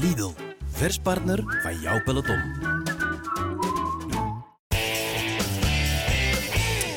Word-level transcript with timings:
Lidl, 0.00 0.30
verspartner 0.70 1.60
van 1.62 1.80
jouw 1.80 2.02
peloton. 2.02 2.42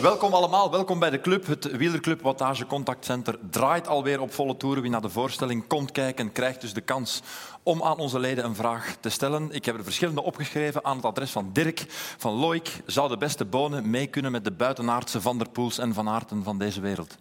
Welkom 0.01 0.33
allemaal, 0.33 0.71
welkom 0.71 0.99
bij 0.99 1.09
de 1.09 1.21
club. 1.21 1.45
Het 1.47 1.77
wielerclub 1.77 2.21
Wattage 2.21 2.65
Contactcenter 2.65 3.39
draait 3.49 3.87
alweer 3.87 4.21
op 4.21 4.33
volle 4.33 4.57
toeren. 4.57 4.81
Wie 4.81 4.91
naar 4.91 5.01
de 5.01 5.09
voorstelling 5.09 5.67
komt 5.67 5.91
kijken, 5.91 6.31
krijgt 6.31 6.61
dus 6.61 6.73
de 6.73 6.81
kans 6.81 7.21
om 7.63 7.83
aan 7.83 7.97
onze 7.97 8.19
leden 8.19 8.45
een 8.45 8.55
vraag 8.55 8.95
te 8.99 9.09
stellen. 9.09 9.51
Ik 9.51 9.65
heb 9.65 9.77
er 9.77 9.83
verschillende 9.83 10.23
opgeschreven 10.23 10.85
aan 10.85 10.95
het 10.95 11.05
adres 11.05 11.31
van 11.31 11.49
Dirk 11.53 11.85
van 12.17 12.33
Loik. 12.33 12.81
Zou 12.85 13.09
de 13.09 13.17
beste 13.17 13.45
bonen 13.45 13.89
mee 13.89 14.07
kunnen 14.07 14.31
met 14.31 14.43
de 14.43 14.51
buitenaardse 14.51 15.21
Van 15.21 15.37
der 15.37 15.49
Poels 15.49 15.77
en 15.77 15.93
Van 15.93 16.09
Aerten 16.09 16.43
van 16.43 16.57
deze 16.57 16.81
wereld? 16.81 17.17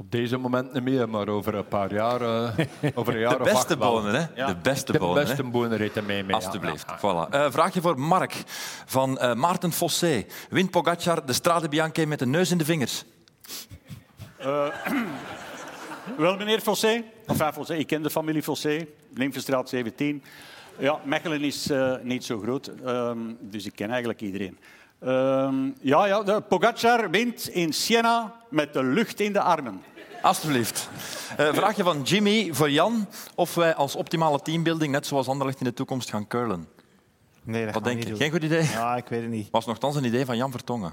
Op 0.00 0.10
deze 0.10 0.36
moment 0.36 0.72
niet 0.72 0.82
meer, 0.82 1.08
maar 1.08 1.28
over 1.28 1.54
een 1.54 1.68
paar 1.68 1.92
jaar, 1.92 2.22
uh, 2.30 2.48
over 2.94 3.14
een 3.14 3.20
jaar 3.20 3.38
de 3.38 3.44
beste 3.44 3.76
bonen, 3.76 4.14
hè? 4.14 4.26
Ja. 4.34 4.46
De 4.46 4.56
beste 4.62 4.92
de 4.92 4.98
bonen. 4.98 5.24
beste 5.24 5.42
hè? 5.42 5.48
bonen 5.48 5.76
ritten 5.76 6.06
mee. 6.06 6.24
mee 6.24 6.34
Alsjeblieft. 6.34 6.86
Ja. 6.86 6.98
Voilà. 6.98 7.30
Eh, 7.30 7.50
vraagje 7.50 7.80
voor 7.80 8.00
Mark 8.00 8.42
van 8.86 9.18
eh, 9.18 9.34
Maarten 9.34 9.72
Fossé. 9.72 10.24
Wint 10.50 10.70
Pogacar 10.70 11.26
de 11.26 11.32
Strade 11.32 11.68
Bianche 11.68 12.06
met 12.06 12.18
de 12.18 12.26
neus 12.26 12.50
in 12.50 12.58
de 12.58 12.64
vingers? 12.64 13.04
Wel, 16.16 16.36
meneer 16.36 16.60
Fossé. 16.60 17.04
Enfin, 17.26 17.52
Fossé. 17.52 17.74
Ik 17.74 17.86
ken 17.86 18.02
de 18.02 18.10
familie 18.10 18.42
Fossé. 18.42 18.86
Nymfestraat 19.14 19.68
17. 19.68 20.22
Ja, 20.78 21.00
Mechelen 21.04 21.40
is 21.40 21.70
eh, 21.70 21.94
niet 22.02 22.24
zo 22.24 22.38
groot, 22.38 22.66
ehm, 22.84 23.18
dus 23.40 23.66
ik 23.66 23.74
ken 23.74 23.88
eigenlijk 23.88 24.20
iedereen. 24.20 24.58
Ehm, 25.00 25.70
ja, 25.80 26.06
ja, 26.06 26.22
de 26.22 26.40
Pogacar 26.40 27.10
wint 27.10 27.48
in 27.48 27.72
Siena 27.72 28.34
met 28.48 28.72
de 28.72 28.84
lucht 28.84 29.20
in 29.20 29.32
de 29.32 29.40
armen. 29.40 29.82
Alsjeblieft. 30.22 30.88
Eh, 31.36 31.48
vraagje 31.52 31.82
van 31.82 32.02
Jimmy 32.02 32.48
voor 32.54 32.70
Jan. 32.70 33.06
Of 33.34 33.54
wij 33.54 33.74
als 33.74 33.94
optimale 33.96 34.40
teambuilding, 34.40 34.92
net 34.92 35.06
zoals 35.06 35.28
Anderlecht 35.28 35.58
in 35.60 35.64
de 35.66 35.74
toekomst, 35.74 36.10
gaan 36.10 36.26
curlen. 36.26 36.68
Nee, 37.42 37.64
dat 37.64 37.74
Wat 37.74 37.82
gaan 37.82 37.92
denk 37.92 38.04
we 38.04 38.10
je? 38.10 38.16
Geen 38.16 38.30
goed 38.30 38.42
idee? 38.42 38.62
Ja, 38.62 38.96
ik 38.96 39.06
weet 39.08 39.20
het 39.20 39.30
niet. 39.30 39.48
Was 39.50 39.66
nogthans 39.66 39.96
een 39.96 40.04
idee 40.04 40.24
van 40.24 40.36
Jan 40.36 40.50
Vertongen. 40.50 40.92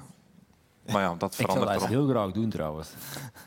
Maar 0.92 1.02
ja, 1.02 1.16
dat 1.18 1.32
Ik 1.32 1.36
zou 1.40 1.52
verandert 1.52 1.80
dat 1.80 1.90
heel 1.90 2.08
graag 2.08 2.32
doen 2.32 2.50
trouwens. 2.50 2.90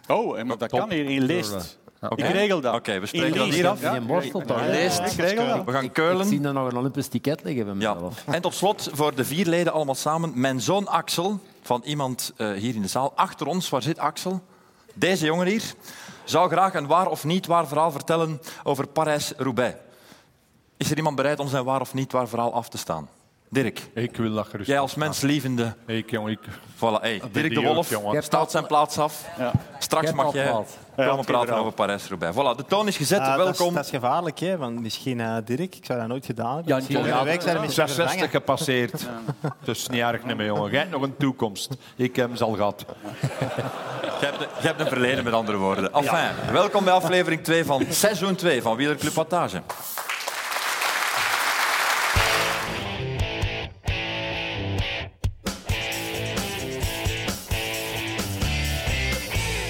Oh, 0.08 0.39
en 0.39 0.47
maar 0.47 0.58
dat 0.58 0.70
kan 0.70 0.91
hier 0.91 1.05
in 1.05 1.23
leest. 1.23 1.78
Oké. 2.01 2.27
Ik 2.27 2.33
regel 2.33 2.61
dat. 2.61 2.75
Oké, 2.75 3.01
we 3.01 3.06
spreken 3.06 3.28
In 3.33 3.36
dat 3.39 3.48
hier 3.48 3.69
af. 3.69 3.81
Ja, 3.81 4.01
borstel 4.01 4.41
toch? 4.41 4.61
Ja, 4.61 4.67
Leest. 4.67 4.98
Ik 4.98 5.12
regel 5.19 5.47
dat. 5.47 5.64
We 5.64 5.73
gaan 5.73 5.84
Ik 5.84 5.92
curlen. 5.92 6.27
zie 6.27 6.41
daar 6.41 6.53
nog 6.53 6.70
een 6.70 6.77
Olympisch 6.78 7.06
ticket 7.06 7.45
liggen 7.45 7.64
bij 7.64 7.75
Ja. 7.78 7.95
mezelf. 7.95 8.25
En 8.27 8.42
tot 8.42 8.55
slot, 8.55 8.89
voor 8.92 9.14
de 9.14 9.25
vier 9.25 9.47
leden 9.47 9.73
allemaal 9.73 9.95
samen, 9.95 10.33
mijn 10.41 10.61
zoon 10.61 10.86
Axel, 10.89 11.39
van 11.62 11.83
iemand 11.84 12.33
eh, 12.36 12.53
hier 12.53 12.75
in 12.75 12.83
de 12.83 12.89
zaal, 12.89 13.12
achter 13.14 13.47
ons, 13.47 13.69
waar 13.69 13.83
zit 13.83 13.98
Axel? 13.98 14.41
Deze 15.01 15.25
jongen 15.25 15.47
hier 15.47 15.75
zou 16.25 16.51
graag 16.51 16.75
een 16.75 16.87
waar 16.87 17.06
of 17.06 17.25
niet 17.25 17.47
waar 17.47 17.67
verhaal 17.67 17.91
vertellen 17.91 18.41
over 18.62 18.87
Parijs-Roubaix. 18.87 19.77
Is 20.77 20.91
er 20.91 20.97
iemand 20.97 21.17
bereid 21.17 21.39
om 21.39 21.48
zijn 21.48 21.65
waar 21.65 21.81
of 21.81 21.95
niet 21.95 22.12
waar 22.12 22.29
verhaal 22.29 22.53
af 22.53 22.69
te 22.69 22.79
staan? 22.79 23.09
Dirk, 23.53 23.91
Ik 23.95 24.17
wil 24.17 24.34
dat 24.34 24.47
gerust. 24.47 24.69
jij 24.69 24.79
als 24.79 24.95
menslievende... 24.95 25.75
Ik, 25.87 26.11
jong, 26.11 26.29
ik, 26.29 26.39
Voilà, 26.77 27.01
hey, 27.01 27.23
Dirk 27.33 27.55
de 27.55 27.61
Wolf 27.61 27.91
jongen. 27.91 28.23
staat 28.23 28.51
zijn 28.51 28.67
plaats 28.67 28.98
af. 28.98 29.25
Ja. 29.39 29.53
Straks 29.79 30.12
mag 30.12 30.33
jij 30.33 30.55
komen 30.97 31.25
praten 31.25 31.55
over 31.55 31.73
Parijs-Roubaix. 31.73 32.37
Voilà, 32.37 32.57
de 32.57 32.65
toon 32.69 32.87
is 32.87 32.97
gezet. 32.97 33.19
Ah, 33.20 33.37
dat, 33.37 33.48
is, 33.48 33.59
Welkom. 33.59 33.75
dat 33.75 33.84
is 33.84 33.91
gevaarlijk, 33.91 34.39
hè? 34.39 34.57
want 34.57 34.81
misschien 34.81 35.20
eh, 35.20 35.37
Dirk, 35.45 35.75
ik 35.75 35.84
zou 35.84 35.98
dat 35.98 36.09
nooit 36.09 36.27
gedaan 36.27 36.55
hebben. 36.55 36.69
Ja, 36.69 36.75
Misschien 36.75 36.97
jongen, 36.97 37.11
volgende 37.11 37.33
week 37.33 37.42
zijn 37.42 37.57
er 37.57 37.62
misschien 37.62 37.89
66 37.89 38.31
vervangen. 38.31 38.31
gepasseerd. 38.31 39.07
Is 39.64 39.87
niet 39.89 40.01
erg, 40.01 40.25
meer, 40.25 40.47
jongen. 40.47 40.70
Jij 40.70 40.79
hebt 40.81 40.91
nog 40.92 41.03
een 41.03 41.17
toekomst. 41.17 41.77
Ik 41.97 42.17
heb 42.17 42.31
hem 42.33 42.42
al 42.42 42.53
gehad. 42.55 42.85
Je 44.20 44.27
hebt, 44.27 44.39
je 44.61 44.67
hebt 44.67 44.81
een 44.81 44.87
verleden, 44.87 45.25
met 45.25 45.33
andere 45.33 45.59
woorden. 45.59 45.92
Enfin, 45.92 46.53
welkom 46.53 46.85
bij 46.85 46.92
aflevering 46.92 47.42
2 47.45 47.64
van 47.64 47.85
seizoen 47.89 48.35
2 48.35 48.62
van 48.62 48.77
Wielerclub 48.77 49.12
Wattage. 49.12 49.62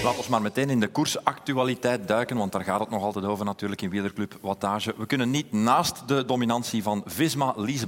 Laat 0.03 0.17
ons 0.17 0.27
maar 0.27 0.41
meteen 0.41 0.69
in 0.69 0.79
de 0.79 0.87
koersactualiteit 0.87 2.07
duiken, 2.07 2.37
want 2.37 2.51
daar 2.51 2.63
gaat 2.63 2.79
het 2.79 2.89
nog 2.89 3.03
altijd 3.03 3.25
over 3.25 3.45
natuurlijk 3.45 3.81
in 3.81 3.89
Wielerclub 3.89 4.37
Wattage. 4.41 4.93
We 4.97 5.05
kunnen 5.05 5.29
niet 5.29 5.51
naast 5.51 6.07
de 6.07 6.25
dominantie 6.25 6.83
van 6.83 7.03
Visma 7.05 7.53
Lease 7.55 7.87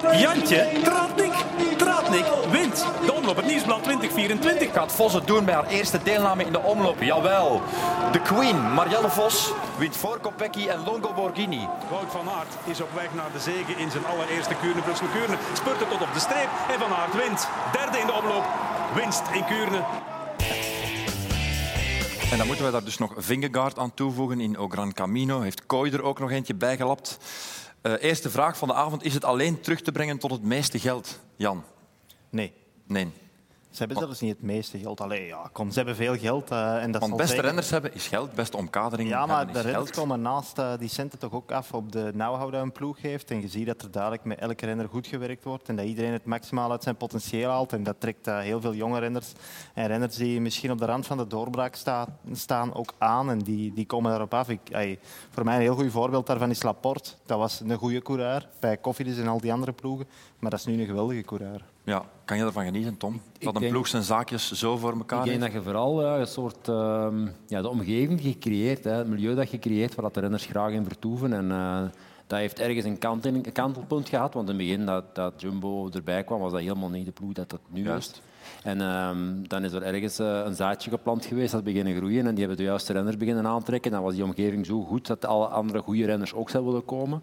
Jantje 0.00 0.80
Tratnik. 0.82 1.32
Tratnik 1.76 2.24
wint 2.50 2.86
de 3.06 3.12
omloop 3.12 3.36
het 3.36 3.46
Nieuwsblad 3.46 3.82
2024. 3.82 4.72
Gaat 4.72 4.92
Vos 4.92 5.12
het 5.12 5.26
doen 5.26 5.44
bij 5.44 5.54
haar 5.54 5.66
eerste 5.66 6.02
deelname 6.02 6.44
in 6.44 6.52
de 6.52 6.60
omloop? 6.60 7.02
Jawel. 7.02 7.62
De 8.12 8.20
Queen, 8.20 8.74
Marielle 8.74 9.10
Vos, 9.10 9.52
wint 9.78 9.96
voor 9.96 10.18
Kopecky 10.18 10.68
en 10.68 10.84
Longo 10.84 11.12
Borghini. 11.14 11.68
Wout 11.90 12.10
van 12.10 12.28
Aert 12.28 12.54
is 12.64 12.80
op 12.80 12.94
weg 12.94 13.14
naar 13.14 13.32
de 13.32 13.40
zege 13.40 13.72
in 13.72 13.90
zijn 13.90 14.06
allereerste 14.06 14.54
Kuurne 14.54 14.80
Brussel 14.80 15.06
Kuurne. 15.06 15.36
Spurte 15.52 15.88
tot 15.88 16.02
op 16.02 16.14
de 16.14 16.20
streep 16.20 16.48
en 16.72 16.78
Van 16.78 16.94
Aert 16.94 17.16
wint. 17.16 17.48
Derde 17.72 17.98
in 17.98 18.06
de 18.06 18.12
omloop. 18.12 18.44
Winst 18.94 19.22
in 19.32 19.44
Kuurne. 19.44 19.82
En 22.30 22.38
dan 22.38 22.46
moeten 22.46 22.64
we 22.64 22.70
daar 22.70 22.84
dus 22.84 22.98
nog 22.98 23.12
Vingegaard 23.16 23.78
aan 23.78 23.94
toevoegen 23.94 24.40
in 24.40 24.58
O 24.58 24.68
Gran 24.68 24.92
Camino. 24.92 25.40
Heeft 25.40 25.66
Kooi 25.66 25.92
er 25.92 26.02
ook 26.02 26.18
nog 26.18 26.30
eentje 26.30 26.54
bijgelapt. 26.54 27.18
Eh 27.82 27.92
eerste 28.00 28.30
vraag 28.30 28.56
van 28.56 28.68
de 28.68 28.74
avond. 28.74 29.04
Is 29.04 29.14
het 29.14 29.24
alleen 29.24 29.60
terug 29.60 29.80
te 29.80 29.92
brengen 29.92 30.18
tot 30.18 30.30
het 30.30 30.42
meeste 30.42 30.78
geld? 30.78 31.18
Jan? 31.36 31.64
Nee, 32.30 32.52
Nee. 32.86 33.12
Ze 33.72 33.78
hebben 33.78 33.96
zelfs 33.96 34.20
niet 34.20 34.30
het 34.32 34.42
meeste 34.42 34.78
geld. 34.78 35.00
Allee, 35.00 35.26
ja, 35.26 35.48
kom, 35.52 35.70
ze 35.70 35.76
hebben 35.76 35.96
veel 35.96 36.16
geld. 36.18 36.50
eh, 36.50 36.82
en 36.82 36.90
dat 36.92 37.00
Want 37.00 37.12
beste 37.16 37.26
zeker- 37.28 37.44
renners 37.44 37.70
hebben 37.70 37.94
is 37.94 38.06
geld, 38.08 38.32
beste 38.34 38.56
omkadering 38.56 39.08
Ja, 39.08 39.26
maar 39.26 39.52
de 39.52 39.60
renners 39.60 39.90
komen 39.90 40.20
naast 40.22 40.58
eh, 40.58 40.72
die 40.78 40.88
centen 40.88 41.18
toch 41.18 41.32
ook 41.32 41.52
af 41.52 41.72
op 41.72 41.92
de 41.92 42.10
know-how 42.12 42.52
dat 42.52 42.62
een 42.62 42.72
ploeg 42.72 43.00
heeft. 43.00 43.30
En 43.30 43.40
je 43.40 43.48
ziet 43.48 43.66
dat 43.66 43.82
er 43.82 43.90
dadelijk 43.90 44.24
met 44.24 44.38
elke 44.38 44.66
renner 44.66 44.88
goed 44.88 45.06
gewerkt 45.06 45.44
wordt 45.44 45.68
en 45.68 45.76
dat 45.76 45.84
iedereen 45.86 46.12
het 46.12 46.24
maximaal 46.24 46.70
uit 46.70 46.82
zijn 46.82 46.96
potentieel 46.96 47.50
haalt. 47.50 47.72
En 47.72 47.82
dat 47.82 47.96
trekt 47.98 48.26
eh, 48.26 48.38
heel 48.38 48.60
veel 48.60 48.74
jonge 48.74 48.98
renners 48.98 49.32
en 49.74 49.86
renners 49.86 50.16
die 50.16 50.40
misschien 50.40 50.70
op 50.70 50.78
de 50.78 50.84
rand 50.84 51.06
van 51.06 51.16
de 51.16 51.26
doorbraak 51.26 51.74
sta- 51.74 52.06
staan 52.32 52.74
ook 52.74 52.92
aan. 52.98 53.30
En 53.30 53.38
die, 53.38 53.72
die 53.72 53.86
komen 53.86 54.10
daarop 54.10 54.34
af. 54.34 54.48
Ik, 54.48 54.60
voor 55.30 55.44
mij 55.44 55.54
een 55.54 55.60
heel 55.60 55.74
goed 55.74 55.90
voorbeeld 55.90 56.26
daarvan 56.26 56.50
is 56.50 56.62
Laporte. 56.62 57.10
Dat 57.26 57.38
was 57.38 57.60
een 57.60 57.76
goede 57.76 58.02
coureur 58.02 58.48
bij 58.60 58.80
Cofidis 58.80 59.18
en 59.18 59.28
al 59.28 59.40
die 59.40 59.52
andere 59.52 59.72
ploegen. 59.72 60.06
Maar 60.38 60.50
dat 60.50 60.58
is 60.58 60.66
nu 60.66 60.80
een 60.80 60.86
geweldige 60.86 61.22
coureur. 61.22 61.64
Ja, 61.84 62.04
kan 62.24 62.36
je 62.36 62.44
ervan 62.44 62.64
genieten, 62.64 62.96
Tom? 62.96 63.20
Dat 63.38 63.54
een 63.54 63.60
denk- 63.60 63.72
ploeg 63.72 63.86
zijn 63.86 64.02
zaakjes 64.02 64.52
zo 64.52 64.76
voor 64.76 64.92
elkaar 64.92 65.18
Ik 65.18 65.24
denk 65.24 65.40
heeft? 65.40 65.52
dat 65.52 65.62
je 65.62 65.68
vooral 65.70 66.02
ja, 66.02 66.18
een 66.18 66.26
soort 66.26 66.68
ehm, 66.68 67.26
ja, 67.46 67.62
de 67.62 67.68
omgeving 67.68 68.42
hè, 68.84 68.90
het 68.90 69.08
milieu 69.08 69.34
dat 69.34 69.50
je 69.50 69.58
creëert, 69.58 69.94
waar 69.94 70.04
dat 70.04 70.14
de 70.14 70.20
renners 70.20 70.44
graag 70.46 70.70
in 70.72 70.84
vertoeven. 70.84 71.32
En, 71.32 71.50
eh, 71.50 71.82
dat 72.26 72.38
heeft 72.38 72.58
ergens 72.60 72.84
een, 72.84 72.98
kant 72.98 73.26
een 73.26 73.52
kantelpunt 73.52 74.08
gehad, 74.08 74.34
want 74.34 74.48
in 74.48 74.54
het 74.58 74.64
begin 74.66 74.86
dat, 74.86 75.14
dat 75.14 75.32
Jumbo 75.36 75.88
erbij 75.90 76.24
kwam, 76.24 76.40
was 76.40 76.52
dat 76.52 76.60
helemaal 76.60 76.88
niet 76.88 77.06
de 77.06 77.12
ploeg 77.12 77.32
dat 77.32 77.50
dat 77.50 77.60
nu 77.68 77.82
Juist. 77.84 78.10
is. 78.10 78.20
En 78.62 78.80
ehm, 78.80 79.42
dan 79.42 79.64
is 79.64 79.72
er 79.72 79.82
ergens 79.82 80.18
eh, 80.18 80.40
een 80.44 80.54
zaadje 80.54 80.90
geplant 80.90 81.24
geweest 81.24 81.52
dat 81.52 81.64
beginnen 81.64 81.96
groeien 81.96 82.26
en 82.26 82.30
die 82.30 82.38
hebben 82.38 82.56
de 82.56 82.62
juiste 82.70 82.92
renners 82.92 83.16
beginnen 83.16 83.46
aantrekken. 83.46 83.90
Dan 83.90 84.02
was 84.02 84.14
die 84.14 84.24
omgeving 84.24 84.66
zo 84.66 84.82
goed 84.82 85.06
dat 85.06 85.24
alle 85.24 85.46
andere 85.46 85.80
goede 85.80 86.04
renners 86.04 86.34
ook 86.34 86.50
zouden 86.50 86.72
willen 86.72 86.86
komen. 86.86 87.22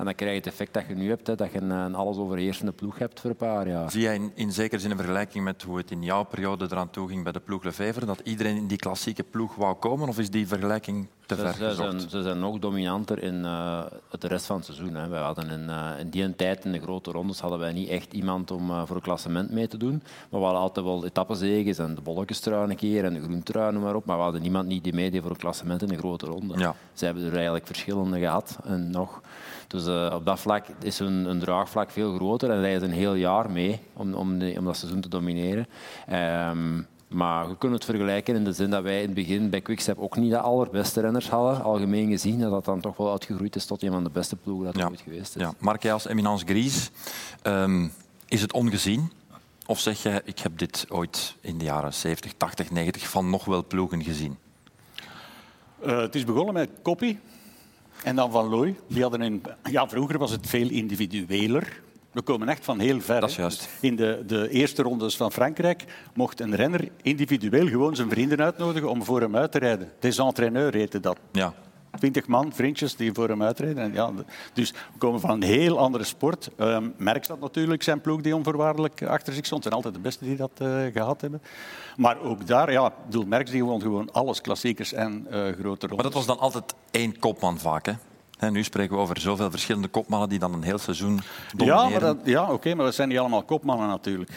En 0.00 0.06
dan 0.06 0.14
krijg 0.14 0.32
je 0.32 0.38
het 0.38 0.46
effect 0.46 0.74
dat 0.74 0.84
je 0.88 0.94
nu 0.94 1.08
hebt, 1.08 1.26
hè, 1.26 1.34
dat 1.34 1.52
je 1.52 1.60
een, 1.60 1.70
een 1.70 1.94
alles 1.94 2.16
overheersende 2.16 2.72
ploeg 2.72 2.98
hebt 2.98 3.20
voor 3.20 3.30
een 3.30 3.36
paar 3.36 3.68
jaar. 3.68 3.90
Zie 3.90 4.00
jij 4.00 4.14
in, 4.14 4.32
in 4.34 4.52
zekere 4.52 4.80
zin 4.80 4.90
een 4.90 4.96
vergelijking 4.96 5.44
met 5.44 5.62
hoe 5.62 5.76
het 5.76 5.90
in 5.90 6.02
jouw 6.02 6.24
periode 6.24 6.66
eraan 6.70 6.90
toe 6.90 7.08
ging 7.08 7.22
bij 7.22 7.32
de 7.32 7.40
ploeg 7.40 7.64
Lefevre? 7.64 8.06
Dat 8.06 8.20
iedereen 8.24 8.56
in 8.56 8.66
die 8.66 8.78
klassieke 8.78 9.22
ploeg 9.22 9.54
wou 9.54 9.74
komen? 9.74 10.08
Of 10.08 10.18
is 10.18 10.30
die 10.30 10.48
vergelijking 10.48 11.08
te 11.26 11.36
ver 11.36 11.54
Ze, 11.54 11.74
zijn, 11.74 12.00
ze 12.00 12.22
zijn 12.22 12.38
nog 12.38 12.58
dominanter 12.58 13.22
in 13.22 13.34
uh, 13.34 13.82
de 14.18 14.26
rest 14.26 14.46
van 14.46 14.56
het 14.56 14.64
seizoen. 14.64 14.94
Hè. 14.94 15.08
Wij 15.08 15.20
hadden 15.20 15.50
in, 15.50 15.68
uh, 15.68 15.90
in 15.98 16.08
die 16.08 16.36
tijd, 16.36 16.64
in 16.64 16.72
de 16.72 16.80
grote 16.80 17.10
rondes, 17.10 17.40
hadden 17.40 17.58
wij 17.58 17.72
niet 17.72 17.88
echt 17.88 18.12
iemand 18.12 18.50
om 18.50 18.70
uh, 18.70 18.82
voor 18.86 18.96
een 18.96 19.02
klassement 19.02 19.50
mee 19.50 19.68
te 19.68 19.76
doen. 19.76 20.02
Maar 20.30 20.40
we 20.40 20.46
hadden 20.46 20.62
altijd 20.62 20.86
wel 20.86 21.04
etappezeges 21.04 21.78
en 21.78 21.94
de 21.94 22.00
bolletjestrui 22.00 22.70
een 22.70 22.76
keer 22.76 23.04
en 23.04 23.14
de 23.14 23.22
groentrui, 23.22 23.72
noem 23.72 23.82
maar 23.82 23.94
op. 23.94 24.04
Maar 24.04 24.16
we 24.16 24.22
hadden 24.22 24.42
niemand 24.42 24.66
niet 24.66 24.84
die 24.84 24.94
meedeed 24.94 25.22
voor 25.22 25.30
een 25.30 25.36
klassement 25.36 25.82
in 25.82 25.88
de 25.88 25.98
grote 25.98 26.26
ronde. 26.26 26.58
Ja. 26.58 26.74
Ze 26.92 27.04
hebben 27.04 27.24
er 27.24 27.34
eigenlijk 27.34 27.66
verschillende 27.66 28.18
gehad. 28.18 28.58
En 28.64 28.90
nog. 28.90 29.20
Dus 29.66 29.86
uh, 29.90 30.14
op 30.14 30.26
dat 30.26 30.40
vlak 30.40 30.66
is 30.82 30.98
hun, 30.98 31.12
hun 31.24 31.38
draagvlak 31.38 31.90
veel 31.90 32.14
groter 32.14 32.50
en 32.50 32.60
rijden 32.60 32.80
ze 32.80 32.86
een 32.86 32.92
heel 32.92 33.14
jaar 33.14 33.50
mee 33.50 33.80
om, 33.92 34.14
om, 34.14 34.38
de, 34.38 34.54
om 34.58 34.64
dat 34.64 34.76
seizoen 34.76 35.00
te 35.00 35.08
domineren. 35.08 35.66
Um, 36.12 36.86
maar 37.10 37.48
we 37.48 37.56
kunnen 37.56 37.78
het 37.78 37.86
vergelijken 37.86 38.34
in 38.34 38.44
de 38.44 38.52
zin 38.52 38.70
dat 38.70 38.82
wij 38.82 38.96
in 38.96 39.04
het 39.04 39.14
begin 39.14 39.50
bij 39.50 39.60
Quickstep 39.60 39.98
ook 39.98 40.16
niet 40.16 40.30
de 40.30 40.38
allerbeste 40.38 41.00
renners 41.00 41.28
hadden. 41.28 41.62
Algemeen 41.62 42.10
gezien 42.10 42.40
dat 42.40 42.50
dat 42.50 42.64
dan 42.64 42.80
toch 42.80 42.96
wel 42.96 43.10
uitgegroeid 43.10 43.56
is 43.56 43.66
tot 43.66 43.82
een 43.82 43.90
van 43.90 44.04
de 44.04 44.10
beste 44.10 44.36
ploegen 44.36 44.64
dat 44.64 44.74
er 44.74 44.80
ja. 44.80 44.88
ooit 44.88 45.00
geweest 45.00 45.36
is. 45.36 45.42
Ja. 45.42 45.52
Mark, 45.58 45.82
jij 45.82 45.92
als 45.92 46.06
eminence 46.06 46.46
grise, 46.46 46.90
um, 47.42 47.92
is 48.28 48.40
het 48.40 48.52
ongezien? 48.52 49.12
Of 49.66 49.80
zeg 49.80 50.02
je, 50.02 50.22
ik 50.24 50.38
heb 50.38 50.58
dit 50.58 50.86
ooit 50.88 51.36
in 51.40 51.58
de 51.58 51.64
jaren 51.64 51.94
70, 51.94 52.32
80, 52.36 52.70
90 52.70 53.08
van 53.08 53.30
nog 53.30 53.44
wel 53.44 53.64
ploegen 53.64 54.02
gezien? 54.02 54.38
Uh, 55.86 56.00
het 56.00 56.14
is 56.14 56.24
begonnen 56.24 56.54
met 56.54 56.70
Koppie 56.82 57.18
en 58.04 58.16
dan 58.16 58.30
Van 58.30 58.48
Looy. 58.48 58.76
Die 58.86 59.02
hadden 59.02 59.20
een, 59.20 59.42
ja, 59.70 59.88
vroeger 59.88 60.18
was 60.18 60.30
het 60.30 60.46
veel 60.46 60.68
individueler. 60.68 61.80
We 62.12 62.22
komen 62.22 62.48
echt 62.48 62.64
van 62.64 62.78
heel 62.78 63.00
ver. 63.00 63.20
Dat 63.20 63.30
is 63.30 63.36
juist. 63.36 63.68
In 63.80 63.96
de, 63.96 64.22
de 64.26 64.48
eerste 64.48 64.82
rondes 64.82 65.16
van 65.16 65.32
Frankrijk 65.32 65.84
mocht 66.14 66.40
een 66.40 66.54
renner 66.54 66.88
individueel 67.02 67.66
gewoon 67.66 67.96
zijn 67.96 68.10
vrienden 68.10 68.40
uitnodigen 68.40 68.90
om 68.90 69.04
voor 69.04 69.20
hem 69.20 69.36
uit 69.36 69.52
te 69.52 69.58
rijden. 69.58 69.92
Des 69.98 70.18
entraîneurs 70.18 70.74
heette 70.74 71.00
dat. 71.00 71.18
Ja. 71.32 71.54
Twintig 71.98 72.26
man, 72.26 72.52
vriendjes, 72.52 72.96
die 72.96 73.12
voor 73.12 73.28
hem 73.28 73.42
uitrijden. 73.42 73.82
En 73.82 73.92
ja, 73.92 74.10
dus 74.52 74.70
we 74.70 74.98
komen 74.98 75.20
van 75.20 75.30
een 75.30 75.42
heel 75.42 75.78
andere 75.78 76.04
sport. 76.04 76.50
Ehm 76.56 76.88
Merckx 76.96 77.28
had 77.28 77.40
natuurlijk 77.40 77.82
zijn 77.82 78.00
ploeg 78.00 78.20
die 78.20 78.36
onvoorwaardelijk 78.36 79.02
achter 79.02 79.32
zich 79.32 79.46
stond. 79.46 79.64
Het 79.64 79.72
zijn 79.72 79.84
altijd 79.84 79.94
de 79.94 80.08
beste 80.08 80.24
die 80.24 80.36
dat 80.36 80.50
eh, 80.54 80.92
gehad 80.92 81.20
hebben. 81.20 81.42
Maar 81.96 82.20
ook 82.20 82.46
daar, 82.46 82.72
ja, 82.72 82.92
bedoel, 83.04 83.44
die 83.44 83.64
won 83.64 83.80
gewoon 83.80 84.12
alles, 84.12 84.40
klassiekers 84.40 84.92
en 84.92 85.26
eh, 85.30 85.38
grote 85.38 85.62
rondes. 85.62 85.88
Maar 85.88 86.02
dat 86.02 86.14
was 86.14 86.26
dan 86.26 86.38
altijd 86.38 86.74
één 86.90 87.18
kopman 87.18 87.58
vaak, 87.58 87.86
hè? 87.86 87.92
Hè, 88.38 88.50
nu 88.50 88.64
spreken 88.64 88.96
we 88.96 89.02
over 89.02 89.20
zoveel 89.20 89.50
verschillende 89.50 89.88
kopmannen 89.88 90.28
die 90.28 90.38
dan 90.38 90.54
een 90.54 90.62
heel 90.62 90.78
seizoen 90.78 91.20
domineren. 91.56 91.84
Ja, 91.84 91.90
maar 91.90 92.00
dat, 92.00 92.16
ja 92.24 92.52
oké, 92.52 92.74
maar 92.74 92.84
dat 92.84 92.94
zijn 92.94 93.08
niet 93.08 93.18
allemaal 93.18 93.42
kopmannen 93.42 93.88
natuurlijk. 93.88 94.30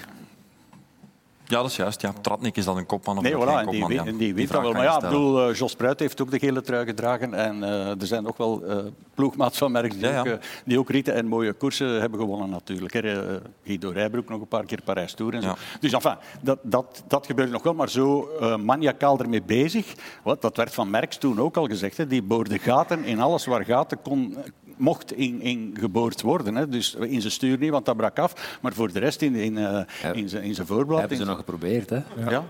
Ja, 1.53 1.61
dat 1.61 1.69
is 1.69 1.75
juist. 1.75 2.01
Ja. 2.01 2.13
Tratnik 2.21 2.57
is 2.57 2.65
dan 2.65 2.77
een 2.77 2.85
kopman 2.85 3.17
of 3.17 3.23
Nee, 3.23 3.33
voilà, 3.33 3.37
geen 3.37 3.55
die, 3.57 3.65
kopman? 3.65 3.87
weet- 3.89 3.97
ja. 3.97 4.05
en 4.05 4.17
die 4.17 4.33
weet 4.33 4.51
dat 4.51 4.61
wel. 4.61 4.71
Maar 4.71 4.83
ja, 4.83 4.95
ik 4.95 5.01
bedoel, 5.01 5.47
eh, 5.49 5.55
Jos 5.55 5.75
Pruit 5.75 5.99
heeft 5.99 6.21
ook 6.21 6.31
de 6.31 6.39
gele 6.39 6.61
trui 6.61 6.85
gedragen. 6.85 7.33
En 7.33 7.63
eh, 7.63 7.89
er 8.01 8.07
zijn 8.07 8.27
ook 8.27 8.37
wel 8.37 8.63
eh 8.65 8.77
ploegmaats 9.13 9.57
van 9.57 9.71
Merckx 9.71 9.95
die, 9.95 10.05
Ja, 10.05 10.11
ja. 10.25 10.31
Ook, 10.33 10.39
die 10.65 10.79
ook 10.79 10.89
ritten 10.89 11.13
en 11.13 11.25
mooie 11.27 11.53
koersen 11.53 11.99
hebben 12.01 12.19
gewonnen 12.19 12.49
natuurlijk. 12.49 12.93
hè. 12.93 13.39
Guido 13.65 13.89
Rijbroek 13.89 14.29
nog 14.29 14.41
een 14.41 14.47
paar 14.47 14.65
keer 14.65 14.81
Parijs-Tour 14.83 15.33
en 15.33 15.41
zo. 15.41 15.53
Dus 15.79 15.91
enfin, 15.91 16.15
dat, 16.41 16.59
dat, 16.61 17.03
dat 17.07 17.25
gebeurt 17.25 17.51
nog 17.51 17.63
wel, 17.63 17.73
maar 17.73 17.89
zo 17.89 18.29
maniacaal 18.63 19.19
ermee 19.19 19.41
bezig. 19.41 19.93
Wat, 20.23 20.41
dat 20.41 20.57
werd 20.57 20.73
van 20.73 20.89
Merckx 20.89 21.17
toen 21.17 21.39
ook 21.39 21.57
al 21.57 21.65
gezegd. 21.65 21.97
Hè. 21.97 22.07
Die 22.07 22.21
boorde 22.23 22.59
gaten 22.59 23.03
in 23.03 23.19
alles 23.21 23.45
waar 23.45 23.65
gaten 23.65 24.01
kon, 24.01 24.37
mocht 24.77 25.13
in, 25.13 25.41
in 25.41 25.75
geboord 25.79 26.21
worden. 26.21 26.55
Hè. 26.55 26.69
Dus 26.69 26.93
in 26.95 27.19
zijn 27.21 27.33
stuur 27.33 27.57
niet, 27.57 27.69
want 27.71 27.85
dat 27.85 27.97
brak 27.97 28.19
af. 28.19 28.57
Maar 28.61 28.73
voor 28.73 28.91
de 28.91 28.99
rest 28.99 29.21
in, 29.21 29.35
in, 29.35 29.57
eh, 29.57 29.79
in, 30.13 30.29
zijn, 30.29 30.43
in 30.43 30.55
zijn 30.55 30.67
voorblad. 30.67 30.99
hebben 30.99 31.17
ze 31.17 31.23
in 31.23 31.29
nog 31.29 31.37
geprobeerd, 31.37 31.89
hè? 31.89 31.95
ja. 31.95 32.29
Ja, 32.29 32.43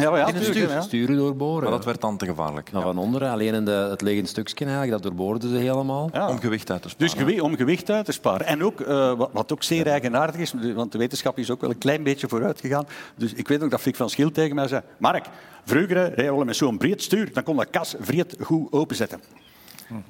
ja, 0.00 0.32
ja. 0.32 0.80
Sturen 0.80 1.16
doorboren. 1.16 1.62
Maar 1.62 1.70
dat 1.72 1.84
werd 1.84 2.00
dan 2.00 2.16
te 2.16 2.26
gevaarlijk. 2.26 2.72
Nou, 2.72 2.84
Ja. 2.86 2.92
van 2.92 3.02
onderen, 3.02 3.30
alleen 3.30 3.54
in 3.54 3.64
de, 3.64 3.70
het 3.70 4.00
liggende 4.02 4.28
stukje 4.28 4.64
eigenlijk, 4.64 4.92
dat 4.92 5.02
doorboorden 5.02 5.50
ze 5.50 5.56
helemaal. 5.56 6.08
Ja. 6.12 6.28
Om 6.28 6.38
gewicht 6.40 6.70
uit 6.70 6.82
te 6.82 6.88
sparen. 6.88 7.06
Dus 7.14 7.22
gewi- 7.22 7.40
om 7.40 7.56
gewicht 7.56 7.90
uit 7.90 8.04
te 8.04 8.12
sparen. 8.12 8.46
En 8.46 8.64
ook, 8.64 8.80
eh, 8.80 9.14
wat, 9.14 9.30
wat 9.32 9.52
ook 9.52 9.62
zeer 9.62 9.86
eigenaardig 9.86 10.40
is, 10.40 10.54
want 10.74 10.92
de 10.92 10.98
wetenschap 10.98 11.38
is 11.38 11.50
ook 11.50 11.60
wel 11.60 11.70
een 11.70 11.78
klein 11.78 12.02
beetje 12.02 12.28
vooruit 12.28 12.60
gegaan. 12.60 12.86
Dus 13.16 13.32
ik 13.32 13.48
weet 13.48 13.62
ook 13.62 13.70
dat 13.70 13.80
Fik 13.80 13.96
van 13.96 14.10
Schiel 14.10 14.30
tegen 14.30 14.54
mij 14.54 14.68
zei... 14.68 14.82
Mark, 14.98 15.26
vroeger 15.64 16.14
reden 16.14 16.38
we 16.38 16.44
met 16.44 16.56
zo'n 16.56 16.78
breed 16.78 17.02
stuur, 17.02 17.32
dan 17.32 17.42
kon 17.42 17.56
dat 17.56 17.70
kas 17.70 17.94
vreed 18.00 18.36
goed 18.40 18.72
openzetten. 18.72 19.20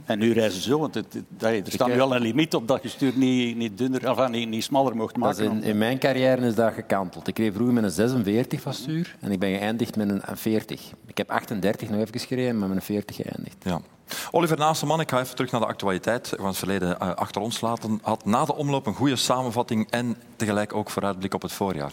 En 0.04 0.18
nu 0.18 0.32
reizen 0.32 0.60
ze 0.62 0.68
zo, 0.68 0.78
want 0.78 0.94
het, 0.94 1.14
er 1.38 1.62
staat 1.66 1.88
nu 1.88 2.00
al 2.00 2.14
een 2.14 2.22
limiet 2.22 2.54
op 2.54 2.68
dat 2.68 2.82
je 2.82 2.88
stuur 2.88 3.12
niet, 3.14 3.56
niet, 3.56 3.78
dunner, 3.78 4.10
of, 4.10 4.28
niet, 4.28 4.48
niet 4.48 4.64
smaller 4.64 4.96
mocht 4.96 5.20
Dat 5.20 5.38
is 5.38 5.46
maken. 5.46 5.62
in, 5.62 5.68
in 5.68 5.78
mijn 5.78 5.98
carrière 5.98 6.46
is 6.46 6.54
dat 6.54 6.72
gekanteld. 6.72 7.28
Ik 7.28 7.38
reed 7.38 7.52
vroeger 7.52 7.74
met 7.74 7.84
een 7.84 7.90
46 7.90 8.60
van 8.60 8.74
stuur 8.74 9.16
en 9.20 9.30
ik 9.30 9.38
ben 9.38 9.58
geëindigd 9.58 9.96
met 9.96 10.08
een 10.08 10.36
40. 10.36 10.80
Ik 11.06 11.16
heb 11.16 11.30
38 11.30 11.90
nog 11.90 12.00
even 12.00 12.20
gereden, 12.20 12.58
maar 12.58 12.68
met 12.68 12.76
een 12.76 12.82
40 12.82 13.16
geëindigd. 13.16 13.56
Ja. 13.62 13.80
Oliver 14.30 14.58
Naaseman, 14.58 15.00
ik 15.00 15.10
ga 15.10 15.20
even 15.20 15.34
terug 15.34 15.50
naar 15.50 15.60
de 15.60 15.66
actualiteit. 15.66 16.32
Gaan 16.36 16.46
het 16.46 16.56
verleden 16.56 17.00
eh, 17.00 17.14
achter 17.14 17.42
ons 17.42 17.60
laten. 17.60 17.98
Had 18.02 18.24
na 18.24 18.44
de 18.44 18.54
omloop 18.54 18.86
een 18.86 18.94
goede 18.94 19.16
samenvatting 19.16 19.90
en 19.90 20.16
tegelijk 20.36 20.74
ook 20.74 20.90
vooruitblik 20.90 21.34
op 21.34 21.42
het 21.42 21.52
voorjaar. 21.52 21.92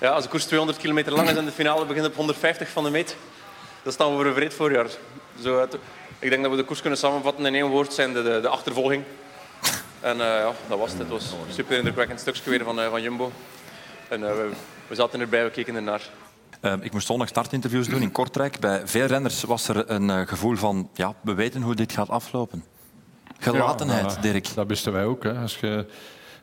Ja, 0.00 0.10
als 0.10 0.24
de 0.24 0.30
koers 0.30 0.44
200 0.44 0.78
kilometer 0.78 1.12
lang 1.12 1.28
is 1.28 1.36
en 1.36 1.44
de 1.44 1.50
finale 1.50 1.86
begint 1.86 2.06
op 2.06 2.14
150 2.14 2.68
van 2.68 2.84
de 2.84 2.90
meet, 2.90 3.16
dan 3.82 3.92
staan 3.92 4.08
we 4.10 4.14
voor 4.16 4.26
een 4.26 4.34
vreed 4.34 4.54
voorjaar. 4.54 4.86
Zo, 5.42 5.60
het- 5.60 5.76
ik 6.18 6.30
denk 6.30 6.42
dat 6.42 6.50
we 6.50 6.56
de 6.56 6.64
koers 6.64 6.80
kunnen 6.80 6.98
samenvatten 6.98 7.46
in 7.46 7.54
één 7.54 7.66
woord, 7.66 7.92
zijn 7.92 8.12
de, 8.12 8.22
de, 8.22 8.38
de 8.42 8.48
achtervolging. 8.48 9.04
En 10.00 10.12
eh, 10.20 10.26
ja, 10.26 10.52
dat 10.68 10.78
was 10.78 10.90
het. 10.90 10.98
Het 10.98 11.08
was 11.08 11.24
een 11.48 11.54
super 11.54 11.76
indrukwekkend 11.76 12.20
stukje 12.20 12.50
weer 12.50 12.64
van, 12.64 12.80
eh, 12.80 12.90
van 12.90 13.02
Jumbo. 13.02 13.32
En 14.08 14.28
eh, 14.28 14.34
we, 14.34 14.50
we 14.86 14.94
zaten 14.94 15.20
erbij, 15.20 15.44
we 15.44 15.50
keken 15.50 15.74
ernaar. 15.74 16.02
Eh, 16.60 16.74
ik 16.80 16.92
moest 16.92 17.06
zondag 17.06 17.28
startinterviews 17.28 17.88
doen 17.88 18.02
in 18.02 18.12
Kortrijk. 18.12 18.58
Bij 18.60 18.82
veel 18.84 19.06
renners 19.06 19.42
was 19.42 19.68
er 19.68 19.90
een 19.90 20.28
gevoel 20.28 20.56
van... 20.56 20.88
Ja, 20.94 21.14
we 21.20 21.34
weten 21.34 21.62
hoe 21.62 21.74
dit 21.74 21.92
gaat 21.92 22.08
aflopen. 22.08 22.64
Gelatenheid, 23.38 24.12
Ja, 24.14 24.20
Dirk. 24.20 24.54
Dat 24.54 24.66
wisten 24.66 24.92
wij 24.92 25.04
ook. 25.04 25.22
Hè. 25.22 25.32
Als 25.32 25.58
je 25.60 25.86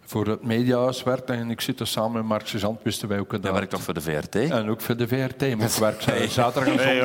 voor 0.09 0.27
het 0.27 0.43
mediahuis 0.43 1.03
werkt 1.03 1.29
en 1.29 1.49
ik 1.49 1.61
zit 1.61 1.79
er 1.79 1.87
samen 1.87 2.11
met 2.11 2.23
Mark 2.23 2.47
Sezant, 2.47 2.79
wisten 2.83 3.07
wij 3.07 3.19
ook 3.19 3.31
dat. 3.31 3.43
Jij 3.43 3.53
werkt 3.53 3.69
toch 3.69 3.81
voor 3.81 3.93
de 3.93 4.01
VRT? 4.01 4.35
En 4.35 4.69
ook 4.69 4.81
voor 4.81 4.97
de 4.97 5.07
VRT. 5.07 5.39
Maar 5.57 5.67
ik 5.67 5.73
werk 5.73 6.01
zaterdag 6.29 6.73
en 6.73 6.99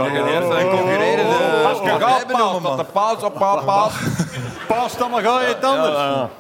zondag. 2.37 2.77
de 2.77 2.85
paas 2.93 3.23
op 3.23 3.35
paas. 3.35 3.93
Paas 4.69 4.97
dan 4.99 5.11
maar 5.11 5.23
ga 5.23 5.41
je 5.41 5.47
het 5.47 5.65
anders. 5.65 6.31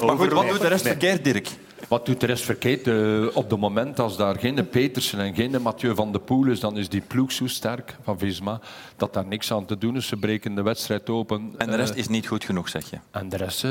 Maar 0.00 0.16
goed, 0.16 0.32
wat 0.32 0.48
doet 0.48 0.60
de 0.60 0.68
rest 0.68 0.86
verkeerd, 0.86 1.24
Dirk? 1.24 1.48
Wat 1.88 2.06
doet 2.06 2.20
de 2.20 2.26
rest 2.26 2.44
verkeerd? 2.44 2.86
Eh, 2.86 3.36
op 3.36 3.50
het 3.50 3.60
moment 3.60 3.98
als 4.00 4.16
daar 4.16 4.38
geen 4.38 4.68
Petersen 4.68 5.18
en 5.20 5.34
geen 5.34 5.62
Mathieu 5.62 5.94
van 5.94 6.12
de 6.12 6.18
Poel 6.18 6.46
is, 6.46 6.60
dan 6.60 6.76
is 6.78 6.88
die 6.88 7.00
ploeg 7.00 7.32
zo 7.32 7.46
sterk 7.46 7.96
van 8.02 8.18
Visma 8.18 8.60
dat 8.96 9.12
daar 9.14 9.26
niks 9.26 9.52
aan 9.52 9.64
te 9.64 9.78
doen 9.78 9.96
is. 9.96 10.06
Ze 10.06 10.16
breken 10.16 10.54
de 10.54 10.62
wedstrijd 10.62 11.10
open. 11.10 11.54
En 11.58 11.70
de 11.70 11.76
rest 11.76 11.92
Eh, 11.92 11.96
is 11.98 12.08
niet 12.08 12.26
goed 12.26 12.44
genoeg, 12.44 12.68
zeg 12.68 12.90
je? 12.90 12.96
en 13.10 13.28
de 13.28 13.36
rest... 13.36 13.64
eh, 13.64 13.70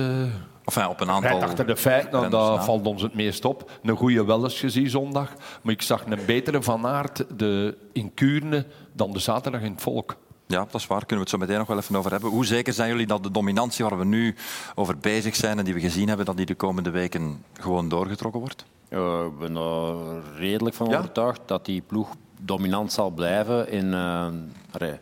Enfin, 0.66 0.88
op 0.88 1.00
een 1.00 1.10
aantal... 1.10 1.42
Achter 1.42 1.68
de 1.68 1.78
feiten, 1.78 2.30
dat 2.30 2.64
valt 2.66 2.86
ons 2.86 3.02
het 3.02 3.14
meest 3.16 3.46
op. 3.46 3.72
Een 3.84 3.96
goede 3.98 4.26
wel 4.26 4.44
eens 4.44 4.60
gezien 4.60 4.90
zondag. 4.90 5.34
Maar 5.62 5.74
ik 5.74 5.82
zag 5.82 6.06
een 6.06 6.20
betere 6.26 6.62
Van 6.62 6.86
Aert 6.88 7.26
de, 7.40 7.78
in 7.94 8.14
Kuurne 8.14 8.66
dan 8.94 9.12
de 9.14 9.20
zaterdag 9.20 9.62
in 9.62 9.72
het 9.72 9.82
volk. 9.82 10.16
Ja, 10.48 10.66
dat 10.72 10.82
is 10.82 10.88
waar. 10.88 11.06
Kunnen 11.06 11.16
we 11.16 11.22
het 11.22 11.30
zo 11.30 11.38
meteen 11.38 11.58
nog 11.58 11.68
wel 11.68 11.78
even 11.78 11.96
over 11.96 12.12
hebben. 12.12 12.30
Hoe 12.30 12.46
zeker 12.46 12.74
zijn 12.74 12.90
jullie 12.90 13.08
dat 13.08 13.24
de 13.24 13.32
dominantie 13.32 13.86
waar 13.86 13.98
we 13.98 14.06
nu 14.06 14.36
over 14.76 14.98
bezig 14.98 15.36
zijn 15.36 15.58
en 15.58 15.66
die 15.66 15.74
we 15.74 15.80
gezien 15.80 16.08
hebben, 16.08 16.26
dat 16.26 16.38
die 16.38 16.46
de 16.46 16.56
komende 16.56 16.90
weken 16.90 17.44
gewoon 17.54 17.90
doorgetrokken 17.90 18.40
wordt? 18.40 18.66
Ik 18.90 19.40
ben 19.40 19.56
er 19.56 19.96
redelijk 20.38 20.76
van 20.76 20.90
Ja? 20.90 20.98
overtuigd 20.98 21.42
dat 21.46 21.66
die 21.66 21.82
ploeg 21.82 22.10
dominant 22.40 22.92
zal 22.92 23.10
blijven 23.10 23.70
in 23.70 23.94
eh, 23.94 24.28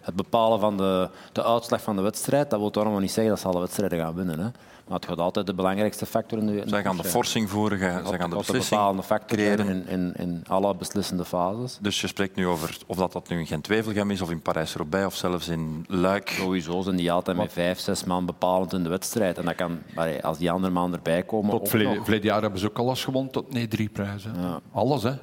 het 0.01 0.15
bepalen 0.15 0.59
van 0.59 0.77
de, 0.77 1.09
de 1.31 1.43
uitslag 1.43 1.81
van 1.81 1.95
de 1.95 2.01
wedstrijd. 2.01 2.49
Dat 2.49 2.59
wil 2.59 2.69
toch 2.69 2.83
allemaal 2.83 3.01
niet 3.01 3.11
zeggen 3.11 3.33
dat 3.33 3.41
ze 3.41 3.47
alle 3.47 3.59
wedstrijden 3.59 3.99
gaan 3.99 4.15
winnen. 4.15 4.39
Hè. 4.39 4.47
Maar 4.87 4.97
het 4.99 5.05
gaat 5.05 5.17
altijd 5.17 5.45
de 5.45 5.53
belangrijkste 5.53 6.05
factor 6.05 6.37
in 6.39 6.45
de, 6.45 6.63
Zij 6.65 6.81
gaan 6.81 6.97
de 6.97 7.03
forcing 7.03 7.49
voeren, 7.49 7.79
zij 8.07 8.17
gaan 8.17 8.29
de 8.29 8.35
beslissing 8.35 8.69
bepalende 8.69 9.03
factor 9.03 9.37
creëren. 9.37 9.67
in, 9.67 9.87
in, 9.87 10.13
in 10.15 10.43
alle 10.47 10.75
beslissende 10.75 11.25
fases. 11.25 11.77
Dus 11.81 12.01
je 12.01 12.07
spreekt 12.07 12.35
nu 12.35 12.47
over 12.47 12.77
of 12.87 12.97
dat, 12.97 13.11
dat 13.11 13.29
nu 13.29 13.39
in 13.39 13.45
Gent-Wevelgem 13.45 14.11
is, 14.11 14.21
of 14.21 14.31
in 14.31 14.41
Parijs-Roubaix, 14.41 15.05
of 15.05 15.15
zelfs 15.15 15.47
in 15.47 15.85
Luik. 15.87 16.29
Sowieso 16.29 16.81
zijn 16.81 16.95
die 16.95 17.11
altijd 17.11 17.37
met 17.37 17.53
vijf, 17.53 17.79
zes 17.79 18.03
man 18.03 18.25
bepalend 18.25 18.73
in 18.73 18.83
de 18.83 18.89
wedstrijd. 18.89 19.37
En 19.37 19.45
dat 19.45 19.55
kan, 19.55 19.79
als 20.21 20.37
die 20.37 20.51
andere 20.51 20.73
man 20.73 20.93
erbij 20.93 21.23
komen, 21.23 21.51
Tot 21.51 21.69
verleden, 21.69 22.21
jaar 22.21 22.41
hebben 22.41 22.59
ze 22.59 22.69
ook 22.69 22.79
alles 22.79 23.03
gewonnen 23.03 23.31
tot 23.31 23.53
nee, 23.53 23.67
drie 23.67 23.89
prijzen. 23.89 24.33
Ja. 24.39 24.59
Alles, 24.71 25.03
hè. 25.03 25.13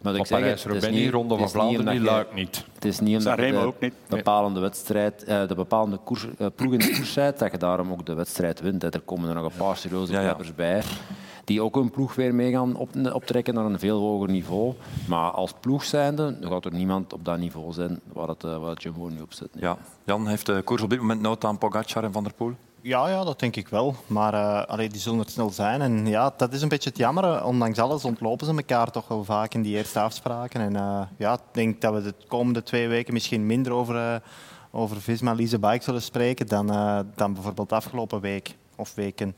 Maar 0.00 0.14
ik 0.14 0.26
zeg 0.26 0.64
het, 0.64 0.82
is 0.84 0.88
niet, 0.90 1.10
Ronde 1.10 1.36
van 1.36 1.50
Vlaanderen 1.50 2.02
Luik 2.02 2.26
jij- 2.26 2.34
niet. 2.42 2.64
Het 2.74 2.84
is 2.84 3.00
niet 3.00 3.16
omdat 3.16 3.38
je 3.38 3.56
ook 3.56 3.80
niet. 3.80 3.94
bepalende 4.08 4.60
wedstrijd, 4.60 5.24
eh, 5.24 5.48
de 5.48 5.54
bepalende 5.54 5.96
koers, 5.96 6.26
eh, 6.38 6.46
ploeg 6.54 6.72
in 6.72 6.78
de 6.78 6.92
koers 6.96 7.14
dat 7.14 7.50
je 7.50 7.58
daarom 7.58 7.92
ook 7.92 8.06
de 8.06 8.14
wedstrijd 8.14 8.60
wint. 8.60 8.82
Er 8.82 9.00
komen 9.00 9.28
er 9.28 9.34
nog 9.34 9.44
een 9.44 9.58
paar 9.58 9.76
serieuze 9.76 10.12
kleppers 10.12 10.54
bij, 10.54 10.82
die 11.44 11.62
ook 11.62 11.74
hun 11.74 11.90
ploeg 11.90 12.14
weer 12.14 12.34
mee 12.34 12.52
gaan 12.52 12.76
op, 12.76 12.88
optrekken 13.12 13.54
naar 13.54 13.64
een 13.64 13.78
veel 13.78 13.98
hoger 14.00 14.28
niveau. 14.30 14.74
Maar 15.08 15.30
als 15.30 15.52
ploeg 15.60 15.84
zijnde 15.84 16.36
gaat 16.40 16.64
er 16.64 16.72
niemand 16.72 17.12
op 17.12 17.24
dat 17.24 17.38
niveau 17.38 17.72
zijn 17.72 18.00
waar 18.12 18.28
het, 18.28 18.44
eh, 18.44 18.58
waar 18.58 18.70
het 18.70 18.82
Jumbo 18.82 19.08
nu 19.08 19.20
op 19.20 19.32
zit. 19.32 19.48
Ja. 19.52 19.78
Jan, 20.04 20.26
heeft 20.26 20.46
de 20.46 20.62
koers 20.64 20.82
op 20.82 20.90
dit 20.90 20.98
moment 20.98 21.20
nood 21.20 21.44
aan 21.44 21.58
Pogacar 21.58 22.04
en 22.04 22.12
Van 22.12 22.22
der 22.24 22.32
Poel? 22.32 22.52
Ja, 22.86 23.08
ja, 23.08 23.24
dat 23.24 23.40
denk 23.40 23.56
ik 23.56 23.68
wel. 23.68 23.94
Maar 24.06 24.64
allee, 24.66 24.88
die 24.88 25.00
zullen 25.00 25.18
er 25.24 25.30
snel 25.30 25.50
zijn. 25.50 25.80
En 25.82 26.06
ja, 26.06 26.34
dat 26.36 26.52
is 26.52 26.62
een 26.62 26.68
beetje 26.68 26.88
het 26.88 26.98
jammer. 26.98 27.44
Ondanks 27.44 27.78
alles 27.78 28.04
ontlopen 28.04 28.46
ze 28.46 28.52
elkaar 28.52 28.90
toch 28.90 29.08
wel 29.08 29.24
vaak 29.24 29.54
in 29.54 29.62
die 29.62 29.76
eerste 29.76 30.00
afspraken. 30.00 30.60
En 30.60 30.76
eh, 30.76 31.02
ja, 31.16 31.32
ik 31.32 31.40
denk 31.52 31.80
dat 31.80 31.94
we 31.94 32.02
de 32.02 32.14
komende 32.28 32.62
twee 32.62 32.88
weken 32.88 33.12
misschien 33.12 33.46
minder 33.46 33.72
over, 33.72 33.96
eh 33.96 34.20
over 34.70 35.00
Visma 35.00 35.32
Lise 35.32 35.58
Bike 35.58 35.84
zullen 35.84 36.02
spreken 36.02 36.46
dan, 36.46 36.66
dan 37.14 37.32
bijvoorbeeld 37.32 37.72
afgelopen 37.72 38.20
week 38.20 38.56
of 38.76 38.94
weken. 38.94 39.36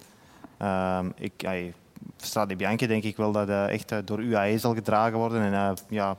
Ehm 0.58 1.10
ik, 1.14 1.44
ay, 1.46 1.74
Strade 2.16 2.56
Bianche 2.56 2.86
denk 2.86 3.02
ik 3.02 3.16
wel 3.16 3.32
dat 3.32 3.48
echt 3.48 3.92
door 4.04 4.20
UAE 4.20 4.58
zal 4.58 4.74
gedragen 4.74 5.18
worden. 5.18 5.52
En 5.52 5.76
ja, 5.88 6.16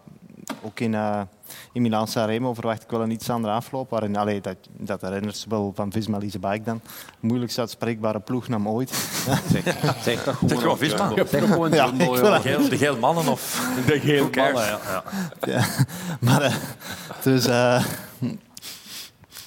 ook 0.61 0.79
in, 0.79 0.93
eh 0.93 1.21
in 1.71 1.81
Milan 1.81 2.07
Sanremo 2.07 2.53
verwacht 2.53 2.83
ik 2.83 2.89
wel 2.89 3.01
een 3.01 3.11
iets 3.11 3.29
andere 3.29 3.53
afloop. 3.53 3.89
Waarin 3.89 4.17
allee, 4.17 4.41
dat, 4.41 4.55
dat 4.77 4.99
de 4.99 5.09
renners 5.09 5.45
wel 5.49 5.71
van 5.75 5.91
Visma 5.91 6.17
Lise 6.17 6.39
Bike 6.39 6.63
dan 6.63 6.81
moeilijkst 7.19 7.59
uitspreekbare 7.59 8.19
ploegnaam 8.19 8.67
ooit. 8.67 8.89
Zeg, 9.51 9.63
zeg 10.01 10.23
toch 10.23 10.37
gewoon, 10.37 10.49
Zeg 10.49 10.59
gewoon 10.59 10.77
Visma. 10.77 11.11
Zeg 11.27 11.47
gewoon 11.47 11.71
Ja, 11.71 11.91
De 11.91 12.39
geel, 12.41 12.69
de 12.69 12.77
geel 12.77 12.97
mannen 12.97 13.27
of... 13.27 13.73
De 13.85 13.99
geel 13.99 14.29
mannen, 14.35 14.63
ja. 14.63 14.79
ja. 14.85 15.03
Ja, 15.39 15.65
maar 16.29 16.41
eh, 16.41 16.53
dus, 17.21 17.45
eh, 17.45 17.83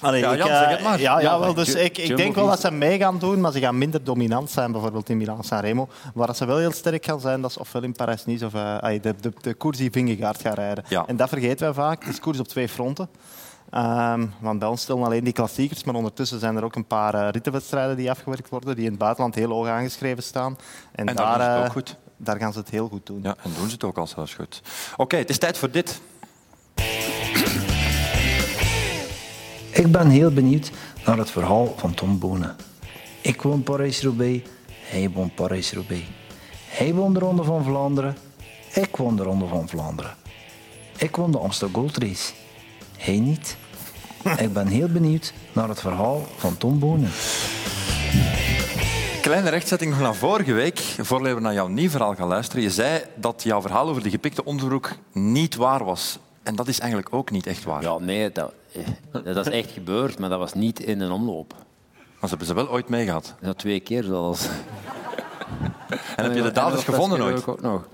Allee, 0.03 0.21
Ja, 0.21 0.31
ik, 0.31 0.37
Jan, 0.37 0.49
eh, 0.49 0.59
zeg 0.59 0.69
het 0.69 0.81
maar. 0.83 0.99
Ja, 0.99 1.19
Ja, 1.19 1.21
ja, 1.21 1.39
wel, 1.39 1.53
dus 1.53 1.71
Ju- 1.71 1.79
ik, 1.79 1.97
ik 1.97 2.17
denk 2.17 2.35
wel 2.35 2.47
dat 2.47 2.59
ze 2.59 2.71
mee 2.71 2.97
gaan 2.97 3.19
doen, 3.19 3.39
maar 3.41 3.51
ze 3.51 3.59
gaan 3.59 3.77
minder 3.77 4.03
dominant 4.03 4.49
zijn, 4.51 4.71
bijvoorbeeld 4.71 5.09
in 5.09 5.17
Milan 5.17 5.43
Sanremo. 5.43 5.87
Waar 6.13 6.27
dat 6.27 6.37
ze 6.37 6.45
wel 6.45 6.57
heel 6.57 6.71
sterk 6.71 7.05
gaan 7.05 7.19
zijn, 7.19 7.41
dat 7.41 7.49
is 7.49 7.57
ofwel 7.57 7.83
in 7.83 7.93
Parijs-Nice 7.93 8.45
of 8.45 8.53
eh, 8.53 9.01
de, 9.01 9.15
de, 9.21 9.31
de 9.41 9.53
koers 9.53 9.77
die 9.77 9.91
Vingegaard 9.91 10.41
gaat 10.41 10.55
rijden. 10.55 10.83
Ja. 10.87 11.03
En 11.07 11.15
dat 11.17 11.29
vergeten 11.29 11.65
wij 11.65 11.73
vaak. 11.73 12.03
Het 12.03 12.13
is 12.13 12.19
koers 12.19 12.39
op 12.39 12.47
twee 12.47 12.69
fronten. 12.69 13.09
Ehm, 13.69 14.25
want 14.39 14.59
bij 14.59 14.67
ons 14.67 14.81
stellen 14.81 15.03
alleen 15.03 15.23
die 15.23 15.33
klassiekers, 15.33 15.83
maar 15.83 15.95
ondertussen 15.95 16.39
zijn 16.39 16.55
er 16.55 16.63
ook 16.63 16.75
een 16.75 16.85
paar 16.87 17.13
eh, 17.13 17.27
rittenwedstrijden 17.31 17.95
die 17.97 18.09
afgewerkt 18.09 18.49
worden, 18.49 18.75
die 18.75 18.83
in 18.85 18.89
het 18.89 18.99
buitenland 18.99 19.35
heel 19.35 19.49
hoog 19.49 19.67
aangeschreven 19.67 20.23
staan. 20.23 20.57
En, 20.91 21.05
En 21.07 21.15
daar 21.15 21.25
doen 21.25 21.43
ze 21.43 21.49
het 21.49 21.57
eh, 21.59 21.65
ook 21.65 21.71
goed. 21.71 21.95
daar 22.17 22.37
gaan 22.37 22.53
ze 22.53 22.59
het 22.59 22.69
heel 22.69 22.87
goed 22.87 23.05
doen. 23.05 23.19
Ja, 23.23 23.35
en 23.43 23.51
doen 23.57 23.67
ze 23.67 23.73
het 23.73 23.83
ook 23.83 23.97
al 23.97 24.07
zelfs 24.07 24.33
goed. 24.33 24.61
Oké, 24.97 25.15
het 25.17 25.29
is 25.29 25.37
tijd 25.37 25.57
voor 25.57 25.71
dit. 25.71 26.01
Ik 29.73 29.91
ben 29.91 30.09
heel 30.09 30.31
benieuwd 30.31 30.71
naar 31.05 31.17
het 31.17 31.31
verhaal 31.31 31.73
van 31.77 31.93
Tom 31.93 32.19
Bonen. 32.19 32.55
Ik 33.21 33.41
woon 33.41 33.63
Parijs-Roubaix, 33.63 34.49
hij 34.83 35.09
woont 35.09 35.35
Parijs-Roubaix. 35.35 36.03
Hij 36.67 36.93
won 36.93 37.13
de 37.13 37.19
Ronde 37.19 37.43
van 37.43 37.63
Vlaanderen, 37.63 38.17
ik 38.73 38.95
won 38.95 39.15
de 39.15 39.23
Ronde 39.23 39.47
van 39.47 39.69
Vlaanderen. 39.69 40.15
Ik 40.97 41.15
won 41.15 41.31
de 41.31 41.37
Amsterdam 41.37 41.81
Gold 41.81 41.97
Race, 41.97 42.33
hij 42.97 43.19
niet. 43.19 43.57
Ik 44.37 44.53
ben 44.53 44.67
heel 44.67 44.87
benieuwd 44.87 45.33
naar 45.53 45.69
het 45.69 45.79
verhaal 45.79 46.27
van 46.37 46.57
Tom 46.57 46.79
Bonen. 46.79 47.11
Kleine 49.21 49.49
rechtzetting 49.49 49.93
van 49.93 50.15
vorige 50.15 50.53
week, 50.53 50.79
voor 50.79 51.21
we 51.21 51.39
naar 51.39 51.53
jouw 51.53 51.67
nieuw 51.67 51.89
verhaal 51.89 52.15
gaan 52.15 52.27
luisteren. 52.27 52.63
Je 52.63 52.71
zei 52.71 53.03
dat 53.15 53.43
jouw 53.43 53.61
verhaal 53.61 53.89
over 53.89 54.03
de 54.03 54.09
gepikte 54.09 54.45
onderbroek 54.45 54.95
niet 55.11 55.55
waar 55.55 55.83
was. 55.85 56.19
En 56.43 56.55
dat 56.55 56.67
is 56.67 56.79
eigenlijk 56.79 57.13
ook 57.13 57.31
niet 57.31 57.47
echt 57.47 57.63
waar. 57.63 57.81
Ja, 57.81 57.97
nee, 57.97 58.31
dat, 58.31 58.53
eh, 58.73 59.23
dat 59.33 59.47
is 59.47 59.53
echt 59.53 59.71
gebeurd, 59.71 60.19
maar 60.19 60.29
dat 60.29 60.39
was 60.39 60.53
niet 60.53 60.79
in 60.79 61.01
een 61.01 61.11
omloop. 61.11 61.53
Maar 61.93 62.29
ze 62.29 62.37
hebben 62.37 62.47
ze 62.47 62.53
wel 62.53 62.69
ooit 62.69 62.89
meegehad. 62.89 63.35
Ja, 63.41 63.53
twee 63.53 63.79
keer 63.79 64.03
zelfs. 64.03 64.47
En 66.15 66.23
heb 66.23 66.35
je 66.35 66.41
de 66.41 66.51
daders 66.51 66.83
gevonden 66.83 67.21
ooit? 67.21 67.47
Ook 67.47 67.61
nog. 67.61 67.87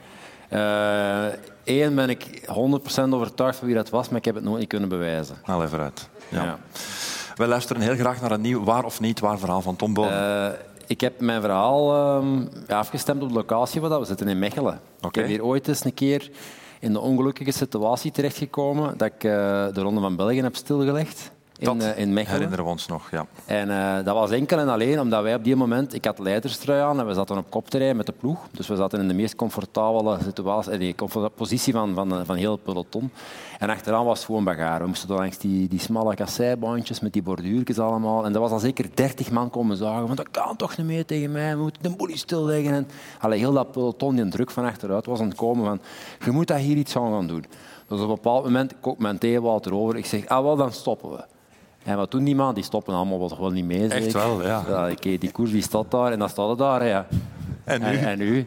Eén 1.63 1.95
ben 1.95 2.09
ik 2.09 2.47
100% 2.47 3.13
overtuigd 3.13 3.57
van 3.57 3.67
wie 3.67 3.75
dat 3.75 3.89
was, 3.89 4.09
maar 4.09 4.17
ik 4.17 4.25
heb 4.25 4.35
het 4.35 4.43
nooit 4.43 4.59
niet 4.59 4.69
kunnen 4.69 4.89
bewijzen. 4.89 5.35
Haal 5.43 5.63
even 5.63 5.79
uit. 5.79 6.09
Ja. 6.29 6.43
Ja. 6.43 6.59
Wij 7.35 7.47
luisteren 7.47 7.81
heel 7.81 7.95
graag 7.95 8.21
naar 8.21 8.31
een 8.31 8.41
nieuw 8.41 8.63
waar 8.63 8.83
of 8.83 8.99
niet 8.99 9.19
waar 9.19 9.39
verhaal 9.39 9.61
van 9.61 9.75
Tom 9.75 9.93
Bonen. 9.93 10.51
Eh, 10.51 10.59
ik 10.87 11.01
heb 11.01 11.19
mijn 11.19 11.41
verhaal 11.41 11.93
ehm, 11.93 12.45
afgestemd 12.67 13.21
op 13.21 13.27
de 13.27 13.33
locatie 13.33 13.81
waar 13.81 13.89
dat 13.89 13.99
we 13.99 14.05
zitten 14.05 14.27
in 14.27 14.39
Mechelen. 14.39 14.79
Oké. 14.97 15.07
Ik 15.07 15.15
heb 15.15 15.25
hier 15.25 15.43
ooit 15.43 15.67
eens 15.67 15.85
een 15.85 15.93
keer 15.93 16.29
in 16.79 16.93
de 16.93 16.99
ongelukkige 16.99 17.51
situatie 17.51 18.11
terechtgekomen 18.11 18.97
dat 18.97 19.07
ik 19.07 19.23
eh, 19.23 19.31
de 19.73 19.81
Ronde 19.81 20.01
van 20.01 20.15
België 20.15 20.41
heb 20.41 20.55
stilgelegd 20.55 21.31
in, 21.59 21.77
dat 21.77 21.81
eh, 21.81 21.97
in 21.97 22.13
Mechelen. 22.13 22.35
herinneren 22.35 22.65
we 22.65 22.71
ons 22.71 22.87
nog. 22.87 23.11
Ja. 23.11 23.25
En 23.45 23.69
eh, 23.69 24.05
dat 24.05 24.15
was 24.15 24.31
enkel 24.31 24.57
en 24.59 24.69
alleen 24.69 24.99
omdat 24.99 25.23
wij 25.23 25.35
op 25.35 25.43
die 25.43 25.55
moment... 25.55 25.93
Ik 25.93 26.05
had 26.05 26.19
leiderstrui 26.19 26.81
aan 26.81 26.99
en 26.99 27.07
we 27.07 27.13
zaten 27.13 27.37
op 27.37 27.49
kopterrein 27.49 27.95
met 27.95 28.05
de 28.05 28.13
ploeg. 28.19 28.39
Dus 28.51 28.67
we 28.67 28.75
zaten 28.75 28.99
in 28.99 29.07
de 29.07 29.13
meest 29.13 29.35
comfortabele 29.35 30.17
situatie, 30.23 30.71
eh, 30.71 30.79
die 30.79 30.95
comfort- 30.95 31.35
positie 31.35 31.73
van, 31.73 31.93
van, 31.93 32.25
van 32.25 32.35
heel 32.35 32.51
het 32.51 32.63
peloton. 32.63 33.11
En 33.59 33.69
achteraan 33.69 34.05
was 34.05 34.17
het 34.17 34.25
gewoon 34.25 34.43
bagage. 34.43 34.81
We 34.81 34.87
moesten 34.87 35.07
door 35.07 35.17
langs 35.17 35.37
die, 35.37 35.67
die 35.67 35.79
smalle 35.79 36.15
kasseibandjes 36.15 36.99
met 36.99 37.13
die 37.13 37.21
borduurtjes 37.21 37.79
allemaal. 37.79 38.25
En 38.25 38.33
er 38.33 38.39
was 38.39 38.51
al 38.51 38.59
zeker 38.59 38.89
dertig 38.93 39.31
man 39.31 39.49
komen 39.49 39.77
zagen 39.77 40.07
van 40.07 40.15
dat 40.15 40.31
kan 40.31 40.55
toch 40.55 40.77
niet 40.77 40.87
meer 40.87 41.05
tegen 41.05 41.31
mij, 41.31 41.55
we 41.55 41.61
moeten 41.61 41.83
de 41.83 41.89
boelie 41.89 42.17
stilleggen. 42.17 42.73
En 42.73 42.87
allee, 43.19 43.39
heel 43.39 43.53
dat 43.53 43.71
peloton, 43.71 44.15
die 44.15 44.27
druk 44.27 44.51
van 44.51 44.65
achteruit 44.65 45.05
was 45.05 45.19
aan 45.19 45.27
het 45.27 45.37
komen 45.37 45.65
van 45.65 45.79
je 46.25 46.31
moet 46.31 46.47
daar 46.47 46.57
hier 46.57 46.77
iets 46.77 46.95
aan 46.95 47.11
gaan 47.11 47.27
doen. 47.27 47.45
Dus 47.87 47.99
op 47.99 48.09
een 48.09 48.15
bepaald 48.15 48.43
moment 48.43 48.73
kookt 48.79 48.99
mijn 48.99 49.17
theewater 49.17 49.73
over. 49.73 49.95
Ik 49.95 50.05
zeg, 50.05 50.27
ah 50.27 50.43
wel, 50.43 50.55
dan 50.55 50.71
stoppen 50.71 51.11
we. 51.11 51.23
En 51.83 51.97
wat 51.97 52.11
doen 52.11 52.23
die 52.23 52.35
man? 52.35 52.53
Die 52.53 52.63
stoppen 52.63 52.93
allemaal 52.93 53.19
wel 53.19 53.29
gewoon 53.29 53.53
niet 53.53 53.65
mee. 53.65 53.89
zeg 53.89 54.05
Echt 54.05 54.13
wel, 54.13 54.43
ja. 54.43 54.89
oké, 54.91 55.17
die 55.17 55.31
koers 55.31 55.51
die 55.51 55.61
staat 55.61 55.91
daar 55.91 56.11
en 56.11 56.19
dan 56.19 56.29
staat 56.29 56.49
het 56.49 56.57
daar. 56.57 56.85
Ja. 56.85 57.07
En 57.63 57.81
nu? 57.81 57.87
En, 57.87 58.07
en 58.07 58.17
nu? 58.17 58.45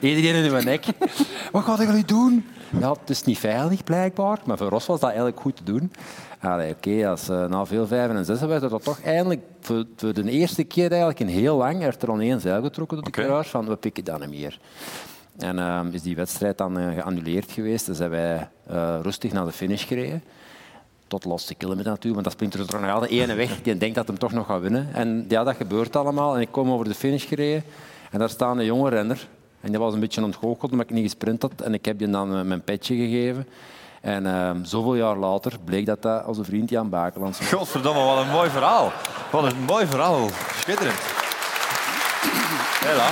Iedereen 0.00 0.44
in 0.44 0.52
mijn 0.52 0.64
nek. 0.64 0.84
Wat 1.52 1.64
gaat 1.64 1.80
ik 1.80 1.92
nu 1.92 2.02
doen? 2.02 2.46
Ja, 2.80 2.92
het 2.92 3.10
is 3.10 3.22
niet 3.22 3.38
veilig 3.38 3.84
blijkbaar, 3.84 4.38
maar 4.44 4.56
voor 4.56 4.68
Ros 4.68 4.86
was 4.86 5.00
dat 5.00 5.08
eigenlijk 5.08 5.40
goed 5.40 5.56
te 5.56 5.62
doen. 5.62 5.92
Oké, 6.70 7.08
als, 7.08 7.28
eh, 7.28 7.46
na 7.46 7.66
veel 7.66 7.86
vijven 7.86 8.16
en 8.16 8.24
zessen 8.24 8.48
werd 8.48 8.62
er 8.62 8.68
dat 8.68 8.84
toch 8.84 9.00
eindelijk 9.00 9.40
voor, 9.60 9.84
voor 9.96 10.12
de 10.12 10.30
eerste 10.30 10.64
keer 10.64 10.88
eigenlijk 10.88 11.20
in 11.20 11.26
heel 11.26 11.56
lang 11.56 11.78
werd 11.78 12.02
er 12.02 12.10
al 12.10 12.20
één 12.20 12.40
zeil 12.40 12.62
getrokken 12.62 12.96
tot 12.96 13.14
de 13.14 13.20
Oké. 13.20 13.28
kruis 13.28 13.48
van 13.48 13.66
we 13.66 13.76
pikken 13.76 14.04
dat 14.04 14.20
niet 14.20 14.28
meer. 14.28 14.58
En 15.38 15.58
eh, 15.58 15.80
is 15.90 16.02
die 16.02 16.16
wedstrijd 16.16 16.58
dan 16.58 16.78
eh, 16.78 16.94
geannuleerd 16.94 17.50
geweest. 17.50 17.86
Dus 17.86 17.96
zijn 17.96 18.10
wij 18.10 18.48
eh, 18.66 18.98
rustig 19.02 19.32
naar 19.32 19.44
de 19.44 19.52
finish 19.52 19.86
gereden. 19.86 20.22
Tot 21.08 21.22
de 21.22 21.28
laatste 21.28 21.54
kilometer 21.54 21.90
natuurlijk, 21.90 22.14
want 22.14 22.24
dat 22.24 22.32
springt 22.32 22.54
er 22.54 22.66
toch 22.66 22.80
nog 22.80 22.90
altijd 22.90 23.10
ene 23.10 23.34
weg. 23.34 23.62
Die 23.62 23.76
denkt 23.76 23.94
dat 23.94 24.06
hem 24.06 24.18
toch 24.18 24.32
nog 24.32 24.46
gaat 24.46 24.60
winnen. 24.60 24.88
En 24.92 25.24
ja, 25.28 25.44
dat 25.44 25.56
gebeurt 25.56 25.96
allemaal. 25.96 26.34
En 26.34 26.40
ik 26.40 26.48
kom 26.50 26.70
over 26.70 26.84
de 26.84 26.94
finish 26.94 27.28
gereden. 27.28 27.64
En 28.10 28.18
daar 28.18 28.30
staat 28.30 28.56
een 28.56 28.64
jonge 28.64 28.90
renner. 28.90 29.28
En 29.60 29.70
die 29.70 29.78
was 29.78 29.94
een 29.94 30.00
beetje 30.00 30.22
ontgoocheld 30.22 30.70
omdat 30.72 30.88
ik 30.88 30.94
niet 30.94 31.04
gesprint 31.04 31.42
had. 31.42 31.60
En 31.60 31.74
ik 31.74 31.84
heb 31.84 32.00
je 32.00 32.10
dan 32.10 32.36
eh, 32.36 32.42
mijn 32.42 32.62
petje 32.62 32.96
gegeven. 32.96 33.46
En 34.00 34.26
eh, 34.26 34.50
zoveel 34.62 34.94
jaar 34.94 35.16
later 35.16 35.52
bleek 35.64 35.86
dat 35.86 36.02
dat 36.02 36.26
onze 36.26 36.44
vriend 36.44 36.70
Jan 36.70 36.88
Bakelands 36.88 37.38
was. 37.38 37.48
Godverdomme, 37.48 38.04
wat 38.04 38.24
een 38.24 38.30
mooi 38.30 38.50
verhaal. 38.50 38.92
Wat 39.30 39.44
een 39.44 39.58
mooi 39.66 39.86
verhaal. 39.86 40.28
Schitterend. 40.60 41.00
Hela. 42.84 43.10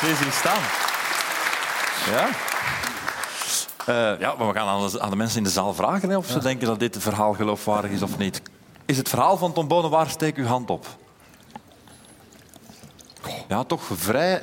Zie 0.00 0.08
je 0.08 0.14
ze 0.14 0.22
hier 0.22 0.32
staan? 0.32 0.62
Ja? 2.10 2.49
Eh, 3.90 4.20
ja, 4.20 4.34
maar 4.38 4.46
we 4.48 4.54
gaan 4.54 4.68
aan 4.68 4.88
de, 4.90 5.00
aan 5.00 5.10
de 5.10 5.16
mensen 5.16 5.38
in 5.38 5.44
de 5.44 5.50
zaal 5.50 5.74
vragen 5.74 6.08
hè, 6.08 6.16
of 6.16 6.26
ze 6.26 6.38
denken 6.38 6.66
dat 6.66 6.78
dit 6.78 6.96
verhaal 6.98 7.32
geloofwaardig 7.32 7.90
is 7.90 8.02
of 8.02 8.18
niet. 8.18 8.42
Is 8.86 8.96
het 8.96 9.08
verhaal 9.08 9.36
van 9.36 9.52
Tom 9.52 9.68
Bonen 9.68 9.90
waar? 9.90 10.08
Steek 10.08 10.36
uw 10.36 10.44
hand 10.44 10.70
op. 10.70 10.86
Ja, 13.48 13.64
toch 13.64 13.82
vrij... 13.92 14.42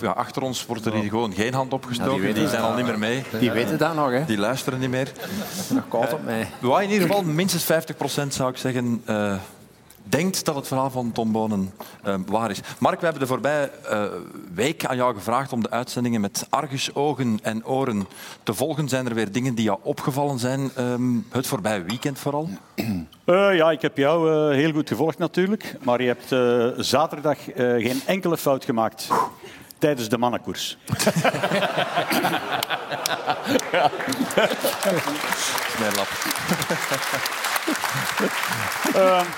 Ja, 0.00 0.10
achter 0.10 0.42
ons 0.42 0.66
wordt 0.66 0.86
er 0.86 0.94
hier 0.94 1.08
gewoon 1.08 1.32
geen 1.32 1.54
hand 1.54 1.72
opgestoken. 1.72 2.28
Ja, 2.28 2.34
die 2.34 2.48
zijn 2.48 2.62
al 2.62 2.74
niet 2.74 2.84
meer 2.84 2.98
mee. 2.98 3.24
Die 3.38 3.50
weten 3.50 3.78
dat 3.78 3.94
nog, 3.94 4.10
hè? 4.10 4.24
Die 4.24 4.38
luisteren 4.38 4.78
niet 4.78 4.90
meer. 4.90 5.12
Nog 5.68 5.88
koud 5.88 6.12
op 6.12 6.24
mij. 6.24 6.48
Waar 6.60 6.82
in 6.82 6.90
ieder 6.90 7.08
geval 7.08 7.22
minstens 7.22 7.64
50% 7.64 8.26
zou 8.28 8.50
ik 8.50 8.56
zeggen, 8.56 9.02
eh, 9.04 9.34
denkt 10.08 10.44
dat 10.44 10.54
het 10.54 10.66
verhaal 10.66 10.90
van 10.90 11.12
Tom 11.12 11.32
Bonen 11.32 11.72
eh, 12.02 12.14
waar 12.26 12.50
is. 12.50 12.60
Mark, 12.78 12.98
we 12.98 13.04
hebben 13.04 13.22
de 13.22 13.28
voorbije 13.28 13.70
eh, 13.70 14.04
week 14.54 14.84
aan 14.84 14.96
jou 14.96 15.14
gevraagd 15.14 15.52
om 15.52 15.62
de 15.62 15.70
uitzendingen 15.70 16.20
met 16.20 16.46
argusogen 16.50 17.38
en 17.42 17.66
oren 17.66 18.08
te 18.42 18.54
volgen. 18.54 18.88
Zijn 18.88 19.06
er 19.06 19.14
weer 19.14 19.32
dingen 19.32 19.54
die 19.54 19.64
jou 19.64 19.78
opgevallen 19.82 20.38
zijn, 20.38 20.70
ehm, 20.74 21.16
het 21.30 21.46
voorbije 21.46 21.82
weekend 21.82 22.18
vooral? 22.18 22.48
Eh, 23.24 23.56
ja, 23.56 23.70
ik 23.70 23.82
heb 23.82 23.96
jou 23.96 24.30
eh, 24.30 24.56
heel 24.56 24.72
goed 24.72 24.88
gevolgd 24.88 25.18
natuurlijk. 25.18 25.76
Maar 25.84 26.02
je 26.02 26.16
hebt 26.16 26.28
zaterdag 26.86 27.38
geen 27.54 28.00
enkele 28.06 28.36
fout 28.36 28.64
gemaakt 28.64 29.08
tijdens 29.78 30.08
de 30.08 30.18
mannenkoers. 30.18 30.78
Smerlap. 38.90 39.26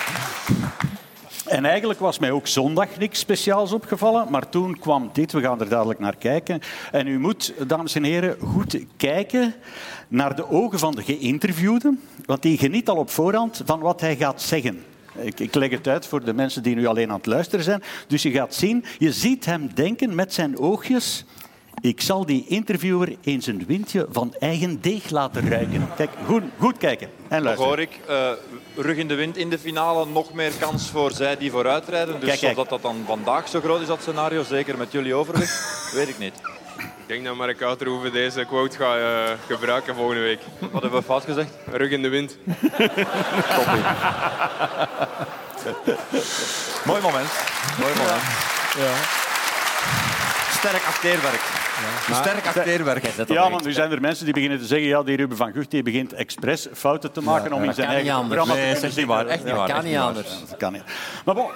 En 1.50 1.64
eigenlijk 1.64 2.00
was 2.00 2.18
mij 2.18 2.30
ook 2.30 2.46
zondag 2.46 2.98
niks 2.98 3.18
speciaals 3.18 3.72
opgevallen. 3.72 4.30
Maar 4.30 4.48
toen 4.48 4.78
kwam 4.78 5.10
dit, 5.12 5.32
we 5.32 5.40
gaan 5.40 5.60
er 5.60 5.68
dadelijk 5.68 5.98
naar 5.98 6.16
kijken. 6.16 6.60
En 6.92 7.06
u 7.06 7.18
moet, 7.18 7.54
dames 7.66 7.94
en 7.94 8.02
heren, 8.02 8.36
goed 8.40 8.78
kijken 8.96 9.54
naar 10.08 10.36
de 10.36 10.50
ogen 10.50 10.78
van 10.78 10.94
de 10.94 11.02
geïnterviewde. 11.02 11.96
Want 12.24 12.42
die 12.42 12.58
geniet 12.58 12.88
al 12.88 12.96
op 12.96 13.10
voorhand 13.10 13.62
van 13.64 13.80
wat 13.80 14.00
hij 14.00 14.16
gaat 14.16 14.42
zeggen. 14.42 14.84
Ik, 15.14 15.40
ik 15.40 15.54
leg 15.54 15.70
het 15.70 15.88
uit 15.88 16.06
voor 16.06 16.24
de 16.24 16.34
mensen 16.34 16.62
die 16.62 16.74
nu 16.74 16.86
alleen 16.86 17.10
aan 17.10 17.16
het 17.16 17.26
luisteren 17.26 17.64
zijn. 17.64 17.82
Dus 18.06 18.22
je 18.22 18.30
gaat 18.30 18.54
zien, 18.54 18.84
je 18.98 19.12
ziet 19.12 19.44
hem 19.44 19.70
denken 19.74 20.14
met 20.14 20.34
zijn 20.34 20.58
oogjes... 20.58 21.24
Ik 21.82 22.00
zal 22.00 22.26
die 22.26 22.44
interviewer 22.48 23.16
eens 23.24 23.46
een 23.46 23.64
windje 23.66 24.06
van 24.10 24.34
eigen 24.38 24.80
deeg 24.80 25.10
laten 25.10 25.48
ruiken. 25.48 25.88
Kijk, 25.96 26.10
goed, 26.26 26.42
goed 26.58 26.76
kijken 26.76 27.08
en 27.28 27.42
luisteren. 27.42 27.70
hoor 27.70 27.80
ik, 27.80 28.00
eh, 28.08 28.30
rug 28.76 28.96
in 28.96 29.08
de 29.08 29.14
wind 29.14 29.36
in 29.36 29.50
de 29.50 29.58
finale, 29.58 30.06
nog 30.06 30.32
meer 30.32 30.52
kans 30.58 30.90
voor 30.90 31.12
zij 31.12 31.36
die 31.36 31.50
vooruitrijden. 31.50 32.20
Dus 32.20 32.28
Kijk, 32.28 32.40
kijk. 32.40 32.50
of 32.50 32.56
dat, 32.58 32.68
dat 32.68 32.82
dan 32.92 33.04
vandaag 33.06 33.48
zo 33.48 33.60
groot 33.60 33.80
is, 33.80 33.86
dat 33.86 34.00
scenario, 34.00 34.42
zeker 34.42 34.78
met 34.78 34.92
jullie 34.92 35.14
overweg, 35.14 35.50
weet 35.94 36.08
ik 36.08 36.18
niet. 36.18 36.34
Ik 36.76 37.16
denk 37.16 37.24
dat 37.24 37.36
Mark 37.36 37.62
Outerhoeven 37.62 38.12
deze 38.12 38.44
quote 38.44 38.76
gaat 38.76 38.96
eh, 38.96 39.22
gebruiken 39.46 39.94
volgende 39.94 40.20
week. 40.22 40.40
Wat 40.58 40.82
hebben 40.82 41.00
we 41.00 41.06
fout 41.06 41.24
gezegd? 41.24 41.50
Rug 41.72 41.90
in 41.90 42.02
de 42.02 42.08
wind. 42.08 42.36
Mooi 46.84 47.00
moment. 47.02 47.28
Mooi 47.80 47.92
moment. 47.96 48.22
Sterk 50.58 50.82
acteerwerk. 50.86 51.59
Sterk 52.12 52.46
acteerwerk. 52.46 53.04
Ja, 53.28 53.50
want 53.50 53.64
nu 53.64 53.72
zijn 53.72 53.90
er 53.90 54.00
mensen 54.00 54.24
die 54.24 54.34
beginnen 54.34 54.58
te 54.58 54.64
zeggen 54.64 54.88
ja, 54.88 55.02
die 55.02 55.16
Ruben 55.16 55.36
van 55.36 55.52
Gucht 55.52 55.70
die 55.70 55.82
begint 55.82 56.12
expres 56.12 56.68
fouten 56.72 57.12
te 57.12 57.22
maken 57.22 57.52
om 57.52 57.64
in 57.64 57.74
zijn 57.74 57.86
kan 57.86 57.96
eigen 57.96 58.12
niet 58.12 58.22
anders. 58.22 58.40
programma 58.40 58.62
Nee, 58.62 58.74
te 58.74 58.80
kunnen 58.88 59.06
waar. 59.06 59.26
Echt 59.26 59.44
niet 59.44 59.54
waar. 59.54 59.68
kan 59.68 59.84
niet 59.84 59.96
anders. 59.96 60.28
Dat 60.48 60.58
kan 60.58 60.72
niet. 60.72 60.82
Maar 61.24 61.34
bon, 61.34 61.46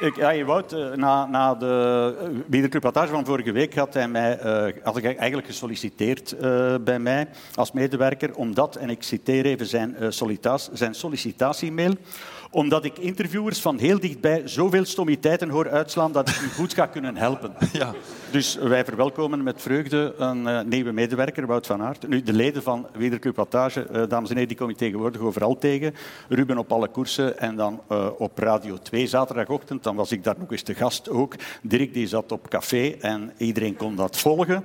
Ik, 0.00 0.16
ja, 0.16 0.44
Wout, 0.44 0.72
eh, 0.72 0.92
na, 0.94 1.26
na 1.26 1.54
de 1.54 2.14
eh, 2.20 2.28
Wielerclub 2.46 2.82
Wattage 2.82 3.12
van 3.12 3.24
vorige 3.24 3.52
week 3.52 3.74
had 3.74 3.94
hij 3.94 4.08
mij, 4.08 4.38
eh, 4.38 4.72
had 4.82 4.96
ik 4.96 5.04
eigenlijk 5.04 5.46
gesolliciteerd 5.46 6.32
eh, 6.32 6.74
bij 6.80 6.98
mij 6.98 7.28
als 7.54 7.72
medewerker, 7.72 8.34
omdat, 8.34 8.76
en 8.76 8.90
ik 8.90 9.02
citeer 9.02 9.44
even 9.44 9.66
zijn, 9.66 9.96
eh, 9.96 10.06
sollicitatie, 10.10 10.76
zijn 10.76 10.94
sollicitatiemail, 10.94 11.94
omdat 12.50 12.84
ik 12.84 12.98
interviewers 12.98 13.60
van 13.60 13.78
heel 13.78 14.00
dichtbij 14.00 14.42
zoveel 14.44 14.84
stommiteiten 14.84 15.48
hoor 15.48 15.68
uitslaan 15.68 16.12
dat 16.12 16.28
ik 16.28 16.40
u 16.40 16.48
goed 16.48 16.74
ga 16.74 16.86
kunnen 16.86 17.16
helpen. 17.16 17.52
Ja. 17.72 17.94
Dus 18.30 18.54
wij 18.54 18.84
verwelkomen 18.84 19.42
met 19.42 19.62
vreugde 19.62 20.14
een 20.18 20.46
eh, 20.46 20.60
nieuwe 20.60 20.92
medewerker, 20.92 21.46
Wout 21.46 21.66
van 21.66 21.82
Aert. 21.82 22.08
Nu, 22.08 22.22
de 22.22 22.32
leden 22.32 22.62
van 22.62 22.86
Wielerclub 22.92 23.36
Wattage, 23.36 23.82
eh, 23.82 24.02
dames 24.08 24.28
en 24.28 24.34
heren, 24.34 24.48
die 24.48 24.56
kom 24.56 24.68
ik 24.68 24.76
tegenwoordig 24.76 25.20
overal 25.20 25.58
tegen. 25.58 25.94
Ruben 26.28 26.58
op 26.58 26.72
alle 26.72 26.88
koersen 26.88 27.38
en 27.38 27.56
dan 27.56 27.80
eh, 27.88 28.08
op 28.18 28.38
Radio 28.38 28.78
2 28.82 29.06
zaterdagochtend. 29.06 29.82
Dan 29.82 29.96
was 29.96 30.12
ik 30.12 30.24
daar 30.24 30.34
nog 30.38 30.50
eens 30.50 30.62
te 30.62 30.74
gast 30.74 31.08
ook. 31.08 31.34
Dirk 31.62 31.94
die 31.94 32.06
zat 32.06 32.32
op 32.32 32.48
café 32.48 32.96
en 33.00 33.32
iedereen 33.36 33.76
kon 33.76 33.96
dat 33.96 34.18
volgen. 34.18 34.64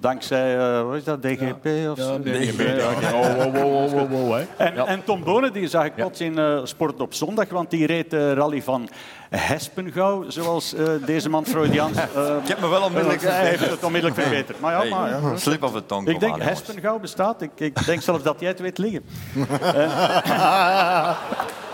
Dankzij, 0.00 0.58
eh, 0.58 0.82
wat 0.82 0.94
is 0.94 1.04
dat, 1.04 1.22
DGP? 1.22 1.66
of 1.90 1.98
zo? 1.98 2.20
DGP, 2.22 2.60
ja. 2.60 2.88
Oh, 3.12 3.34
wow, 3.34 3.56
wow, 3.56 3.90
wow, 3.90 4.10
wow, 4.10 4.32
hè. 4.32 4.44
En, 4.56 4.86
en 4.86 5.04
Tom 5.04 5.24
Bonen 5.24 5.52
die 5.52 5.68
zag 5.68 5.84
ik 5.84 5.94
plots 5.94 6.20
in 6.20 6.38
eh, 6.38 6.60
Sport 6.64 7.00
op 7.00 7.14
zondag, 7.14 7.48
want 7.48 7.70
die 7.70 7.86
reed 7.86 8.10
de 8.10 8.34
rally 8.34 8.62
van 8.62 8.88
Hespengouw, 9.30 10.24
zoals 10.30 10.74
eh, 10.74 10.86
deze 11.06 11.28
man 11.28 11.46
Freudiaans... 11.46 11.96
eh, 12.14 12.36
Ik 12.42 12.48
heb 12.48 12.60
me 12.60 12.68
wel 12.68 12.82
onmiddellijk 12.82 13.22
Hij 13.22 13.46
heeft 13.46 13.70
het 13.70 13.84
onmiddellijk 13.84 14.20
verbeterd. 14.20 14.60
Maar 14.60 14.86
ja, 14.86 14.96
maar, 14.96 15.10
ja. 15.10 15.36
Slip 15.36 15.62
of 15.62 15.72
the 15.72 15.86
tongue. 15.86 16.14
Ik 16.14 16.20
denk. 16.20 16.42
Hespengouw 16.42 16.98
bestaat. 16.98 17.42
Ik, 17.42 17.50
ik 17.54 17.86
denk 17.86 18.02
zelfs 18.02 18.22
dat 18.22 18.40
jij 18.40 18.48
het 18.48 18.60
weet 18.60 18.78
liggen. 18.78 19.02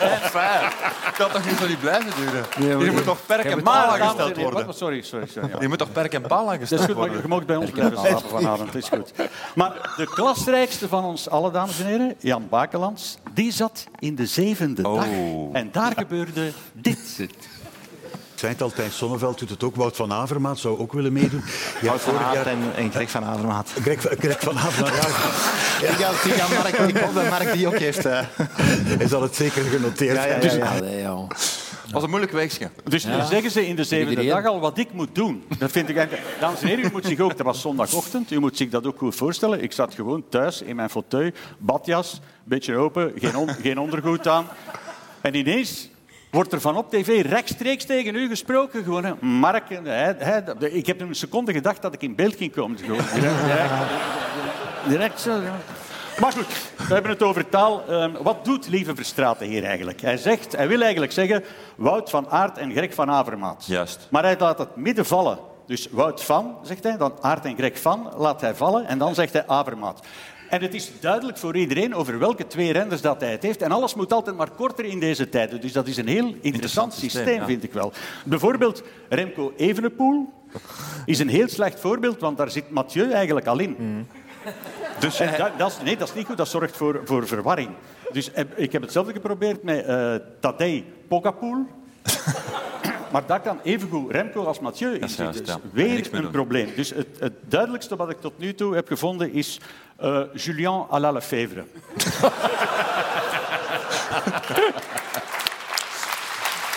Het 0.00 1.16
kan 1.16 1.30
toch 1.30 1.44
niet 1.44 1.58
zo 1.58 1.66
niet 1.66 1.80
blijven 1.80 2.10
duren? 2.16 2.44
maar- 2.76 2.84
Je 2.84 2.90
moet 2.92 3.04
toch 3.04 3.18
perk 3.26 3.44
en 3.44 3.62
paal 3.62 3.88
aangesteld 4.00 4.36
worden? 4.36 4.66
wat- 4.66 4.76
Sorry, 4.76 5.02
sorry. 5.02 5.26
sorry 5.26 5.48
ja. 5.48 5.56
Je 5.60 5.68
moet 5.68 5.78
toch 5.78 5.92
perk 5.92 6.12
en 6.14 6.22
paal 6.22 6.44
Dat 6.44 6.46
is 6.46 6.52
aangesteld 6.54 6.80
goed, 6.80 6.88
maar 6.94 7.04
worden? 7.04 7.22
je 7.22 7.28
mag 7.28 7.44
bij 7.44 7.56
ons 7.56 7.70
blijven 7.70 7.98
slapen 7.98 8.28
vanavond. 8.30 8.72
Dat 8.72 8.82
is 8.82 8.88
goed. 8.88 9.12
Maar 9.54 9.72
de 9.96 10.06
klasrijkste 10.06 10.88
van 10.88 11.04
ons 11.04 11.28
alle, 11.30 11.50
dames 11.50 11.80
en 11.80 11.86
heren, 11.86 12.14
Jan 12.18 12.46
Bakelands, 12.48 13.16
die 13.34 13.52
zat 13.52 13.84
in 13.98 14.14
de 14.14 14.26
zevende 14.26 14.82
dag. 14.82 15.06
En 15.52 15.68
daar 15.72 15.92
gebeurde 15.96 16.52
dit. 16.72 17.28
Ik 18.40 18.46
zei 18.46 18.70
het 18.70 18.78
al, 18.86 18.90
Sonneveld 18.90 19.38
doet 19.38 19.50
het 19.50 19.62
ook. 19.64 19.76
Wout 19.76 19.96
van 19.96 20.12
Avermaat 20.12 20.58
zou 20.58 20.78
ook 20.78 20.92
willen 20.92 21.12
meedoen. 21.12 21.42
Ja, 21.80 21.86
Wout 21.88 22.00
van 22.00 22.18
Aert 22.18 22.34
jaar... 22.34 22.46
en, 22.46 22.58
en 22.76 22.90
Greg 22.92 23.10
van 23.10 23.24
Avermaat. 23.24 23.70
Greg, 23.82 24.00
Greg 24.00 24.40
van 24.40 24.58
Avermaat, 24.58 24.94
ja, 25.98 26.08
ik, 26.10 26.32
ga 26.32 26.48
Mark, 26.62 26.78
ik 26.88 26.96
hoop 26.96 27.14
dat 27.14 27.28
Mark 27.30 27.52
die 27.52 27.66
ook 27.66 27.78
heeft. 27.78 28.06
eh. 28.06 28.20
hij 28.98 29.08
zal 29.08 29.22
het 29.22 29.34
zeker 29.36 29.62
genoteerd 29.62 30.16
Ja, 30.16 30.24
ja, 30.24 30.30
hebben. 30.32 30.58
ja, 30.90 30.96
ja. 30.96 30.98
Ja. 30.98 31.26
Was 31.92 32.02
een 32.02 32.08
moeilijk 32.08 32.32
weegje. 32.32 32.70
Dus 32.84 33.02
zeggen 33.30 33.50
ze 33.50 33.66
in 33.66 33.76
de 33.76 33.84
zevende 33.84 34.24
dag 34.26 34.46
al 34.46 34.60
wat 34.60 34.78
ik 34.78 34.92
moet 34.92 35.14
doen. 35.14 35.44
Dat 35.58 35.70
vind 35.70 35.88
ik 35.88 35.96
eigenlijk... 35.96 36.26
Dames 36.40 36.60
en 36.60 36.66
heren, 36.68 36.84
u 36.84 36.88
moet 36.92 37.04
zich 37.06 37.20
ook... 37.20 37.36
Dat 37.36 37.46
was 37.46 37.60
zondagochtend. 37.60 38.30
U 38.30 38.38
moet 38.38 38.56
zich 38.56 38.68
dat 38.70 38.86
ook 38.86 38.98
goed 38.98 39.14
voorstellen. 39.14 39.62
Ik 39.62 39.72
zat 39.72 39.94
gewoon 39.94 40.24
thuis 40.28 40.62
in 40.62 40.76
mijn 40.76 40.90
fauteuil, 40.90 41.30
badjas, 41.58 42.20
beetje 42.44 42.76
open, 42.76 43.12
geen, 43.16 43.36
on- 43.36 43.54
geen 43.62 43.78
ondergoed 43.78 44.28
aan. 44.28 44.46
En 45.20 45.34
ineens 45.34 45.88
wordt 46.30 46.52
er 46.52 46.60
van 46.60 46.76
op 46.76 46.90
tv 46.90 47.26
rechtstreeks 47.26 47.84
tegen 47.84 48.14
u 48.14 48.28
gesproken. 48.28 48.84
Gewoon, 48.84 49.04
hè. 49.04 49.12
Mark, 49.20 49.68
hij, 49.68 50.14
hij, 50.18 50.44
ik 50.58 50.86
heb 50.86 51.00
een 51.00 51.14
seconde 51.14 51.52
gedacht 51.52 51.82
dat 51.82 51.94
ik 51.94 52.02
in 52.02 52.14
beeld 52.14 52.36
ging 52.36 52.52
komen. 52.52 52.78
Gewoon, 52.78 53.04
direct, 53.14 53.44
direct, 53.44 53.72
direct 54.88 55.20
zo. 55.20 55.40
ja. 55.40 55.56
Maar 56.20 56.32
goed, 56.32 56.72
we 56.88 56.94
hebben 56.94 57.10
het 57.10 57.22
over 57.22 57.48
taal. 57.48 57.84
Ehm, 57.88 58.22
wat 58.22 58.44
doet 58.44 58.68
Lieve 58.68 58.94
Verstraeten 58.94 59.46
hier 59.46 59.64
eigenlijk? 59.64 60.00
Hij, 60.00 60.16
zegt, 60.16 60.56
hij 60.56 60.68
wil 60.68 60.80
eigenlijk 60.80 61.12
zeggen 61.12 61.44
Wout 61.76 62.10
van 62.10 62.28
Aert 62.28 62.58
en 62.58 62.72
Greg 62.72 62.94
van 62.94 63.10
Avermaat. 63.10 63.64
Juist. 63.66 64.06
Maar 64.10 64.22
hij 64.22 64.36
laat 64.38 64.58
het 64.58 64.76
midden 64.76 65.06
vallen. 65.06 65.38
Dus 65.66 65.88
Wout 65.90 66.24
van, 66.24 66.56
zegt 66.62 66.82
hij, 66.82 66.96
dan 66.96 67.12
Aert 67.20 67.44
en 67.44 67.56
Greg 67.56 67.80
van 67.80 68.12
laat 68.16 68.40
hij 68.40 68.54
vallen 68.54 68.86
en 68.86 68.98
dan 68.98 69.14
zegt 69.14 69.32
hij 69.32 69.46
Avermaat. 69.46 70.00
En 70.50 70.62
het 70.62 70.74
is 70.74 70.92
duidelijk 71.00 71.38
voor 71.38 71.56
iedereen 71.56 71.94
over 71.94 72.18
welke 72.18 72.46
twee 72.46 72.72
renners 72.72 73.00
dat 73.00 73.20
hij 73.20 73.30
het 73.30 73.42
heeft. 73.42 73.62
En 73.62 73.72
alles 73.72 73.94
moet 73.94 74.12
altijd 74.12 74.36
maar 74.36 74.50
korter 74.50 74.84
in 74.84 75.00
deze 75.00 75.28
tijden. 75.28 75.60
Dus 75.60 75.72
dat 75.72 75.86
is 75.86 75.96
een 75.96 76.06
heel 76.08 76.16
interessant, 76.24 76.44
Interessant 76.54 76.92
systeem, 76.92 77.10
systeem, 77.24 77.40
ja. 77.40 77.46
vind 77.46 77.62
ik 77.62 77.72
wel. 77.72 77.92
Bijvoorbeeld 78.24 78.82
Remco 79.08 79.52
Evenepoel 79.56 80.32
is 81.04 81.18
een 81.18 81.28
heel 81.28 81.48
slecht 81.48 81.80
voorbeeld, 81.80 82.20
want 82.20 82.36
daar 82.36 82.50
zit 82.50 82.70
Mathieu 82.70 83.10
eigenlijk 83.10 83.46
al 83.46 83.58
in. 83.58 84.06
Dus 85.00 85.20
En 85.20 85.38
dat, 85.38 85.58
dat 85.58 85.70
is, 85.70 85.78
nee, 85.84 85.96
dat 85.96 86.08
is 86.08 86.14
niet 86.14 86.26
goed. 86.26 86.36
Dat 86.36 86.48
zorgt 86.48 86.76
voor, 86.76 87.00
voor 87.04 87.26
verwarring. 87.26 87.68
Dus 88.12 88.30
heb- 88.32 88.58
ik 88.58 88.72
heb 88.72 88.82
hetzelfde 88.82 89.12
geprobeerd 89.12 89.62
met 89.62 89.84
eh 89.84 90.14
Tadej 90.40 90.84
Pogapoel. 91.08 91.66
maar 93.12 93.26
dat 93.26 93.40
kan 93.42 93.58
evengoed 93.62 94.10
Remco 94.12 94.44
als 94.44 94.60
Mathieu 94.60 94.94
in 94.98 95.08
zitten. 95.08 95.44
Dus 95.44 95.56
weer 95.72 96.08
een 96.12 96.30
probleem. 96.30 96.68
Dus 96.76 96.90
het, 96.90 97.06
het 97.18 97.32
duidelijkste 97.48 97.96
wat 97.96 98.10
ik 98.10 98.20
tot 98.20 98.38
nu 98.38 98.54
toe 98.54 98.74
heb 98.74 98.88
gevonden 98.88 99.32
is 99.32 99.60
eh 100.00 100.20
Julien 100.34 100.86
à 100.90 100.98
la 100.98 101.12
Lefebvre. 101.12 101.64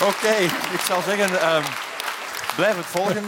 Oké, 0.10 0.36
ik 0.74 0.80
zou 0.88 1.02
zeggen, 1.04 1.40
ehm, 1.42 1.64
blijf 2.56 2.76
het 2.76 2.86
volgen. 2.86 3.24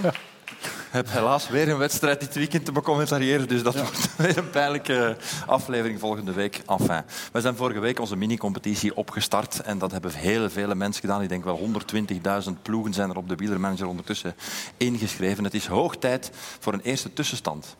Ik 0.95 1.01
heb 1.01 1.11
helaas 1.11 1.49
weer 1.49 1.69
een 1.69 1.77
wedstrijd 1.77 2.19
dit 2.19 2.35
weekend 2.35 2.65
te 2.65 2.71
becommentariëren, 2.71 3.47
dus 3.47 3.63
dat 3.63 3.75
wordt 3.75 4.15
weer 4.17 4.37
een 4.37 4.49
pijnlijke 4.49 5.17
aflevering 5.45 5.99
volgende 5.99 6.33
week. 6.33 6.61
Enfin, 6.67 7.03
we 7.31 7.41
zijn 7.41 7.55
vorige 7.55 7.79
week 7.79 7.99
onze 7.99 8.15
mini-competitie 8.15 8.95
opgestart 8.95 9.61
en 9.61 9.77
dat 9.77 9.91
hebben 9.91 10.13
heel 10.13 10.49
vele 10.49 10.75
mensen 10.75 11.01
gedaan. 11.01 11.21
Ik 11.21 11.29
denk 11.29 11.43
wel 11.43 11.59
120.000 12.45 12.51
ploegen 12.61 12.93
zijn 12.93 13.09
er 13.09 13.17
op 13.17 13.29
de 13.29 13.35
wielermanager 13.35 13.87
ondertussen 13.87 14.35
ingeschreven. 14.77 15.43
Het 15.43 15.53
is 15.53 15.65
hoog 15.65 15.97
tijd 15.97 16.31
voor 16.59 16.73
een 16.73 16.81
eerste 16.81 17.13
tussenstand. 17.13 17.75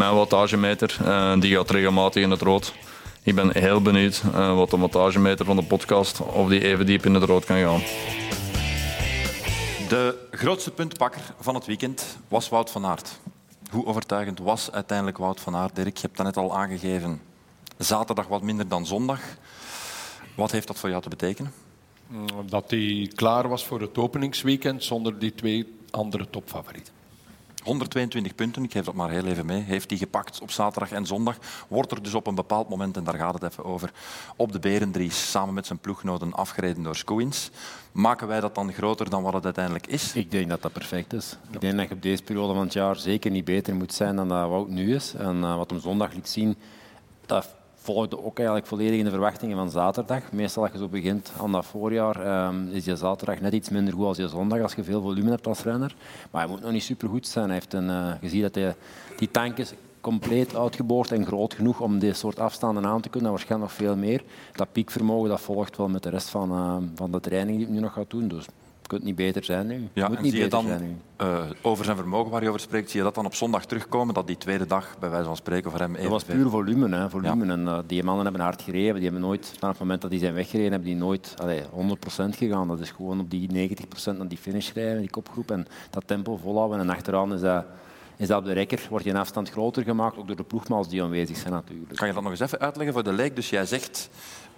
Mijn 0.00 0.14
wattagemeter 0.14 0.96
eh, 1.04 1.40
die 1.40 1.56
gaat 1.56 1.70
regelmatig 1.70 2.22
in 2.22 2.30
het 2.30 2.40
rood. 2.40 2.74
Ik 3.22 3.34
ben 3.34 3.56
heel 3.56 3.82
benieuwd 3.82 4.22
eh, 4.34 4.54
wat 4.54 4.70
de 4.70 4.78
wattagemeter 4.78 5.44
van 5.44 5.56
de 5.56 5.62
podcast 5.62 6.20
of 6.20 6.48
die 6.48 6.64
even 6.64 6.86
diep 6.86 7.04
in 7.04 7.14
het 7.14 7.22
rood 7.22 7.44
kan 7.44 7.58
gaan. 7.58 7.80
De 9.88 10.28
grootste 10.30 10.70
puntpakker 10.70 11.20
van 11.40 11.54
het 11.54 11.66
weekend 11.66 12.18
was 12.28 12.48
Wout 12.48 12.70
van 12.70 12.86
Aert. 12.86 13.18
Hoe 13.70 13.86
overtuigend 13.86 14.38
was 14.38 14.70
uiteindelijk 14.72 15.18
Wout 15.18 15.40
van 15.40 15.56
Aert? 15.56 15.76
Dirk, 15.76 15.96
je 15.96 16.02
hebt 16.02 16.16
dat 16.16 16.26
net 16.26 16.36
al 16.36 16.56
aangegeven. 16.56 17.20
Zaterdag 17.78 18.26
wat 18.26 18.42
minder 18.42 18.68
dan 18.68 18.86
zondag. 18.86 19.20
Wat 20.34 20.50
heeft 20.50 20.66
dat 20.66 20.78
voor 20.78 20.88
jou 20.90 21.02
te 21.02 21.08
betekenen? 21.08 21.52
Dat 22.46 22.70
hij 22.70 23.10
klaar 23.14 23.48
was 23.48 23.64
voor 23.64 23.80
het 23.80 23.98
openingsweekend 23.98 24.84
zonder 24.84 25.18
die 25.18 25.34
twee 25.34 25.74
andere 25.90 26.30
topfavorieten. 26.30 26.99
122 27.62 28.34
punten, 28.34 28.64
ik 28.64 28.72
geef 28.72 28.84
dat 28.84 28.94
maar 28.94 29.10
heel 29.10 29.24
even 29.24 29.46
mee, 29.46 29.62
heeft 29.62 29.90
hij 29.90 29.98
gepakt 29.98 30.40
op 30.40 30.50
zaterdag 30.50 30.92
en 30.92 31.06
zondag. 31.06 31.36
Wordt 31.68 31.90
er 31.90 32.02
dus 32.02 32.14
op 32.14 32.26
een 32.26 32.34
bepaald 32.34 32.68
moment, 32.68 32.96
en 32.96 33.04
daar 33.04 33.14
gaat 33.14 33.34
het 33.34 33.42
even 33.42 33.64
over, 33.64 33.92
op 34.36 34.52
de 34.52 34.58
Berendries 34.58 35.30
samen 35.30 35.54
met 35.54 35.66
zijn 35.66 35.78
ploeggenoten 35.78 36.32
afgereden 36.32 36.82
door 36.82 36.96
Skuins. 36.96 37.50
Maken 37.92 38.26
wij 38.26 38.40
dat 38.40 38.54
dan 38.54 38.72
groter 38.72 39.10
dan 39.10 39.22
wat 39.22 39.32
het 39.32 39.44
uiteindelijk 39.44 39.86
is? 39.86 40.14
Ik 40.14 40.30
denk 40.30 40.48
dat 40.48 40.62
dat 40.62 40.72
perfect 40.72 41.12
is. 41.12 41.36
Ik 41.50 41.60
denk 41.60 41.76
dat 41.76 41.88
je 41.88 41.94
op 41.94 42.02
deze 42.02 42.22
periode 42.22 42.54
van 42.54 42.62
het 42.62 42.72
jaar 42.72 42.96
zeker 42.96 43.30
niet 43.30 43.44
beter 43.44 43.74
moet 43.74 43.94
zijn 43.94 44.16
dan 44.16 44.28
dat 44.28 44.48
Wout 44.48 44.68
nu 44.68 44.94
is. 44.94 45.14
En 45.14 45.44
eh, 45.44 45.56
wat 45.56 45.70
hem 45.70 45.80
zondag 45.80 46.12
liet 46.12 46.28
zien, 46.28 46.56
dat 47.26 47.54
volgde 47.92 48.24
ook 48.24 48.36
eigenlijk 48.36 48.66
volledig 48.66 48.98
in 48.98 49.04
de 49.04 49.10
verwachtingen 49.10 49.56
van 49.56 49.70
zaterdag. 49.70 50.32
Meestal 50.32 50.62
als 50.62 50.72
je 50.72 50.78
zo 50.78 50.88
begint 50.88 51.32
aan 51.40 51.52
dat 51.52 51.64
voorjaar, 51.64 52.26
ehm, 52.26 52.68
is 52.68 52.84
je 52.84 52.96
zaterdag 52.96 53.40
net 53.40 53.52
iets 53.52 53.68
minder 53.68 53.94
goed 53.94 54.04
als 54.04 54.16
je 54.16 54.28
zondag, 54.28 54.62
als 54.62 54.74
je 54.74 54.84
veel 54.84 55.02
volume 55.02 55.30
hebt 55.30 55.46
als 55.46 55.62
renner. 55.62 55.94
Maar 56.30 56.42
hij 56.42 56.50
moet 56.50 56.60
nog 56.60 56.72
niet 56.72 56.82
supergoed 56.82 57.26
zijn. 57.26 57.44
Hij 57.44 57.54
heeft 57.54 57.72
een, 57.72 57.90
eh, 57.90 58.12
je 58.20 58.28
ziet 58.28 58.42
dat 58.42 58.54
hij, 58.54 58.74
die 59.16 59.30
tank 59.30 59.56
is 59.56 59.72
compleet 60.00 60.56
uitgeboord 60.56 61.12
en 61.12 61.26
groot 61.26 61.54
genoeg 61.54 61.80
om 61.80 61.98
dit 61.98 62.16
soort 62.16 62.38
afstanden 62.38 62.86
aan 62.86 63.00
te 63.00 63.08
kunnen. 63.08 63.30
En 63.30 63.34
waarschijnlijk 63.36 63.70
nog 63.70 63.80
veel 63.80 63.96
meer. 63.96 64.22
Dat 64.52 64.72
piekvermogen 64.72 65.28
dat 65.28 65.40
volgt 65.40 65.76
wel 65.76 65.88
met 65.88 66.02
de 66.02 66.10
rest 66.10 66.28
van, 66.28 66.50
eh, 66.50 66.76
van 66.94 67.10
de 67.10 67.20
training 67.20 67.56
die 67.56 67.66
hij 67.66 67.74
nu 67.74 67.80
nog 67.80 67.92
gaat 67.92 68.10
doen. 68.10 68.28
Dus 68.28 68.46
kunt 68.90 69.02
niet 69.02 69.14
beter 69.16 69.44
zijn 69.44 69.66
nu. 69.66 69.88
Ja, 69.92 70.08
moet 70.08 70.16
en 70.16 70.22
niet 70.22 70.32
zie 70.32 70.40
je 70.42 70.48
beter 70.48 70.68
dan 70.68 70.78
zijn 70.78 70.88
nu. 70.88 70.96
eh, 71.16 71.42
over 71.62 71.84
zijn 71.84 71.96
vermogen 71.96 72.30
waar 72.30 72.42
je 72.42 72.48
over 72.48 72.60
spreekt, 72.60 72.90
zie 72.90 72.98
je 72.98 73.04
dat 73.04 73.14
dan 73.14 73.26
op 73.26 73.34
zondag 73.34 73.64
terugkomen, 73.64 74.14
dat 74.14 74.26
die 74.26 74.36
tweede 74.36 74.66
dag, 74.66 74.96
bij 74.98 75.10
wijze 75.10 75.24
van 75.26 75.36
spreken, 75.36 75.70
voor 75.70 75.80
hem 75.80 75.92
Dat 75.92 76.04
was 76.04 76.24
puur 76.24 76.48
volume. 76.48 76.96
Hè, 76.96 77.10
volume. 77.10 77.52
En, 77.52 77.68
eh, 77.68 77.78
die 77.86 78.02
mannen 78.04 78.24
hebben 78.24 78.42
hard 78.42 78.62
gereden. 78.62 78.94
Die 78.94 79.02
hebben 79.02 79.20
nooit, 79.20 79.52
vanaf 79.58 79.70
het 79.70 79.80
moment 79.80 80.00
dat 80.02 80.10
die 80.10 80.20
zijn 80.20 80.34
weggereden, 80.34 80.70
hebben 80.70 80.88
die 80.88 80.98
nooit 80.98 81.34
allee, 81.36 81.62
100% 81.70 82.36
gegaan. 82.36 82.68
Dat 82.68 82.80
is 82.80 82.90
gewoon 82.90 83.20
op 83.20 83.30
die 83.30 83.48
90% 83.52 84.18
naar 84.18 84.28
die 84.28 84.38
finish 84.38 84.72
rijden, 84.72 85.00
die 85.00 85.10
kopgroep. 85.10 85.50
En 85.50 85.66
dat 85.90 86.02
tempo 86.06 86.36
volhouden. 86.36 86.80
En 86.80 86.90
achteraan 86.90 87.32
is 87.32 87.40
dat 87.40 87.64
is 88.16 88.28
dat 88.28 88.38
op 88.38 88.44
de 88.44 88.52
rekker 88.52 88.86
wordt 88.90 89.04
die 89.04 89.16
afstand 89.16 89.50
groter 89.50 89.82
gemaakt, 89.82 90.16
ook 90.18 90.26
door 90.26 90.36
de 90.36 90.44
ploegmaals 90.44 90.88
die 90.88 91.02
aanwezig 91.02 91.36
zijn 91.36 91.52
natuurlijk. 91.52 91.96
Kan 91.96 92.08
je 92.08 92.14
dat 92.14 92.22
nog 92.22 92.30
eens 92.32 92.40
even 92.40 92.58
uitleggen 92.60 92.94
voor 92.94 93.04
de 93.04 93.12
leek? 93.12 93.36
Dus 93.36 93.50
jij 93.50 93.66
zegt, 93.66 94.10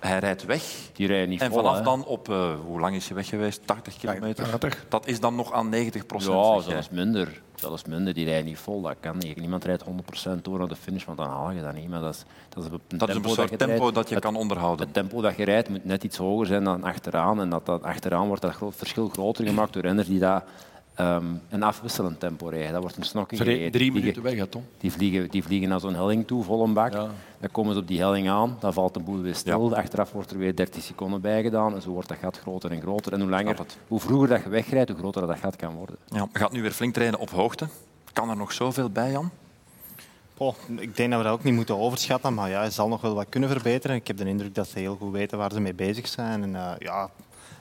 hij 0.09 0.19
rijdt 0.19 0.45
weg. 0.45 0.63
Die 0.93 1.07
rijden 1.07 1.29
niet 1.29 1.41
en 1.41 1.51
vol, 1.51 1.57
vanaf 1.63 1.77
hè. 1.77 1.83
dan 1.83 2.05
op, 2.05 2.29
eh, 2.29 2.51
hoe 2.67 2.81
lang 2.81 2.95
is 2.97 3.07
hij 3.07 3.17
weg 3.17 3.27
geweest? 3.29 3.61
80 3.67 3.97
kilometer? 3.97 4.59
Dat 4.89 5.07
is 5.07 5.21
dan 5.21 5.35
nog 5.35 5.53
aan 5.53 5.69
90 5.69 6.07
procent. 6.07 6.35
Ja, 6.35 6.61
zelfs 6.61 6.91
minder. 6.91 7.41
Zelfs 7.55 7.85
minder. 7.85 8.15
Die 8.15 8.25
rijden 8.25 8.45
niet 8.45 8.59
vol. 8.59 8.81
Dat 8.81 8.97
kan 9.01 9.19
niet. 9.19 9.37
Niemand 9.37 9.65
rijdt 9.65 9.83
100% 9.85 10.45
door 10.45 10.59
naar 10.59 10.69
de 10.69 10.77
finish, 10.77 11.05
want 11.05 11.19
dan 11.19 11.29
haal 11.29 11.51
je 11.51 11.63
dat 11.63 11.75
niet. 11.75 11.89
Maar 11.89 12.01
dat 12.01 12.15
is, 12.15 12.25
dat 12.49 12.65
is 12.65 12.71
een 12.71 12.81
Dat 12.99 13.09
is 13.09 13.15
een 13.15 13.21
tempo 13.23 13.35
soort 13.37 13.51
je 13.51 13.57
tempo 13.57 13.77
rijdt. 13.81 13.95
dat 13.95 14.09
je 14.09 14.15
Het- 14.15 14.25
kan 14.25 14.37
onderhouden. 14.37 14.85
Het 14.85 14.95
tempo 14.95 15.21
dat 15.21 15.37
je 15.37 15.45
rijdt 15.45 15.69
moet 15.69 15.85
net 15.85 16.05
iets 16.05 16.17
hoger 16.17 16.47
zijn 16.47 16.65
dan 16.65 16.85
achteraan. 16.85 17.41
En 17.41 17.51
dat, 17.51 17.67
dat 17.67 17.83
achteraan 17.83 18.27
wordt 18.27 18.43
dat 18.43 18.57
verschil 18.69 19.09
groter 19.09 19.47
gemaakt 19.47 19.73
door 19.73 19.83
renners 19.83 20.09
die 20.09 20.19
dat, 20.19 20.45
ehm, 20.95 21.25
een 21.49 21.63
afwisselend 21.63 22.21
tempo 22.21 22.47
rijden. 22.49 22.73
Dat 22.73 22.81
wordt 22.81 22.97
een 22.97 23.03
snokking 23.05 23.41
gereden. 23.41 23.71
drie 23.73 23.83
Die 23.85 23.93
minuten 23.93 24.23
vliegen- 24.23 24.37
weg, 24.37 24.45
hè, 24.45 24.51
Tom? 24.51 24.65
Die 24.79 24.93
vliegen, 24.93 25.31
die 25.31 25.43
vliegen 25.43 25.69
naar 25.69 25.81
zo'n 25.81 25.95
helling 25.95 26.27
toe, 26.27 26.45
vol 26.45 26.65
een 26.65 26.73
bak. 26.73 26.93
Dan 26.93 27.51
komen 27.53 27.75
ze 27.75 27.81
op 27.81 27.87
die 27.87 27.99
helling 27.99 28.29
aan, 28.29 28.57
dan 28.61 28.73
valt 28.73 28.95
de 28.95 29.01
boel 29.01 29.21
weer 29.21 29.35
stil. 29.35 29.77
Achteraf 29.77 30.13
wordt 30.13 30.31
er 30.31 30.39
weer 30.39 30.57
30 30.57 30.83
seconden 30.83 31.21
bij 31.21 31.43
gedaan. 31.43 31.75
En 31.75 31.83
zo 31.83 31.91
wordt 31.91 32.09
dat 32.09 32.19
gat 32.19 32.39
groter 32.39 32.71
en 32.71 32.81
groter. 32.81 33.13
En 33.13 33.21
hoe, 33.21 33.31
langer, 33.31 33.57
hoe 33.89 34.01
vroeger 34.01 34.29
dat 34.29 34.43
je 34.43 34.49
wegrijdt, 34.49 34.91
hoe 34.91 34.99
groter 34.99 35.27
dat 35.27 35.39
gat 35.39 35.57
kan 35.57 35.75
worden. 35.75 35.97
Ja, 36.07 36.29
gaat 36.33 36.53
nu 36.53 36.63
weer 36.63 36.71
flink 36.73 36.95
trainen 36.95 37.19
op 37.21 37.31
hoogte. 37.31 37.67
Kan 38.13 38.31
er 38.31 38.37
nog 38.37 38.53
zoveel 38.53 38.91
bij, 38.91 39.11
Jan? 39.11 39.31
Goh, 40.37 40.55
ik 40.79 40.97
denk 40.97 41.11
dat 41.11 41.19
we 41.21 41.25
dat 41.27 41.33
ook 41.39 41.45
niet 41.45 41.55
moeten 41.55 41.79
overschatten, 41.79 42.35
maar 42.35 42.51
ja, 42.51 42.59
hij 42.61 42.71
zal 42.71 42.89
nog 42.89 43.01
wel 43.01 43.15
wat 43.15 43.27
kunnen 43.29 43.49
verbeteren. 43.49 43.97
Ik 43.97 44.07
heb 44.07 44.17
de 44.17 44.25
indruk 44.25 44.55
dat 44.55 44.69
ze 44.69 44.79
heel 44.79 44.97
goed 44.97 45.13
weten 45.13 45.39
waar 45.39 45.53
ze 45.53 45.61
mee 45.61 45.75
bezig 45.75 46.09
zijn. 46.09 46.43
En, 46.43 46.57
eh, 46.57 46.71
ja, 46.79 47.11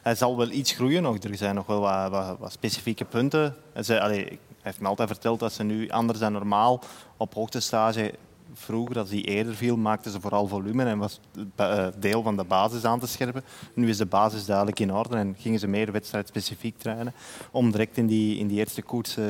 hij 0.01 0.15
zal 0.15 0.37
wel 0.37 0.49
iets 0.49 0.71
groeien 0.71 1.01
nog. 1.01 1.17
Er 1.17 1.37
zijn 1.37 1.55
nog 1.55 1.65
wel 1.65 1.79
wat, 1.79 2.37
wat, 2.39 2.51
specifieke 2.51 3.05
punten. 3.05 3.55
Hij, 3.73 4.01
allee, 4.01 4.25
hij 4.25 4.39
heeft 4.61 4.79
me 4.79 4.87
altijd 4.87 5.09
verteld 5.09 5.39
dat 5.39 5.53
ze 5.53 5.63
nu 5.63 5.89
anders 5.89 6.19
dan 6.19 6.31
normaal 6.31 6.83
op 7.17 7.33
hoogtestage 7.33 8.13
Vroeger, 8.53 8.97
als 8.97 9.09
die 9.09 9.23
eerder 9.23 9.55
viel, 9.55 9.77
maakten 9.77 10.11
ze 10.11 10.21
vooral 10.21 10.47
volume 10.47 10.83
en 10.83 10.97
was 10.97 11.19
eh, 11.55 11.87
deel 11.97 12.21
van 12.21 12.37
de 12.37 12.43
basis 12.43 12.83
aan 12.83 12.99
te 12.99 13.07
scherpen. 13.07 13.43
Nu 13.73 13.89
is 13.89 13.97
de 13.97 14.05
basis 14.05 14.45
duidelijk 14.45 14.79
in 14.79 14.93
orde 14.93 15.15
en 15.15 15.35
gingen 15.39 15.59
ze 15.59 15.67
meer 15.67 15.91
wedstrijdspecifiek 15.91 16.77
trainen 16.77 17.13
om 17.51 17.71
direct 17.71 17.97
in 17.97 18.07
die, 18.07 18.37
in 18.37 18.47
die 18.47 18.57
eerste 18.57 18.81
koers 18.81 19.17
eh, 19.17 19.25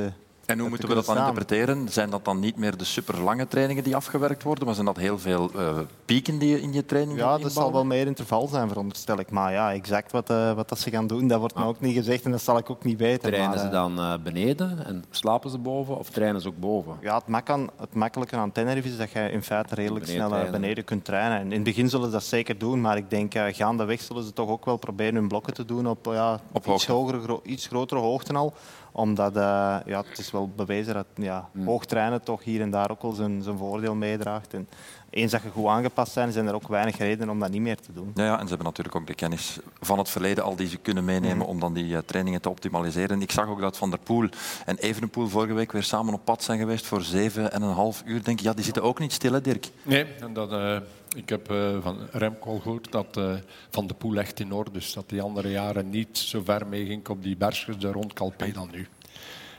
En 0.52 0.58
hoe 0.60 0.64
te 0.64 0.70
moeten 0.70 0.90
we 0.90 0.96
dat 0.96 1.06
dan 1.06 1.16
staan. 1.16 1.28
interpreteren? 1.28 1.90
Zijn 1.90 2.10
dat 2.10 2.26
dan 2.26 2.40
niet 2.40 2.58
meer 2.58 2.78
de 2.78 2.84
superlange 2.84 3.48
trainingen 3.48 3.84
die 3.84 3.96
afgewerkt 3.96 4.44
worden, 4.44 4.66
maar 4.66 4.74
zijn 4.74 4.86
dat 4.86 4.98
heel 4.98 5.20
veel 5.20 5.52
eh, 5.56 5.78
pieken 6.06 6.38
die 6.40 6.50
je 6.50 6.62
in 6.62 6.74
je 6.74 6.86
training 6.86 7.20
Ja, 7.20 7.38
dat 7.38 7.52
zal 7.52 7.72
wel 7.72 7.86
meer 7.86 8.06
interval 8.08 8.48
zijn, 8.48 8.68
veronderstel 8.68 9.20
ik. 9.20 9.32
Maar 9.32 9.52
ja, 9.52 9.74
exact 9.74 10.12
wat, 10.12 10.30
eh, 10.30 10.54
wat 10.54 10.70
dat 10.70 10.80
ze 10.80 10.90
gaan 10.90 11.08
doen, 11.08 11.28
dat 11.28 11.40
wordt 11.40 11.56
me 11.56 11.66
ook 11.66 11.80
niet 11.80 11.96
gezegd 11.96 12.26
en 12.26 12.32
dat 12.32 12.42
zal 12.42 12.58
ik 12.58 12.70
ook 12.70 12.84
niet 12.84 12.98
weten. 12.98 13.22
Trainen 13.30 13.50
maar, 13.50 13.60
ze 13.60 13.66
eh, 13.66 13.72
dan 13.72 14.00
eh, 14.00 14.14
beneden 14.24 14.86
en 14.86 15.04
slapen 15.10 15.50
ze 15.50 15.58
boven 15.58 15.98
of 15.98 16.10
trainen 16.10 16.42
ze 16.42 16.48
ook 16.48 16.60
boven? 16.60 16.96
Ja, 17.02 17.16
het, 17.16 17.28
mak 17.28 17.50
aan, 17.50 17.70
het 17.80 17.94
makkelijke 17.94 18.36
aan 18.36 18.52
Tenerife 18.52 18.88
is 18.88 18.98
dat 18.98 19.12
je 19.12 19.32
in 19.32 19.44
feite 19.44 19.76
redelijk 19.76 20.06
Beneden 20.06 20.26
snel 20.26 20.30
trainen. 20.38 20.62
beneden 20.62 20.84
kunt 20.84 21.06
trainen. 21.06 21.38
En 21.40 21.46
in 21.46 21.52
het 21.52 21.64
begin 21.64 21.90
zullen 21.90 22.06
ze 22.06 22.12
dat 22.12 22.24
zeker 22.24 22.58
doen, 22.58 22.82
maar 22.82 22.98
ik 22.98 23.10
denk 23.10 23.36
uh, 23.36 23.44
gaandeweg 23.52 24.02
zullen 24.02 24.24
ze 24.24 24.34
toch 24.34 24.50
ook 24.50 24.66
wel 24.66 24.78
proberen 24.78 25.16
hun 25.16 25.28
blokken 25.28 25.54
te 25.54 25.66
doen 25.66 25.88
op, 25.88 26.06
ja, 26.06 26.40
op 26.52 26.68
iets, 26.68 26.88
hogere, 26.88 27.20
gro- 27.22 27.42
iets 27.44 27.68
grotere 27.68 28.00
hoogten 28.02 28.36
al. 28.36 28.54
Omdat 28.92 29.36
eh, 29.36 29.78
ja, 29.86 30.04
het 30.10 30.18
is 30.20 30.32
wel 30.32 30.50
bewezen 30.56 30.94
dat 30.94 31.06
ja, 31.16 31.50
Hmm. 31.52 31.66
hoog 31.66 31.86
trainen 31.86 32.22
toch 32.24 32.44
hier 32.44 32.62
en 32.62 32.70
daar 32.70 32.92
ook 32.92 33.02
wel 33.02 33.12
zijn, 33.12 33.42
zijn 33.42 33.58
voordeel 33.58 33.96
meedraagt. 33.96 34.54
En 34.54 34.68
eens 35.12 35.32
dat 35.32 35.42
je 35.42 35.50
goed 35.50 35.68
aangepast 35.68 36.16
bent, 36.16 36.34
zijn 36.34 36.48
er 36.48 36.54
ook 36.54 36.68
weinig 36.68 36.98
redenen 36.98 37.30
om 37.30 37.40
dat 37.40 37.50
niet 37.52 37.62
meer 37.62 37.78
te 37.80 37.94
doen. 37.94 38.12
Ja, 38.16 38.24
ja, 38.24 38.34
en 38.34 38.42
ze 38.42 38.48
hebben 38.48 38.66
natuurlijk 38.66 38.96
ook 38.96 39.08
de 39.08 39.14
kennis 39.16 39.58
van 39.80 39.98
het 39.98 40.10
verleden 40.10 40.44
al 40.44 40.56
die 40.56 40.68
ze 40.68 40.78
kunnen 40.78 41.06
meenemen 41.06 41.38
Mhm. 41.38 41.46
om 41.46 41.60
dan 41.60 41.74
die 41.74 41.96
eh, 41.96 42.02
trainingen 42.06 42.42
te 42.42 42.50
optimaliseren. 42.50 43.22
Ik 43.22 43.32
zag 43.32 43.48
ook 43.48 43.62
dat 43.62 43.78
Van 43.78 43.90
der 43.90 44.00
Poel 44.00 44.30
en 44.66 44.78
Evenepoel 44.78 45.28
vorige 45.28 45.54
week 45.54 45.72
weer 45.72 45.84
samen 45.84 46.14
op 46.14 46.26
pad 46.26 46.44
zijn 46.44 46.60
geweest 46.60 46.86
voor 46.86 47.02
zeven 47.02 47.52
en 47.52 47.62
een 47.62 47.74
half 47.74 48.02
uur. 48.06 48.24
Denk 48.24 48.40
ik, 48.40 48.46
ja, 48.46 48.54
die 48.54 48.64
zitten 48.64 48.84
ook 48.84 49.00
niet 49.00 49.14
stil, 49.14 49.34
hè, 49.34 49.42
Dirk? 49.42 49.70
Nee, 49.84 50.04
en 50.20 50.34
dat, 50.34 50.52
eh, 50.52 50.78
ik 51.16 51.30
heb 51.30 51.52
eh, 51.52 51.78
van 51.82 51.98
Remco 52.12 52.50
al 52.50 52.60
gehoord 52.60 52.92
dat 52.92 53.18
eh, 53.18 53.34
Van 53.70 53.88
de 53.88 53.94
Poel 53.94 54.16
echt 54.18 54.40
in 54.40 54.54
orde 54.54 54.80
is. 54.80 54.94
Dat 54.94 55.10
die 55.10 55.22
andere 55.22 55.50
jaren 55.50 55.90
niet 55.90 56.18
zo 56.18 56.42
ver 56.46 56.68
mee 56.68 56.86
ging 56.86 57.08
op 57.08 57.24
die 57.24 57.38
bergjes 57.38 57.76
rond 57.80 58.14
Calpe 58.14 58.52
dan 58.52 58.70
nu. 58.72 58.88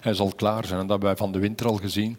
Hij 0.01 0.15
zal 0.15 0.33
klaar 0.37 0.65
zijn. 0.65 0.81
En 0.81 0.87
dat 0.87 0.91
hebben 0.91 1.09
wij 1.09 1.17
van 1.17 1.33
de 1.33 1.39
winter 1.39 1.67
al 1.67 1.77
gezien. 1.77 2.19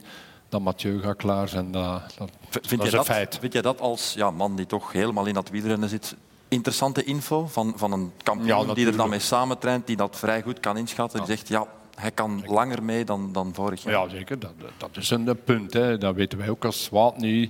Dat 0.53 0.61
Mathieu 0.61 1.01
gaat 1.01 1.15
klaar 1.15 1.47
zijn. 1.47 1.71
Dat, 1.71 2.01
dat, 2.17 2.29
Vind, 2.49 2.69
dat 2.69 2.79
je 2.79 2.85
is 2.85 2.91
een 2.91 2.97
dat, 2.97 3.05
feit. 3.05 3.37
vind 3.39 3.53
jij 3.53 3.61
dat 3.61 3.81
als 3.81 4.13
ja, 4.13 4.31
man 4.31 4.55
die 4.55 4.65
toch 4.65 4.91
helemaal 4.91 5.25
in 5.25 5.33
dat 5.33 5.49
wielrennen 5.49 5.89
zit, 5.89 6.15
interessante 6.47 7.03
info 7.03 7.47
van, 7.47 7.73
van 7.75 7.91
een 7.91 8.11
Ja, 8.17 8.23
kampioen 8.23 8.73
die 8.73 8.87
er 8.87 8.97
dan 8.97 9.09
mee 9.09 9.19
samentraint, 9.19 9.87
die 9.87 9.95
dat 9.95 10.17
vrij 10.17 10.41
goed 10.41 10.59
kan 10.59 10.77
inschatten? 10.77 11.19
Die 11.19 11.27
zegt, 11.27 11.47
ja, 11.47 11.67
hij 11.95 12.11
kan 12.11 12.43
langer 12.47 12.83
mee 12.83 13.05
dan, 13.05 13.31
dan 13.31 13.53
vorig 13.53 13.83
jaar. 13.83 13.93
Ja, 13.93 14.09
zeker. 14.09 14.39
Dat, 14.39 14.51
dat 14.77 14.97
is 14.97 15.09
een 15.09 15.43
punt. 15.43 15.73
Hè. 15.73 15.97
Dat 15.97 16.15
weten 16.15 16.37
wij 16.37 16.49
ook 16.49 16.65
als 16.65 16.89
Wout 16.89 17.17
nu 17.17 17.49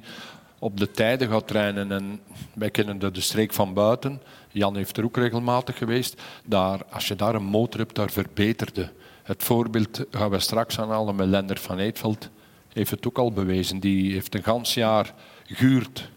op 0.59 0.77
de 0.77 0.91
tijden 0.91 1.29
gaat 1.29 1.47
trainen. 1.47 1.91
En 1.91 2.19
wij 2.53 2.69
kennen 2.69 2.99
de, 2.99 3.11
de 3.11 3.21
streek 3.21 3.53
van 3.53 3.73
buiten. 3.73 4.21
Jan 4.51 4.75
heeft 4.75 4.97
er 4.97 5.03
ook 5.03 5.17
regelmatig 5.17 5.77
geweest. 5.77 6.21
Daar, 6.45 6.79
als 6.89 7.07
je 7.07 7.15
daar 7.15 7.35
een 7.35 7.43
motor 7.43 7.79
hebt, 7.79 7.95
daar 7.95 8.11
verbeterde. 8.11 8.91
Het 9.23 9.43
voorbeeld 9.43 10.05
gaan 10.11 10.29
we 10.29 10.39
straks 10.39 10.79
aanhalen 10.79 11.15
met 11.15 11.27
Lender 11.27 11.59
van 11.59 11.77
Eetveld. 11.77 12.29
Heeft 12.73 12.91
het 12.91 13.07
ook 13.07 13.17
al 13.17 13.31
bewezen. 13.31 13.79
Die 13.79 14.13
heeft 14.13 14.35
een 14.35 14.43
gans 14.43 14.73
jaar 14.73 15.13
gehuurd 15.45 16.09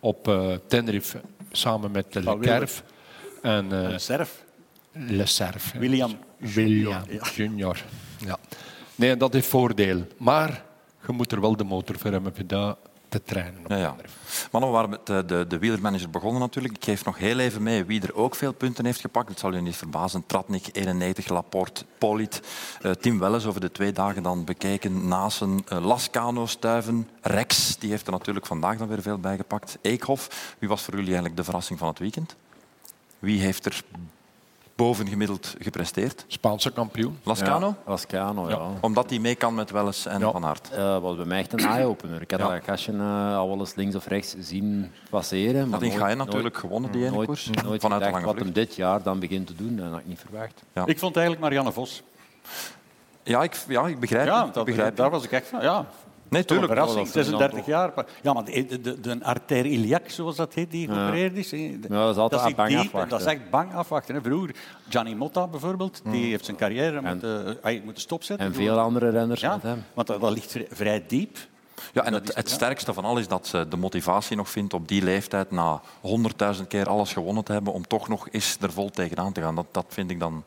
op 0.00 0.28
eh, 0.28 0.54
Tenerife 0.66 1.20
samen 1.50 1.90
met 1.90 2.12
de 2.12 2.22
Lekerf. 2.22 2.82
En, 3.42 3.64
eh, 3.64 3.88
Le 3.88 3.98
Cerf. 3.98 4.44
Le 4.92 5.26
Cerf. 5.26 5.72
William 5.72 6.18
William 6.38 6.90
Junior, 6.90 7.02
ja. 7.08 7.30
Junior. 7.34 7.84
Ja. 8.24 8.38
Nee, 8.94 9.16
dat 9.16 9.32
heeft 9.32 9.48
voordeel. 9.48 10.06
Maar 10.16 10.64
je 11.06 11.12
moet 11.12 11.32
er 11.32 11.40
wel 11.40 11.56
de 11.56 11.64
motor 11.64 11.98
voor 11.98 12.10
hebben 12.10 12.46
dat 12.46 12.78
te 13.10 13.22
trainen. 13.22 13.60
op 13.64 13.70
Ja, 13.70 13.76
ja. 13.76 13.96
Mannen, 14.50 14.70
we 14.70 14.76
waren 14.76 14.90
met 14.90 15.06
de, 15.06 15.24
de, 15.26 15.44
de 15.48 15.58
wielermanager 15.58 16.10
begonnen 16.10 16.40
natuurlijk. 16.40 16.76
Ik 16.76 16.84
geef 16.84 17.04
nog 17.04 17.18
heel 17.18 17.38
even 17.38 17.62
mee 17.62 17.84
wie 17.84 18.02
er 18.02 18.14
ook 18.14 18.34
veel 18.34 18.52
punten 18.52 18.84
heeft 18.84 19.00
gepakt. 19.00 19.28
Het 19.28 19.38
zal 19.38 19.54
u 19.54 19.60
niet 19.60 19.76
verbazen. 19.76 20.26
Tratnik, 20.26 20.68
91, 20.72 21.28
Laporte, 21.28 21.84
Polit. 21.98 22.40
eh, 22.80 22.90
Tim 22.90 23.18
Welles 23.18 23.46
over 23.46 23.60
de 23.60 23.72
twee 23.72 23.92
dagen 23.92 24.22
dan 24.22 24.44
bekeken. 24.44 25.08
Nasen, 25.08 25.62
eh, 25.68 25.84
Lascano, 25.84 26.46
Stuiven, 26.46 27.08
Rex. 27.20 27.76
Die 27.76 27.90
heeft 27.90 28.06
er 28.06 28.12
natuurlijk 28.12 28.46
vandaag 28.46 28.76
dan 28.76 28.88
weer 28.88 29.02
veel 29.02 29.18
bij 29.18 29.36
gepakt. 29.36 29.78
Eekhoff. 29.80 30.54
Wie 30.58 30.68
was 30.68 30.82
voor 30.82 30.92
jullie 30.92 31.08
eigenlijk 31.08 31.36
de 31.36 31.44
verrassing 31.44 31.78
van 31.78 31.88
het 31.88 31.98
weekend? 31.98 32.36
Wie 33.18 33.40
heeft 33.40 33.64
er 33.64 33.82
bovengemiddeld 34.84 35.54
gepresteerd? 35.58 36.24
Spaanse 36.26 36.72
kampioen. 36.72 37.18
Lascano? 37.22 37.66
Ja, 37.66 37.76
Lascano, 37.90 38.48
ja. 38.48 38.58
Omdat 38.80 39.10
hij 39.10 39.18
mee 39.18 39.34
kan 39.34 39.54
met 39.54 39.70
Welles 39.70 40.06
en 40.06 40.20
Van 40.20 40.44
Aert. 40.44 40.70
Eh, 40.70 40.98
was 40.98 41.16
bij 41.16 41.24
mij 41.24 41.38
echt 41.38 41.52
een 41.52 41.58
eye-opener. 41.58 42.20
Ik 42.20 42.30
had 42.30 42.40
Ja. 42.40 42.48
dat 42.48 42.62
kastje 42.62 42.92
eh, 42.92 43.36
al 43.36 43.48
wel 43.48 43.58
eens 43.58 43.74
links 43.74 43.94
of 43.94 44.06
rechts 44.06 44.34
zien 44.38 44.90
passeren. 45.10 45.68
Maar 45.68 45.80
Had 45.80 45.88
in 45.92 45.98
Gaia 45.98 46.14
natuurlijk 46.14 46.42
nooit- 46.42 46.56
gewonnen, 46.56 46.90
die 46.92 47.00
ene 47.04 47.10
nooit, 47.10 47.26
koers. 47.26 47.46
Nooit 47.46 47.80
Vanuit 47.80 47.80
de 47.80 48.06
gedacht 48.06 48.12
lange 48.12 48.24
wat 48.26 48.44
hem 48.44 48.52
dit 48.52 48.74
jaar 48.74 49.02
dan 49.02 49.18
begint 49.18 49.46
te 49.46 49.54
doen. 49.54 49.76
Dat 49.76 49.90
had 49.90 49.98
ik 49.98 50.06
niet 50.06 50.20
verwacht. 50.20 50.62
Ja. 50.72 50.86
Ik 50.86 50.98
vond 50.98 51.16
eigenlijk 51.16 51.44
Marianne 51.44 51.72
Vos. 51.72 52.02
Ja, 53.22 53.42
ik, 53.42 53.56
ja, 53.68 53.86
ik 53.86 54.00
begrijp 54.00 54.26
Ja, 54.26 54.46
dat, 54.52 54.64
begrijp 54.64 54.96
daar 54.96 55.10
was 55.10 55.24
ik 55.24 55.32
echt 55.32 55.46
van. 55.48 55.60
Ja. 55.62 55.86
Nee, 56.30 56.44
tuurlijk. 56.44 56.72
verrassing, 56.72 57.08
36 57.08 57.66
jaar. 57.66 57.92
Ja, 58.22 58.32
maar 58.32 58.44
de, 58.44 58.66
de, 58.66 58.80
de, 58.80 59.00
de 59.00 59.18
artère 59.24 59.68
iliac, 59.68 60.08
zoals 60.08 60.36
dat 60.36 60.54
heet, 60.54 60.70
die 60.70 60.86
geopereerd 60.86 61.36
is. 61.36 61.50
Ja, 61.50 61.68
dat 61.88 62.10
is 62.10 62.16
altijd 62.16 62.42
zit 62.42 62.56
bang 62.56 62.68
diep 62.68 62.78
en 62.78 62.84
afwachten. 62.84 63.10
Dat 63.10 63.20
is 63.20 63.26
echt 63.26 63.50
bang 63.50 63.74
afwachten. 63.74 64.14
Hè. 64.14 64.20
Vroeger, 64.22 64.54
Gianni 64.88 65.14
Motta 65.14 65.46
bijvoorbeeld, 65.46 66.00
die 66.04 66.30
heeft 66.30 66.44
zijn 66.44 66.56
carrière 66.56 66.96
En- 66.96 67.04
moeten, 67.04 67.62
eh, 67.62 67.82
moeten 67.84 68.02
stopzetten. 68.02 68.46
En 68.46 68.54
veel 68.54 68.78
andere 68.78 69.10
renners 69.10 69.40
Ja, 69.40 69.52
met 69.54 69.62
hem. 69.62 69.84
want 69.94 70.06
dat, 70.06 70.20
dat 70.20 70.32
ligt 70.32 70.56
vrij, 70.70 71.04
diep. 71.06 71.36
Ja, 71.92 72.04
en 72.04 72.12
Dat 72.12 72.34
het, 72.34 72.50
sterkste 72.50 72.92
van 72.94 73.04
al 73.04 73.18
is 73.18 73.28
dat 73.28 73.46
ze 73.46 73.68
de 73.68 73.76
motivatie 73.76 74.36
nog 74.36 74.50
vindt 74.50 74.74
op 74.74 74.88
die 74.88 75.02
leeftijd, 75.02 75.50
na 75.50 75.80
honderdduizend 76.00 76.68
keer 76.68 76.88
alles 76.88 77.12
gewonnen 77.12 77.44
te 77.44 77.52
hebben, 77.52 77.72
om 77.72 77.86
toch 77.86 78.08
nog 78.08 78.28
eens 78.30 78.56
er 78.60 78.72
vol 78.72 78.90
tegenaan 78.90 79.32
te 79.32 79.40
gaan. 79.40 79.54
Dat, 79.54 79.66
dat 79.70 79.84
vind 79.88 80.10
ik 80.10 80.20
dan... 80.20 80.44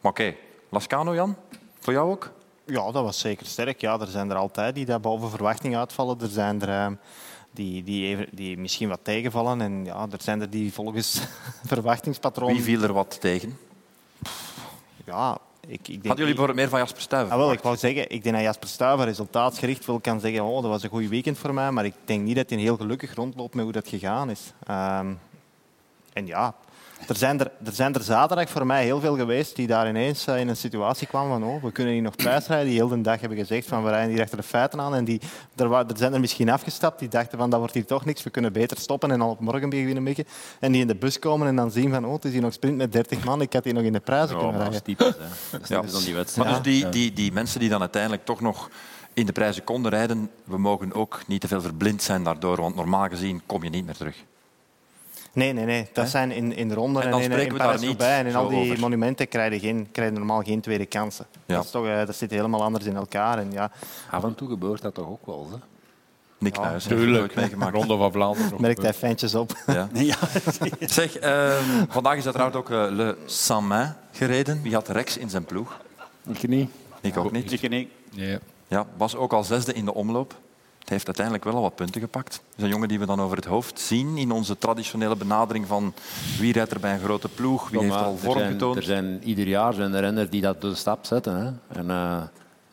Maar 0.00 0.10
oké, 0.12 0.34
Lascano, 0.68 1.14
Jan? 1.14 1.36
Voor 1.80 1.92
jou 1.92 2.10
ook? 2.10 2.30
Ja, 2.66 2.90
dat 2.90 3.02
was 3.02 3.18
zeker 3.18 3.46
sterk. 3.46 3.80
Ja, 3.80 4.00
er 4.00 4.06
zijn 4.06 4.30
er 4.30 4.36
altijd 4.36 4.74
die 4.74 4.84
daar 4.84 5.00
boven 5.00 5.30
verwachting 5.30 5.76
uitvallen. 5.76 6.20
Er 6.20 6.28
zijn 6.28 6.62
er 6.62 6.68
eh, 6.68 6.96
die, 7.50 7.82
die, 7.82 8.06
even, 8.06 8.26
die 8.30 8.58
misschien 8.58 8.88
wat 8.88 9.00
tegenvallen. 9.02 9.60
En 9.60 9.84
ja, 9.84 10.06
er 10.10 10.22
zijn 10.22 10.40
er 10.40 10.50
die 10.50 10.72
volgens 10.72 11.20
verwachtingspatroon... 11.66 12.52
Wie 12.52 12.62
viel 12.62 12.82
er 12.82 12.92
wat 12.92 13.20
tegen? 13.20 13.58
Ja, 15.04 15.38
ik, 15.66 15.78
ik 15.78 15.86
denk... 15.86 16.06
Hadden 16.06 16.26
jullie 16.26 16.54
meer 16.54 16.68
van 16.68 16.78
Jasper 16.78 17.02
Stuyven? 17.02 17.30
Ah, 17.30 17.38
wel, 17.38 17.52
ik 17.52 17.60
wou 17.60 17.76
zeggen, 17.76 18.10
ik 18.10 18.22
denk 18.22 18.34
dat 18.34 18.44
Jasper 18.44 18.68
Stuyven 18.68 19.04
resultaatsgericht 19.04 19.86
wel 19.86 20.00
kan 20.00 20.20
zeggen 20.20 20.44
oh, 20.44 20.62
dat 20.62 20.70
was 20.70 20.82
een 20.82 20.90
goed 20.90 21.08
weekend 21.08 21.38
voor 21.38 21.54
mij, 21.54 21.70
maar 21.70 21.84
ik 21.84 21.94
denk 22.04 22.22
niet 22.22 22.36
dat 22.36 22.50
hij 22.50 22.58
heel 22.58 22.76
gelukkig 22.76 23.14
rondloopt 23.14 23.54
met 23.54 23.64
hoe 23.64 23.72
dat 23.72 23.88
gegaan 23.88 24.30
is. 24.30 24.52
Ehm, 24.66 25.12
en 26.12 26.26
ja, 26.26 26.54
er 27.08 27.16
zijn 27.16 27.40
er, 27.40 27.50
er 27.64 27.72
zijn 27.72 27.94
er 27.94 28.02
zaterdag 28.02 28.48
voor 28.50 28.66
mij 28.66 28.84
heel 28.84 29.00
veel 29.00 29.16
geweest 29.16 29.56
die 29.56 29.66
daar 29.66 29.88
ineens 29.88 30.26
eh, 30.26 30.40
in 30.40 30.48
een 30.48 30.56
situatie 30.56 31.06
kwamen 31.06 31.40
van 31.40 31.48
oh, 31.48 31.62
we 31.62 31.72
kunnen 31.72 31.92
hier 31.92 32.02
nog 32.02 32.16
prijsrijden. 32.16 32.66
Die 32.66 32.74
heel 32.76 32.88
de 32.88 33.00
dag 33.00 33.20
hebben 33.20 33.38
gezegd 33.38 33.66
van 33.66 33.82
we 33.84 33.90
rijden 33.90 34.10
hier 34.12 34.22
achter 34.22 34.36
de 34.36 34.42
feiten 34.42 34.80
aan. 34.80 34.94
En 34.94 35.04
die, 35.04 35.20
er, 35.56 35.72
er 35.72 35.84
zijn 35.94 36.12
er 36.14 36.20
misschien 36.20 36.50
afgestapt 36.50 36.98
die 36.98 37.08
dachten 37.08 37.38
van 37.38 37.50
dat 37.50 37.58
wordt 37.58 37.74
hier 37.74 37.86
toch 37.86 38.04
niks, 38.04 38.22
we 38.22 38.30
kunnen 38.30 38.52
beter 38.52 38.78
stoppen 38.78 39.10
en 39.10 39.20
al 39.20 39.30
op 39.30 39.40
morgen 39.40 39.70
beginnen 39.70 40.02
mikken. 40.02 40.24
En 40.60 40.72
die 40.72 40.80
in 40.80 40.86
de 40.86 40.94
bus 40.96 41.18
komen 41.18 41.46
en 41.46 41.56
dan 41.56 41.70
zien 41.70 41.90
van 41.90 42.04
oh, 42.04 42.12
het 42.12 42.24
is 42.24 42.32
hier 42.32 42.40
nog 42.40 42.52
sprint 42.52 42.76
met 42.76 42.92
30 42.92 43.24
man, 43.24 43.40
ik 43.40 43.52
had 43.52 43.64
hier 43.64 43.74
nog 43.74 43.82
in 43.82 43.92
de 43.92 44.00
prijzen 44.00 44.36
kunnen 44.38 44.58
dat 44.58 44.60
rijden. 44.62 44.80
is 44.88 44.96
typisch. 44.96 45.14
Hè. 45.18 45.58
Dat 45.58 45.60
is 45.62 45.68
Ja. 45.68 45.76
typisch 45.76 45.92
dan 45.92 46.02
die 46.02 46.14
wedstrijd. 46.14 46.48
Maar 46.50 46.62
dus 46.62 46.72
die, 46.72 46.88
die, 46.88 47.12
die 47.12 47.32
mensen 47.32 47.60
die 47.60 47.68
dan 47.68 47.80
uiteindelijk 47.80 48.24
toch 48.24 48.40
nog 48.40 48.70
in 49.12 49.26
de 49.26 49.32
prijzen 49.32 49.64
konden 49.64 49.90
rijden. 49.90 50.30
We 50.44 50.58
mogen 50.58 50.92
ook 50.92 51.20
niet 51.26 51.40
te 51.40 51.48
veel 51.48 51.60
verblind 51.60 52.02
zijn 52.02 52.24
daardoor, 52.24 52.60
want 52.60 52.74
normaal 52.74 53.08
gezien 53.08 53.42
kom 53.46 53.64
je 53.64 53.70
niet 53.70 53.84
meer 53.84 53.96
terug. 53.96 54.16
Nee, 55.34 55.52
nee, 55.52 55.64
nee. 55.64 55.88
Dat 55.92 56.04
Hè? 56.04 56.10
zijn 56.10 56.30
in, 56.30 56.56
in 56.56 56.68
de 56.68 56.74
ronde 56.74 57.00
En 57.00 57.06
en, 57.06 57.14
in, 57.14 57.22
in 57.22 57.30
en 57.30 58.26
in 58.26 58.34
al 58.34 58.48
die 58.48 58.58
over. 58.58 58.80
monumenten 58.80 59.28
krijg 59.28 59.52
je, 59.52 59.58
geen, 59.58 59.88
krijg 59.92 60.10
je 60.12 60.16
normaal 60.18 60.42
geen 60.42 60.60
tweede 60.60 60.86
kansen. 60.86 61.26
Ja. 61.46 61.54
Dat, 61.54 61.64
is 61.64 61.70
toch, 61.70 61.86
eh, 61.86 62.06
dat 62.06 62.14
zit 62.14 62.30
helemaal 62.30 62.62
anders 62.62 62.84
in 62.84 62.96
elkaar. 62.96 63.38
En 63.38 63.52
ja, 63.52 63.70
Af 64.10 64.24
en 64.24 64.34
toe 64.34 64.48
gebeurt 64.48 64.82
dat 64.82 64.94
toch 64.94 65.08
ook 65.08 65.26
wel. 65.26 65.48
Hè? 65.50 65.56
Niks 66.38 66.58
Ja, 66.58 66.76
Tuurlijk. 66.78 67.34
Ronde 67.72 67.96
van 67.96 68.12
Vlaanderen. 68.12 68.60
merkt 68.60 68.82
hij 68.82 68.92
fijntjes 68.94 69.34
op. 69.34 69.56
Ja. 69.66 69.88
Ja. 69.92 70.16
Zeg, 70.80 71.16
ehm, 71.16 71.62
vandaag 71.88 72.16
is 72.16 72.24
uiteraard 72.24 72.56
ook 72.56 72.70
eh, 72.70 72.86
Le 72.90 73.16
Saint-Main 73.26 73.94
gereden. 74.12 74.62
Wie 74.62 74.74
had 74.74 74.88
Rex 74.88 75.16
in 75.16 75.30
zijn 75.30 75.44
ploeg? 75.44 75.80
Ik 76.28 76.48
niet. 76.48 76.70
Ik 77.00 77.16
ook 77.16 77.32
niet. 77.32 77.62
Ik. 77.62 77.70
Nee. 77.70 78.38
Ja, 78.68 78.86
was 78.96 79.16
ook 79.16 79.32
al 79.32 79.44
zesde 79.44 79.72
in 79.72 79.84
de 79.84 79.94
omloop. 79.94 80.34
Het 80.84 80.92
heeft 80.92 81.06
uiteindelijk 81.06 81.44
wel 81.44 81.54
al 81.54 81.62
wat 81.62 81.74
punten 81.74 82.00
gepakt. 82.00 82.32
Het 82.34 82.42
is 82.56 82.62
een 82.62 82.68
jongen 82.68 82.88
die 82.88 82.98
we 82.98 83.06
dan 83.06 83.20
over 83.20 83.36
het 83.36 83.44
hoofd 83.44 83.80
zien 83.80 84.16
in 84.16 84.30
onze 84.30 84.58
traditionele 84.58 85.16
benadering 85.16 85.66
van 85.66 85.94
wie 86.38 86.52
rijdt 86.52 86.70
er 86.70 86.80
bij 86.80 86.92
een 86.92 87.00
grote 87.04 87.28
ploeg, 87.28 87.68
wie 87.70 87.80
heeft 87.80 87.94
al 87.94 88.16
vorm 88.16 88.38
getoond. 88.40 88.76
Er 88.76 88.82
zijn 88.82 89.20
ieder 89.24 89.46
jaar 89.46 89.72
zijn 89.72 89.94
er 89.94 90.00
renners 90.00 90.30
die 90.30 90.40
dat 90.40 90.60
de 90.60 90.74
stap 90.74 91.04
zetten. 91.04 91.36
Hè. 91.36 91.78
En 91.80 91.90
eh 91.90 92.22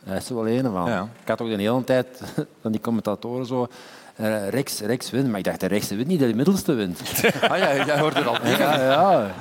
hij 0.03 0.17
is 0.17 0.29
er 0.29 0.35
wel 0.35 0.47
een 0.47 0.71
van. 0.71 0.89
Ja. 0.89 1.07
Ik 1.21 1.27
had 1.27 1.41
ook 1.41 1.47
de 1.49 1.55
hele 1.55 1.83
tijd 1.83 2.21
van 2.61 2.71
die 2.71 2.81
commentatoren 2.81 3.45
zo... 3.45 3.67
eh, 4.15 4.49
rechts, 4.49 4.79
rechts 4.79 5.09
wint. 5.09 5.27
Maar 5.29 5.39
ik 5.39 5.45
dacht, 5.45 5.59
de 5.59 5.67
rechtste 5.67 5.95
wint 5.95 6.07
niet, 6.07 6.19
de 6.19 6.33
middelste 6.35 6.73
wint. 6.73 6.99
Ah, 7.49 7.57
ja, 7.57 7.85
jij 7.85 7.99
hoorde 7.99 8.23
dat 8.23 8.43
niet. 8.43 8.57
ja, 8.57 8.81
ja. 8.81 9.31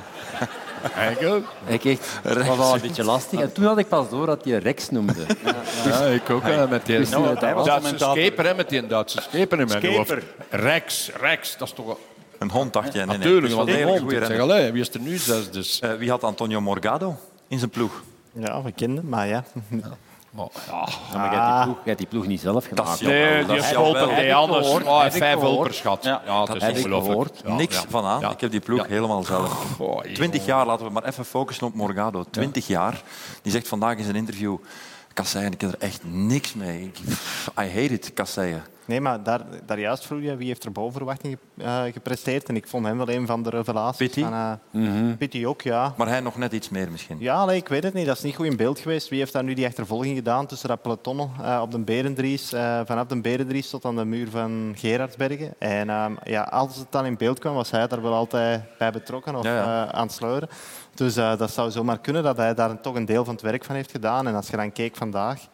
Ik 1.19 1.27
ook. 1.27 1.43
Ik 1.65 1.85
echt, 1.85 2.19
dat 2.23 2.45
was 2.45 2.57
al 2.59 2.73
een 2.75 2.81
beetje 2.81 3.03
lastig. 3.03 3.39
En 3.39 3.51
toen 3.53 3.65
had 3.65 3.77
ik 3.77 3.87
pas 3.87 4.09
door 4.09 4.25
dat 4.25 4.45
hij 4.45 4.57
rechts 4.57 4.89
noemde. 4.89 5.13
Ja, 5.85 6.05
ik 6.05 6.29
ook. 6.29 6.43
met 6.69 6.85
die 6.85 6.99
Nou, 6.99 7.23
Duitse 7.23 7.45
hij 7.45 7.53
was 7.55 7.67
commentator. 7.67 8.11
scheper, 8.17 8.45
hè, 8.45 8.53
met 8.55 8.69
die 8.69 8.87
Duitse 8.87 9.21
scheper 9.21 9.59
in 9.59 9.67
mijn 9.67 9.85
hoofd. 9.85 10.09
Scheper. 10.09 10.23
Rex, 10.49 11.11
Rex, 11.19 11.57
dat 11.57 11.67
is 11.67 11.73
toch... 11.73 11.85
wel- 11.85 11.99
Een 12.39 12.49
hond, 12.51 12.73
dacht 12.73 12.93
jij? 12.93 13.05
Nee, 13.05 13.17
nee. 13.17 13.25
Natuurlijk, 13.27 13.53
want 13.53 13.67
is 13.69 13.75
een 13.75 13.85
wel 13.85 13.93
een 13.95 13.99
hond. 14.01 14.11
Ik 14.11 14.25
zeg, 14.25 14.39
allee, 14.39 14.71
wie 14.71 14.81
is 14.81 14.93
er 14.93 14.99
nu 14.99 15.17
zes? 15.17 15.51
Dus. 15.51 15.79
Eh, 15.79 15.93
wie 15.93 16.09
had 16.09 16.23
Antonio 16.23 16.61
Morgado 16.61 17.15
in 17.47 17.57
zijn 17.57 17.69
ploeg? 17.69 18.03
Ja, 18.33 18.61
we 18.61 18.71
kenden, 18.71 19.09
maar 19.09 19.27
ja. 19.27 19.43
Maar, 20.31 20.47
ja. 20.67 20.87
Ja, 21.11 21.17
maar 21.17 21.31
jij 21.33 21.39
hebt 21.39 21.55
die 21.55 21.63
ploeg, 21.63 21.75
jij 21.75 21.83
hebt 21.83 21.97
die 21.97 22.07
ploeg 22.07 22.27
niet 22.27 22.39
zelf 22.39 22.65
gemaakt. 22.65 23.01
Nee, 23.01 23.37
dat 23.37 23.47
die 23.47 23.57
is 23.57 23.71
nee, 23.71 24.27
ik 24.27 24.33
anders. 24.33 24.67
Oh, 24.69 25.01
vijf 25.09 25.39
gehoord. 25.39 25.59
overschat. 25.59 26.03
Ja, 26.03 26.21
Ja, 26.25 26.45
dat 26.45 26.55
is 26.55 26.63
ik 26.63 26.75
ongelooflijk. 26.75 27.43
Niks 27.43 27.75
ja. 27.75 27.83
van 27.89 28.05
aan. 28.05 28.19
Ja. 28.19 28.31
Ik 28.31 28.41
heb 28.41 28.51
die 28.51 28.59
ploeg 28.59 28.79
Ja. 28.79 28.85
helemaal 28.87 29.23
zelf. 29.23 29.65
Goh, 29.75 29.99
Twintig 29.99 30.45
jaar, 30.45 30.65
laten 30.65 30.85
we 30.85 30.91
maar 30.91 31.03
even 31.03 31.25
focussen 31.25 31.67
op 31.67 31.73
Morgado. 31.73 32.25
Twintig 32.29 32.67
jaar. 32.67 33.01
Die 33.41 33.51
zegt 33.51 33.67
vandaag 33.67 33.97
in 33.97 34.03
zijn 34.03 34.15
interview... 34.15 34.57
Kasseien, 35.13 35.51
ik 35.51 35.61
heb 35.61 35.71
er 35.71 35.79
echt 35.79 36.01
niks 36.03 36.53
mee. 36.53 36.81
Ik- 36.83 36.99
I 37.59 37.67
hate 37.67 37.93
it, 37.93 38.11
Kasseien. 38.13 38.61
Nee, 38.85 39.01
maar 39.01 39.23
daar, 39.23 39.41
daar 39.65 39.79
juist 39.79 40.05
vroeg 40.05 40.21
je 40.21 40.35
wie 40.35 40.47
heeft 40.47 40.63
er 40.63 40.71
boven 40.71 40.93
verwachting 40.93 41.37
eh, 41.57 41.81
gepresteerd. 41.91 42.49
En 42.49 42.55
ik 42.55 42.67
vond 42.67 42.85
hem 42.85 42.97
wel 42.97 43.09
een 43.09 43.25
van 43.25 43.43
de 43.43 43.49
revelaties. 43.49 43.97
Pitti? 43.97 44.21
Van. 44.71 45.17
Pitti 45.17 45.47
ook, 45.47 45.61
ja. 45.61 45.93
Maar 45.97 46.07
hij 46.07 46.19
nog 46.19 46.37
net 46.37 46.53
iets 46.53 46.69
meer 46.69 46.91
misschien. 46.91 47.17
Ja, 47.19 47.45
nee, 47.45 47.55
ik 47.57 47.67
weet 47.67 47.83
het 47.83 47.93
niet. 47.93 48.05
Dat 48.05 48.17
is 48.17 48.23
niet 48.23 48.35
goed 48.35 48.45
in 48.45 48.55
beeld 48.55 48.79
geweest. 48.79 49.09
Wie 49.09 49.19
heeft 49.19 49.33
daar 49.33 49.43
nu 49.43 49.53
die 49.53 49.65
achtervolging 49.65 50.15
gedaan 50.15 50.45
tussen 50.45 50.69
dat 50.69 50.81
peloton 50.81 51.19
eh, 51.41 51.59
op 51.61 51.71
de 51.71 51.79
Berendries, 51.79 52.49
vanaf 52.85 53.07
de 53.07 53.21
Berendries 53.21 53.69
tot 53.69 53.85
aan 53.85 53.95
de 53.95 54.05
muur 54.05 54.29
van 54.29 54.73
Gerardsbergen? 54.77 55.53
En 55.59 55.89
ehm, 55.89 56.13
ja, 56.23 56.41
als 56.41 56.75
het 56.75 56.87
dan 56.89 57.05
in 57.05 57.17
beeld 57.17 57.39
kwam, 57.39 57.53
was 57.53 57.71
hij 57.71 57.87
daar 57.87 58.01
wel 58.01 58.13
altijd 58.13 58.61
bij 58.77 58.91
betrokken 58.91 59.35
of 59.35 59.43
Ja, 59.43 59.55
ja. 59.55 59.91
aan 59.91 60.05
het 60.05 60.15
sleuren. 60.15 60.49
Dus 60.93 61.15
eh, 61.15 61.37
dat 61.37 61.51
zou 61.51 61.71
zomaar 61.71 61.99
kunnen 61.99 62.23
dat 62.23 62.37
hij 62.37 62.53
daar 62.53 62.81
toch 62.81 62.95
een 62.95 63.05
deel 63.05 63.25
van 63.25 63.33
het 63.33 63.43
werk 63.43 63.63
van 63.63 63.75
heeft 63.75 63.91
gedaan. 63.91 64.27
En 64.27 64.35
als 64.35 64.47
je 64.47 64.57
dan 64.57 64.71
keek 64.71 64.95
vandaag, 64.95 65.47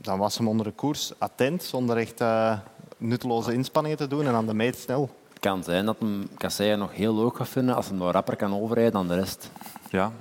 dan 0.00 0.18
was 0.18 0.38
hem 0.38 0.48
onder 0.48 0.66
de 0.66 0.72
koers 0.72 1.12
attent, 1.18 1.62
zonder 1.62 1.96
echt 1.96 2.20
eh, 2.20 2.58
nutteloze 2.96 3.52
inspanningen 3.52 3.98
te 3.98 4.06
doen 4.06 4.26
en 4.26 4.34
aan 4.34 4.46
de 4.46 4.54
meet 4.54 4.78
snel. 4.78 5.10
Het 5.28 5.38
kan 5.38 5.64
zijn 5.64 5.84
dat 5.84 5.96
hem 5.98 6.28
Kasseien 6.36 6.78
nog 6.78 6.92
heel 6.92 7.14
leuk 7.14 7.36
gaat 7.36 7.48
vinden 7.48 7.74
als 7.74 7.88
hij 7.88 7.96
nog 7.96 8.12
rapper 8.12 8.36
kan 8.36 8.54
overrijden 8.54 8.92
dan 8.92 9.08
de 9.08 9.14
rest. 9.14 9.50
Ja. 9.90 10.12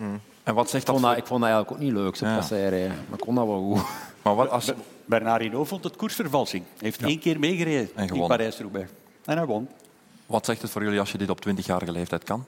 En 0.44 0.56
wat 0.56 0.70
zegt 0.70 0.88
Ik 0.88 0.90
vond 0.90 1.04
dat? 1.04 1.18
ik 1.18 1.26
vond 1.26 1.42
dat 1.42 1.50
eigenlijk 1.50 1.72
ook 1.72 1.88
niet 1.88 1.98
leuk, 1.98 2.16
zo 2.16 2.26
Ja. 2.26 2.40
Rijden. 2.50 2.88
Maar 2.88 3.18
ik 3.18 3.26
kon 3.26 3.36
dat 3.36 3.46
wel 3.46 3.62
goed. 3.62 3.82
Maar 4.22 4.36
wat 4.36 4.50
als... 4.50 4.72
Bernard 5.06 5.42
Hinault 5.42 5.68
vond 5.68 5.84
het 5.84 5.96
koersvervalsing. 5.96 6.64
Hij 6.64 6.78
heeft 6.80 7.02
één 7.02 7.20
keer 7.20 7.40
meegereden 7.40 7.90
En 7.96 8.08
in. 8.08 8.28
Parijs-Roubaix. 8.28 8.90
En 9.26 9.38
hij 9.38 9.46
won. 9.46 9.70
Wat 10.26 10.46
zegt 10.46 10.62
het 10.62 10.72
voor 10.72 10.84
jullie 10.84 11.00
als 11.00 11.12
je 11.12 11.18
dit 11.18 11.30
op 11.30 11.48
20-jarige 11.48 11.92
leeftijd 11.92 12.24
kan? 12.24 12.46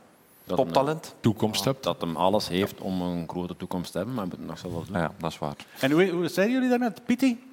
Dat 0.55 0.65
Toptalent? 0.65 1.15
Toekomst 1.19 1.63
hebt. 1.63 1.83
Dat 1.83 2.01
hem 2.01 2.15
alles 2.15 2.47
heeft 2.47 2.81
om 2.81 3.01
een 3.01 3.29
grote 3.29 3.57
toekomst 3.57 3.91
te 3.91 3.97
hebben, 3.97 4.15
maar 4.15 4.25
hij 4.27 4.37
moet 4.37 4.47
nog 4.47 4.57
zelf 4.57 4.85
doen. 4.85 4.97
Ja, 4.97 5.11
dat 5.17 5.31
is 5.31 5.37
waar. 5.37 5.55
En 5.79 5.91
hoe, 5.91 6.09
hoe 6.09 6.27
zeiden 6.27 6.55
jullie 6.55 6.69
daarnet? 6.69 7.05
Pitti? 7.05 7.43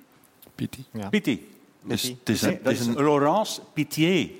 Pitti. 0.55 0.85
Ja. 0.91 1.09
Pitti. 1.09 1.49
Dus 1.83 2.03
het 2.03 2.29
is, 2.29 2.41
Nee, 2.41 2.61
dat 2.63 2.73
is, 2.73 2.87
een, 2.87 2.95
Laurence 2.95 3.61
Pitié. 3.73 4.31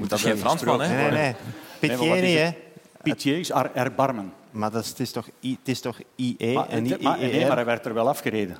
het 0.00 0.12
is 0.12 0.22
geen 0.22 0.38
Fransman, 0.38 0.80
hè? 0.80 0.88
Nee, 0.88 1.10
nee, 1.10 1.20
nee. 1.20 1.34
Pitié 1.78 2.20
niet, 2.20 2.38
hè. 2.38 2.50
Pitié 3.02 3.38
is 3.38 3.50
er, 3.50 3.70
erbarmen. 3.74 4.32
Maar 4.50 4.70
dat 4.70 4.82
is, 4.82 4.88
het, 4.88 5.00
is 5.00 5.10
toch 5.10 5.28
I, 5.40 5.56
het 5.58 5.68
is 5.68 5.80
toch 5.80 5.98
IE 6.14 6.54
Maar, 6.54 6.68
en 6.68 6.82
niet 6.82 7.00
maar, 7.02 7.18
nee, 7.18 7.46
maar 7.46 7.56
hij 7.56 7.64
werd 7.64 7.86
er 7.86 7.94
wel 7.94 8.08
afgereden. 8.08 8.56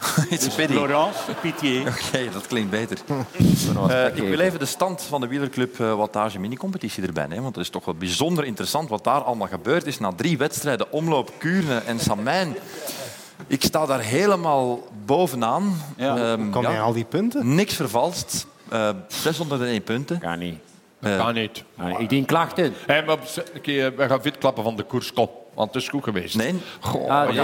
It's 0.30 0.46
a 0.46 0.54
pity. 0.56 0.74
Laurence 0.74 1.18
Pitié. 1.40 1.80
Oké, 1.88 2.30
dat 2.32 2.46
klinkt 2.46 2.70
beter. 2.70 2.98
Eh, 3.88 4.06
ik 4.16 4.28
wil 4.28 4.38
even 4.38 4.58
de 4.58 4.66
stand 4.66 5.02
van 5.02 5.20
de 5.20 5.26
wielerclub 5.26 5.80
eh, 5.80 5.94
Wattage 5.94 6.38
mini-competitie 6.38 7.06
erbij 7.06 7.26
nemen. 7.26 7.42
Want 7.42 7.54
het 7.54 7.64
is 7.64 7.70
toch 7.70 7.84
wel 7.84 7.94
bijzonder 7.94 8.44
interessant 8.44 8.88
wat 8.88 9.04
daar 9.04 9.22
allemaal 9.22 9.48
gebeurd 9.48 9.86
is 9.86 9.98
na 9.98 10.12
drie 10.16 10.38
wedstrijden. 10.38 10.92
Omloop, 10.92 11.32
Kuurne 11.38 11.78
en 11.78 11.98
Samijn. 11.98 12.56
Ik 13.46 13.62
sta 13.62 13.86
daar 13.86 14.00
helemaal 14.00 14.88
bovenaan. 15.06 15.82
Ja. 15.96 16.36
Kom 16.50 16.62
je 16.62 16.68
ja, 16.68 16.80
al 16.80 16.92
die 16.92 17.04
punten? 17.04 17.54
niks 17.54 17.74
vervalst. 17.74 18.46
Eh 18.68 18.88
601 19.08 19.82
punten. 19.82 20.18
Kan 20.18 20.38
niet. 20.38 20.58
Kan 21.00 21.34
niet. 21.34 21.64
Ik 21.98 22.08
dien 22.08 22.24
klachten. 22.24 22.74
Hey, 22.86 23.04
maar 23.04 23.18
een 23.52 23.60
keer, 23.60 23.96
we 23.96 24.08
gaan 24.08 24.22
fit 24.22 24.38
klappen 24.38 24.64
van 24.64 24.76
de 24.76 24.82
koers. 24.82 25.12
Kom, 25.12 25.28
want 25.54 25.74
het 25.74 25.82
is 25.82 25.88
goed 25.88 26.04
geweest. 26.04 26.36
nee, 26.36 26.54
Goh, 26.80 27.10
Ah, 27.10 27.34
ja, 27.34 27.42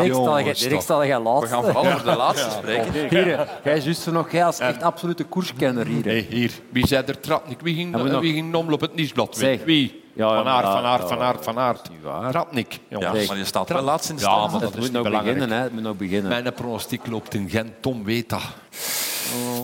toch. 0.70 0.82
stal 0.82 1.02
je 1.02 1.16
we 1.16 1.22
laatste. 1.22 1.46
gaan 1.54 1.64
vooral 1.64 1.86
over 1.86 2.04
de 2.04 2.16
laatste 2.16 2.50
spreken. 2.50 2.92
Hier, 2.92 3.48
jij 3.64 3.76
is 3.76 3.84
juist 3.84 4.06
nog 4.10 4.32
jij 4.32 4.44
als 4.44 4.58
echt 4.58 4.82
absolute 4.82 5.24
koerskenner 5.24 5.86
hier. 5.86 6.04
Hey, 6.04 6.26
hier. 6.30 6.50
Wie 6.72 6.86
zei 6.86 7.04
er 7.06 7.20
Tratnik? 7.20 7.60
Wie 7.60 7.74
ging, 7.74 7.90
nog- 7.90 8.20
wie 8.20 8.32
ging 8.32 8.54
omloop 8.54 8.80
het 8.80 8.94
nieuwsblad? 8.94 9.36
Zeg. 9.36 9.64
Wie? 9.64 10.04
Ja, 10.14 10.26
ja, 10.28 10.36
van 10.36 10.46
Aert, 10.46 10.66
van 10.66 10.84
Aert, 10.84 11.08
van 11.08 11.18
Aert, 11.20 11.44
van 11.44 11.58
Aert. 11.58 12.30
Tratnik. 12.30 12.78
Ja, 12.88 12.98
maar 13.12 13.36
je 13.36 13.44
staat 13.44 13.68
wel 13.68 13.82
laatst 13.82 14.10
in 14.10 14.16
de 14.16 14.22
Ja, 14.22 14.36
maar 14.36 14.50
dat 14.50 14.60
Het 14.60 14.74
is 14.74 14.80
moet 14.80 14.92
nog 14.92 15.02
belangrijk. 15.02 15.34
beginnen, 15.36 15.58
hè. 15.58 15.62
Het 15.64 15.72
moet 15.72 15.82
nog 15.82 15.96
beginnen. 15.96 16.28
Mijn 16.42 16.52
pronostiek 16.54 17.06
loopt 17.06 17.34
in 17.34 17.48
Gent. 17.50 17.70
Tom 17.80 18.04
weet 18.04 18.28
dat. 18.28 18.40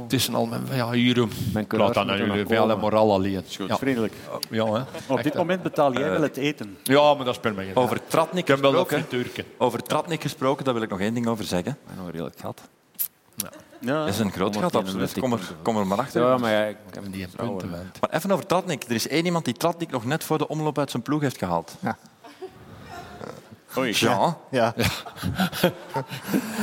Het 0.03 0.13
is 0.13 0.33
al 0.35 0.47
mijn... 0.47 0.63
Ja, 0.73 0.91
hier. 0.91 1.29
Mijn 1.53 1.67
Laat 1.69 1.95
moeten 1.95 2.17
jullie. 2.27 2.47
Veel 2.47 2.71
en 2.71 2.79
moraal 2.79 3.13
alleen. 3.13 3.45
Goed, 3.57 3.69
Ja, 3.69 3.77
vriendelijk. 3.79 4.13
ja, 4.51 4.73
hè. 4.73 4.83
Op 5.07 5.23
dit 5.23 5.35
moment 5.35 5.63
betaal 5.63 5.93
jij 5.93 6.11
wel 6.11 6.23
het 6.23 6.37
eten. 6.37 6.79
ja, 6.83 7.15
maar 7.15 7.25
dat 7.25 7.35
speelt 7.35 7.55
mij 7.57 7.65
geen 7.65 7.77
Over 7.77 8.07
Tratnik 8.07 8.47
wel 8.47 8.75
een 8.75 8.87
gesproken. 8.87 9.45
Over 9.59 9.83
Tratnik 9.83 10.23
gesproken, 10.23 10.65
daar 10.65 10.75
wil 10.75 10.83
ik 10.83 10.91
nog 10.91 11.01
één 11.01 11.15
ding 11.15 11.27
over 11.27 11.45
zeggen. 11.45 11.79
Maar 11.87 11.95
nog 11.97 12.05
een 12.07 12.13
redelijk 12.13 12.39
gat. 12.41 12.61
Ja. 13.81 13.99
Dat 13.99 14.09
is 14.09 14.19
een 14.19 14.33
groot 14.33 14.57
gat, 14.57 14.77
absoluut. 14.77 15.19
Kom 15.19 15.33
er, 15.33 15.41
kom 15.63 15.77
er 15.77 15.87
maar 15.87 15.99
achter. 15.99 16.23
Ja, 16.23 16.37
maar 16.37 16.51
ja, 16.53 16.65
ik 16.65 16.77
heb 16.91 17.13
Die 17.13 17.27
punten. 17.37 17.71
Maar 17.71 18.11
even 18.11 18.31
over 18.31 18.47
Tratnik. 18.47 18.85
Er 18.85 18.95
is 18.95 19.09
één 19.09 19.25
iemand 19.25 19.45
die 19.45 19.55
Tratnik 19.55 19.91
nog 19.91 20.05
net 20.05 20.25
voor 20.25 20.39
de 20.39 20.49
omloop 20.49 20.79
uit 20.79 20.91
zijn 20.91 21.03
ploeg 21.03 21.21
heeft 21.21 21.39
gehaald. 21.39 21.75
Oei. 23.79 23.93
Jean. 23.93 24.37
Ja. 24.51 24.75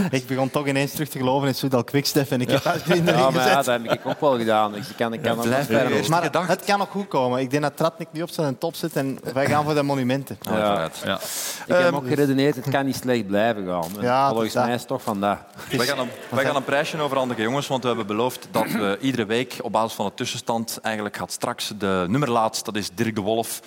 ik 0.09 0.27
begon 0.27 0.49
toch 0.49 0.67
ineens 0.67 0.91
terug 0.91 1.09
te 1.09 1.17
geloven 1.17 1.47
in 1.47 1.55
Soudal 1.55 1.83
Quickstep 1.83 2.31
en 2.31 2.41
ik 2.41 2.49
heb 2.49 2.63
dat 2.63 2.87
in 2.87 3.05
de 3.05 3.11
Ja, 3.11 3.29
maar 3.29 3.47
ja, 3.47 3.55
dat 3.55 3.65
heb 3.65 3.91
ik 3.91 4.05
ook 4.05 4.19
wel 4.19 4.37
gedaan. 4.37 4.71
Dus 4.71 4.89
ik 4.89 4.95
kan, 4.95 5.13
ik 5.13 5.21
kan 5.21 5.39
blijf. 5.39 6.09
Maar 6.09 6.21
gedacht. 6.21 6.47
het 6.47 6.65
kan 6.65 6.79
nog 6.79 6.89
goed 6.89 7.07
komen. 7.07 7.39
Ik 7.39 7.49
denk 7.49 7.63
dat 7.63 7.77
Tratnik 7.77 8.07
nu 8.11 8.21
op 8.21 8.29
zijn 8.29 8.57
top 8.57 8.75
zit 8.75 8.95
en 8.95 9.19
wij 9.33 9.45
gaan 9.45 9.63
voor 9.63 9.73
de 9.73 9.83
monumenten. 9.83 10.37
Ja. 10.41 10.57
Ja. 10.57 10.89
Ja. 11.05 11.19
Ik 11.65 11.83
heb 11.83 11.93
ook 11.93 12.07
geredeneerd, 12.07 12.55
het 12.55 12.69
kan 12.69 12.85
niet 12.85 12.95
slecht 12.95 13.27
blijven 13.27 13.65
gaan. 13.65 13.97
En 13.97 14.01
Ja, 14.01 14.29
Volgens 14.29 14.53
mij 14.53 14.73
is 14.73 14.79
het 14.79 14.87
toch 14.87 15.01
vandaag. 15.01 15.39
Wij 15.69 15.85
gaan, 15.85 15.99
een, 15.99 16.09
wij 16.29 16.45
gaan 16.45 16.55
een 16.55 16.63
prijsje 16.63 17.01
overhandigen, 17.01 17.43
jongens, 17.43 17.67
want 17.67 17.81
we 17.81 17.87
hebben 17.87 18.07
beloofd 18.07 18.47
dat 18.51 18.71
we 18.71 18.97
iedere 19.01 19.25
week 19.25 19.57
op 19.61 19.71
basis 19.71 19.93
van 19.93 20.05
de 20.05 20.13
tussenstand 20.13 20.79
eigenlijk 20.81 21.17
gaat 21.17 21.31
straks 21.31 21.73
de 21.77 22.05
nummerlaatst, 22.07 22.65
dat 22.65 22.75
is 22.75 22.89
Dirk 22.93 23.15
de 23.15 23.21
Wolf. 23.21 23.61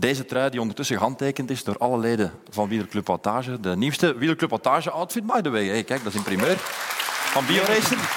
Deze 0.00 0.24
trui 0.24 0.50
die 0.50 0.60
ondertussen 0.60 0.96
gehandtekend 0.96 1.50
is 1.50 1.64
door 1.64 1.76
alle 1.78 1.98
leden 1.98 2.32
van 2.50 2.68
Wielerclub 2.68 3.06
Wattage. 3.06 3.60
De 3.60 3.76
nieuwste 3.76 4.18
Wielerclub 4.18 4.50
Wattage 4.50 4.90
outfit, 4.90 5.26
by 5.26 5.40
the 5.40 5.50
way. 5.50 5.66
Hey, 5.66 5.84
kijk, 5.84 6.04
dat 6.04 6.12
is 6.12 6.18
in 6.18 6.24
primeur. 6.24 6.56
Van 6.56 7.46
BioRacing. 7.46 8.00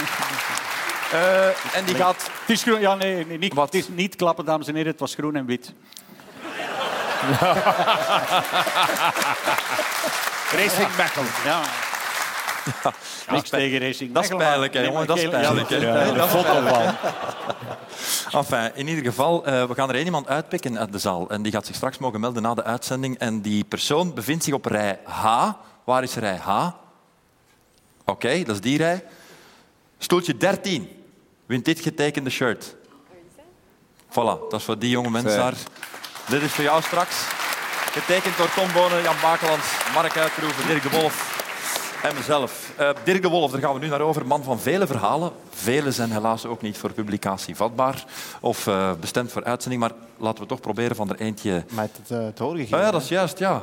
Eh 1.11 1.75
en 1.75 1.85
die 1.85 1.95
gaat... 1.95 2.29
Het 2.39 2.49
is 2.49 2.63
groen. 2.63 2.79
Ja, 2.79 2.95
nee, 2.95 3.25
nee 3.25 3.37
niet, 3.37 3.53
Wat? 3.53 3.65
het 3.65 3.73
is 3.75 3.87
niet 3.87 4.15
klappen, 4.15 4.45
dames 4.45 4.67
en 4.67 4.75
heren. 4.75 4.91
Het 4.91 4.99
was 4.99 5.13
groen 5.13 5.35
en 5.35 5.45
wit. 5.45 5.73
Racing 10.57 10.95
Mechelen. 10.97 11.27
Ja. 11.43 11.61
Niks 13.31 13.49
tegen 13.49 13.79
racing. 13.79 14.13
Dat 14.13 14.23
is 14.23 14.29
pijnlijk, 14.29 14.73
hè, 14.73 14.81
jongen. 14.81 15.07
Dat 15.07 15.17
is 15.17 15.29
pijnlijk, 15.29 15.69
hè. 15.69 15.75
ja, 15.75 16.11
dat 16.13 16.27
is 16.27 16.33
Ja, 16.33 16.41
pijnlijk. 16.43 16.93
Enfin, 18.31 18.71
in 18.75 18.87
ieder 18.87 19.03
geval, 19.03 19.45
eh, 19.45 19.63
we 19.63 19.73
gaan 19.73 19.89
er 19.89 19.95
één 19.95 20.05
iemand 20.05 20.27
uitpikken 20.27 20.79
uit 20.79 20.91
de 20.91 20.99
zaal. 20.99 21.29
En 21.29 21.41
die 21.41 21.51
gaat 21.51 21.65
zich 21.65 21.75
straks 21.75 21.97
mogen 21.97 22.19
melden 22.19 22.41
na 22.41 22.53
de 22.53 22.63
uitzending. 22.63 23.17
En 23.17 23.41
die 23.41 23.63
persoon 23.63 24.13
bevindt 24.13 24.43
zich 24.43 24.53
op 24.53 24.65
rij 24.65 24.99
H. 25.03 25.49
Waar 25.83 26.03
is 26.03 26.15
rij 26.15 26.37
H? 26.37 26.67
Oké, 28.05 28.43
dat 28.43 28.55
is 28.55 28.61
die 28.61 28.77
rij. 28.77 29.03
Stoeltje 29.97 30.37
13 30.37 30.89
wint 31.45 31.65
dit 31.65 31.79
getekende 31.79 32.29
shirt. 32.29 32.75
Voilà, 34.09 34.49
dat 34.49 34.53
is 34.53 34.63
voor 34.63 34.79
die 34.79 34.89
jonge 34.89 35.09
mensen 35.09 35.37
daar. 35.37 35.53
Dit 36.27 36.41
is 36.41 36.51
voor 36.51 36.63
jou 36.63 36.81
straks. 36.81 37.15
Getekend 37.91 38.37
door 38.37 38.53
Tom 38.53 38.71
Bonen, 38.73 39.01
Jan 39.01 39.15
Bakelands, 39.21 39.67
Mark 39.93 40.17
Uitroeven, 40.17 40.67
Dirk 40.67 40.83
de 40.83 40.89
Wolf 40.89 41.30
en 42.03 42.15
mezelf. 42.15 42.71
Eh, 42.77 42.89
Dirk 43.03 43.21
de 43.21 43.27
Wolf, 43.29 43.51
daar 43.51 43.61
gaan 43.61 43.73
we 43.73 43.79
nu 43.79 43.87
naar 43.87 44.01
over. 44.01 44.27
Man 44.27 44.43
van 44.43 44.59
vele 44.59 44.87
verhalen. 44.87 45.31
Vele 45.49 45.91
zijn 45.91 46.11
helaas 46.11 46.45
ook 46.45 46.61
niet 46.61 46.77
voor 46.77 46.91
publicatie 46.91 47.55
vatbaar 47.55 48.03
of 48.39 48.67
eh, 48.67 48.91
bestemd 48.99 49.31
voor 49.31 49.43
uitzending. 49.43 49.81
Maar 49.81 49.91
laten 50.17 50.41
we 50.41 50.49
toch 50.49 50.59
proberen 50.59 50.95
van 50.95 51.09
er 51.09 51.19
eentje... 51.19 51.63
Maar 51.69 51.87
het, 51.97 52.11
uh, 52.11 52.25
het 52.25 52.37
doorgegeven. 52.37 52.77
Ah 52.77 52.83
ja, 52.83 52.91
dat 52.91 53.01
is 53.01 53.07
juist, 53.07 53.39
ja. 53.39 53.61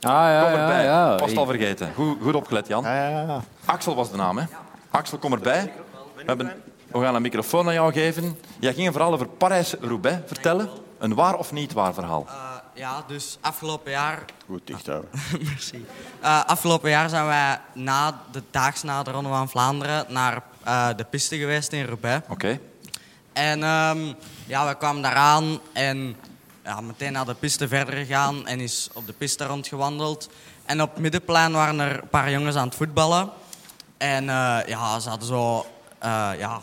Ah, 0.00 0.12
ja, 0.12 0.42
Kom 0.42 0.60
erbij. 0.60 0.84
ja, 0.84 1.14
al 1.14 1.46
vergeten. 1.46 1.92
Goed, 1.94 2.16
goed 2.22 2.34
opgelet, 2.34 2.66
Jan. 2.68 2.82
Ja, 2.82 3.08
ja, 3.08 3.20
ja. 3.22 3.42
Axel 3.64 3.94
was 3.94 4.10
de 4.10 4.16
naam, 4.16 4.38
hè? 4.38 4.44
Axel, 4.90 5.18
kom 5.18 5.32
erbij. 5.32 5.72
We, 6.16 6.22
hebben, 6.26 6.52
we 6.86 7.00
gaan 7.00 7.14
een 7.14 7.22
microfoon 7.22 7.66
aan 7.66 7.74
jou 7.74 7.92
geven. 7.92 8.38
Jij 8.60 8.74
ging 8.74 8.86
een 8.86 8.92
verhaal 8.92 9.12
over 9.12 9.26
Parijs-Roubaix 9.26 10.18
vertellen. 10.26 10.68
Een 10.98 11.14
waar 11.14 11.34
of 11.36 11.52
niet 11.52 11.72
waar 11.72 11.94
verhaal. 11.94 12.26
Ja, 12.74 13.04
dus 13.06 13.38
afgelopen 13.40 13.90
jaar... 13.90 14.24
Goed 14.46 14.66
dicht 14.66 14.86
houden. 14.86 15.10
Merci. 15.48 15.86
Uh, 16.22 16.44
afgelopen 16.44 16.90
jaar 16.90 17.08
zijn 17.08 17.26
wij 17.26 17.60
na 17.74 18.22
de 18.32 18.42
daags 18.50 18.82
na 18.82 19.02
de 19.02 19.10
Ronde 19.10 19.28
van 19.28 19.48
Vlaanderen 19.48 20.06
naar 20.08 20.42
uh, 20.66 20.88
de 20.96 21.04
piste 21.04 21.38
geweest 21.38 21.72
in 21.72 21.84
Roubaix. 21.84 22.22
Oké. 22.24 22.32
Okay. 22.32 22.60
En 23.32 23.62
um, 23.62 24.14
ja, 24.46 24.68
we 24.68 24.76
kwamen 24.76 25.02
daaraan 25.02 25.60
en 25.72 26.16
ja, 26.64 26.80
meteen 26.80 27.12
naar 27.12 27.26
de 27.26 27.34
piste 27.34 27.68
verder 27.68 27.94
gegaan 27.94 28.46
en 28.46 28.60
is 28.60 28.88
op 28.92 29.06
de 29.06 29.12
piste 29.12 29.44
rondgewandeld. 29.44 30.30
En 30.64 30.82
op 30.82 30.90
het 30.92 31.00
middenplein 31.00 31.52
waren 31.52 31.80
er 31.80 32.02
een 32.02 32.08
paar 32.08 32.30
jongens 32.30 32.56
aan 32.56 32.68
het 32.68 32.76
voetballen. 32.76 33.30
En 33.96 34.24
uh, 34.24 34.58
ja, 34.66 34.98
ze 35.00 35.08
hadden 35.08 35.28
zo 35.28 35.66
uh, 36.04 36.30
ja, 36.38 36.60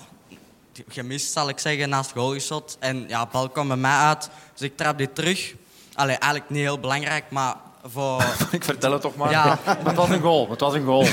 gemist, 0.87 1.31
zal 1.31 1.49
ik 1.49 1.59
zeggen, 1.59 1.89
naast 1.89 2.11
goal 2.11 2.33
geschot. 2.33 2.77
En 2.79 3.05
ja, 3.07 3.23
de 3.23 3.29
bal 3.31 3.49
kwam 3.49 3.67
bij 3.67 3.77
mij 3.77 3.97
uit, 3.97 4.29
dus 4.53 4.61
ik 4.61 4.77
trap 4.77 4.97
die 4.97 5.13
terug. 5.13 5.55
Allee, 5.99 6.15
eigenlijk 6.15 6.51
niet 6.51 6.62
heel 6.62 6.79
belangrijk, 6.79 7.23
maar 7.29 7.55
voor... 7.83 8.23
ik 8.51 8.63
vertel 8.63 8.91
het 8.91 9.01
toch 9.01 9.15
maar. 9.15 9.31
Ja. 9.31 9.57
het 9.88 9.95
was 9.95 10.09
een 10.09 10.21
goal, 10.21 10.49
het 10.49 10.59
was 10.59 10.73
een 10.73 10.85
goal. 10.85 11.05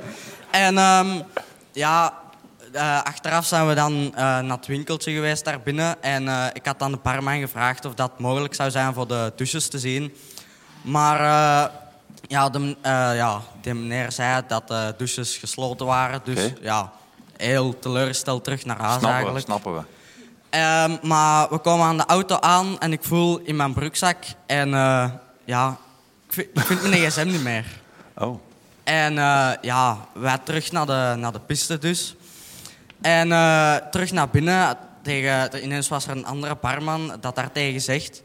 en 0.50 0.78
um, 0.78 1.22
ja, 1.72 2.14
uh, 2.72 3.02
achteraf 3.02 3.46
zijn 3.46 3.68
we 3.68 3.74
dan 3.74 3.92
uh, 3.92 4.14
naar 4.16 4.56
het 4.56 4.66
winkeltje 4.66 5.12
geweest 5.12 5.44
daar 5.44 5.60
binnen. 5.60 6.02
En 6.02 6.24
uh, 6.24 6.46
ik 6.52 6.66
had 6.66 6.78
dan 6.78 6.92
de 6.92 6.98
barman 7.02 7.40
gevraagd 7.40 7.84
of 7.84 7.94
dat 7.94 8.18
mogelijk 8.18 8.54
zou 8.54 8.70
zijn 8.70 8.94
voor 8.94 9.08
de 9.08 9.32
douches 9.36 9.68
te 9.68 9.78
zien. 9.78 10.14
Maar 10.82 11.20
ja, 12.26 12.48
de, 12.48 12.76
ja, 13.14 13.40
de 13.62 13.74
meneer 13.74 14.12
zei 14.12 14.42
dat 14.48 14.68
de 14.68 14.94
douches 14.96 15.36
gesloten 15.36 15.86
waren. 15.86 16.20
Dus 16.24 16.44
okay. 16.44 16.56
ja, 16.60 16.92
heel 17.36 17.78
teleurgesteld 17.78 18.44
terug 18.44 18.64
naar 18.64 18.78
huis 18.78 18.90
snappen 18.90 19.10
eigenlijk. 19.10 19.46
We, 19.46 19.52
snappen 19.52 19.74
we. 19.74 19.82
Um, 20.54 20.98
maar 21.02 21.48
we 21.50 21.58
komen 21.58 21.86
aan 21.86 21.96
de 21.96 22.06
auto 22.06 22.38
aan 22.40 22.78
en 22.78 22.92
ik 22.92 23.04
voel 23.04 23.38
in 23.38 23.56
mijn 23.56 23.72
broekzak. 23.72 24.16
En 24.46 24.68
uh, 24.68 25.10
ja, 25.44 25.78
ik 26.26 26.32
vind, 26.32 26.48
ik 26.54 26.60
vind 26.60 26.82
mijn 26.82 27.10
gsm 27.10 27.26
niet 27.26 27.42
meer. 27.42 27.64
Oh. 28.16 28.40
En 28.84 29.12
uh, 29.12 29.50
ja, 29.60 30.08
wij 30.12 30.38
terug 30.38 30.72
naar 30.72 30.86
de, 30.86 31.14
naar 31.18 31.32
de 31.32 31.40
piste 31.40 31.78
dus. 31.78 32.16
En 33.00 33.28
uh, 33.28 33.76
terug 33.76 34.12
naar 34.12 34.28
binnen. 34.28 34.76
Tegen, 35.02 35.64
ineens 35.64 35.88
was 35.88 36.04
er 36.06 36.10
een 36.10 36.26
andere 36.26 36.56
barman 36.60 37.16
dat 37.20 37.34
daar 37.34 37.52
tegen 37.52 37.80
zegt. 37.80 38.22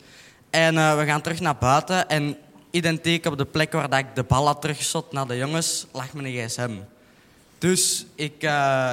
En 0.50 0.74
we 0.98 1.06
gaan 1.06 1.22
terug 1.22 1.40
naar 1.40 1.56
buiten. 1.56 2.10
En 2.10 2.38
identiek 2.72 3.26
op 3.26 3.38
de 3.38 3.46
plek 3.46 3.72
waar 3.72 3.90
dat 3.90 4.00
ik 4.00 4.16
de 4.16 4.24
bal 4.24 4.46
had 4.46 4.62
teruggeschot 4.62 5.12
naar 5.12 5.28
de 5.28 5.38
jongens, 5.38 5.88
lag 5.92 6.14
mijn 6.14 6.34
gsm. 6.34 6.72
Dus 7.58 8.06
ik, 8.16 8.42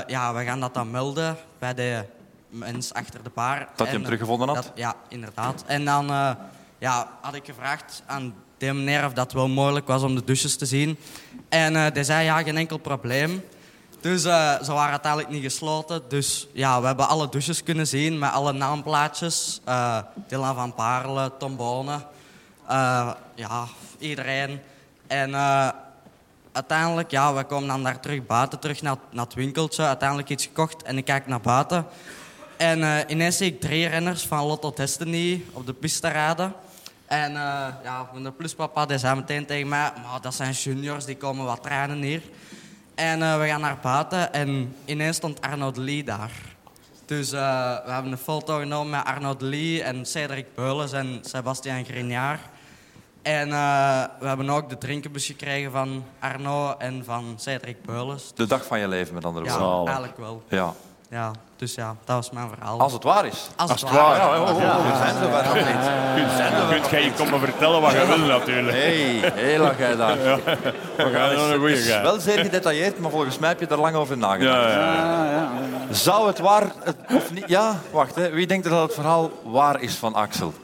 ja, 0.07 0.35
we 0.35 0.45
gaan 0.45 0.61
dat 0.61 0.75
dan 0.75 0.91
melden 0.91 1.37
bij 1.59 1.75
de 1.75 2.05
mens 2.49 2.93
achter 2.93 3.23
de 3.23 3.31
bar. 3.35 3.69
Dat 3.77 3.87
je 3.87 3.93
hem 3.93 4.03
teruggevonden 4.03 4.49
had? 4.49 4.57
Dat, 4.57 4.73
ja, 4.75 4.95
inderdaad. 5.09 5.65
En 5.67 5.85
dan 5.85 6.11
uh, 6.11 6.31
ja, 6.79 7.09
had 7.21 7.35
ik 7.35 7.45
gevraagd 7.45 8.03
aan 8.07 8.35
de 8.59 8.73
meneer 8.73 9.05
of 9.05 9.13
dat 9.13 9.33
wel 9.33 9.49
mogelijk 9.49 9.87
was 9.87 10.03
om 10.03 10.15
de 10.15 10.25
douches 10.25 10.57
te 10.57 10.67
zien. 10.67 10.99
En 11.49 11.75
uh, 11.75 11.87
die 11.93 12.05
zei, 12.05 12.25
ja, 12.25 12.43
geen 12.43 12.57
enkel 12.57 12.79
probleem. 12.79 13.45
Dus 14.01 14.25
uh, 14.25 14.63
ze 14.63 14.73
waren 14.73 14.91
uiteindelijk 14.91 15.33
niet 15.33 15.43
gesloten. 15.43 16.03
Dus 16.09 16.47
ja, 16.53 16.81
we 16.81 16.87
hebben 16.87 17.09
alle 17.09 17.29
douches 17.29 17.63
kunnen 17.63 17.87
zien 17.87 18.19
met 18.19 18.33
alle 18.33 18.53
naamplaatjes. 18.53 19.61
Uh, 19.69 19.99
Dylan 20.29 20.55
van 20.55 20.75
Parelen, 20.75 21.39
Tom 21.39 21.57
Bonen. 21.57 22.03
ja, 23.35 23.67
iedereen. 23.99 24.61
En 25.07 25.35
uiteindelijk, 26.53 27.11
ja, 27.11 27.35
we 27.35 27.45
komen 27.45 27.69
dan 27.69 27.83
daar 27.83 28.01
terug 28.01 28.27
buiten, 28.27 28.59
terug 28.59 28.83
naar, 28.83 28.97
naar 29.11 29.25
het 29.25 29.35
winkeltje. 29.35 29.83
Uiteindelijk 29.83 30.29
iets 30.29 30.45
gekocht 30.45 30.83
en 30.83 30.97
ik 30.99 31.05
kijk 31.05 31.27
naar 31.27 31.41
buiten. 31.41 31.87
En 32.57 32.79
uh, 32.79 32.99
ineens 33.07 33.37
zie 33.37 33.47
ik 33.47 33.61
drie 33.61 33.87
renners 33.89 34.23
van 34.23 34.47
Lotto 34.47 34.73
Destiny 34.75 35.45
op 35.53 35.67
de 35.67 35.73
piste 35.73 36.09
rijden. 36.09 36.53
En 37.07 37.33
uh, 37.33 37.67
ja, 37.83 38.09
mijn 38.15 38.37
pluspapa 38.37 38.87
die 38.87 38.99
zei 38.99 39.17
meteen 39.17 39.47
tegen 39.47 39.69
mij... 39.69 39.93
Maar 40.03 40.21
dat 40.21 40.35
zijn 40.35 40.53
juniors, 40.53 41.05
die 41.05 41.17
komen 41.17 41.45
wat 41.45 41.63
trainen 41.63 42.03
hier. 42.03 42.23
En 42.95 43.21
uh, 43.21 43.39
we 43.39 43.47
gaan 43.47 43.61
naar 43.61 43.79
buiten 43.83 44.33
en 44.33 44.77
ineens 44.85 45.17
stond 45.17 45.41
Arno 45.41 45.73
Lee 45.75 46.05
daar. 46.05 46.31
Dus 47.05 47.31
we 47.31 47.83
hebben 47.87 48.13
een 48.13 48.19
foto 48.19 48.59
genomen 48.59 48.91
met 48.91 49.05
Arno 49.05 49.37
de 49.37 49.45
Lee 49.45 49.83
en 49.83 50.07
Cedric 50.07 50.47
Beulens 50.55 50.93
en 50.93 51.19
Sebastian 51.23 51.85
Grignard. 51.85 52.41
En 53.23 53.49
we 54.19 54.27
hebben 54.27 54.51
ook 54.51 54.69
de 54.69 54.79
drinkenbus 54.79 55.27
gekregen 55.27 55.73
van 55.73 56.05
Arno 56.19 56.75
en 56.79 57.05
van 57.05 57.35
Cedric 57.39 57.83
Beulens. 57.83 58.33
De 58.35 58.47
dag 58.47 58.67
van 58.67 58.79
je 58.79 58.89
leven, 58.89 59.15
met 59.15 59.25
andere 59.25 59.45
ja, 59.45 59.59
woorden. 59.59 59.87
eigenlijk 59.87 60.19
wel. 60.19 60.43
Ja. 60.49 60.75
Ja, 61.11 61.31
dus 61.57 61.75
ja, 61.75 61.95
dat 62.05 62.17
was 62.17 62.31
mijn 62.31 62.49
verhaal. 62.49 62.79
Als 62.81 62.93
het 62.93 63.03
waar 63.03 63.27
is. 63.27 63.47
Als, 63.57 63.71
Als 63.71 63.81
het 63.81 63.91
waar 63.91 64.03
waar 64.03 64.17
is. 64.17 64.23
Ja, 64.23 64.41
oh, 64.41 64.57
oh, 64.57 64.87
oh, 64.87 64.99
zijn 66.37 66.53
nog 66.53 66.71
niet. 66.71 66.81
Kunt 66.81 66.91
jij 66.91 67.05
je 67.05 67.13
komen 67.13 67.41
vertellen 67.41 67.81
wat 67.81 67.93
je 67.93 68.07
wil 68.07 68.19
natuurlijk. 68.19 68.77
Hé, 68.77 69.21
heel 69.35 69.61
lang 69.63 69.79
jij 69.79 69.97
daar. 69.97 70.19
Ja. 70.19 70.37
We 70.97 71.11
gaan 71.13 71.35
nog 71.35 71.51
een 71.51 71.59
goeie 71.59 71.75
Het 71.77 71.85
is 71.85 71.93
gaan. 71.93 72.03
wel 72.03 72.21
zeer 72.21 72.39
gedetailleerd, 72.39 72.99
maar 72.99 73.11
volgens 73.11 73.39
mij 73.39 73.49
heb 73.49 73.61
je 73.61 73.67
er 73.67 73.79
lang 73.81 73.95
over 73.97 74.19
nagedacht. 74.19 74.63
Ja, 74.73 74.79
ja, 74.79 75.25
ja. 75.31 75.49
Zou 75.91 76.27
het 76.27 76.39
waar 76.39 76.63
het- 76.83 76.97
of 77.15 77.31
niet? 77.33 77.45
Ja, 77.47 77.75
wacht. 77.91 78.15
Hè. 78.15 78.31
Wie 78.31 78.47
denkt 78.47 78.65
er 78.65 78.71
dat 78.71 78.83
het 78.83 78.95
verhaal 78.95 79.31
waar 79.45 79.81
is 79.81 79.95
van 79.95 80.15
Axel? 80.15 80.55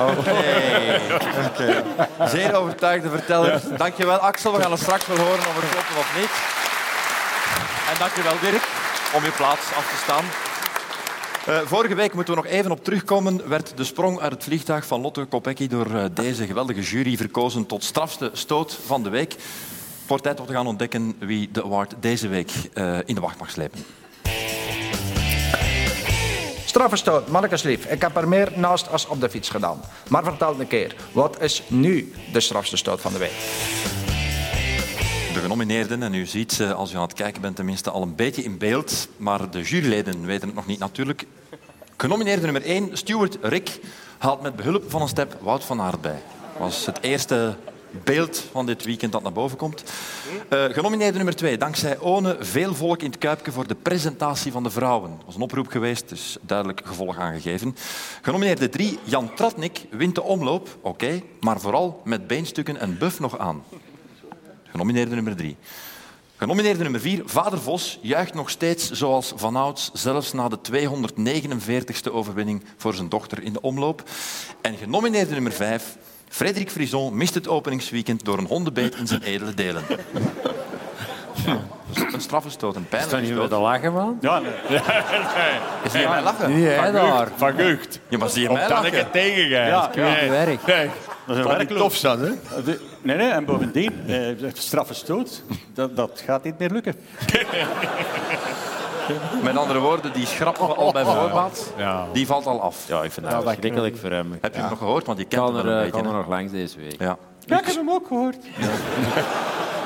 Oké. 0.00 0.30
Oké. 1.46 1.82
Zeer 2.28 2.54
overtuigde 2.54 3.08
verteller. 3.10 3.60
Dankjewel 3.76 4.16
Axel. 4.18 4.52
We 4.52 4.62
gaan 4.62 4.70
het 4.70 4.80
straks 4.80 5.06
wel 5.06 5.16
horen 5.16 5.38
of 5.38 5.60
het 5.60 5.70
klopt 5.70 5.98
of 5.98 6.16
niet. 6.16 6.30
En 7.92 7.98
dankjewel 7.98 8.32
Dirk 8.40 8.62
om 9.14 9.24
je 9.24 9.30
plaats 9.30 9.72
af 9.72 9.90
te 9.90 9.96
staan. 9.96 10.24
Eh, 11.46 11.66
vorige 11.66 11.94
week 11.94 12.14
moeten 12.14 12.34
we 12.34 12.40
nog 12.40 12.50
even 12.50 12.70
op 12.70 12.84
terugkomen. 12.84 13.48
Werd 13.48 13.76
de 13.76 13.84
sprong 13.84 14.20
uit 14.20 14.32
het 14.32 14.44
vliegtuig 14.44 14.86
van 14.86 15.00
Lotte 15.00 15.24
Kopecky 15.24 15.68
door 15.68 15.94
eh, 15.94 16.04
deze 16.12 16.46
geweldige 16.46 16.80
jury 16.80 17.16
verkozen 17.16 17.66
tot 17.66 17.84
strafste 17.84 18.30
stoot 18.32 18.78
van 18.86 19.02
de 19.02 19.08
week. 19.08 19.36
Voor 20.06 20.20
tijd 20.20 20.40
om 20.40 20.46
te 20.46 20.52
gaan 20.52 20.66
ontdekken 20.66 21.14
wie 21.18 21.48
de 21.52 21.64
award 21.64 21.94
deze 22.00 22.28
week 22.28 22.50
eh, 22.72 22.98
in 23.04 23.14
de 23.14 23.20
wacht 23.20 23.38
mag 23.38 23.50
slepen. 23.50 23.84
Straffenstoot, 26.64 27.28
Marcus 27.28 27.62
Lief. 27.62 27.84
Ik 27.84 28.00
heb 28.00 28.16
er 28.16 28.28
meer 28.28 28.52
naast 28.54 28.90
als 28.90 29.06
op 29.06 29.20
de 29.20 29.30
fiets 29.30 29.48
gedaan. 29.48 29.80
Maar 30.08 30.24
vertel 30.24 30.60
een 30.60 30.66
keer, 30.66 30.96
wat 31.12 31.42
is 31.42 31.62
nu 31.66 32.12
de 32.32 32.40
strafste 32.40 32.76
stoot 32.76 33.00
van 33.00 33.12
de 33.12 33.18
week? 33.18 34.13
De 35.34 35.40
genomineerden, 35.40 36.02
en 36.02 36.14
u 36.14 36.26
ziet 36.26 36.52
ze 36.52 36.74
als 36.74 36.92
u 36.92 36.96
aan 36.96 37.02
het 37.02 37.12
kijken 37.12 37.42
bent 37.42 37.56
tenminste 37.56 37.90
al 37.90 38.02
een 38.02 38.14
beetje 38.14 38.42
in 38.42 38.58
beeld, 38.58 39.08
maar 39.16 39.50
de 39.50 39.62
juryleden 39.62 40.26
weten 40.26 40.46
het 40.46 40.56
nog 40.56 40.66
niet 40.66 40.78
natuurlijk. 40.78 41.26
Genomineerde 41.96 42.42
nummer 42.42 42.62
1, 42.62 42.96
Stuart 42.96 43.38
Rick, 43.40 43.80
haalt 44.18 44.42
met 44.42 44.56
behulp 44.56 44.90
van 44.90 45.02
een 45.02 45.08
step 45.08 45.36
Wout 45.40 45.64
van 45.64 45.80
Aert 45.80 46.00
bij. 46.00 46.22
Was 46.58 46.86
het 46.86 46.98
eerste 47.00 47.56
beeld 48.04 48.44
van 48.52 48.66
dit 48.66 48.84
weekend 48.84 49.12
dat 49.12 49.22
naar 49.22 49.32
boven 49.32 49.56
komt. 49.56 49.84
Eh, 50.48 50.64
genomineerde 50.64 51.16
nummer 51.16 51.36
2, 51.36 51.58
dankzij 51.58 51.98
One, 52.00 52.36
veel 52.40 52.74
volk 52.74 53.02
in 53.02 53.10
het 53.10 53.18
Kuipje 53.18 53.52
voor 53.52 53.66
de 53.66 53.74
presentatie 53.74 54.52
van 54.52 54.62
de 54.62 54.70
vrouwen. 54.70 55.10
Dat 55.10 55.26
was 55.26 55.34
een 55.34 55.40
oproep 55.40 55.68
geweest, 55.68 56.08
dus 56.08 56.36
duidelijk 56.40 56.80
gevolg 56.84 57.18
aangegeven. 57.18 57.76
Genomineerde 58.22 58.68
3, 58.68 58.98
Jan 59.04 59.34
Tratnik, 59.34 59.86
wint 59.90 60.14
de 60.14 60.22
omloop, 60.22 60.68
oké, 60.80 61.22
maar 61.40 61.60
vooral 61.60 62.00
met 62.04 62.26
beenstukken 62.26 62.80
en 62.80 62.98
buff 62.98 63.20
nog 63.20 63.38
aan. 63.38 63.62
Genomineerde 64.74 65.14
nummer 65.14 65.36
drie. 65.36 65.56
Genomineerde 66.36 66.82
nummer 66.82 67.00
vier, 67.00 67.22
Vader 67.24 67.58
Vos, 67.60 67.98
juicht 68.02 68.34
nog 68.34 68.50
steeds 68.50 68.90
zoals 68.90 69.32
vanouds, 69.36 69.90
zelfs 69.92 70.32
na 70.32 70.48
de 70.48 70.58
249ste 70.72 72.12
overwinning 72.12 72.64
voor 72.76 72.94
zijn 72.94 73.08
dochter 73.08 73.42
in 73.42 73.52
de 73.52 73.60
omloop. 73.60 74.02
En 74.60 74.76
genomineerde 74.76 75.32
nummer 75.32 75.52
vijf, 75.52 75.96
Frederik 76.28 76.70
Frison 76.70 77.16
mist 77.16 77.34
het 77.34 77.48
openingsweekend 77.48 78.24
door 78.24 78.38
een 78.38 78.46
hondenbeet 78.46 78.94
in 78.94 79.06
zijn 79.06 79.22
edele 79.22 79.54
delen. 79.54 79.82
Ja, 81.46 81.58
dat 81.92 82.06
is 82.06 82.12
een 82.12 82.20
straffe 82.20 82.50
stoot, 82.50 82.76
een 82.76 82.82
Is 82.82 82.88
pijnlijke 82.88 83.14
dat 83.16 83.24
niet 83.24 83.30
stoot. 83.30 83.50
met 83.50 83.58
te 83.58 83.64
lachen, 83.64 83.92
man? 83.92 84.18
Ja, 84.20 84.38
nee. 84.38 84.52
Is 85.84 85.92
hij 85.92 86.08
mij 86.08 86.22
lachen? 86.22 86.54
Niet 86.54 86.64
jij 86.64 86.90
daar. 86.90 87.28
Van 87.36 87.52
Gucht. 87.54 88.00
Ja, 88.08 88.18
maar 88.18 88.28
zie 88.28 88.42
je 88.42 88.48
mij 88.50 88.66
kan 88.66 88.76
ik 88.76 88.82
lachen? 88.82 88.98
het 88.98 89.12
tegengaan? 89.12 89.66
Ja, 89.66 89.90
ja. 89.94 90.28
werk. 90.28 90.66
Nee, 90.66 90.90
dat 91.26 91.36
is 91.36 91.44
een 91.44 91.48
niet 91.48 91.56
werkloos. 91.56 92.00
tof 92.00 92.18
hè? 92.18 92.74
Nee, 93.04 93.16
nee, 93.16 93.30
en 93.30 93.44
bovendien, 93.44 93.92
eh, 94.06 94.48
straffe 94.52 94.94
stoot, 94.94 95.42
dat, 95.74 95.96
dat 95.96 96.22
gaat 96.24 96.44
niet 96.44 96.58
meer 96.58 96.70
lukken. 96.70 96.94
Met 99.42 99.56
andere 99.56 99.78
woorden, 99.78 100.12
die 100.12 100.26
schrappen 100.26 100.66
we 100.66 100.74
al 100.74 100.92
bij 100.92 101.04
voorbaat. 101.04 101.72
Ja. 101.76 102.06
Die 102.12 102.26
valt 102.26 102.46
al 102.46 102.60
af. 102.60 102.88
Ja, 102.88 103.02
ik 103.02 103.12
vind 103.12 103.30
dat 103.30 103.42
verschrikkelijk 103.42 103.96
voor 103.96 104.10
hem. 104.10 104.38
Heb 104.40 104.54
je 104.54 104.60
hem 104.60 104.68
nog 104.70 104.78
gehoord? 104.78 105.06
Want 105.06 105.18
je 105.18 105.24
Ik 105.24 105.30
kent 105.30 105.42
kan 105.42 105.56
hem 105.56 105.64
er, 105.66 105.70
wel 105.70 105.72
een 105.74 105.84
eh, 105.84 105.90
beetje. 105.90 106.02
kan 106.02 106.10
er 106.12 106.16
hè? 106.16 106.22
nog 106.22 106.36
langs 106.36 106.52
deze 106.52 106.78
week. 106.78 107.00
Ja. 107.00 107.16
Ja, 107.46 107.58
ik 107.60 107.66
heb 107.66 107.74
hem 107.74 107.90
ook 107.90 108.06
gehoord. 108.06 108.36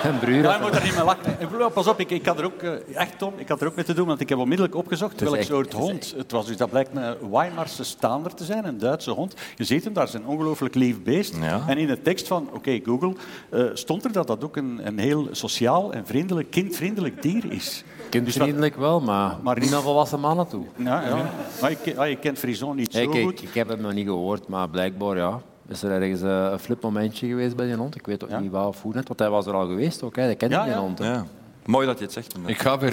En 0.02 0.18
Bruur 0.18 0.42
Ja, 0.42 0.54
je 0.54 0.60
moet 0.62 0.74
er 0.74 0.82
niet 0.82 0.94
mee 0.94 1.04
lachen. 1.04 1.72
Pas 1.72 1.86
op, 1.86 2.00
ik, 2.00 2.10
ik 2.10 2.26
had 2.26 2.38
er 2.38 2.44
ook, 2.44 2.62
eh, 2.62 2.96
echt 2.96 3.18
Tom, 3.18 3.32
ik 3.36 3.48
had 3.48 3.60
er 3.60 3.66
ook 3.66 3.74
mee 3.76 3.84
te 3.84 3.94
doen, 3.94 4.06
want 4.06 4.20
ik 4.20 4.28
heb 4.28 4.38
onmiddellijk 4.38 4.76
opgezocht 4.76 5.20
welk 5.20 5.36
echt- 5.36 5.46
soort 5.46 5.72
hond 5.72 6.14
het 6.16 6.32
was. 6.32 6.46
Dus 6.46 6.56
dat 6.56 6.70
blijkt 6.70 6.90
een 6.96 7.30
Weimarse 7.30 7.84
staander 7.84 8.34
te 8.34 8.44
zijn, 8.44 8.64
een 8.64 8.78
Duitse 8.78 9.10
hond. 9.10 9.34
Je 9.56 9.64
ziet 9.64 9.84
hem, 9.84 9.92
daar 9.92 10.04
is 10.06 10.12
een 10.14 10.26
ongelooflijk 10.26 10.74
lief 10.74 11.02
beest. 11.02 11.36
Ja. 11.40 11.62
En 11.66 11.78
in 11.78 11.86
de 11.86 12.02
tekst 12.02 12.26
van, 12.26 12.48
oké, 12.52 12.80
Google, 12.84 13.12
eh, 13.50 13.62
stond 13.72 14.04
er 14.04 14.12
dat 14.12 14.26
dat 14.26 14.44
ook 14.44 14.56
een, 14.56 14.80
een 14.84 14.98
heel 14.98 15.28
sociaal 15.30 15.92
en 15.92 16.06
vriendelijk, 16.06 16.50
kindvriendelijk 16.50 17.22
dier 17.22 17.52
is. 17.52 17.84
Kindvriendelijk 18.08 18.76
wel, 18.76 19.00
maar, 19.00 19.36
Maar 19.42 19.58
niet 19.58 19.70
naar 19.70 19.80
volwassen 19.82 20.20
mannen 20.20 20.48
toe. 20.48 20.64
Ja, 20.76 21.02
ja. 21.08 21.30
Maar 21.60 21.70
je, 21.84 21.96
ah, 21.96 22.08
je 22.08 22.16
kent 22.16 22.38
Frison 22.38 22.76
niet 22.76 22.92
zo 22.92 22.98
Hey, 22.98 23.08
kijk, 23.08 23.24
goed. 23.24 23.42
ik 23.42 23.54
heb 23.54 23.68
het 23.68 23.80
nog 23.80 23.92
niet 23.92 24.06
gehoord, 24.06 24.48
maar 24.48 24.68
blijkbaar 24.68 25.16
ja, 25.16 25.40
is 25.68 25.82
er 25.82 25.90
ergens 26.02 26.22
eh, 26.22 26.48
een 26.52 26.58
flipmomentje 26.58 27.26
geweest 27.28 27.56
bij 27.56 27.66
die 27.66 27.74
hond. 27.74 27.94
Ik 27.96 28.06
weet 28.06 28.24
ook 28.24 28.30
Ja. 28.30 28.38
niet 28.38 28.50
waar 28.50 28.66
of 28.66 28.82
hoe 28.82 28.94
net, 28.94 29.08
want 29.08 29.20
hij 29.20 29.30
was 29.30 29.46
er 29.46 29.54
al 29.54 29.66
geweest 29.66 30.02
ook. 30.02 30.16
Hè. 30.16 30.26
Dat 30.28 30.36
kent 30.36 30.52
Ja, 30.52 30.62
die 30.62 30.72
ja. 30.72 30.78
hond. 30.78 30.98
hè. 30.98 31.16
Mooi 31.64 31.86
dat 31.86 31.98
je 31.98 32.04
het 32.04 32.12
zegt. 32.12 32.34
Ik 32.46 32.58
ga 32.60 32.78
voor. 32.78 32.88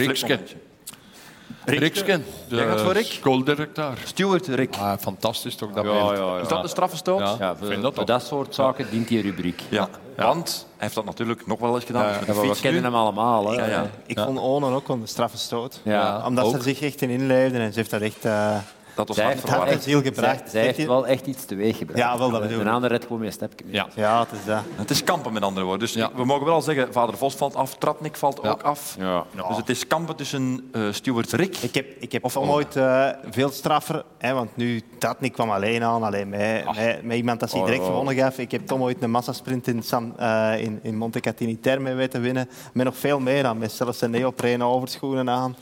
Riksken, 1.66 2.24
de 2.50 2.56
Jij 2.56 2.68
gaat 2.68 2.82
voor 2.82 2.92
Rick? 2.94 3.06
schooldirecteur. 3.06 3.98
Stuart 4.04 4.48
Rick. 4.48 4.76
Ah, 4.80 4.98
fantastisch 5.00 5.56
toch, 5.56 5.72
dat 5.72 5.86
Ja, 5.86 5.92
beeld. 5.92 6.18
ja, 6.18 6.36
ja. 6.36 6.42
Is 6.42 6.48
dat 6.48 6.64
een 6.64 6.70
straffe 6.70 6.98
stoot? 6.98 7.20
Ja. 7.20 7.36
Ja, 7.40 7.56
voor, 7.56 7.68
vind 7.68 7.82
dat 7.82 7.94
voor 7.96 8.06
dat 8.06 8.24
soort 8.24 8.56
zaken 8.56 8.88
dient 8.92 9.08
die 9.08 9.22
rubriek. 9.22 9.62
Ja. 9.70 9.90
Want 10.18 10.66
hij 10.70 10.78
heeft 10.78 10.96
dat 10.96 11.06
natuurlijk 11.06 11.48
nog 11.48 11.60
wel 11.60 11.76
eens 11.76 11.84
gedaan. 11.84 12.06
Ja, 12.06 12.34
maar 12.34 12.48
we 12.48 12.56
kennen 12.62 12.84
hem 12.84 12.96
allemaal. 12.96 13.52
Hè. 13.52 13.56
Ja, 13.58 13.66
ja. 13.66 13.90
Ik 14.06 14.20
vond 14.20 14.40
Onen 14.40 14.74
ook 14.74 14.90
een 14.90 15.02
straffe 15.08 15.38
stoot. 15.38 15.82
Ja, 15.84 16.26
Omdat 16.26 16.50
ze 16.50 16.56
ook. 16.56 16.64
zich 16.64 16.82
echt 16.82 17.02
in 17.02 17.10
inleefde 17.10 17.58
en 17.58 17.74
ze 17.74 17.80
heeft 17.80 17.92
dat 17.92 18.02
echt... 18.02 18.26
eh, 18.26 18.58
Dat 18.96 19.08
was 19.08 19.16
Zij 19.16 19.26
hard 19.26 19.38
heeft, 19.38 19.50
verwarrend. 19.50 19.84
ziel 19.84 20.02
gebracht. 20.02 20.40
Zij, 20.40 20.50
zij 20.50 20.62
heeft 20.64 20.86
wel 20.88 21.08
echt 21.08 21.26
iets 21.28 21.46
teweeg 21.46 21.78
gebracht. 21.78 22.00
Ja, 22.00 22.18
wel, 22.18 22.30
dat 22.30 22.42
bedoel 22.42 22.60
Een 22.60 22.68
ik. 22.68 22.72
ander 22.74 22.90
redt 22.90 23.04
gewoon 23.04 23.18
meer 23.18 23.28
een 23.28 23.34
stapje 23.34 23.66
mee. 23.66 23.74
Ja. 23.74 23.88
Ja, 23.96 24.20
het 24.20 24.32
is 24.32 24.46
dat. 24.46 24.62
Het 24.76 24.90
is 24.90 25.04
kampen, 25.04 25.34
met 25.34 25.44
andere 25.44 25.66
woorden. 25.66 25.88
Dus 25.88 25.94
Ja. 25.98 26.12
we 26.16 26.26
mogen 26.26 26.46
wel 26.46 26.54
al 26.54 26.62
zeggen, 26.62 26.94
vader 26.94 27.18
Vos 27.18 27.36
valt 27.36 27.56
af, 27.56 27.76
Tratnik 27.78 28.16
valt 28.16 28.40
Ja. 28.44 28.50
ook 28.50 28.62
af. 28.64 28.96
Ja. 29.00 29.24
Dus 29.48 29.58
het 29.58 29.70
is 29.70 29.88
kampen 29.88 30.16
tussen 30.16 30.70
eh 30.72 30.82
Stuart 30.92 31.32
Rick. 31.32 31.58
Ik 31.58 31.74
heb, 31.76 31.86
ik 32.00 32.12
heb 32.12 32.24
Of 32.24 32.38
ooit 32.38 32.76
eh, 32.76 33.08
veel 33.30 33.50
straffer, 33.50 34.04
hè, 34.18 34.34
want 34.34 34.56
nu 34.56 34.82
Tatnik 35.00 35.34
kwam 35.34 35.52
alleen 35.52 35.84
aan, 35.84 36.04
alleen 36.04 36.30
met, 36.30 36.66
met, 36.76 37.04
met 37.04 37.18
iemand 37.18 37.40
dat 37.40 37.52
hij 37.52 37.60
Oh, 37.60 37.66
direct 37.66 37.82
oh. 37.84 37.88
gewonnen 37.90 38.16
gaf. 38.16 38.38
Ik 38.38 38.52
heb 38.52 38.68
Tom 38.68 38.82
ooit 38.82 39.04
een 39.04 39.12
massasprint 39.12 39.68
in, 39.68 39.84
San, 39.84 40.20
eh, 40.20 40.54
in, 40.62 40.80
in 40.82 40.98
Monte 40.98 41.20
Catini 41.20 41.60
Terme 41.60 41.94
weten 41.94 42.22
winnen, 42.22 42.50
met 42.74 42.86
nog 42.86 42.98
veel 42.98 43.20
meer 43.20 43.46
aan, 43.46 43.58
met 43.58 43.72
zelfs 43.72 44.02
een 44.02 44.12
neoprene 44.12 44.64
overschoenen 44.64 45.30
aan. 45.30 45.56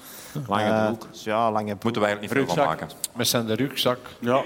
Lange 0.48 0.64
Eh, 0.72 0.86
broek. 0.86 1.08
ja, 1.12 1.52
lange 1.52 1.66
broek. 1.66 1.84
Moeten 1.84 2.02
we 2.02 2.08
eigenlijk 2.08 2.22
niet 2.38 2.46
veel 2.48 2.56
van 2.56 2.66
maken. 2.66 2.90
Met 3.16 3.28
zijn 3.28 3.56
rugzak. 3.56 3.98
Ja. 4.20 4.42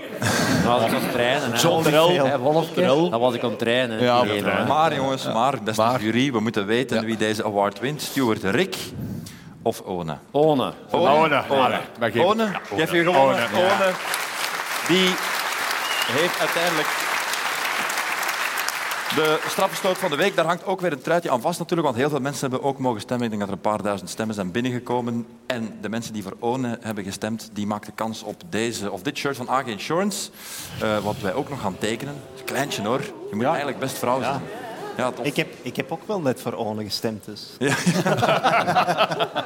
Dan 0.64 0.72
was 0.72 0.82
ik 0.86 0.94
aan 0.94 1.02
het 1.02 1.12
trainen. 1.12 1.60
Zonder 1.60 1.92
dan 1.92 3.20
was 3.20 3.34
ik 3.36 3.44
aan 3.44 3.50
het 3.50 3.60
trainen. 3.60 4.02
Ja, 4.02 4.24
maar- 4.68 4.96
jongens, 4.96 5.26
maar, 5.34 5.54
beste 5.64 5.82
Maar. 5.82 6.02
jury, 6.02 6.32
we 6.32 6.40
moeten 6.40 6.66
weten 6.66 7.00
Ja. 7.00 7.06
wie 7.06 7.18
deze 7.18 7.44
award 7.46 7.80
wint. 7.80 8.02
Stuart 8.02 8.44
Rick 8.44 8.76
of 9.62 9.82
One? 9.82 10.18
One. 10.32 10.74
One. 10.92 11.10
One. 11.10 11.44
One. 11.50 11.80
Wij 12.00 12.12
One. 12.24 12.44
ja. 12.44 12.62
One, 12.72 12.86
ja. 12.86 13.48
One. 13.54 13.92
Die 14.88 15.10
heeft 16.12 16.40
uiteindelijk 16.40 16.88
de 19.18 19.40
straffenstoot 19.48 19.98
van 19.98 20.10
de 20.10 20.16
week. 20.16 20.36
Daar 20.36 20.46
hangt 20.46 20.66
ook 20.66 20.82
weer 20.82 20.92
een 20.92 21.02
truitje 21.02 21.32
aan 21.32 21.42
vast 21.42 21.60
natuurlijk, 21.60 21.88
want 21.88 22.00
heel 22.00 22.10
veel 22.10 22.20
mensen 22.20 22.50
hebben 22.50 22.68
ook 22.68 22.80
mogen 22.80 23.02
stemmen. 23.02 23.24
Ik 23.26 23.30
denk 23.30 23.42
dat 23.42 23.50
er 23.52 23.56
een 23.58 23.72
paar 23.72 23.82
duizend 23.82 24.10
stemmen 24.10 24.36
zijn 24.36 24.52
binnengekomen. 24.52 25.26
En 25.48 25.78
de 25.82 25.90
mensen 25.90 26.14
die 26.14 26.24
voor 26.24 26.36
One 26.40 26.78
hebben 26.82 27.04
gestemd, 27.04 27.50
die 27.54 27.68
maken 27.68 27.96
kans 27.96 28.24
op 28.24 28.42
deze, 28.50 28.92
of 28.92 29.02
dit 29.02 29.18
shirt 29.18 29.38
van 29.38 29.50
AG 29.50 29.66
Insurance. 29.66 30.30
eh, 30.82 30.98
wat 30.98 31.16
wij 31.22 31.34
ook 31.34 31.50
nog 31.50 31.62
gaan 31.62 31.78
tekenen. 31.78 32.16
Kleintje 32.46 32.82
hoor. 32.82 33.02
Je 33.30 33.36
moet 33.36 33.46
eigenlijk 33.46 33.80
best 33.80 33.98
vrouw 33.98 34.22
zijn. 34.22 34.34
Ja, 34.34 34.67
tof. 35.16 35.26
Ik 35.26 35.36
heb, 35.36 35.48
ik 35.62 35.76
heb 35.76 35.92
ook 35.92 36.02
wel 36.08 36.22
net 36.22 36.42
voor 36.42 36.54
Onen 36.54 36.86
gestemd, 36.86 37.26
dus. 37.26 37.48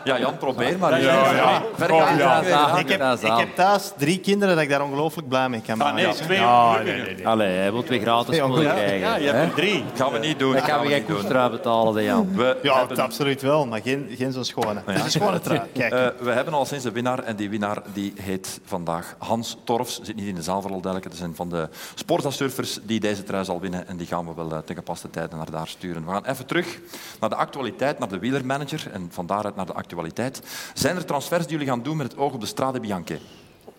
Ja, 0.03 0.19
Jan, 0.19 0.37
probeer 0.37 0.77
maar. 0.77 1.01
Ja, 1.01 1.33
ja. 1.33 1.61
Oh, 1.81 2.17
ja. 2.17 2.41
Ja, 2.47 2.77
ik, 2.77 2.89
heb, 2.89 2.99
dat 2.99 3.23
ik 3.23 3.31
heb 3.37 3.55
thuis 3.55 3.91
drie 3.97 4.19
kinderen 4.19 4.55
dat 4.55 4.63
ik 4.63 4.69
daar 4.69 4.81
ongelooflijk 4.83 5.27
blij 5.27 5.49
mee 5.49 5.61
kan 5.61 5.73
Ah, 5.73 5.79
maken. 5.93 6.03
nee, 6.03 6.13
twee 6.13 6.39
Ja, 6.39 6.65
ongelukkigen. 6.67 6.97
nee, 6.97 7.05
nee, 7.05 7.15
nee. 7.15 7.27
Allee, 7.27 7.57
hij 7.57 7.71
wil 7.71 7.83
twee 7.83 7.99
gratis 7.99 8.35
Ja, 8.35 8.45
ja, 8.47 8.53
krijgen. 8.73 8.99
Ja, 8.99 9.15
je 9.15 9.27
hè? 9.29 9.31
hebt 9.37 9.49
er 9.49 9.55
drie. 9.55 9.83
gaan 9.95 10.11
we 10.11 10.17
niet 10.19 10.39
doen. 10.39 10.53
Dan 10.53 10.61
gaan 10.61 10.81
we 10.81 10.87
geen 10.87 10.97
niet 10.97 11.07
doen. 11.07 11.15
koestrui 11.17 11.49
betalen, 11.49 11.93
de 11.93 12.03
Jan. 12.03 12.35
We, 12.35 12.57
Ja, 12.63 12.77
hebben, 12.79 12.97
absoluut 12.99 13.41
wel, 13.41 13.65
maar 13.67 13.81
geen, 13.81 14.09
geen 14.17 14.31
zo'n 14.31 14.43
schone. 14.43 14.81
Het 14.85 14.95
is 14.97 15.03
een 15.03 15.11
schone 15.11 15.39
trui. 15.39 15.61
Kijk. 15.73 15.93
eh, 15.93 16.07
we 16.19 16.31
hebben 16.31 16.53
al 16.53 16.65
sinds 16.65 16.85
een 16.85 16.93
winnaar 16.93 17.19
en 17.19 17.35
die 17.35 17.49
winnaar 17.49 17.81
die 17.93 18.13
heet 18.21 18.59
vandaag 18.65 19.15
Hans 19.17 19.57
Torfs. 19.63 19.99
Zit 20.03 20.15
niet 20.15 20.27
in 20.27 20.35
de 20.35 20.41
zaal 20.43 20.61
voor 20.61 20.71
al 20.71 20.81
duidelijk. 20.81 21.11
Het 21.11 21.19
zijn 21.21 21.35
van 21.35 21.49
de 21.49 21.69
Sportasurfers 21.95 22.79
die 22.83 22.99
deze 22.99 23.23
trui 23.23 23.45
zal 23.45 23.59
winnen 23.59 23.87
en 23.87 23.97
die 23.97 24.07
gaan 24.07 24.25
we 24.25 24.31
wel 24.35 24.51
eh, 24.51 24.57
ten 24.57 24.75
gepaste 24.75 25.09
tijden 25.09 25.39
naar 25.41 25.51
daar 25.51 25.67
sturen. 25.67 26.05
We 26.05 26.11
gaan 26.11 26.25
even 26.25 26.45
terug 26.45 26.79
naar 27.19 27.29
de 27.29 27.35
actualiteit, 27.35 27.99
naar 27.99 28.09
de 28.09 28.19
wielermanager 28.19 28.91
en 28.91 29.07
van 29.11 29.25
daaruit 29.25 29.55
naar 29.55 29.65
de 29.65 29.73
actualiteit. 29.73 30.41
Zijn 30.73 30.95
er 30.95 31.05
transfers 31.05 31.43
die 31.43 31.51
jullie 31.51 31.67
gaan 31.67 31.83
doen 31.83 31.97
met 31.97 32.11
het 32.11 32.17
oog 32.19 32.33
op 32.33 32.39
de 32.39 32.45
Strade 32.45 32.79
Bianche? 32.79 33.19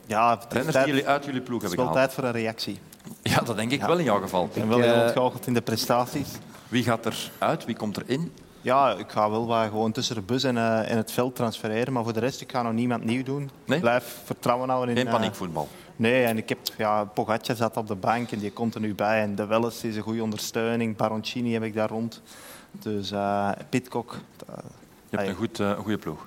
Ja, 0.07 0.39
Renners 0.49 0.73
tijd, 0.73 0.85
die 0.85 0.95
jullie 0.95 1.09
uit 1.09 1.25
jullie 1.25 1.41
ploeg 1.41 1.63
het 1.63 1.71
is 1.71 1.77
hebben 1.77 1.87
wel 1.87 1.95
gehaald? 1.95 2.15
tijd 2.15 2.27
voor 2.27 2.35
een 2.35 2.45
reactie. 2.45 2.81
Ja, 3.23 3.41
dat 3.41 3.57
denk 3.57 3.71
ik 3.71 3.83
wel 3.83 3.99
in 3.99 4.05
jouw 4.05 4.21
geval. 4.21 4.45
Ik 4.45 4.55
ben 4.55 4.69
wel 4.69 4.81
heel 4.81 4.95
eh, 4.95 5.03
ontgoocheld 5.03 5.47
in 5.47 5.55
de 5.55 5.63
prestaties. 5.63 6.29
Wie 6.69 6.83
gaat 6.83 7.07
er 7.07 7.31
uit? 7.39 7.65
Wie 7.65 7.77
komt 7.77 7.97
er 7.97 8.03
in? 8.07 8.33
Ja, 8.61 8.93
ik 8.93 9.11
ga 9.11 9.31
wel 9.31 9.47
wat 9.47 9.69
gewoon 9.69 9.93
tussen 9.93 10.15
de 10.15 10.23
bus 10.23 10.45
en, 10.45 10.57
eh, 10.57 10.91
en 10.91 10.97
het 10.97 11.13
veld 11.13 11.37
transfereren, 11.37 11.93
maar 11.93 12.05
voor 12.05 12.13
de 12.13 12.21
rest 12.21 12.41
ik 12.41 12.51
ga 12.51 12.63
nog 12.63 12.73
niemand 12.73 13.05
nieuw 13.05 13.23
doen. 13.23 13.51
Nee? 13.65 13.81
Blijf 13.81 14.21
vertrouwen 14.25 14.69
houden 14.69 14.91
in... 14.91 14.97
Geen 14.97 15.07
eh, 15.07 15.13
paniekvoetbal. 15.13 15.69
Nee, 16.03 16.25
en 16.25 16.37
ik 16.37 16.49
heb, 16.49 16.59
ja, 16.79 17.05
Pogacar 17.05 17.57
zat 17.57 17.77
op 17.77 17.87
de 17.87 17.95
bank 17.95 18.31
en 18.31 18.39
die 18.39 18.53
komt 18.53 18.75
er 18.75 18.81
nu 18.81 18.95
bij. 18.95 19.21
En 19.23 19.35
De 19.35 19.47
Welles 19.47 19.85
is 19.85 19.97
een 19.97 20.03
goede 20.03 20.23
ondersteuning. 20.23 20.97
Baroncini 20.97 21.53
heb 21.53 21.63
ik 21.63 21.75
daar 21.75 21.89
rond. 21.89 22.21
Dus 22.71 23.11
eh 23.11 23.51
Pitcock. 23.69 24.17
eh, 24.49 24.55
Je 25.11 25.17
hebt 25.17 25.29
een, 25.29 25.35
goed, 25.35 25.61
eh, 25.61 25.69
een 25.69 25.77
goede 25.77 25.99
ploeg. 25.99 26.27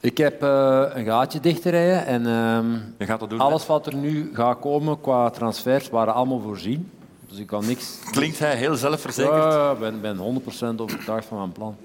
Ik 0.00 0.18
heb 0.18 0.42
eh, 0.42 0.82
een 0.92 1.04
gaatje 1.04 1.40
dichtrijden 1.40 2.06
en 2.06 2.26
ehm, 2.26 2.70
Je 2.98 3.06
gaat 3.06 3.20
dat 3.20 3.30
doen. 3.30 3.40
alles 3.40 3.66
wat 3.66 3.86
er 3.86 3.94
nu 3.94 4.30
gaat 4.34 4.58
komen 4.58 5.00
qua 5.00 5.30
transfers 5.30 5.88
waren 5.88 6.14
allemaal 6.14 6.40
voorzien. 6.40 6.90
Dus 7.28 7.38
ik 7.38 7.46
kan 7.46 7.66
niks... 7.66 7.98
Klinkt 8.10 8.38
hij 8.38 8.56
heel 8.56 8.74
zelfverzekerd? 8.74 9.52
Ja, 9.52 9.70
ik 9.72 9.78
ben, 9.78 10.00
ben 10.00 10.16
100% 10.16 10.76
overtuigd 10.76 11.26
van 11.26 11.38
mijn 11.38 11.52
plan. 11.52 11.76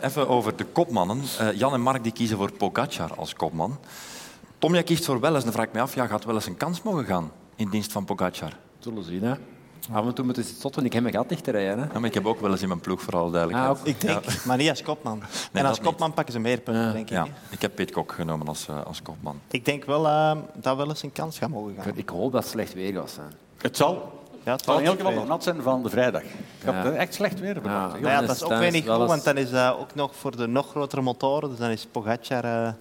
Even 0.00 0.28
over 0.28 0.56
de 0.56 0.64
kopmannen. 0.64 1.20
Eh, 1.38 1.52
Jan 1.52 1.72
en 1.74 1.80
Mark 1.80 2.02
die 2.02 2.12
kiezen 2.12 2.36
voor 2.36 2.52
Pogacar 2.52 3.14
als 3.16 3.34
kopman. 3.34 3.78
Tom, 4.58 4.72
jij 4.72 4.82
kiest 4.82 5.04
voor 5.04 5.20
Welles. 5.20 5.42
Dan 5.44 5.52
vraag 5.52 5.66
ik 5.66 5.72
me 5.72 5.80
af, 5.80 5.94
ja, 5.94 6.06
gaat 6.06 6.24
Welles 6.24 6.46
een 6.46 6.56
kans 6.56 6.82
mogen 6.82 7.04
gaan 7.04 7.30
in 7.56 7.68
dienst 7.70 7.92
van 7.92 8.04
Pogacar? 8.04 8.52
Zullen 8.78 8.98
we 8.98 9.04
zien, 9.04 9.22
hè. 9.22 9.34
Af 9.92 10.06
en 10.06 10.14
toe 10.14 10.24
moeten 10.24 10.44
ze 10.44 10.50
het 10.50 10.60
zotten. 10.60 10.84
Ik 10.84 10.92
heb 10.92 11.02
mijn 11.02 11.14
gat 11.14 11.28
dichtrijden, 11.28 11.78
hè. 11.78 11.84
Ja, 11.92 11.98
maar 11.98 12.04
ik 12.08 12.14
heb 12.14 12.26
ook 12.26 12.40
wel 12.40 12.50
eens 12.50 12.62
in 12.62 12.68
mijn 12.68 12.80
ploeg, 12.80 13.02
voor 13.02 13.16
alle 13.16 13.30
duidelijkheid. 13.30 13.78
Ah, 13.80 13.86
ik 13.86 14.00
denk, 14.00 14.44
maar 14.44 14.56
niet 14.56 14.68
als 14.68 14.82
kopman. 14.82 15.22
en 15.52 15.64
als 15.64 15.78
niet. 15.78 15.86
kopman 15.86 16.12
pakken 16.14 16.32
ze 16.32 16.38
meer 16.38 16.60
punten, 16.60 16.92
denk 16.92 17.04
ik. 17.10 17.14
Ja, 17.14 17.24
hè. 17.24 17.30
ik 17.50 17.62
heb 17.62 17.74
Pitcock 17.74 18.12
genomen 18.12 18.48
als, 18.48 18.68
eh, 18.68 18.84
als 18.84 19.02
kopman. 19.02 19.40
Ik 19.50 19.64
denk 19.64 19.84
wel 19.84 20.06
eh, 20.06 20.36
dat 20.54 20.76
wel 20.76 20.88
eens 20.88 21.02
een 21.02 21.12
kans 21.12 21.38
gaat 21.38 21.48
mogen 21.48 21.74
gaan. 21.78 21.92
Ik 21.94 22.08
hoop 22.08 22.32
dat 22.32 22.42
het 22.42 22.52
slecht 22.52 22.74
weer 22.74 22.92
gaat 22.92 23.10
zijn. 23.10 23.32
Het 23.58 23.76
zal. 23.76 24.12
Ja, 24.44 24.52
het 24.52 24.64
zal 24.64 24.78
in 24.78 24.84
elk 24.86 24.96
geval 24.96 25.12
nog 25.12 25.26
nat 25.26 25.42
zijn 25.42 25.62
van 25.62 25.82
de 25.82 25.88
vrijdag. 25.88 26.22
Ik 26.22 26.28
heb 26.64 26.74
Ja. 26.74 26.84
er 26.84 26.94
echt 26.94 27.14
slecht 27.14 27.40
weer 27.40 27.54
verwacht. 27.54 27.98
Ja, 28.00 28.20
dat 28.20 28.30
is 28.30 28.36
is 28.36 28.42
ook 28.42 28.46
Stijn 28.48 28.60
weer 28.60 28.70
niet 28.72 28.84
wel 28.84 28.98
goed, 28.98 29.08
want 29.08 29.24
dan 29.24 29.36
is 29.36 29.50
dat 29.50 29.78
ook 29.78 29.94
nog 29.94 30.16
voor 30.16 30.36
de 30.36 30.46
nog 30.46 30.68
grotere 30.70 31.02
motoren. 31.02 31.48
Dus 31.48 31.58
dan 31.58 31.70
is 31.70 31.86
Pogacar... 31.90 32.74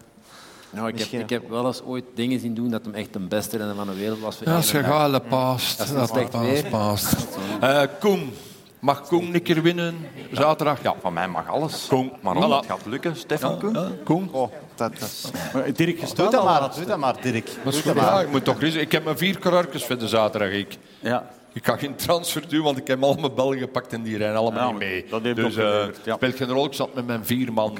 Nou, 0.75 0.87
ik, 0.87 0.93
heb, 0.93 0.99
Misschien 0.99 1.19
ik 1.19 1.29
heb 1.29 1.49
wel 1.49 1.65
eens 1.65 1.81
ooit 1.83 2.03
dingen 2.15 2.39
zien 2.39 2.53
doen 2.53 2.69
dat 2.69 2.85
hem 2.85 2.93
echt 2.93 3.13
de 3.13 3.19
beste 3.19 3.57
renner 3.57 3.75
van 3.75 3.87
de 3.87 3.95
wereld 3.95 4.19
was. 4.19 4.39
Ja, 4.43 4.61
ze 4.61 4.81
dag. 4.81 4.85
gale 4.85 5.19
paast. 5.19 5.77
Dat 5.77 5.87
is 5.87 6.09
slecht 6.09 6.39
weer. 6.39 6.65
paast. 6.65 7.15
Eh, 7.61 7.81
Koen. 7.99 8.33
Mag 8.79 9.07
Koen 9.07 9.33
een 9.33 9.41
keer 9.41 9.61
winnen? 9.61 9.95
Zaterdag? 10.31 10.81
Ja, 10.83 10.95
van 11.01 11.13
mij 11.13 11.27
mag 11.27 11.49
alles. 11.49 11.85
Koen. 11.87 12.11
Maar 12.21 12.35
of 12.35 12.55
het 12.55 12.65
gaat 12.65 12.85
lukken, 12.85 13.15
Stefan 13.15 13.59
Koen? 13.59 13.77
Koen? 14.03 14.29
oh, 14.31 14.51
dat, 14.75 14.99
dat. 14.99 15.31
Maar 15.53 15.73
Dirk, 15.73 15.99
je 15.99 16.15
Doe 16.15 16.29
dat 16.29 16.43
maar, 16.43 16.71
doe 16.75 16.85
dat 16.85 16.97
maar, 16.97 17.21
Dirk. 17.21 17.45
Dat 17.45 17.55
is 17.55 17.63
Doe 17.63 17.73
goed. 17.73 17.83
dat 17.83 17.95
maar. 17.95 18.13
Ja, 18.13 18.21
ik 18.21 18.31
moet 18.31 18.43
toch. 18.43 18.61
Ik 18.61 18.91
heb 18.91 19.03
mijn 19.03 19.17
vier 19.17 19.39
karakers 19.39 19.85
voor 19.85 19.97
de 19.97 20.07
zaterdag. 20.07 20.49
Ik. 20.51 20.77
Ja. 20.99 21.29
Ik 21.55 21.65
ga 21.65 21.77
geen 21.77 21.95
transfer 21.95 22.47
doen, 22.49 22.63
want 22.63 22.77
ik 22.77 22.87
heb 22.87 23.03
al 23.03 23.13
mijn 23.15 23.33
bellen 23.35 23.57
gepakt 23.57 23.93
en 23.93 24.01
die 24.03 24.17
rijden 24.17 24.37
allemaal 24.37 24.63
Ja, 24.65 24.69
niet 24.69 24.79
mee. 24.79 25.05
dat 25.09 25.21
heeft 25.21 25.35
dus 25.35 25.55
eh 25.55 25.85
ja. 26.03 26.15
speelt 26.15 26.35
geen 26.35 26.47
rol. 26.49 26.65
Ik 26.65 26.73
zat 26.73 26.93
met 26.93 27.07
mijn 27.07 27.25
vier 27.25 27.53
man. 27.53 27.77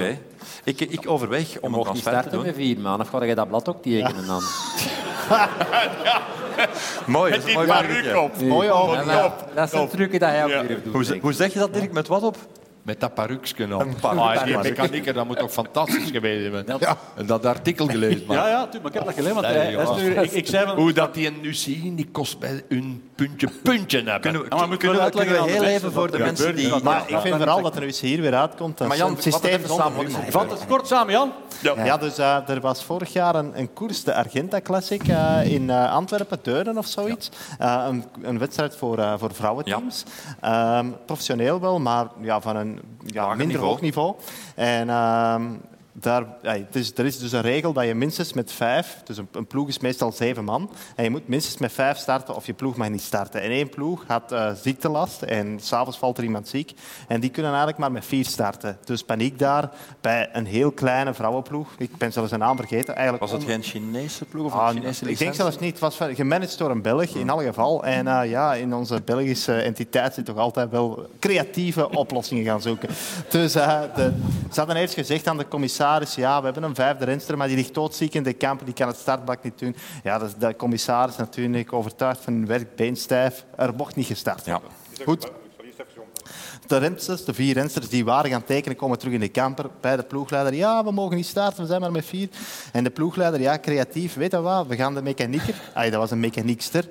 Ik, 0.64 0.80
ik 0.82 1.10
overweeg 1.10 1.54
Je 1.54 1.62
om 1.62 1.66
een 1.74 1.78
mocht 1.78 1.94
niet 1.94 2.04
transfer 2.04 2.12
te 2.12 2.30
starten 2.30 2.32
doen. 2.32 2.46
met 2.46 2.56
vier 2.76 2.80
man, 2.80 3.02
of 3.02 3.08
ga 3.10 3.24
je 3.24 3.36
dat 3.36 3.48
blad 3.48 3.70
ook 3.70 3.82
tekenen 3.82 4.26
dan? 4.26 4.42
Mooi, 7.06 7.32
dat 7.32 7.44
is 7.46 7.56
een 7.56 8.48
mooi 8.48 8.70
ogen. 8.72 8.98
Ja, 9.00 9.06
maar 9.06 9.32
dat 9.56 9.70
zijn 9.70 9.88
trucken 9.90 10.20
dat 10.20 10.30
hij 10.30 10.44
ook 10.44 10.50
Ja. 10.50 10.64
durft 10.64 10.84
doen. 10.84 10.94
Hoe, 10.94 11.20
hoe 11.22 11.34
zeg 11.34 11.54
je 11.54 11.60
dat, 11.60 11.74
Dirk? 11.74 11.92
Met 11.92 12.08
wat 12.08 12.24
op? 12.24 12.38
Met 12.86 13.00
dat. 13.00 13.10
Een 13.10 13.16
paruksje. 13.16 13.68
Ah, 14.02 14.44
die 14.44 14.58
mechanieker, 14.58 15.14
dat 15.14 15.26
moet 15.28 15.38
toch 15.38 15.52
fantastisch 15.52 16.12
geweest 16.12 16.42
hebben. 16.54 16.78
Ja. 16.80 16.98
En 17.16 17.26
dat 17.26 17.46
artikel 17.46 17.88
gelezen. 17.88 18.24
man. 18.28 18.36
Ja, 18.36 18.48
ja, 18.48 18.68
tuurlijk, 18.68 18.82
maar 18.84 18.92
ik 18.92 18.98
heb 18.98 19.06
dat 19.06 19.14
gelezen. 19.14 19.34
Want 19.36 19.46
hij- 19.48 19.56
hij 19.74 19.84
is 19.84 20.02
nu- 20.02 20.14
ja. 20.14 20.22
ik, 20.22 20.32
ik 20.32 20.48
zei 20.48 20.66
van... 20.66 20.76
Hoe 20.76 20.94
dat 20.94 21.14
die 21.14 21.32
nu 21.32 21.54
zien, 21.54 21.96
die 21.96 22.08
kost 22.12 22.40
bij 22.40 22.64
een 22.70 23.10
puntje 23.16 23.48
puntje 23.64 23.98
hebben. 23.98 24.22
Kunnen 24.22 24.42
we, 24.42 24.48
Ja, 24.50 24.56
maar 24.56 24.68
moeten 24.68 24.90
we 24.92 25.10
kunnen 25.10 25.34
we, 25.34 25.44
we 25.44 25.52
heel 25.52 25.64
even 25.64 25.92
voor 25.92 26.12
de 26.12 26.18
mensen 26.18 26.46
gebeurt? 26.46 26.66
die... 26.66 26.76
Ja, 26.76 26.80
Maar 26.84 27.04
ik 27.08 27.18
vind 27.18 27.36
vooral 27.36 27.62
dat 27.62 27.74
er 27.74 27.80
nu 27.80 27.86
eens 27.86 28.02
hier 28.02 28.22
weer 28.22 28.36
uitkomt. 28.36 28.78
Dat 28.78 28.88
Maar 28.88 28.98
Jan, 28.98 29.12
het 29.14 29.22
systeem 29.24 29.62
samen, 29.66 30.12
Vat 30.30 30.52
het 30.52 30.66
kort 30.68 30.88
samen, 30.88 31.14
Jan. 31.14 31.32
Ja, 31.76 31.98
dus 31.98 32.18
eh, 32.18 32.50
er 32.50 32.62
was 32.62 32.84
vorig 32.84 33.14
jaar 33.14 33.36
een, 33.36 33.60
een 33.60 33.74
koers, 33.74 34.04
de 34.04 34.14
Argenta 34.16 34.62
Classic, 34.62 35.08
eh, 35.08 35.52
in 35.52 35.70
eh, 35.70 35.92
Antwerpen, 35.94 36.40
Deurne 36.42 36.78
of 36.78 36.86
zoiets. 36.88 37.30
Eh, 37.60 37.86
een, 37.90 38.04
een 38.22 38.40
wedstrijd 38.40 38.76
voor, 38.76 39.06
voor 39.20 39.34
vrouwenteams. 39.34 40.04
Ehm, 40.42 40.86
professioneel 41.06 41.60
wel, 41.60 41.80
maar 41.80 42.06
ja, 42.22 42.42
van 42.42 42.56
een 42.56 42.75
ja, 43.06 43.30
minder 43.30 43.48
niveau. 43.48 43.66
hoog 43.66 43.82
niveau. 43.82 44.16
En 44.56 44.90
ehm, 44.90 45.44
daar, 46.00 46.26
ja, 46.42 46.52
het 46.52 46.76
is, 46.76 46.92
er 46.96 47.06
is 47.06 47.20
dus 47.20 47.32
een 47.32 47.42
regel 47.42 47.74
dat 47.74 47.86
je 47.86 47.96
minstens 47.96 48.34
met 48.34 48.52
vijf, 48.52 49.02
dus 49.04 49.18
een, 49.18 49.28
een 49.32 49.48
ploeg 49.48 49.68
is 49.68 49.80
meestal 49.80 50.12
zeven 50.12 50.44
man, 50.44 50.72
en 50.96 51.04
je 51.04 51.10
moet 51.10 51.28
minstens 51.28 51.58
met 51.58 51.72
vijf 51.72 51.98
starten 51.98 52.36
of 52.36 52.46
je 52.46 52.54
ploeg 52.54 52.76
mag 52.76 52.90
niet 52.90 53.02
starten. 53.02 53.42
En 53.42 53.50
één 53.50 53.70
ploeg 53.70 54.04
had 54.08 54.32
eh, 54.32 54.52
ziektelast 54.62 55.22
en 55.22 55.60
s'avonds 55.62 55.98
valt 55.98 56.18
er 56.18 56.24
iemand 56.24 56.48
ziek. 56.48 56.74
En 57.08 57.20
die 57.20 57.30
kunnen 57.30 57.52
eigenlijk 57.52 57.80
maar 57.82 57.92
met 57.92 58.06
vier 58.06 58.26
starten. 58.26 58.78
Dus 58.84 59.04
paniek 59.04 59.40
daar 59.40 59.70
bij 60.02 60.30
een 60.34 60.46
heel 60.46 60.72
kleine 60.72 61.14
vrouwenploeg. 61.14 61.70
Ik 61.78 61.98
ben 61.98 62.12
zelfs 62.12 62.32
een 62.32 62.40
naam 62.40 62.58
vergeten. 62.58 62.96
Eigenlijk 62.96 63.32
Was 63.32 63.32
het 63.32 63.44
geen 63.44 63.64
Chinese 63.64 64.26
ploeg 64.26 64.46
of 64.46 64.54
een 64.54 64.60
Ah, 64.60 64.68
Chinese 64.68 64.88
ik 64.90 64.96
denk 64.96 65.10
licentie? 65.10 65.42
zelfs 65.42 65.60
niet. 65.60 65.72
Het 65.72 65.80
was 65.80 65.98
gemanaged 66.16 66.58
door 66.58 66.70
een 66.72 66.82
Belg, 66.82 67.16
in 67.16 67.30
alle 67.30 67.44
geval. 67.44 67.84
En 67.84 68.08
eh, 68.08 68.30
ja, 68.30 68.54
in 68.54 68.74
onze 68.74 69.02
Belgische 69.06 69.54
entiteit 69.54 70.14
zit 70.14 70.26
toch 70.26 70.38
altijd 70.38 70.70
wel 70.70 71.10
creatieve 71.20 71.90
oplossingen 71.90 72.44
gaan 72.44 72.62
zoeken. 72.62 72.90
Dus 73.30 73.52
de, 73.54 74.14
ze 74.52 74.60
hadden 74.60 74.76
eerst 74.76 74.94
gezegd 74.94 75.28
aan 75.28 75.38
de 75.38 75.48
commissaris, 75.48 75.84
ja, 76.16 76.40
we 76.40 76.46
hebben 76.46 76.64
een 76.64 76.76
vijfde 76.76 77.06
renster, 77.06 77.38
maar 77.38 77.48
die 77.48 77.56
ligt 77.56 77.74
doodziek 77.74 78.14
in 78.14 78.24
de 78.24 78.34
kamp, 78.34 78.62
die 78.66 78.74
kan 78.74 78.88
het 78.88 78.98
startbak 78.98 79.44
niet 79.44 79.60
doen. 79.60 79.76
Ja, 80.04 80.20
dus 80.20 80.36
de 80.36 80.56
commissaris 80.56 81.16
natuurlijk 81.16 81.74
overtuigd 81.74 82.22
van 82.22 82.34
hun 82.34 82.46
werk, 82.46 82.76
beenstijf. 82.76 83.46
Er 83.56 83.74
mocht 83.76 83.96
niet 83.96 84.06
gestart 84.06 84.46
Ja. 84.46 84.62
Goed. 85.04 85.32
De 86.68 86.78
rensters, 86.78 87.26
de 87.26 87.34
vier 87.34 87.54
rensters 87.54 87.90
die 87.90 88.06
waren 88.06 88.32
gaan 88.32 88.44
tekenen, 88.44 88.78
komen 88.78 88.98
terug 88.98 89.14
in 89.14 89.20
de 89.20 89.28
kamper 89.28 89.70
bij 89.82 89.96
de 89.96 90.04
ploegleider. 90.04 90.54
Ja, 90.54 90.84
we 90.84 90.92
mogen 90.92 91.16
niet 91.16 91.26
starten, 91.26 91.62
we 91.62 91.68
zijn 91.68 91.82
maar 91.82 91.92
met 91.92 92.06
vier. 92.06 92.30
En 92.72 92.84
de 92.84 92.90
ploegleider, 92.90 93.42
ja, 93.42 93.60
creatief, 93.60 94.14
weet 94.14 94.32
je 94.32 94.42
wat, 94.42 94.68
we 94.68 94.76
gaan 94.76 94.94
de 94.94 95.02
mechanieker, 95.02 95.56
dat 95.74 95.94
was 95.94 96.12
een 96.12 96.20
mechaniekster, 96.20 96.90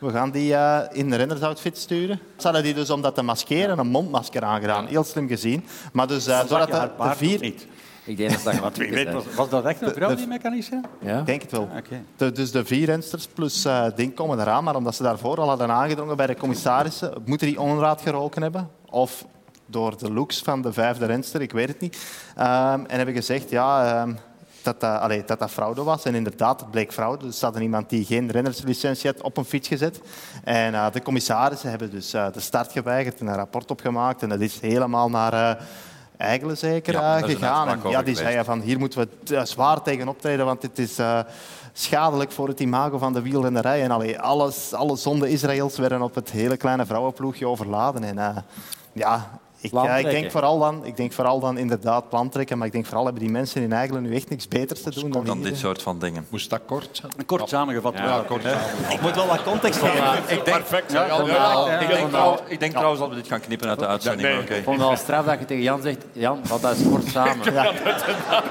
we 0.00 0.10
gaan 0.10 0.30
die 0.30 0.54
eh, 0.54 0.80
in 0.92 1.10
de 1.10 1.16
rennersoutfit 1.16 1.78
sturen. 1.78 2.20
Ze 2.36 2.42
hadden 2.42 2.62
die 2.62 2.74
dus 2.74 2.90
om 2.90 3.02
dat 3.02 3.14
te 3.14 3.22
maskeren 3.22 3.78
een 3.78 3.88
mondmasker 3.88 4.42
aangedaan. 4.42 4.86
Heel 4.86 5.04
slim 5.04 5.28
gezien. 5.28 5.64
Maar 5.92 6.06
dus, 6.06 6.26
eh, 6.26 6.40
je 6.48 6.66
de, 6.66 6.90
de 6.98 7.14
vier... 7.16 7.54
Ik 8.06 8.16
denk 8.16 8.44
dat 8.44 8.54
dat 8.62 8.76
Wie 8.76 8.90
weet, 8.90 9.12
was, 9.12 9.24
was 9.34 9.48
dat 9.48 9.64
echt 9.64 9.80
een 9.80 9.92
vrouw, 9.92 10.14
die 10.14 10.26
mechanische? 10.26 10.80
Ja? 11.00 11.18
Ik 11.18 11.26
denk 11.26 11.42
het 11.42 11.50
wel. 11.50 11.68
Oké. 11.76 12.02
De, 12.16 12.32
dus 12.32 12.50
de 12.50 12.64
vier 12.64 12.86
rensters 12.86 13.26
plus 13.26 13.64
eh 13.64 13.86
ding 13.94 14.14
komen 14.14 14.40
eraan, 14.40 14.64
maar 14.64 14.76
omdat 14.76 14.94
ze 14.94 15.02
daarvoor 15.02 15.40
al 15.40 15.48
hadden 15.48 15.70
aangedrongen 15.70 16.16
bij 16.16 16.26
de 16.26 16.36
commissarissen, 16.36 17.22
moeten 17.24 17.46
die 17.46 17.60
onraad 17.60 18.00
geroken 18.00 18.42
hebben. 18.42 18.70
Of 18.90 19.24
door 19.66 19.98
de 19.98 20.12
looks 20.12 20.42
van 20.42 20.62
de 20.62 20.72
vijfde 20.72 21.06
renster, 21.06 21.40
ik 21.40 21.52
weet 21.52 21.68
het 21.68 21.80
niet. 21.80 21.98
Ehm, 22.36 22.80
en 22.86 22.96
hebben 22.96 23.14
gezegd 23.14 23.50
ja, 23.50 23.84
ehm, 23.84 24.14
dat, 24.62 24.80
dat, 24.80 25.00
allee, 25.00 25.24
dat 25.24 25.38
dat 25.38 25.50
fraude 25.50 25.82
was. 25.82 26.04
En 26.04 26.14
inderdaad, 26.14 26.60
het 26.60 26.70
bleek 26.70 26.92
fraude. 26.92 27.24
Dus 27.24 27.38
ze 27.38 27.44
hadden 27.44 27.62
iemand 27.62 27.90
die 27.90 28.04
geen 28.04 28.30
rennerslicentie 28.30 29.10
had 29.10 29.22
op 29.22 29.36
een 29.36 29.44
fiets 29.44 29.68
gezet. 29.68 30.00
En 30.44 30.74
eh, 30.74 30.86
de 30.92 31.02
commissarissen 31.02 31.70
hebben 31.70 31.90
dus 31.90 32.12
eh, 32.12 32.26
de 32.32 32.40
start 32.40 32.72
geweigerd 32.72 33.20
en 33.20 33.26
een 33.26 33.34
rapport 33.34 33.70
opgemaakt. 33.70 34.22
En 34.22 34.28
dat 34.28 34.40
is 34.40 34.60
helemaal 34.60 35.10
naar... 35.10 35.32
eh 35.32 35.64
Eigelen 36.16 36.56
zeker 36.56 36.92
Ja, 36.92 37.18
gegaan. 37.20 37.68
En 37.68 37.90
ja, 37.90 38.02
die 38.02 38.16
zei 38.16 38.44
van 38.44 38.60
hier 38.60 38.78
moeten 38.78 39.08
we 39.24 39.34
eh, 39.36 39.44
zwaar 39.44 39.82
tegen 39.82 40.08
optreden, 40.08 40.44
want 40.44 40.60
dit 40.60 40.78
is 40.78 40.98
eh, 40.98 41.20
schadelijk 41.72 42.32
voor 42.32 42.48
het 42.48 42.60
imago 42.60 42.98
van 42.98 43.12
de 43.12 43.22
wielrennerij. 43.22 43.82
En 43.82 43.90
allee, 43.90 44.20
alles, 44.20 44.72
alle 44.72 44.96
zonde 44.96 45.30
Israëls 45.30 45.78
werden 45.78 46.02
op 46.02 46.14
het 46.14 46.30
hele 46.30 46.56
kleine 46.56 46.86
vrouwenploegje 46.86 47.48
overladen. 47.48 48.04
En 48.04 48.18
eh, 48.18 48.36
ja, 48.92 49.38
ik, 49.66 49.72
Plan 49.72 49.84
ja, 49.84 49.96
ik, 49.96 50.10
denk 50.10 50.30
vooral 50.30 50.58
dan, 50.58 50.84
ik 50.84 50.96
denk 50.96 51.12
vooral 51.12 51.40
dan 51.40 51.58
inderdaad 51.58 52.08
plan 52.08 52.28
trekken, 52.28 52.58
maar 52.58 52.66
ik 52.66 52.72
denk 52.72 52.86
vooral 52.86 53.04
hebben 53.04 53.22
die 53.22 53.30
mensen 53.32 53.62
in 53.62 53.72
Eigelen 53.72 54.02
nu 54.02 54.14
echt 54.14 54.28
niks 54.28 54.48
beters 54.48 54.82
te 54.82 54.90
doen 54.90 55.10
dan, 55.10 55.24
Dan 55.24 55.42
dit 55.42 55.58
soort 55.58 55.82
van 55.82 55.98
dingen. 55.98 56.26
Moest 56.28 56.50
dat 56.50 56.60
kort 56.66 56.88
zijn? 56.92 57.12
Kort 57.26 57.48
samengevat. 57.48 57.94
Ja, 57.96 58.24
kort. 58.26 58.44
Ik 58.90 59.00
moet 59.00 59.14
wel 59.14 59.26
wat 59.26 59.42
context 59.42 59.80
geven. 59.80 60.18
Ik 60.28 60.44
denk, 60.44 60.58
Perfect. 60.58 60.92
Ja, 60.92 61.04
Ja, 61.06 61.18
ja, 61.18 61.26
ja. 61.26 61.66
ja. 61.68 61.78
ik 61.80 61.88
denk, 61.88 62.08
trouw- 62.10 62.38
ik 62.48 62.60
denk 62.60 62.72
trouwens 62.72 63.00
dat 63.00 63.08
we 63.08 63.14
dit 63.14 63.26
gaan 63.26 63.40
knippen 63.40 63.68
uit 63.68 63.78
de 63.78 63.86
uitzending. 63.86 64.28
Nee. 64.28 64.40
oké. 64.40 64.54
Ik 64.54 64.64
vond 64.64 64.78
het 64.78 64.88
al 64.88 64.96
straf 64.96 65.24
dat 65.24 65.38
je 65.38 65.44
tegen 65.44 65.62
Jan 65.62 65.82
zegt, 65.82 66.04
Jan, 66.12 66.40
wat 66.48 66.62
dat 66.62 66.76
is 66.76 66.88
kort 66.88 67.06
samen. 67.08 67.46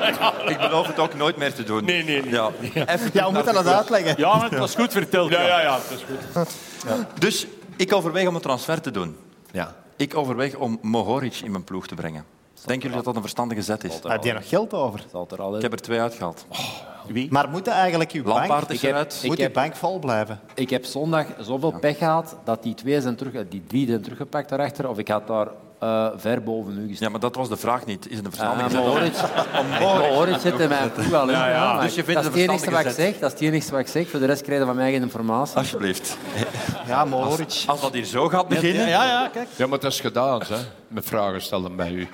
Ik 0.54 0.58
beloof 0.60 0.88
het 0.88 1.00
ook 1.00 1.14
nooit 1.14 1.38
meer 1.38 1.54
te 1.54 1.64
doen. 1.64 1.86
Nee, 1.86 2.04
nee, 2.04 2.22
nee. 2.22 2.32
Ja. 2.32 2.50
Even 2.74 3.10
Ja, 3.14 3.26
we 3.28 3.32
moeten 3.34 3.54
dat 3.54 3.68
uitleggen. 3.68 4.14
Ja, 4.18 4.36
maar 4.38 4.50
het 4.50 4.60
was 4.60 4.76
goed 4.76 4.92
verteld. 4.92 5.32
Ja, 5.32 5.42
ja, 5.42 5.62
ja, 5.62 5.72
dat 5.90 5.98
is 5.98 6.06
goed. 6.36 7.20
Dus 7.20 7.48
ik 7.76 7.94
overweeg 7.94 8.28
om 8.28 8.36
een 8.36 8.42
transfer 8.42 8.82
te 8.82 8.92
doen. 8.92 9.18
Ja. 9.52 9.76
Ik 9.98 10.16
overweeg 10.18 10.56
om 10.56 10.78
Mohoric 10.82 11.36
in 11.44 11.52
mijn 11.52 11.64
ploeg 11.64 11.88
te 11.88 11.96
brengen. 11.96 12.26
Denken 12.66 12.80
jullie 12.82 12.96
dat 12.96 13.06
dat 13.06 13.16
een 13.16 13.22
verstandige 13.22 13.62
zet 13.62 13.84
is? 13.84 14.00
Heb 14.04 14.24
je 14.24 14.34
nog 14.34 14.50
geld 14.50 14.74
over? 14.74 15.06
Zal 15.12 15.28
er 15.32 15.42
al 15.42 15.56
Ik 15.56 15.62
heb 15.62 15.72
er 15.74 15.82
twee 15.82 16.00
uitgehaald. 16.00 16.46
Maar 17.30 17.50
moeten 17.50 17.74
eigenlijk 17.74 18.12
uw 18.12 18.24
bank, 18.24 18.38
Lampaard 18.38 18.70
is 18.70 18.76
Ik 18.76 18.82
heb- 18.82 18.92
eruit. 18.92 19.20
ik 19.24 19.30
moet 19.30 19.40
uw 19.40 19.52
bank 19.52 19.76
vol 19.76 20.00
blijven? 20.00 20.40
Ik 20.54 20.70
heb 20.70 20.86
zondag 20.86 21.26
zoveel 21.40 21.72
pech 21.80 21.98
gehad 21.98 22.36
dat 22.44 22.64
die 22.64 22.74
twee 22.74 23.02
zijn 23.02 23.16
terug, 23.16 23.48
die 23.50 23.64
drie 23.68 23.88
zijn 23.88 24.02
teruggepakt 24.02 24.50
daarachter. 24.50 24.90
Of 24.90 24.98
ik 24.98 25.08
had 25.08 25.28
daar 25.28 25.48
eh, 25.86 26.08
ver 26.16 26.44
boven 26.44 26.72
u 26.78 26.88
gestaan. 26.88 27.06
Ja, 27.06 27.10
maar 27.10 27.20
dat 27.20 27.36
was 27.36 27.50
de 27.50 27.58
vraag 27.58 27.86
niet. 27.86 28.10
Is 28.10 28.18
het 28.18 28.26
een 28.26 28.32
Uh, 28.32 28.38
verstandige 28.38 28.70
zet? 28.70 29.80
Mohoric 29.80 30.40
zit 30.40 30.60
in 30.60 30.70
mijn 30.70 30.92
ploeg 30.92 31.14
al 31.14 31.30
in. 31.30 31.38
maar 31.38 31.82
Dus 31.82 31.96
je 31.96 32.04
vindt 32.04 32.24
dat 32.24 32.32
het 32.34 32.36
is 32.36 32.48
een 32.48 32.52
het 32.52 32.62
enige 32.62 32.72
wat 32.72 32.86
ik 32.86 32.92
zeg. 32.92 33.20
Dat 33.20 33.34
is 33.34 33.40
het 33.40 33.42
enige 33.54 33.72
wat 33.72 33.80
ik 33.80 33.88
zeg. 33.88 34.10
Voor 34.10 34.20
de 34.20 34.26
rest 34.26 34.42
krijg 34.42 34.60
je 34.60 34.66
van 34.66 34.76
mij 34.76 34.92
geen 34.92 35.02
informatie. 35.02 35.58
Alsjeblieft. 35.58 36.18
Ja, 36.88 37.06
Mohoric. 37.06 37.64
Als 37.68 37.82
dat 37.82 37.94
hier 37.94 38.06
zo 38.06 38.28
gaat 38.30 38.48
beginnen... 38.48 38.88
Ja, 38.88 39.04
ja, 39.04 39.28
kijk. 39.28 39.48
ja, 39.56 39.68
maar 39.68 39.80
dat 39.80 39.92
is 39.92 40.00
gedaan, 40.00 40.42
hè. 40.48 40.56
Met 40.88 41.06
vragen 41.06 41.42
stellen 41.42 41.76
bij 41.76 41.92
u. 41.92 42.08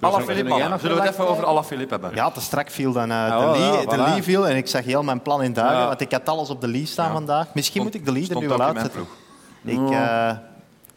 Alaphilippe, 0.00 0.68
nog 0.68 0.80
Zullen 0.80 0.96
we 0.96 1.02
het 1.02 1.12
even 1.12 1.28
over 1.28 1.44
Alaphilippe 1.44 1.92
hebben? 1.92 2.14
Ja, 2.14 2.30
te 2.30 2.40
strak 2.40 2.70
viel 2.70 2.92
dan 2.92 3.10
eh, 3.10 3.16
Oh, 3.16 3.52
de, 3.52 3.58
ja, 3.58 3.70
Lee, 3.70 3.86
de 3.86 3.96
voilà. 3.96 4.12
Lee 4.12 4.22
viel 4.22 4.48
en 4.48 4.56
ik 4.56 4.66
zag 4.68 4.84
heel 4.84 5.02
mijn 5.02 5.22
plan 5.22 5.42
in 5.42 5.52
duigen, 5.52 5.78
Ja. 5.78 5.86
want 5.86 6.00
ik 6.00 6.12
had 6.12 6.28
alles 6.28 6.50
op 6.50 6.60
de 6.60 6.68
Lee 6.68 6.86
staan 6.86 7.12
vandaag. 7.12 7.46
Misschien 7.54 7.82
moet 7.82 7.94
ik 7.94 8.04
de 8.04 8.12
Lee 8.12 8.28
er 8.28 8.38
nu 8.38 8.48
wel 8.48 8.60
ook 8.60 8.66
in 8.66 8.72
mijn 8.74 8.76
uitzetten. 8.76 9.06
Ik 9.64 9.90
eh, 9.90 10.30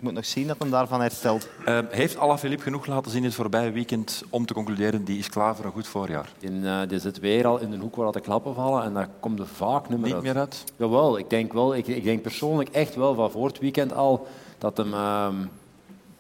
moet 0.02 0.14
nog 0.14 0.26
zien 0.26 0.48
dat 0.48 0.60
hem 0.60 0.70
daarvan 0.70 1.02
herstelt. 1.02 1.50
Eh, 1.66 1.80
heeft 1.90 2.18
Alaphilippe 2.18 2.64
genoeg 2.64 2.86
laten 2.86 3.12
zien 3.12 3.22
dit 3.22 3.34
voorbije 3.34 3.72
weekend 3.72 4.24
om 4.30 4.46
te 4.46 4.54
concluderen 4.54 5.04
die 5.04 5.18
is 5.20 5.30
klaar 5.30 5.56
voor 5.56 5.66
een 5.66 5.72
goed 5.72 5.88
voorjaar? 5.88 6.32
Die, 6.40 6.66
eh, 6.66 6.80
die 6.88 7.00
zit 7.00 7.20
weer 7.20 7.48
al 7.48 7.60
in 7.60 7.72
de 7.72 7.78
hoek 7.78 7.96
waar 7.96 8.12
de 8.12 8.20
klappen 8.20 8.56
vallen 8.56 8.84
en 8.84 8.94
daar 8.94 9.10
komt 9.20 9.40
er 9.40 9.48
vaak 9.48 9.90
niet 9.90 9.98
meer 9.98 10.06
Niet 10.08 10.14
uit. 10.16 10.24
meer 10.24 10.38
uit? 10.38 10.64
Jawel, 10.76 11.18
ik 11.18 11.30
denk 11.30 11.54
wel. 11.54 11.76
Ik, 11.76 11.88
ik 11.88 12.04
denk 12.04 12.22
persoonlijk 12.22 12.70
echt 12.70 12.96
wel 12.96 13.16
van 13.16 13.32
voor 13.32 13.48
het 13.48 13.60
weekend 13.60 13.94
al 13.94 14.28
dat 14.58 14.78
hem... 14.78 14.94
ehm, 14.94 15.36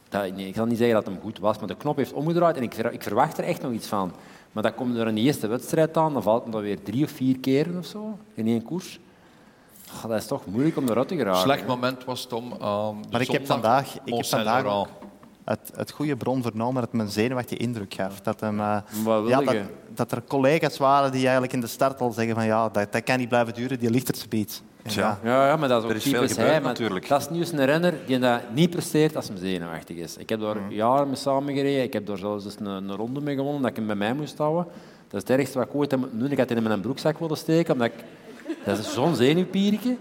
dat, 0.09 0.35
nee, 0.35 0.47
ik 0.47 0.55
zal 0.55 0.65
niet 0.65 0.77
zeggen 0.77 0.95
dat 0.95 1.05
hem 1.05 1.19
goed 1.21 1.39
was, 1.39 1.57
maar 1.59 1.67
de 1.67 1.75
knop 1.75 1.97
heeft 1.97 2.13
omgedraaid 2.13 2.57
en 2.57 2.63
ik, 2.63 2.73
ik 2.75 3.03
verwacht 3.03 3.37
er 3.37 3.43
echt 3.43 3.61
nog 3.61 3.71
iets 3.71 3.87
van. 3.87 4.11
Maar 4.51 4.63
dat 4.63 4.75
komt 4.75 4.97
er 4.97 5.07
in 5.07 5.15
de 5.15 5.21
eerste 5.21 5.47
wedstrijd 5.47 5.97
aan, 5.97 6.13
dan 6.13 6.23
valt 6.23 6.43
hem 6.43 6.51
dan 6.51 6.61
weer 6.61 6.83
drie 6.83 7.03
of 7.03 7.11
vier 7.11 7.37
keren 7.39 7.77
of 7.77 7.85
zo 7.85 8.17
in 8.33 8.47
één 8.47 8.63
koers. 8.63 8.99
Dat 10.07 10.17
is 10.17 10.25
toch 10.27 10.45
moeilijk 10.45 10.77
om 10.77 10.89
eruit 10.89 11.07
te 11.07 11.15
geraken. 11.15 11.41
Slecht 11.41 11.67
moment 11.67 12.03
was 12.05 12.23
het 12.23 12.33
om 12.33 12.53
aan 12.59 13.01
de 13.01 13.07
Maar 13.11 13.21
ik 13.21 13.31
heb 13.31 13.45
vandaag, 13.45 13.95
ik 14.03 14.13
heb 14.15 14.25
vandaag 14.25 14.65
ook 14.65 14.87
het, 15.45 15.71
het 15.75 15.91
goede 15.91 16.15
bron 16.15 16.41
vernomen 16.41 16.81
dat 16.81 16.93
mijn 16.93 17.09
zenuwachtige 17.09 17.61
indruk 17.61 17.93
gaf. 17.93 18.21
Dat, 18.21 18.39
hem, 18.39 18.59
eh, 18.59 18.77
Wat 19.03 19.21
wil 19.21 19.29
ja, 19.29 19.41
dat, 19.41 19.55
dat 19.95 20.11
er 20.11 20.23
collega's 20.27 20.77
waren 20.77 21.11
die 21.11 21.21
eigenlijk 21.21 21.53
in 21.53 21.61
de 21.61 21.67
start 21.67 22.01
al 22.01 22.11
zeggen 22.11 22.35
van 22.35 22.45
ja, 22.45 22.69
dat, 22.69 22.91
dat 22.91 23.03
kan 23.03 23.17
niet 23.17 23.29
blijven 23.29 23.53
duren, 23.53 23.79
die 23.79 23.89
ligt 23.89 24.07
er 24.07 24.15
ja, 24.83 25.19
Ja, 25.23 25.47
ja, 25.47 25.55
maar 25.55 25.67
dat 25.69 25.77
is 25.77 25.83
ook 25.83 25.89
Er 25.89 25.95
is 25.95 26.03
veel 26.03 26.27
gebeurd 26.27 26.35
hij. 26.35 26.59
natuurlijk. 26.59 27.07
Dat 27.07 27.21
is 27.21 27.29
nu 27.29 27.39
eens 27.39 27.51
een 27.51 27.65
renner 27.65 27.93
die 28.05 28.19
dat 28.19 28.41
niet 28.53 28.69
presteert 28.69 29.15
als 29.15 29.27
hij 29.27 29.37
zenuwachtig 29.37 29.97
is. 29.97 30.17
Ik 30.17 30.29
heb 30.29 30.39
daar 30.39 30.55
Mhm. 30.55 30.71
jaren 30.71 31.07
mee 31.07 31.15
samengereden. 31.15 31.83
Ik 31.83 31.93
heb 31.93 32.05
daar 32.05 32.17
zelfs 32.17 32.45
eens 32.45 32.55
een, 32.59 32.65
een 32.65 32.95
ronde 32.95 33.21
mee 33.21 33.35
gewonnen 33.35 33.61
dat 33.61 33.69
ik 33.71 33.75
hem 33.77 33.85
bij 33.87 33.95
mij 33.95 34.13
moest 34.13 34.37
houden. 34.37 34.63
Dat 35.07 35.21
is 35.23 35.27
het 35.29 35.39
ergste 35.39 35.57
wat 35.57 35.67
ik 35.67 35.75
ooit 35.75 35.91
heb 35.91 35.99
moeten 35.99 36.19
doen. 36.19 36.31
Ik 36.31 36.37
had 36.37 36.49
hem 36.49 36.57
in 36.57 36.63
mijn 36.63 36.81
broekzak 36.81 37.19
willen 37.19 37.37
steken. 37.37 37.73
Omdat 37.73 37.87
ik, 37.87 37.93
dat 38.65 38.77
is 38.77 38.93
zo'n 38.93 39.15
zenuwpiertje. 39.15 39.97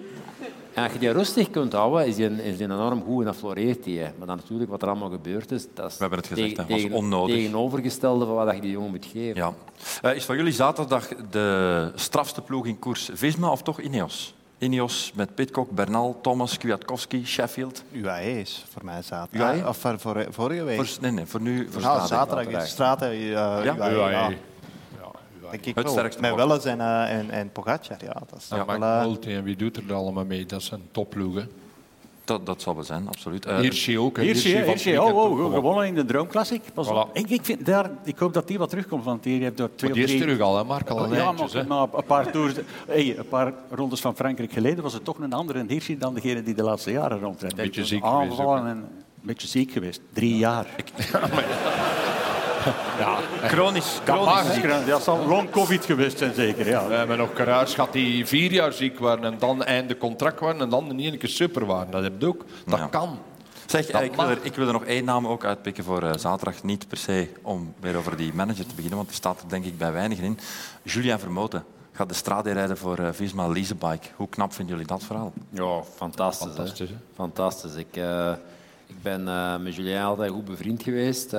En 0.75 0.83
als 0.83 0.93
je 0.93 0.99
die 0.99 1.11
rustig 1.11 1.51
kunt 1.51 1.73
houden, 1.73 2.07
is 2.07 2.17
die, 2.17 2.43
is 2.45 2.57
die 2.57 2.67
enorm 2.67 3.03
goed 3.03 3.19
en 3.21 3.25
dat 3.25 3.37
floreert 3.37 3.85
die. 3.85 4.01
Maar 4.01 4.27
dan 4.27 4.37
natuurlijk 4.37 4.71
wat 4.71 4.83
er 4.83 4.89
allemaal 4.89 5.11
gebeurd 5.11 5.51
is, 5.53 5.67
dat 5.75 5.87
is 5.91 5.93
We 5.95 6.01
hebben 6.01 6.19
het 6.19 6.29
gezegd, 6.29 6.55
tegen- 6.55 6.91
was 6.91 6.99
onnodig. 6.99 7.35
tegenovergestelde 7.37 8.27
van 8.27 8.35
wat 8.35 8.55
je 8.55 8.61
die 8.61 8.71
jongen 8.71 8.91
moet 8.91 9.07
geven. 9.13 9.35
Ja. 9.37 9.53
Eh, 10.03 10.15
is 10.15 10.25
voor 10.25 10.37
jullie 10.37 10.53
zaterdag 10.53 11.09
de 11.31 11.91
strafste 11.95 12.41
ploeg 12.43 12.67
in 12.67 12.79
koers 12.79 13.11
Visma 13.13 13.51
of 13.51 13.63
toch 13.63 13.81
Ineos? 13.81 14.35
Ineos 14.59 15.13
met 15.15 15.35
Pitcock, 15.35 15.71
Bernal, 15.71 16.19
Thomas, 16.23 16.59
Kwiatkowski, 16.59 17.27
Sheffield. 17.27 17.83
UAE 17.93 18.41
is 18.41 18.65
voor 18.73 18.85
mij 18.85 19.03
zaterdag. 19.03 19.49
UAE? 19.53 19.63
Ah, 19.63 19.69
of 19.69 19.77
voor, 19.77 19.99
voor, 19.99 20.27
vorige 20.31 20.63
week. 20.65 20.77
Voor, 20.85 20.89
nee, 21.01 21.11
nee, 21.11 21.27
voor 21.27 21.41
nu. 21.41 21.69
Voor 21.71 21.83
Ja, 21.83 22.07
zaterdag. 22.07 22.67
zaterdag 22.69 23.15
UAE, 23.19 23.65
Ja? 23.65 23.75
ja. 23.75 23.91
UAE. 23.93 24.37
Denk 25.51 25.67
ik 25.67 25.75
Het 25.75 25.85
wel. 25.85 25.93
sterkste 25.93 26.21
Met. 26.21 26.35
Welles 26.35 26.65
en, 26.65 26.81
eh, 26.81 27.19
en, 27.19 27.31
en 27.31 27.51
Pogacar, 27.53 27.97
ja. 28.05 28.13
Dat 28.29 28.39
is 28.39 28.49
Ja, 28.49 28.57
toch 28.57 28.67
wel, 28.67 28.79
maar 28.79 29.01
eh, 29.01 29.07
Multi 29.07 29.35
en 29.35 29.45
wie 29.45 29.57
doet 29.57 29.77
er 29.77 29.95
allemaal 29.95 30.25
mee? 30.25 30.47
Dat 30.47 30.63
zijn 30.63 30.81
topploegen. 30.91 31.51
Dat, 32.25 32.47
dat 32.47 32.63
zal 32.63 32.75
wel 32.75 32.85
zijn, 32.85 33.09
absoluut. 33.09 33.47
Eh, 33.47 33.59
Hirschi 33.59 33.99
ook. 33.99 34.17
hè. 34.17 34.23
Hirschi, 34.23 34.49
Hirschi 34.51 34.71
Hirschi, 34.71 34.99
oh, 34.99 35.17
oh, 35.17 35.53
gewonnen. 35.55 35.87
in 35.87 35.95
de 35.95 36.05
Droom 36.05 36.27
Classic. 36.27 36.63
Pas 36.75 36.89
op. 36.89 37.09
Voilà. 37.09 37.13
Ik, 37.13 37.31
ik, 37.31 37.45
vind 37.45 37.67
daar, 37.67 37.91
ik 38.05 38.19
hoop 38.19 38.33
dat 38.33 38.49
die 38.49 38.59
wat 38.59 38.69
terugkomt, 38.71 39.05
want 39.05 39.23
die 39.23 39.43
heeft 39.43 39.57
door 39.57 39.71
twee 39.75 39.91
Maar 39.91 39.99
die 39.99 40.07
of 40.09 40.11
is 40.11 40.17
drie... 40.17 40.35
terug 40.35 40.47
al, 40.47 40.57
hè, 40.57 40.65
Mark, 40.65 40.89
al 40.89 41.05
een 41.05 41.11
ja, 41.13 41.27
eindjes, 41.27 41.53
maar, 41.53 41.67
maar 41.67 41.87
een 41.93 42.05
paar, 42.05 42.31
tours, 42.31 42.55
hey, 42.87 43.19
een 43.19 43.29
paar 43.29 43.53
rondes 43.71 44.01
van 44.01 44.17
Frankrijk 44.17 44.53
geleden 44.53 44.83
was 44.83 44.93
het 44.93 45.05
toch 45.05 45.19
een 45.19 45.33
andere 45.33 45.65
Hirschi 45.69 45.99
dan 45.99 46.15
degene 46.15 46.43
die 46.43 46.55
de 46.55 46.63
laatste 46.63 46.91
jaren 46.91 47.21
rondrijdt. 47.21 47.57
Beetje 47.57 47.85
ziek 47.85 48.05
geweest 48.07 48.39
een 48.39 48.85
beetje 49.23 49.49
ziek 49.49 49.73
geweest. 49.73 50.01
Drie 50.13 50.37
jaar. 50.37 50.67
ja, 51.13 51.19
chronisch. 51.19 51.80
Dat 52.99 53.51
chronisch. 53.51 54.01
hè. 54.05 54.85
Dat 54.85 55.03
zal 55.03 55.27
long 55.27 55.51
covid 55.51 55.85
geweest 55.85 56.19
zijn, 56.19 56.35
zeker. 56.35 56.67
Ja. 56.69 56.87
We 56.89 56.95
hebben 56.95 57.19
nog 57.19 57.33
karuits 57.33 57.75
gehad 57.75 57.93
die 57.93 58.27
vier 58.27 58.53
jaar 58.53 58.73
ziek 58.73 58.99
waren 58.99 59.25
en 59.25 59.39
dan 59.39 59.65
einde 59.65 59.97
contract 59.99 60.41
waren 60.41 60.61
en 60.61 60.69
dan 60.69 60.91
in 60.91 61.01
één 61.01 61.19
keer 61.19 61.29
super 61.29 61.67
waren. 61.67 61.91
Dat 61.91 62.03
heb 62.03 62.13
je 62.21 62.27
ook. 62.27 62.45
Dat 62.67 62.79
Ja. 62.79 62.87
kan. 62.87 63.19
Zeg, 63.67 63.87
Dat 63.87 64.03
ik 64.03 64.15
wil, 64.15 64.29
er, 64.29 64.39
ik 64.43 64.55
wil 64.55 64.67
er 64.67 64.73
nog 64.73 64.85
één 64.85 65.05
naam 65.05 65.27
ook 65.27 65.45
uitpikken 65.45 65.85
voor 65.85 66.03
eh, 66.03 66.11
zaterdag. 66.17 66.63
Niet 66.63 66.89
per 66.89 66.97
se 66.97 67.29
om 67.43 67.75
weer 67.81 67.97
over 67.97 68.17
die 68.17 68.35
manager 68.35 68.67
te 68.67 68.75
beginnen, 68.75 68.97
want 68.97 69.09
die 69.09 69.17
staat 69.17 69.41
er 69.43 69.49
denk 69.49 69.65
ik 69.65 69.79
bij 69.79 69.93
weinigen 69.93 70.25
in. 70.25 70.39
Julian 70.83 71.19
Vermoten 71.19 71.65
gaat 71.93 72.09
de 72.09 72.15
strade 72.15 72.53
rijden 72.53 72.77
voor 72.79 72.99
eh, 72.99 73.09
Visma 73.13 73.47
Leasebike. 73.49 74.07
Hoe 74.17 74.29
knap 74.29 74.53
vinden 74.53 74.75
jullie 74.75 74.91
dat 74.91 75.03
verhaal? 75.05 75.33
Ja, 75.51 75.81
fantastisch. 75.97 76.47
Fantastisch, 76.55 76.89
hè. 76.89 76.95
hè? 76.95 77.01
Fantastisch. 77.15 77.75
Ik, 77.75 77.97
eh, 77.97 78.33
ik 78.87 79.03
ben 79.03 79.29
eh, 79.29 79.57
met 79.57 79.75
Julien 79.75 80.03
altijd 80.03 80.31
goed 80.31 80.45
bevriend 80.45 80.83
geweest. 80.83 81.33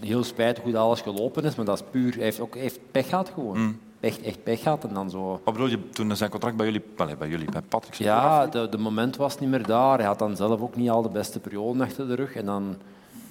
Heel 0.00 0.24
spijtig 0.24 0.62
hoe 0.62 0.72
dat 0.72 0.82
alles 0.82 1.00
gelopen 1.00 1.44
is, 1.44 1.54
maar 1.54 1.64
dat 1.64 1.80
is 1.80 1.86
puur... 1.90 2.14
Hij 2.14 2.22
heeft 2.22 2.40
ook 2.40 2.52
hij 2.52 2.62
heeft 2.62 2.80
pech 2.90 3.08
gehad 3.08 3.30
gewoon. 3.34 3.78
Echt, 4.00 4.22
echt 4.22 4.42
pech 4.42 4.62
gehad 4.62 4.84
en 4.84 4.94
dan 4.94 5.10
zo... 5.10 5.40
Wat 5.44 5.54
bedoel 5.54 5.68
je 5.68 5.88
toen 5.88 6.16
zijn 6.16 6.30
contract 6.30 6.56
bij 6.56 6.66
jullie, 6.66 6.82
bij 7.18 7.28
jullie, 7.28 7.50
bij 7.50 7.62
Patrick 7.62 7.94
Ja, 7.94 8.46
de, 8.46 8.68
de 8.68 8.78
moment 8.78 9.16
was 9.16 9.38
niet 9.38 9.50
meer 9.50 9.66
daar. 9.66 9.98
Hij 9.98 10.06
had 10.06 10.18
dan 10.18 10.36
zelf 10.36 10.60
ook 10.60 10.76
niet 10.76 10.90
al 10.90 11.02
de 11.02 11.08
beste 11.08 11.40
periode 11.40 11.82
achter 11.82 12.08
de 12.08 12.14
rug. 12.14 12.34
En 12.34 12.44
dan 12.44 12.76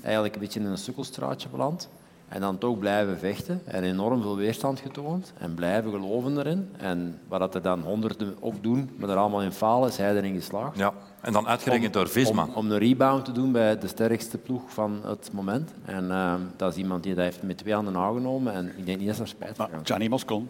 eigenlijk 0.02 0.36
een 0.36 0.42
beetje 0.42 0.60
in 0.60 0.66
een 0.66 0.78
sukkelstraatje 0.78 1.50
beland. 1.50 1.90
En 2.28 2.42
dan 2.42 2.58
toch 2.58 2.80
blijven 2.80 3.20
vechten. 3.20 3.62
En 3.66 3.84
enorm 3.84 4.22
veel 4.22 4.36
weerstand 4.36 4.80
getoond. 4.80 5.34
En 5.38 5.54
blijven 5.54 5.92
geloven 5.92 6.38
erin. 6.38 6.70
En 6.78 7.20
wat 7.28 7.40
dat 7.40 7.56
er 7.56 7.62
dan 7.62 7.82
honderden 7.82 8.36
ook 8.40 8.64
doen, 8.64 8.90
maar 8.96 9.10
er 9.10 9.16
allemaal 9.16 9.42
in 9.42 9.52
falen, 9.52 9.90
is 9.90 9.98
hij 9.98 10.16
erin 10.16 10.36
geslaagd. 10.36 10.78
Ja, 10.78 10.94
en 11.22 11.34
dan 11.34 11.48
uitgerekend 11.48 11.94
door 11.94 12.08
Visma. 12.10 12.44
Om, 12.44 12.54
om 12.54 12.72
een 12.72 12.78
rebound 12.78 13.26
te 13.26 13.32
doen 13.32 13.52
bij 13.52 13.80
de 13.80 13.88
sterkste 13.88 14.38
ploeg 14.38 14.62
van 14.74 15.00
het 15.04 15.30
moment. 15.34 15.72
En 15.86 16.12
ehm, 16.12 16.40
dat 16.56 16.72
is 16.72 16.78
iemand 16.78 17.04
die 17.04 17.14
dat 17.16 17.24
heeft 17.24 17.44
met 17.44 17.58
twee 17.58 17.74
handen 17.74 17.96
aangenomen. 17.96 18.54
En 18.54 18.74
ik 18.78 18.86
denk 18.86 18.98
niet 18.98 19.08
dat 19.08 19.16
ze 19.16 19.22
er 19.22 19.28
spijt 19.28 19.56
van 19.56 19.66
Maar 19.66 19.76
heeft. 19.76 19.88
Gianni 19.88 20.10
Moscon. 20.10 20.50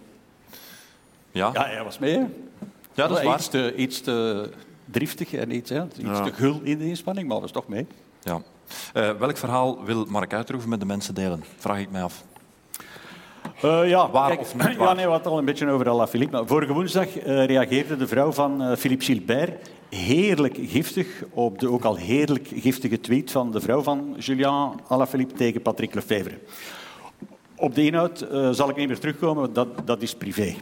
Ja, 1.32 1.50
Ja, 1.54 1.66
hij 1.66 1.84
was 1.84 2.00
mee. 2.00 2.14
hè. 2.18 2.26
ja 2.94 3.08
dat 3.08 3.18
is 3.18 3.24
waar. 3.24 3.36
Iets 3.38 3.48
te, 3.48 3.76
iets 3.76 4.02
te 4.02 4.50
driftig 4.86 5.34
en 5.34 5.56
iets, 5.56 5.70
hè. 5.70 5.84
iets 5.84 5.98
Ja. 6.00 6.24
te 6.24 6.34
gul 6.34 6.60
in 6.64 6.78
de 6.78 6.88
inspanning, 6.88 7.28
maar 7.28 7.36
dat 7.38 7.46
is 7.46 7.52
toch 7.52 7.68
mee. 7.68 7.88
Ja. 8.22 8.42
Eh, 8.94 9.10
welk 9.20 9.38
verhaal 9.38 9.84
wil 9.84 10.06
Mark 10.06 10.34
Uitroeven 10.34 10.70
met 10.70 10.80
de 10.80 10.86
mensen 10.86 11.14
delen? 11.14 11.44
Vraag 11.58 11.80
ik 11.80 11.92
mij 11.92 12.04
af. 12.04 12.24
Eh, 13.62 13.90
ja, 13.90 14.10
Waar 14.10 14.28
kijk, 14.28 14.40
of 14.40 14.56
niet 14.56 14.64
Ja, 14.72 14.78
waar? 14.78 14.96
nee, 14.96 15.06
we 15.06 15.12
hadden 15.12 15.32
al 15.32 15.38
een 15.38 15.46
beetje 15.46 15.70
over 15.70 15.90
Alaphilippe. 15.90 16.36
Maar 16.36 16.48
vorige 16.48 16.74
woensdag 16.74 17.18
eh, 17.18 17.46
reageerde 17.46 17.98
de 17.98 18.08
vrouw 18.08 18.32
van 18.32 18.78
Philippe 18.78 19.06
Gilbert 19.06 19.70
heerlijk 19.90 20.58
giftig 20.62 21.08
op 21.30 21.60
de 21.60 21.70
ook 21.70 21.84
al 21.84 21.96
heerlijk 21.96 22.48
giftige 22.56 23.00
tweet 23.00 23.32
van 23.32 23.52
de 23.52 23.62
vrouw 23.62 23.82
van 23.82 24.16
Julien 24.18 24.72
Alaphilippe 24.88 25.34
tegen 25.34 25.62
Patrick 25.62 25.94
Lefevre. 25.94 26.40
Op 27.56 27.76
de 27.76 27.86
inhoud 27.86 28.28
zal 28.52 28.70
ik 28.70 28.76
niet 28.76 28.88
meer 28.88 29.00
terugkomen, 29.00 29.54
dat, 29.54 29.68
dat 29.86 30.02
is 30.02 30.16
privé. 30.16 30.56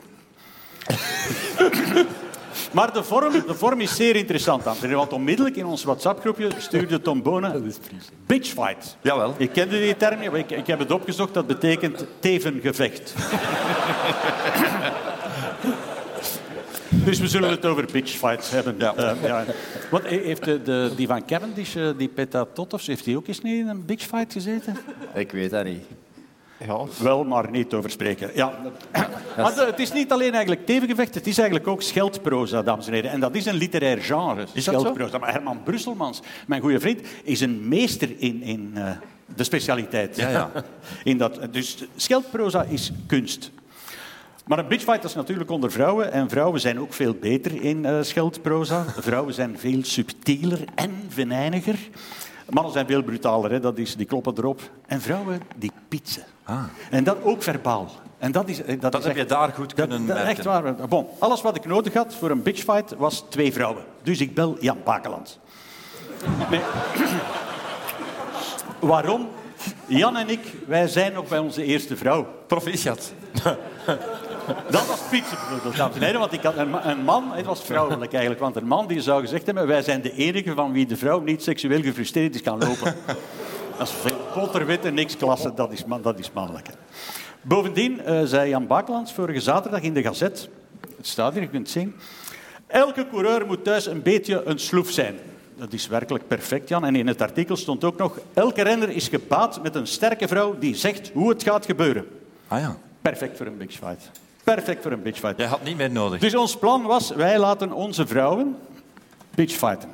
Maar 2.74 2.94
de 2.94 3.04
vorm, 3.04 3.32
de 3.32 3.54
vorm 3.54 3.82
is 3.82 3.96
zeer 3.96 4.16
interessant. 4.16 4.66
heren, 4.66 4.98
Want 4.98 5.14
onmiddellijk 5.14 5.56
in 5.56 5.66
ons 5.66 5.84
WhatsApp-groepje 5.84 6.50
stuurde 6.58 7.02
Tom 7.02 7.22
Bonen 7.22 7.74
bitchfight. 8.26 8.98
Jawel. 9.02 9.36
Ik 9.38 9.52
kende 9.52 9.80
die 9.80 9.98
term 9.98 10.20
niet, 10.20 10.32
maar 10.32 10.40
ik, 10.40 10.52
ik 10.52 10.68
heb 10.68 10.80
het 10.80 10.92
opgezocht. 10.92 11.34
Dat 11.34 11.48
betekent 11.48 12.06
tevengevecht. 12.20 13.14
dus 17.06 17.20
we 17.20 17.28
zullen 17.28 17.50
het 17.50 17.66
over 17.66 17.86
bitchfights 17.92 18.50
hebben. 18.50 18.76
Ja. 18.78 18.96
Eh, 18.96 19.24
ja. 19.24 19.46
Wat, 19.92 20.06
heeft 20.06 20.44
de, 20.44 20.62
de, 20.62 20.92
die 20.96 21.08
van 21.08 21.26
Cavendish, 21.26 21.76
eh, 21.76 21.90
die 21.98 22.08
Peta 22.08 22.46
Totovs, 22.54 22.88
heeft 22.88 23.06
hij 23.06 23.16
ook 23.16 23.28
eens 23.28 23.42
niet 23.42 23.60
in 23.60 23.68
een 23.68 23.86
bitchfight 23.86 24.34
gezeten? 24.34 24.78
Ik 25.14 25.32
weet 25.32 25.50
dat 25.50 25.64
niet. 25.64 25.86
Ja, 26.66 26.86
Wel, 27.00 27.24
maar 27.24 27.52
niet 27.52 27.74
over 27.74 27.90
spreken. 27.90 28.32
Ja. 28.34 28.54
Maar 29.38 29.56
het 29.56 29.80
is 29.80 29.94
niet 29.94 30.12
alleen 30.12 30.32
eigenlijk 30.32 30.66
tevengevecht, 30.66 31.16
het 31.16 31.28
is 31.28 31.38
eigenlijk 31.38 31.68
ook 31.68 31.82
scheldproza, 31.82 32.62
dames 32.62 32.88
en 32.88 32.94
heren. 32.94 33.12
En 33.12 33.20
dat 33.20 33.36
is 33.36 33.46
een 33.46 33.56
literair 33.56 34.02
genre, 34.02 34.46
zo? 34.54 34.60
scheldproza. 34.62 35.18
Maar 35.18 35.32
Herman 35.32 35.64
Brusselmans, 35.64 36.22
mijn 36.48 36.62
goede 36.62 36.80
vriend, 36.80 37.02
is 37.24 37.42
een 37.42 37.68
meester 37.68 38.10
in, 38.18 38.42
in 38.42 38.72
eh, 38.76 38.92
de 39.36 39.44
specialiteit. 39.44 40.16
Ja, 40.16 40.30
ja. 40.30 40.52
In 41.04 41.18
dat, 41.18 41.40
dus 41.52 41.84
scheldproza 41.96 42.64
is 42.64 42.92
kunst. 43.08 43.52
Maar 44.46 44.60
een 44.60 44.68
bitchfight 44.68 45.04
is 45.04 45.14
natuurlijk 45.14 45.50
onder 45.50 45.72
vrouwen. 45.72 46.12
En 46.12 46.30
vrouwen 46.30 46.60
zijn 46.60 46.80
ook 46.80 46.94
veel 46.94 47.14
beter 47.14 47.64
in 47.64 47.86
eh, 47.86 48.02
scheldproza. 48.02 48.86
Vrouwen 48.98 49.34
zijn 49.34 49.60
veel 49.60 49.80
subtieler 49.84 50.60
en 50.76 50.92
venijniger. 51.08 51.76
Mannen 52.50 52.74
zijn 52.74 52.88
veel 52.88 53.04
brutaler, 53.04 53.52
hè. 53.52 53.60
Dat 53.60 53.78
is, 53.78 53.96
die 53.96 54.06
kloppen 54.06 54.34
erop. 54.38 54.62
En 54.88 55.02
vrouwen, 55.02 55.42
die 55.56 55.72
pietsen. 55.88 56.24
Ah. 56.44 56.64
En 56.90 57.04
dat 57.04 57.18
ook 57.24 57.44
verbaal. 57.44 57.90
En 58.18 58.32
dat 58.32 58.50
is, 58.50 58.64
eh, 58.64 58.82
dat 58.82 58.92
Dat 58.92 59.02
is 59.02 59.08
heb 59.08 59.18
echt, 59.18 59.30
je 59.30 59.36
daar 59.36 59.50
goed 59.50 59.76
dat, 59.76 59.88
kunnen 59.88 60.06
dat- 60.08 60.16
merken. 60.16 60.32
echt 60.36 60.44
waar. 60.44 60.76
Bon, 60.76 61.08
alles 61.20 61.42
wat 61.42 61.56
ik 61.56 61.66
nodig 61.66 61.94
had 61.94 62.16
voor 62.16 62.30
een 62.30 62.42
bitchfight 62.44 62.96
was 62.98 63.26
twee 63.30 63.54
vrouwen. 63.54 63.84
Dus 64.04 64.22
ik 64.22 64.34
bel 64.34 64.58
Jan 64.60 64.78
Bakeland. 64.84 65.40
Nee. 66.50 66.62
Waarom? 68.80 69.28
Jan 69.86 70.18
en 70.18 70.30
ik, 70.30 70.40
wij 70.68 70.88
zijn 70.88 71.14
nog 71.14 71.28
bij 71.28 71.40
onze 71.40 71.64
eerste 71.64 71.98
vrouw. 71.98 72.28
Proficiat. 72.48 73.14
Dat 74.70 74.88
was 74.88 75.00
fietsen, 75.00 75.38
dames 75.78 75.96
en 75.96 76.02
heren. 76.02 76.20
Want 76.20 76.34
ik 76.34 76.44
had 76.44 76.58
een 76.58 77.04
man, 77.04 77.32
het 77.34 77.46
was 77.46 77.62
vrouwelijk 77.62 78.12
eigenlijk. 78.12 78.42
Want 78.42 78.56
een 78.56 78.68
man 78.68 78.88
die 78.88 79.02
zou 79.02 79.22
gezegd 79.22 79.46
hebben... 79.46 79.68
wij 79.68 79.82
zijn 79.82 80.02
de 80.02 80.14
enige 80.14 80.54
van 80.54 80.72
wie 80.72 80.86
de 80.86 80.98
vrouw 80.98 81.20
niet 81.20 81.44
seksueel 81.44 81.82
gefrustreerd 81.82 82.36
is 82.36 82.42
kan 82.42 82.58
lopen. 82.60 82.96
Dat 83.78 83.88
is 83.88 83.94
veel 83.94 84.80
en 84.84 84.94
niks 84.94 85.18
klasse, 85.18 85.54
dat 85.56 85.72
is, 85.72 85.86
man- 85.86 86.02
dat 86.02 86.20
is 86.20 86.32
mannelijk. 86.32 86.68
hè. 86.68 86.74
Bovendien 87.42 88.02
eh, 88.06 88.22
zei 88.24 88.50
Jan 88.50 88.68
Bakelands 88.68 89.14
vorige 89.14 89.40
zaterdag 89.40 89.82
in 89.82 89.94
de 89.94 90.02
Gazet... 90.02 90.50
Het 90.98 91.08
staat 91.08 91.34
hier, 91.34 91.42
je 91.42 91.48
kunt 91.48 91.62
het 91.62 91.72
zien. 91.72 91.96
Elke 92.68 93.08
coureur 93.10 93.46
moet 93.46 93.64
thuis 93.64 93.86
een 93.86 94.02
beetje 94.02 94.42
een 94.46 94.60
sloef 94.60 94.90
zijn. 94.90 95.16
Dat 95.56 95.74
is 95.74 95.88
werkelijk 95.88 96.28
perfect, 96.28 96.70
Jan. 96.70 96.86
En 96.86 96.96
in 96.96 97.08
het 97.08 97.22
artikel 97.22 97.56
stond 97.56 97.84
ook 97.84 97.98
nog... 97.98 98.20
Elke 98.34 98.62
renner 98.62 98.90
is 98.90 99.08
gebaat 99.08 99.62
met 99.64 99.76
een 99.76 99.88
sterke 99.88 100.28
vrouw 100.28 100.56
die 100.60 100.76
zegt 100.76 101.12
hoe 101.14 101.30
het 101.30 101.44
gaat 101.44 101.66
gebeuren. 101.66 102.08
Ah 102.48 102.60
ja. 102.60 102.78
Perfect 103.02 103.38
voor 103.38 103.46
een 103.46 103.58
bitchfight. 103.58 104.12
Perfect 104.44 104.82
voor 104.82 104.92
een 104.92 105.02
bitchfight. 105.02 105.38
Jij 105.38 105.48
had 105.48 105.64
niet 105.64 105.78
meer 105.78 105.92
nodig. 105.92 106.20
Dus 106.20 106.36
ons 106.36 106.58
plan 106.58 106.84
was, 106.84 107.10
wij 107.10 107.40
laten 107.40 107.72
onze 107.72 108.08
vrouwen 108.08 108.56
bitchfighten. 109.36 109.90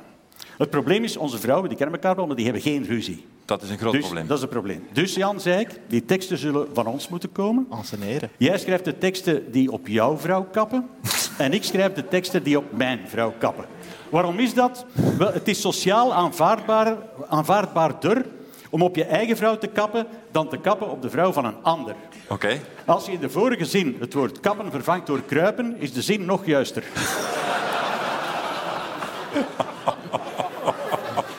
Het 0.58 0.70
probleem 0.70 1.04
is, 1.04 1.16
onze 1.16 1.38
vrouwen 1.38 1.68
die 1.68 1.78
kennen 1.78 1.96
elkaar 1.96 2.16
wel, 2.16 2.26
maar 2.26 2.36
die 2.36 2.44
hebben 2.44 2.62
geen 2.62 2.84
ruzie. 2.84 3.26
Dat 3.50 3.62
is 3.62 3.70
een 3.70 3.78
groot 3.78 3.92
dus, 3.92 4.00
probleem. 4.00 4.26
Dat 4.26 4.36
is 4.36 4.42
het 4.42 4.50
probleem. 4.50 4.86
Dus 4.92 5.14
Jan, 5.14 5.40
zei 5.40 5.60
ik, 5.60 5.68
die 5.88 6.04
teksten 6.04 6.38
zullen 6.38 6.68
van 6.72 6.86
ons 6.86 7.08
moeten 7.08 7.32
komen. 7.32 7.66
heren. 8.00 8.30
Jij 8.38 8.58
schrijft 8.58 8.84
de 8.84 8.98
teksten 8.98 9.52
die 9.52 9.72
op 9.72 9.88
jouw 9.88 10.18
vrouw 10.18 10.44
kappen. 10.52 10.88
En 11.38 11.52
ik 11.52 11.64
schrijf 11.64 11.92
de 11.92 12.08
teksten 12.08 12.42
die 12.42 12.58
op 12.58 12.72
mijn 12.72 13.00
vrouw 13.06 13.34
kappen. 13.38 13.64
Waarom 14.08 14.38
is 14.38 14.54
dat? 14.54 14.86
Wel, 15.18 15.32
het 15.32 15.48
is 15.48 15.60
sociaal 15.60 16.14
aanvaardbaar, 16.14 16.96
aanvaardbaarder 17.28 18.26
om 18.70 18.82
op 18.82 18.96
je 18.96 19.04
eigen 19.04 19.36
vrouw 19.36 19.58
te 19.58 19.66
kappen 19.66 20.06
dan 20.30 20.48
te 20.48 20.56
kappen 20.56 20.90
op 20.90 21.02
de 21.02 21.10
vrouw 21.10 21.32
van 21.32 21.44
een 21.44 21.62
ander. 21.62 21.94
Oké. 22.28 22.60
Als 22.84 23.06
je 23.06 23.12
in 23.12 23.20
de 23.20 23.30
vorige 23.30 23.64
zin 23.64 23.96
het 24.00 24.14
woord 24.14 24.40
kappen 24.40 24.70
vervangt 24.70 25.06
door 25.06 25.22
kruipen, 25.22 25.76
is 25.78 25.92
de 25.92 26.02
zin 26.02 26.24
nog 26.24 26.46
juister. 26.46 26.84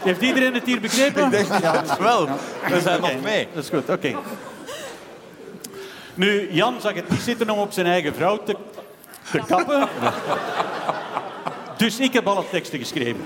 Heeft 0.03 0.21
iedereen 0.21 0.53
het 0.53 0.65
hier 0.65 0.79
begrepen? 0.79 1.23
Ik 1.23 1.31
denk 1.31 1.61
ja, 1.61 1.83
wel. 1.99 2.27
We 2.67 2.81
zijn 2.81 3.01
nog 3.01 3.21
mee. 3.21 3.47
Dat 3.53 3.63
is 3.63 3.69
goed, 3.69 3.89
oké. 3.89 4.15
Nu, 6.13 6.51
Jan 6.51 6.81
zag 6.81 6.93
het 6.93 7.09
niet 7.09 7.21
zitten 7.21 7.49
om 7.49 7.59
op 7.59 7.71
zijn 7.71 7.85
eigen 7.85 8.15
vrouw 8.15 8.43
te, 8.43 8.55
te 9.31 9.41
kappen. 9.47 9.87
Dus 11.77 11.99
ik 11.99 12.13
heb 12.13 12.27
alle 12.27 12.43
teksten 12.49 12.79
geschreven. 12.79 13.25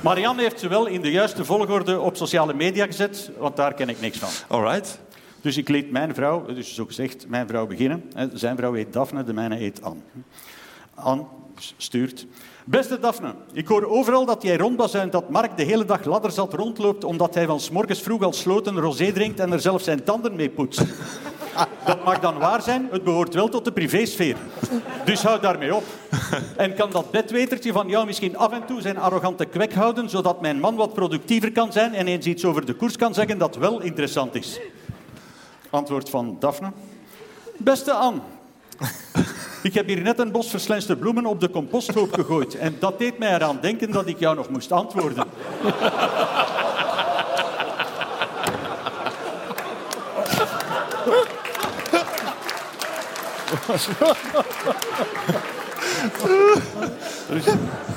Maar 0.00 0.20
Jan 0.20 0.38
heeft 0.38 0.60
ze 0.60 0.68
wel 0.68 0.86
in 0.86 1.00
de 1.00 1.10
juiste 1.10 1.44
volgorde 1.44 2.00
op 2.00 2.16
sociale 2.16 2.54
media 2.54 2.86
gezet, 2.86 3.30
want 3.38 3.56
daar 3.56 3.74
ken 3.74 3.88
ik 3.88 4.00
niks 4.00 4.18
van. 4.18 4.28
All 4.48 4.72
right. 4.72 4.98
Dus 5.40 5.56
ik 5.56 5.68
liet 5.68 5.90
mijn 5.90 6.14
vrouw, 6.14 6.44
dus 6.54 6.74
zo 6.74 6.84
gezegd, 6.84 7.28
mijn 7.28 7.46
vrouw 7.48 7.66
beginnen. 7.66 8.10
Hè, 8.14 8.26
Zijn 8.32 8.56
vrouw 8.56 8.72
heet 8.72 8.92
Daphne, 8.92 9.24
de 9.24 9.32
mijne 9.32 9.56
heet 9.56 9.82
Anne. 9.82 10.00
Anne 11.00 11.24
stuurt. 11.76 12.26
Beste 12.64 12.98
Daphne, 12.98 13.34
ik 13.52 13.68
hoor 13.68 13.84
overal 13.84 14.24
dat 14.24 14.42
jij 14.42 14.56
rondbazuint 14.56 15.12
dat 15.12 15.30
Mark 15.30 15.56
de 15.56 15.62
hele 15.62 15.84
dag 15.84 16.04
ladderzat 16.04 16.54
rondloopt 16.54 17.04
omdat 17.04 17.34
hij 17.34 17.46
van 17.46 17.60
's 17.60 17.70
morgens 17.70 18.02
vroeg 18.02 18.22
al 18.22 18.32
sloten 18.32 18.80
rosé 18.80 19.12
drinkt 19.12 19.40
en 19.40 19.52
er 19.52 19.60
zelf 19.60 19.82
zijn 19.82 20.04
tanden 20.04 20.36
mee 20.36 20.50
poetst. 20.50 20.82
Dat 21.84 22.04
mag 22.04 22.20
dan 22.20 22.38
waar 22.38 22.62
zijn, 22.62 22.88
het 22.90 23.04
behoort 23.04 23.34
wel 23.34 23.48
tot 23.48 23.64
de 23.64 23.72
privésfeer. 23.72 24.36
Dus 25.04 25.22
houd 25.22 25.42
daarmee 25.42 25.74
op. 25.74 25.84
En 26.56 26.74
kan 26.74 26.90
dat 26.90 27.10
bedwetertje 27.10 27.72
van 27.72 27.88
jou 27.88 28.06
misschien 28.06 28.36
af 28.36 28.52
en 28.52 28.66
toe 28.66 28.80
zijn 28.80 28.98
arrogante 28.98 29.44
kwek 29.44 29.74
houden, 29.74 30.10
zodat 30.10 30.40
mijn 30.40 30.60
man 30.60 30.74
wat 30.74 30.94
productiever 30.94 31.52
kan 31.52 31.72
zijn 31.72 31.94
en 31.94 32.06
eens 32.06 32.26
iets 32.26 32.44
over 32.44 32.66
de 32.66 32.74
koers 32.74 32.96
kan 32.96 33.14
zeggen 33.14 33.38
dat 33.38 33.56
wel 33.56 33.80
interessant 33.80 34.34
is? 34.34 34.60
Antwoord 35.70 36.10
van 36.10 36.36
Daphne. 36.38 36.72
Beste 37.56 37.92
Anne, 37.92 38.20
ik 39.62 39.74
heb 39.74 39.86
hier 39.86 40.00
net 40.00 40.18
een 40.18 40.30
bos 40.30 40.50
verslenste 40.50 40.96
bloemen 40.96 41.26
op 41.26 41.40
de 41.40 41.50
composthoop 41.50 42.12
gegooid. 42.12 42.54
En 42.58 42.76
dat 42.78 42.98
deed 42.98 43.18
mij 43.18 43.34
eraan 43.34 43.58
denken 43.60 43.90
dat 43.90 44.06
ik 44.06 44.18
jou 44.18 44.36
nog 44.36 44.48
moest 44.48 44.72
antwoorden. 44.72 45.24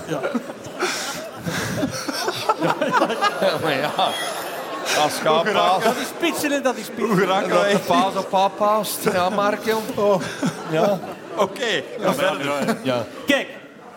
Ja. 0.08 0.20
maar 3.62 3.78
ja, 3.78 3.92
als 5.04 5.16
schaappaas. 5.16 5.84
Dat 5.84 5.96
is 5.96 6.08
pitsen, 6.20 6.64
dat 6.64 6.76
is 6.76 6.88
pitsen. 6.88 7.06
Hoe 7.06 7.18
geraken 7.18 7.50
Dat 7.50 7.62
wij? 7.62 7.72
de 7.72 7.80
paas 7.80 8.16
op 8.16 8.30
pap 8.30 8.58
paast. 8.58 9.04
Ja, 9.14 9.30
Mark, 9.30 9.76
Oh. 9.96 10.22
Ja. 10.72 11.00
Oké, 11.38 11.84
ga 12.00 12.14
verder. 12.14 12.78
ja. 12.84 13.06
Kijk, 13.26 13.48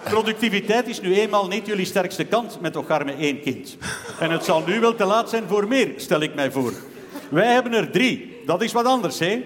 productiviteit 0.03 0.89
is 0.89 1.01
nu 1.01 1.15
eenmaal 1.15 1.47
niet 1.47 1.67
jullie 1.67 1.87
sterkste 1.87 2.25
kant 2.25 2.61
met 2.61 2.77
maar 2.77 3.19
één 3.19 3.41
kind. 3.41 3.77
En 4.21 4.31
het 4.31 4.45
zal 4.45 4.63
nu 4.67 4.81
wel 4.81 4.95
te 4.95 5.05
laat 5.05 5.31
zijn 5.31 5.45
voor 5.49 5.69
meer, 5.69 5.93
stel 5.97 6.21
ik 6.21 6.35
mij 6.35 6.51
voor. 6.51 6.73
Wij 7.29 7.53
hebben 7.53 7.73
er 7.73 7.91
drie. 7.91 8.43
Dat 8.47 8.63
is 8.63 8.73
wat 8.73 8.85
anders, 8.85 9.19
hè? 9.19 9.45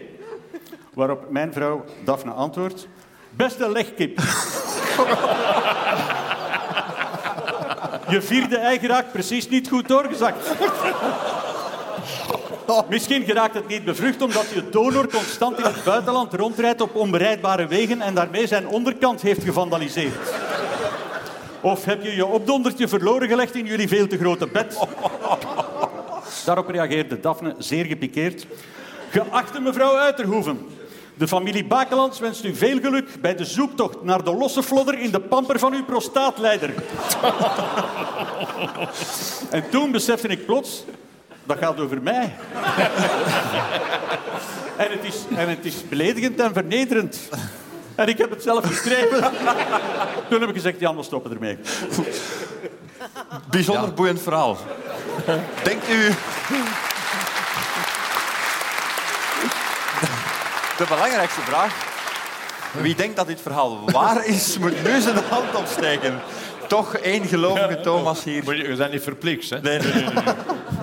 Waarop 0.95 1.31
mijn 1.31 1.53
vrouw 1.53 1.85
Daphne 2.05 2.31
antwoordt... 2.31 2.89
Beste 3.31 3.73
legkip. 3.73 4.19
Je 8.09 8.23
vierde 8.23 8.57
ei 8.57 8.79
geraakt 8.79 9.13
precies 9.13 9.49
niet 9.49 9.69
goed 9.69 9.89
doorgezakt. 9.89 10.51
Misschien 12.89 13.25
geraakt 13.25 13.55
het 13.55 13.69
niet 13.69 13.85
bevrucht 13.85 14.23
omdat 14.23 14.47
je 14.55 14.69
donor 14.71 15.09
constant 15.09 15.59
in 15.59 15.65
het 15.65 15.85
buitenland 15.85 16.35
rondrijdt 16.35 16.81
op 16.81 16.95
onbereidbare 16.95 17.67
wegen 17.67 18.01
en 18.01 18.15
daarmee 18.15 18.47
zijn 18.47 18.69
onderkant 18.69 19.21
heeft 19.21 19.45
gevandaliseerd. 19.45 20.15
Of 21.61 21.85
heb 21.85 22.03
je 22.03 22.15
je 22.15 22.27
opdondertje 22.27 22.89
verloren 22.89 23.29
gelegd 23.29 23.55
in 23.55 23.67
jullie 23.67 23.89
veel 23.89 24.07
te 24.07 24.19
grote 24.19 24.47
bed? 24.47 24.79
Daarop 26.45 26.69
reageerde 26.69 27.21
Daphne 27.21 27.55
zeer 27.59 27.85
gepikeerd. 27.85 28.47
Geachte 29.11 29.61
mevrouw 29.61 29.97
Uiterhoeven, 29.97 30.67
de 31.15 31.29
familie 31.29 31.65
Bakelands 31.65 32.19
wenst 32.19 32.45
u 32.45 32.55
veel 32.55 32.81
geluk 32.81 33.21
bij 33.21 33.35
de 33.35 33.45
zoektocht 33.45 34.03
naar 34.03 34.25
de 34.25 34.35
losse 34.35 34.63
flodder 34.63 34.99
in 34.99 35.11
de 35.11 35.21
pamper 35.21 35.59
van 35.59 35.73
uw 35.73 35.85
prostaatleider. 35.85 36.71
en 39.51 39.71
toen 39.71 39.91
besefte 39.91 40.29
ik 40.29 40.47
plots, 40.47 40.85
dat 41.51 41.59
gaat 41.59 41.81
over 41.81 42.03
mij. 42.03 42.35
en, 44.77 44.91
het 44.91 45.05
is, 45.05 45.15
en 45.37 45.49
het 45.49 45.65
is 45.65 45.89
beledigend 45.89 46.41
en 46.41 46.53
vernederend. 46.53 47.19
En 47.95 48.09
ik 48.09 48.19
heb 48.19 48.31
het 48.31 48.43
zelf 48.43 48.67
geschreven. 48.67 49.21
Toen 50.29 50.41
heb 50.41 50.49
ik 50.49 50.55
gezegd, 50.55 50.81
Jan, 50.81 50.97
we 50.97 51.03
stoppen 51.03 51.33
ermee. 51.33 51.59
Bijzonder 53.51 53.95
boeiend 53.95 54.23
verhaal. 54.23 54.57
Denkt 55.63 55.89
u... 55.89 56.09
De 60.77 60.85
belangrijkste 60.89 61.41
vraag. 61.41 61.89
Wie 62.73 62.95
denkt 62.95 63.17
dat 63.17 63.27
dit 63.27 63.41
verhaal 63.41 63.91
waar 63.91 64.27
is, 64.27 64.59
moet 64.59 64.85
nu 64.85 65.01
zijn 65.01 65.17
hand 65.29 65.55
opsteken. 65.55 66.21
Toch 66.69 66.97
één 66.97 67.27
gelovige 67.27 67.81
Thomas 67.81 68.25
hier. 68.25 68.57
Je 68.57 68.77
bent 68.77 68.93
niet 68.93 69.03
verplicht, 69.03 69.51
hè? 69.51 69.61
Nee, 69.61 69.79
nee, 69.79 69.93
nee, 69.93 70.05
nee. 70.05 70.23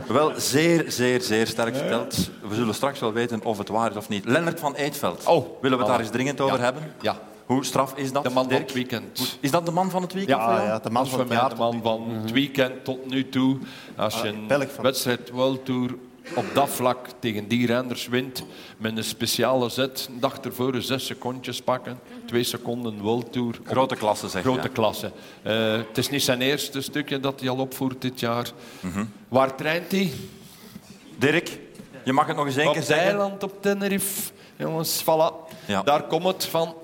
Wel 0.08 0.32
zeer, 0.38 0.84
zeer, 0.92 1.22
zeer 1.22 1.48
sterk 1.48 1.76
verteld. 1.76 2.30
We 2.48 2.56
zullen 2.56 2.74
straks 2.76 3.00
wel 3.00 3.14
weten 3.14 3.44
of 3.44 3.58
het 3.58 3.68
waar 3.70 3.90
is 3.92 3.98
of 3.98 4.10
niet. 4.10 4.26
Lennart 4.26 4.60
van 4.60 4.76
Eetveld. 4.76 5.26
Oh. 5.26 5.62
Willen 5.62 5.78
we 5.78 5.84
het 5.84 5.88
daar 5.94 5.98
Voilà. 6.02 6.02
eens 6.02 6.12
dringend 6.12 6.42
over 6.42 6.60
hebben? 6.60 6.94
Ja. 7.02 7.20
Hoe 7.46 7.66
straf 7.66 7.94
is 7.96 8.12
dat, 8.12 8.24
De 8.24 8.30
man 8.30 8.50
van 8.50 8.60
het 8.62 8.74
weekend. 8.74 9.38
Is 9.40 9.52
dat 9.52 9.66
de 9.66 9.72
man 9.72 9.90
van 9.90 10.02
het 10.02 10.14
weekend? 10.14 10.38
Ja, 10.40 10.64
ja, 10.64 10.80
de 10.80 10.90
man 10.90 11.08
van 11.08 11.20
het 11.20 11.30
jaar. 11.30 11.50
de 11.50 11.56
man 11.56 11.80
van 11.84 12.10
het 12.10 12.32
weekend 12.32 12.84
tot 12.84 13.10
nu 13.10 13.30
toe. 13.30 13.58
Als 13.96 14.22
je 14.22 14.28
een 14.28 14.48
Belg 14.48 14.72
van- 14.72 14.84
wedstrijd 14.84 15.30
World 15.30 15.66
Tour 15.66 15.96
op 16.36 16.46
dat 16.54 16.70
vlak 16.70 17.08
tegen 17.20 17.48
die 17.48 17.68
renners 17.68 18.08
wint, 18.08 18.44
met 18.78 18.98
een 18.98 19.04
speciale 19.04 19.70
zet, 19.70 20.08
een 20.14 20.20
dag 20.20 20.40
ervoor 20.40 20.82
zes 20.82 21.06
secondjes 21.06 21.62
pakken, 21.62 22.00
twee 22.26 22.44
seconden 22.44 23.00
World 23.02 23.32
Tour. 23.32 23.60
op 23.60 23.68
Grote 23.68 23.96
klasse, 23.96 24.28
zeg 24.28 24.42
Grote 24.42 24.62
je. 24.62 24.70
klasse. 24.70 25.12
Eh, 25.42 25.72
het 25.72 25.98
is 25.98 26.10
niet 26.10 26.24
zijn 26.24 26.42
eerste 26.42 26.82
stukje 26.82 27.20
dat 27.20 27.40
hij 27.40 27.50
al 27.50 27.58
opvoert 27.58 28.02
dit 28.02 28.20
jaar. 28.20 28.52
Waar 29.28 29.56
traint 29.56 29.92
hij? 29.92 30.12
Dirk, 31.18 31.60
je 32.04 32.14
mag 32.14 32.28
het 32.28 32.36
nog 32.36 32.46
eens 32.46 32.56
één 32.58 32.72
keer 32.72 32.82
Op 32.82 32.88
zeggen. 32.88 33.08
Eiland 33.08 33.44
op 33.44 33.62
Tenerife. 33.62 34.32
Jongens, 34.56 35.04
voilà. 35.04 35.52
Ja. 35.66 35.82
Daar 35.84 36.04
komt 36.04 36.26
het 36.26 36.46
van. 36.46 36.76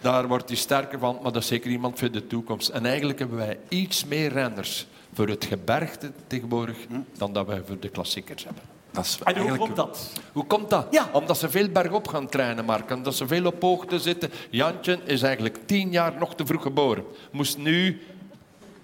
Daar 0.00 0.28
wordt 0.28 0.48
hij 0.48 0.56
sterker 0.58 0.98
van, 0.98 1.18
maar 1.22 1.32
dat 1.32 1.42
is 1.42 1.48
zeker 1.48 1.70
iemand 1.70 1.98
voor 1.98 2.10
de 2.10 2.26
toekomst. 2.26 2.68
En 2.68 2.86
eigenlijk 2.86 3.18
hebben 3.18 3.36
wij 3.38 3.58
iets 3.68 4.04
meer 4.04 4.32
renners 4.32 4.86
voor 5.14 5.28
het 5.28 5.44
gebergte 5.44 6.12
tegenwoordig 6.26 6.76
dan 7.18 7.32
dat 7.32 7.46
wij 7.46 7.62
voor 7.66 7.78
de 7.80 7.88
klassiekers 7.88 8.44
hebben. 8.44 8.62
Dat 8.92 9.04
is 9.04 9.12
En 9.12 9.18
hoe 9.24 9.34
eigenlijk... 9.34 9.62
komt 9.62 9.76
dat? 9.76 10.10
Hoe 10.32 10.44
komt 10.46 10.70
dat? 10.70 10.86
Ja. 10.90 11.08
Omdat 11.12 11.38
ze 11.38 11.50
veel 11.50 11.68
bergop 11.68 12.08
gaan 12.08 12.26
trainen, 12.28 12.64
Mark. 12.64 12.90
Omdat 12.90 13.14
ze 13.14 13.26
veel 13.26 13.46
op 13.46 13.62
hoogte 13.62 13.98
zitten. 13.98 14.30
Jantje 14.50 14.98
is 15.04 15.22
eigenlijk 15.22 15.58
tien 15.66 15.90
jaar 15.90 16.12
nog 16.18 16.34
te 16.34 16.46
vroeg 16.46 16.62
geboren. 16.62 17.04
Moest 17.30 17.58
nu 17.58 18.00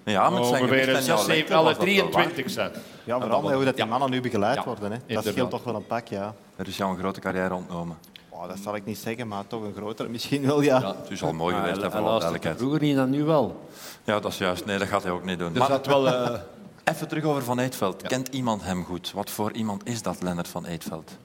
Ja, 0.03 0.29
met 0.29 0.45
zijn 0.45 0.61
ongeveer 0.61 0.79
gewicht 0.83 0.99
en 0.99 1.05
jouw 1.05 1.17
6, 1.17 1.27
lengte 1.27 1.33
7, 1.47 1.49
was 1.49 1.57
alle 1.65 1.73
dat 1.75 1.83
wel 1.85 1.95
waar. 2.03 2.11
23 2.11 2.49
zijn. 2.51 2.71
Ja, 3.03 3.19
vooral 3.19 3.41
met 3.41 3.53
hoe 3.53 3.65
dat 3.65 3.75
die 3.75 3.85
mannen 3.85 4.09
nu 4.09 4.21
begeleid 4.21 4.55
Ja, 4.55 4.63
worden. 4.63 4.83
Hè. 4.91 4.97
Dat 4.97 5.01
inderdaad. 5.07 5.33
scheelt 5.33 5.49
toch 5.49 5.63
wel 5.63 5.75
een 5.75 5.85
pak, 5.87 6.07
ja. 6.07 6.33
Er 6.55 6.67
is 6.67 6.77
jou 6.77 6.91
een 6.91 6.97
grote 6.99 7.19
carrière 7.19 7.53
ontnomen. 7.53 7.97
Oh, 8.29 8.47
dat 8.47 8.57
zal 8.63 8.75
ik 8.75 8.85
niet 8.85 8.97
zeggen, 8.97 9.27
maar 9.27 9.47
toch 9.47 9.63
een 9.63 9.73
grotere 9.75 10.09
misschien 10.09 10.45
wel, 10.45 10.61
ja. 10.61 10.79
Ja. 10.79 10.95
Het 11.01 11.11
is 11.11 11.23
al 11.23 11.33
mooi 11.33 11.55
geweest, 11.55 11.77
hè, 11.77 11.83
En 11.83 11.91
voor 11.91 11.99
alle 11.99 12.09
duidelijkheid. 12.09 12.57
Vroeger 12.57 12.81
niet, 12.81 12.95
dan 12.95 13.09
nu 13.09 13.23
wel. 13.23 13.67
Ja, 14.03 14.19
dat 14.19 14.31
is 14.31 14.37
juist. 14.37 14.65
Nee, 14.65 14.77
dat 14.77 14.87
gaat 14.87 15.03
hij 15.03 15.11
ook 15.11 15.23
niet 15.25 15.39
doen. 15.39 15.51
Maar 15.57 15.67
zat 15.67 15.85
wel... 15.85 16.07
eh, 16.07 16.29
even 16.87 17.07
terug 17.07 17.23
over 17.23 17.43
Van 17.43 17.59
Eetveld. 17.59 18.01
Kent 18.01 18.27
iemand 18.27 18.63
hem 18.63 18.83
goed? 18.83 19.11
Wat 19.11 19.29
voor 19.29 19.51
iemand 19.51 19.87
is 19.87 20.01
dat, 20.01 20.21
Lennart 20.21 20.47
van 20.47 20.65
Eetveld? 20.65 21.17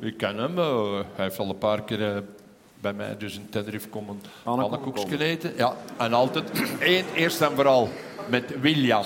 Ik 0.00 0.16
ken 0.16 0.36
hem. 0.36 0.56
hij 0.56 1.04
heeft 1.24 1.38
al 1.38 1.48
een 1.48 1.58
paar 1.58 1.82
keer 1.82 2.14
eh, 2.14 2.22
bij 2.80 2.92
mij 2.92 3.16
dus 3.16 3.36
in 3.36 3.48
Tenerife 3.48 3.88
komen 3.88 4.22
pannenkoekjes 4.44 5.20
eten. 5.20 5.52
Ja, 5.56 5.76
en 5.96 6.12
altijd 6.12 6.50
één, 6.78 7.04
eerst 7.14 7.40
en 7.40 7.54
vooral 7.54 7.88
met 8.28 8.60
William. 8.60 9.04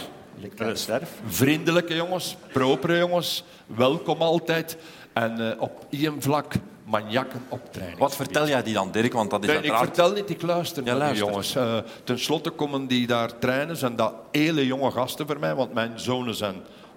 Vriendelijke 1.26 1.94
jongens, 1.94 2.36
propere 2.52 2.96
jongens, 2.96 3.44
welkom 3.66 4.22
altijd. 4.22 4.76
En 5.16 5.50
eh, 5.52 5.60
op 5.62 5.86
één 5.90 6.22
vlak 6.22 6.54
maniakken 6.84 7.42
op 7.48 7.72
training. 7.72 7.98
Wat 7.98 8.16
vertel 8.16 8.48
jij 8.48 8.62
die 8.62 8.74
dan, 8.74 8.90
Dirk? 8.90 9.12
Want 9.12 9.30
dat 9.30 9.44
is 9.44 9.48
Nee, 9.50 9.62
ik 9.62 9.72
vertel 9.76 10.12
niet, 10.12 10.30
ik 10.30 10.42
luister 10.42 10.84
Ja, 10.84 10.94
naar 10.96 11.08
die 11.12 11.18
jongens. 11.18 11.54
Eh, 11.54 11.76
ten 12.04 12.18
slotte 12.18 12.50
komen 12.50 12.86
die 12.86 13.06
daar 13.06 13.38
trainen. 13.38 13.76
Zijn 13.76 13.96
dat 13.96 14.14
hele 14.30 14.66
jonge 14.66 14.90
gasten 14.90 15.26
voor 15.26 15.38
mij, 15.38 15.54
want 15.54 15.72
mijn 15.74 16.00
zonen 16.00 16.34
zijn 16.34 16.54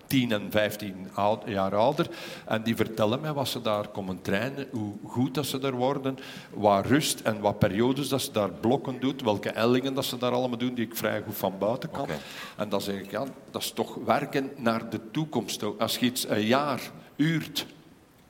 10 0.07 0.31
en 0.31 0.47
15 0.49 1.09
oud- 1.13 1.43
jaar 1.45 1.75
ouder. 1.75 2.07
En 2.45 2.63
die 2.63 2.75
vertellen 2.75 3.21
mij 3.21 3.33
wat 3.33 3.47
ze 3.47 3.61
daar 3.61 3.87
komen 3.87 4.21
trainen, 4.21 4.67
hoe 4.71 4.93
goed 5.07 5.33
dat 5.33 5.45
ze 5.45 5.59
er 5.59 5.73
worden, 5.75 6.17
wat 6.53 6.85
rust 6.85 7.19
en 7.19 7.39
wat 7.39 7.59
periodes 7.59 8.07
dat 8.09 8.21
ze 8.21 8.31
daar 8.31 8.49
blokken 8.51 8.99
doet, 8.99 9.21
welke 9.21 9.49
ellingen 9.49 9.93
dat 9.93 10.05
ze 10.05 10.17
daar 10.17 10.31
allemaal 10.31 10.57
doen, 10.57 10.73
die 10.73 10.85
ik 10.85 10.95
vrij 10.95 11.21
goed 11.25 11.37
van 11.37 11.53
buiten 11.59 11.91
kan. 11.91 12.07
En 12.57 12.69
dan 12.69 12.81
zeg 12.81 12.95
ik, 12.95 13.11
ja, 13.11 13.23
dat 13.51 13.61
is 13.61 13.71
toch 13.71 13.95
werken 14.05 14.51
naar 14.57 14.89
de 14.89 14.99
toekomst. 15.11 15.63
Als 15.79 15.97
je 15.97 16.05
iets 16.05 16.27
een 16.29 16.45
jaar 16.45 16.79
uurt 17.15 17.65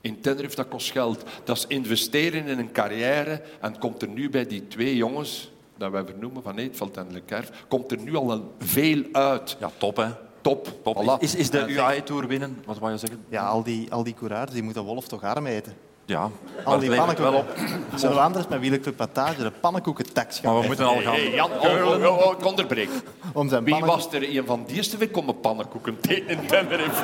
in 0.00 0.20
Tenerife, 0.20 0.56
dat 0.56 0.68
kost 0.68 0.90
geld. 0.90 1.24
Dat 1.44 1.56
is 1.56 1.64
investeren 1.68 2.46
in 2.46 2.58
een 2.58 2.72
carrière. 2.72 3.42
En 3.60 3.78
komt 3.78 4.02
er 4.02 4.08
nu 4.08 4.30
bij 4.30 4.46
die 4.46 4.68
twee 4.68 4.96
jongens, 4.96 5.50
dat 5.78 5.90
wij 5.90 6.04
vernoemen, 6.04 6.42
Van 6.42 6.58
Eetveld 6.58 6.96
en 6.96 7.06
Lekerf, 7.12 7.50
komt 7.68 7.90
er 7.92 7.98
nu 7.98 8.16
al 8.16 8.30
een 8.32 8.44
veel 8.58 9.02
uit. 9.12 9.56
Ja, 9.60 9.70
top, 9.76 9.96
hè? 9.96 10.06
Top. 10.40 10.72
Top. 10.82 10.96
Voilà. 11.04 11.18
Is, 11.22 11.34
is 11.34 11.50
de 11.50 11.66
UAE-tour 11.68 12.26
winnen? 12.26 12.62
Wat 12.66 12.78
wou 12.78 12.92
je 12.92 12.98
zeggen? 12.98 13.24
Ja, 13.28 13.46
al 13.46 13.62
die, 13.62 13.92
al 13.92 14.02
die 14.04 14.14
coureurs 14.14 14.50
die 14.52 14.62
moeten 14.62 14.82
wolf 14.82 15.08
toch 15.08 15.22
arm 15.22 15.46
eten. 15.46 15.74
Ja, 16.06 16.20
Al 16.20 16.30
maar 16.64 16.80
die 16.80 16.88
levert 16.90 17.18
wel 17.18 17.32
pannenkoeken. 17.32 17.76
op. 17.92 17.98
Zullen 17.98 18.14
we 18.16 18.22
anders 18.22 18.48
met 18.48 18.60
Wielerclub 18.60 18.96
Patage 18.96 19.42
de 19.42 19.50
pannenkoekentax 19.50 20.38
gaan 20.38 20.52
Maar 20.52 20.60
we 20.60 20.66
moeten 20.66 20.86
al 20.86 21.00
gaan... 21.00 21.12
Hey, 21.14 21.30
Jan, 21.34 21.50
oh, 21.50 21.62
oh, 21.62 22.04
oh, 22.04 22.26
oh, 22.26 22.38
ik 22.38 22.44
onderbreek. 22.46 22.88
Om 23.32 23.48
zijn 23.48 23.64
Wie 23.64 23.72
pannenkoek- 23.72 24.02
was 24.02 24.12
er 24.12 24.36
een 24.36 24.46
van 24.46 24.64
die 24.66 24.76
eerste 24.76 24.96
week 24.96 25.12
komen 25.12 25.40
pannenkoeken 25.40 25.96
in 26.26 26.46
Tenerife? 26.46 27.02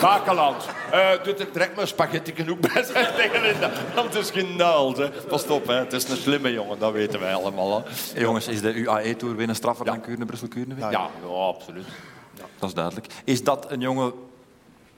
Bakeland. 0.00 0.68
Eh 0.90 1.10
doet 1.22 1.40
er 1.40 1.52
direct 1.52 1.76
maar 1.76 1.86
spaghetti 1.86 2.32
genoeg 2.34 2.58
bij 2.58 2.84
zijn 2.92 3.14
tegen 3.14 3.40
Linda. 3.40 3.70
Want 3.94 4.14
het 4.14 4.22
is 4.22 4.30
geen 4.30 4.56
naald. 4.56 4.96
Hè. 4.96 5.10
Pas 5.10 5.46
op, 5.46 5.66
hè. 5.66 5.74
het 5.74 5.92
is 5.92 6.08
een 6.08 6.16
slimme 6.16 6.52
jongen, 6.52 6.78
dat 6.78 6.92
weten 6.92 7.20
wij 7.20 7.34
allemaal. 7.34 7.84
Hè. 7.84 8.20
Jongens, 8.20 8.48
is 8.48 8.60
de 8.60 8.74
UAE-tour 8.74 9.36
winnen 9.36 9.56
straffer 9.56 9.84
dan 9.84 10.00
Kuurne, 10.00 10.24
Brussel, 10.24 10.48
Kuurne? 10.48 10.74
Ja, 10.78 10.90
ja, 10.90 11.10
absoluut. 11.28 11.86
Dat 12.58 12.68
is 12.68 12.74
duidelijk. 12.74 13.06
Is 13.24 13.44
dat 13.44 13.70
een 13.70 13.80
jongen 13.80 14.12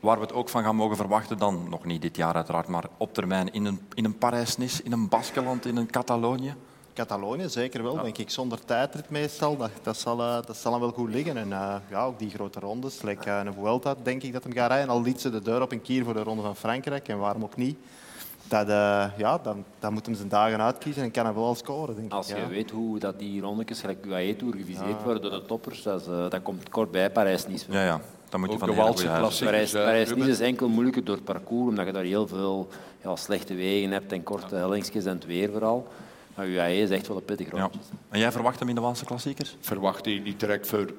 waar 0.00 0.16
we 0.16 0.22
het 0.22 0.32
ook 0.32 0.48
van 0.48 0.62
gaan 0.62 0.76
mogen 0.76 0.96
verwachten, 0.96 1.38
dan 1.38 1.66
nog 1.68 1.84
niet 1.84 2.02
dit 2.02 2.16
jaar 2.16 2.34
uiteraard, 2.34 2.68
maar 2.68 2.84
op 2.96 3.14
termijn 3.14 3.52
in 3.52 3.64
een, 3.64 3.80
in 3.94 4.04
een 4.04 4.18
Parijs-Nice, 4.18 4.82
in 4.82 4.92
een 4.92 5.08
Baskeland, 5.08 5.66
in 5.66 5.76
een 5.76 5.90
Catalonië? 5.90 6.54
Catalonië 6.98 7.48
zeker 7.48 7.82
wel, 7.82 8.02
denk 8.02 8.18
ik. 8.18 8.30
Zonder 8.30 8.64
tijdrit 8.64 9.10
meestal. 9.10 9.56
Dat, 9.56 9.70
dat, 9.82 9.96
zal, 9.96 10.20
eh, 10.20 10.38
dat 10.46 10.56
zal 10.56 10.72
hem 10.72 10.80
wel 10.80 10.90
goed 10.90 11.10
liggen. 11.10 11.36
En 11.36 11.52
eh, 11.52 11.74
ja, 11.90 12.04
ook 12.04 12.18
die 12.18 12.30
grote 12.30 12.60
rondes, 12.60 13.02
like, 13.02 13.28
uh, 13.28 13.40
een 13.44 13.54
Vuelta, 13.54 13.94
denk 14.02 14.22
ik 14.22 14.32
dat 14.32 14.42
hem 14.42 14.52
gaat 14.52 14.70
rijden. 14.70 14.88
Al 14.88 15.02
liet 15.02 15.20
ze 15.20 15.30
de 15.30 15.42
deur 15.42 15.62
op 15.62 15.72
een 15.72 15.82
kier 15.82 16.04
voor 16.04 16.14
de 16.14 16.22
Ronde 16.22 16.42
van 16.42 16.56
Frankrijk. 16.56 17.08
En 17.08 17.18
waarom 17.18 17.42
ook 17.42 17.56
niet. 17.56 17.78
Dat, 18.48 18.68
eh, 18.68 19.04
ja, 19.16 19.38
dan, 19.38 19.64
dan 19.78 19.92
moet 19.92 20.06
hem 20.06 20.14
zijn 20.14 20.28
dagen 20.28 20.60
uitkiezen 20.60 21.02
en 21.02 21.10
kan 21.10 21.24
hij 21.24 21.34
wel 21.34 21.44
al 21.44 21.54
scoren, 21.54 21.96
denk 21.96 22.12
Als 22.12 22.28
ik. 22.28 22.36
je 22.36 22.42
ja. 22.42 22.48
weet 22.48 22.70
hoe 22.70 22.98
dat 22.98 23.18
die 23.18 23.40
rondetjes, 23.40 23.80
gelijk 23.80 24.04
UAE 24.06 24.36
Tour, 24.36 24.54
geviseerd 24.56 25.02
worden 25.02 25.22
door 25.22 25.40
de 25.40 25.46
toppers, 25.46 25.82
dat, 25.82 26.06
eh, 26.06 26.30
dat 26.30 26.42
komt 26.42 26.68
kort 26.68 26.90
bij 26.90 27.10
Parijs-Nice. 27.10 27.72
Ja, 27.72 27.84
ja. 27.84 28.00
Dan 28.28 28.40
moet 28.40 28.48
je 28.48 28.54
Ook 28.54 28.60
van 28.60 28.68
de 28.68 28.74
Parijs, 28.74 29.02
hè, 29.02 29.84
Parijs-Nice 29.84 30.14
Ruben? 30.14 30.28
is 30.28 30.40
enkel 30.40 30.68
moeilijker 30.68 31.04
door 31.04 31.14
het 31.14 31.24
parcours, 31.24 31.68
omdat 31.68 31.86
je 31.86 31.92
daar 31.92 32.04
heel 32.04 32.26
veel 32.26 32.68
ja, 33.02 33.16
slechte 33.16 33.54
wegen 33.54 33.90
hebt 33.90 34.12
en 34.12 34.22
korte 34.22 34.54
hellingsjes 34.54 35.04
en 35.04 35.14
het 35.14 35.26
weer 35.26 35.50
vooral. 35.50 35.86
Maar 36.38 36.46
UAE 36.48 36.80
is 36.82 36.90
echt 36.90 37.06
wel 37.08 37.16
een 37.16 37.24
pittig 37.24 37.52
Ja. 37.52 37.60
rondje. 37.60 37.80
En 38.08 38.18
jij 38.18 38.32
verwacht 38.32 38.58
hem 38.58 38.68
in 38.68 38.74
de 38.74 38.80
Waalse 38.80 39.04
klassiekers? 39.04 39.56
verwacht 39.60 40.04
je 40.04 40.20
niet 40.20 40.40
direct 40.40 40.66
voor 40.66 40.92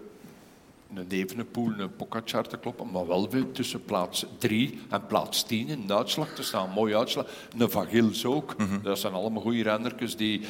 een 0.96 1.06
Evenepoel, 1.10 1.72
een 1.80 1.96
Pogacar 1.96 2.48
te 2.48 2.58
kloppen, 2.58 2.92
maar 2.92 3.08
wel 3.08 3.30
weer 3.30 3.52
tussen 3.52 3.86
plaats 3.86 4.26
3 4.38 4.80
en 4.90 5.06
plaats 5.08 5.44
10 5.44 5.68
in 5.68 5.88
de 5.88 5.96
uitslag 5.98 6.30
te 6.34 6.44
staan. 6.44 6.70
Mooi 6.70 6.96
uitslag. 6.96 7.26
Een 7.58 7.70
Van 7.72 7.88
Gils 7.88 8.26
ook. 8.26 8.56
Dat 8.84 9.00
zijn 9.00 9.14
allemaal 9.14 9.42
goede 9.42 9.64
rennertjes 9.64 10.16
die, 10.16 10.42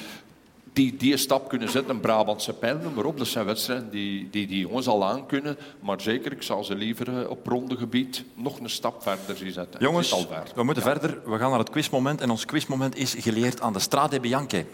die 0.74 0.98
die 0.98 1.18
stap 1.18 1.50
kunnen 1.50 1.70
zetten. 1.70 1.96
Een 1.96 2.00
Brabantse 2.02 2.54
pijl, 2.54 2.78
noem 2.78 2.94
maar 2.94 3.06
op. 3.06 3.18
Dat 3.18 3.28
zijn 3.28 3.46
wedstrijden 3.46 3.90
die 3.90 4.30
die, 4.30 4.48
die 4.48 4.60
jongens 4.60 4.88
al 4.88 5.06
aan 5.06 5.26
kunnen. 5.26 5.58
Maar 5.80 6.02
zeker, 6.02 6.32
ik 6.32 6.42
zou 6.42 6.64
ze 6.64 6.76
liever 6.76 7.22
eh, 7.22 7.30
op 7.30 7.48
rondegebied 7.48 8.24
nog 8.34 8.60
een 8.60 8.70
stap 8.70 9.02
verder 9.02 9.38
zien 9.38 9.52
zetten. 9.52 9.82
Jongens, 9.82 10.14
al 10.14 10.28
we 10.56 10.64
moeten 10.64 10.84
verder. 10.84 11.22
We 11.26 11.38
gaan 11.38 11.50
naar 11.50 11.60
het 11.60 11.70
quizmoment. 11.70 12.22
En 12.22 12.30
ons 12.30 12.46
quizmoment 12.46 12.96
is 12.96 13.14
geleerd 13.20 13.62
aan 13.62 13.74
de 13.74 13.80
Strade 13.80 14.20
Bianche. 14.20 14.66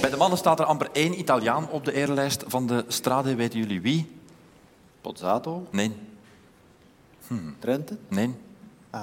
Bij 0.00 0.10
de 0.10 0.16
mannen 0.16 0.38
staat 0.38 0.58
er 0.60 0.64
amper 0.64 0.88
één 0.92 1.18
Italiaan 1.18 1.70
op 1.70 1.84
de 1.84 1.92
erelijst 1.92 2.44
van 2.46 2.66
de 2.66 2.84
Strade. 2.88 3.34
Weten 3.34 3.58
jullie 3.58 3.80
wie? 3.80 4.16
Pozzato, 5.00 5.66
Nee. 5.70 5.92
Trente, 7.58 7.96
Nee. 8.08 8.34
Eh, 8.90 9.00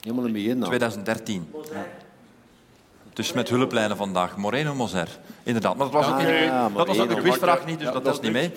helemaal 0.00 0.26
in 0.26 0.34
het 0.34 0.42
begin. 0.42 0.58
nou. 0.58 0.66
2013. 0.68 1.50
Dus 3.18 3.32
met 3.32 3.48
hulplijnen 3.48 3.96
vandaag. 3.96 4.36
Moreno 4.36 4.74
Moser. 4.74 5.18
Inderdaad. 5.42 5.76
Maar 5.76 5.90
dat 5.90 5.94
was, 5.94 6.12
ook 6.12 6.18
niet, 6.18 6.76
dat 6.76 6.86
was 6.86 6.98
ook 6.98 7.08
de 7.08 7.20
quizvraag 7.20 7.66
niet, 7.66 7.78
dus 7.78 7.92
dat 7.92 8.06
is 8.06 8.20
niet 8.20 8.32
mee. 8.32 8.52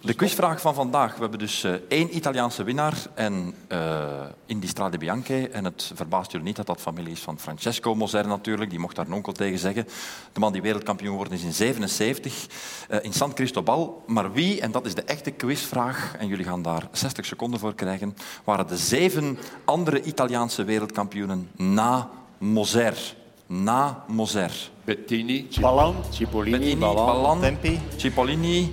De 0.00 0.14
quizvraag 0.14 0.60
van 0.60 0.74
vandaag. 0.74 1.14
We 1.14 1.20
hebben 1.20 1.38
dus 1.38 1.64
eh, 1.64 1.72
één 1.88 2.16
Italiaanse 2.16 2.64
winnaar 2.64 2.94
en, 3.14 3.54
eh, 3.68 4.02
in 4.46 4.58
die 4.58 4.68
Strade 4.68 4.98
Bianche. 4.98 5.48
En 5.48 5.64
het 5.64 5.90
verbaast 5.94 6.30
jullie 6.30 6.46
niet 6.46 6.56
dat 6.56 6.66
dat 6.66 6.80
familie 6.80 7.12
is 7.12 7.20
van 7.20 7.38
Francesco 7.38 7.94
Moser 7.94 8.26
natuurlijk. 8.26 8.70
Die 8.70 8.78
mocht 8.78 8.96
daar 8.96 9.06
een 9.06 9.12
onkel 9.12 9.32
tegen 9.32 9.58
zeggen. 9.58 9.86
De 10.32 10.40
man 10.40 10.52
die 10.52 10.62
wereldkampioen 10.62 11.10
geworden 11.10 11.34
is 11.34 11.42
in 11.42 11.52
77 11.52 12.46
eh, 12.88 12.98
in 13.02 13.12
San 13.12 13.34
Cristobal. 13.34 14.02
Maar 14.06 14.32
wie, 14.32 14.60
en 14.60 14.70
dat 14.70 14.86
is 14.86 14.94
de 14.94 15.04
echte 15.04 15.30
quizvraag, 15.30 16.14
en 16.18 16.26
jullie 16.26 16.44
gaan 16.44 16.62
daar 16.62 16.88
60 16.92 17.26
seconden 17.26 17.60
voor 17.60 17.74
krijgen, 17.74 18.16
waren 18.44 18.66
de 18.66 18.76
zeven 18.76 19.38
andere 19.64 20.02
Italiaanse 20.02 20.64
wereldkampioenen 20.64 21.50
na 21.56 22.10
Moser. 22.38 23.18
Na 23.52 24.04
Moser. 24.06 24.50
Bettini, 24.84 25.48
Ballan, 25.60 25.94
Cipollini, 26.10 26.58
Bettini, 26.58 26.80
Ballan. 26.80 27.06
Ballan, 27.06 27.40
Tempi. 27.40 27.80
Cipollini. 27.96 28.72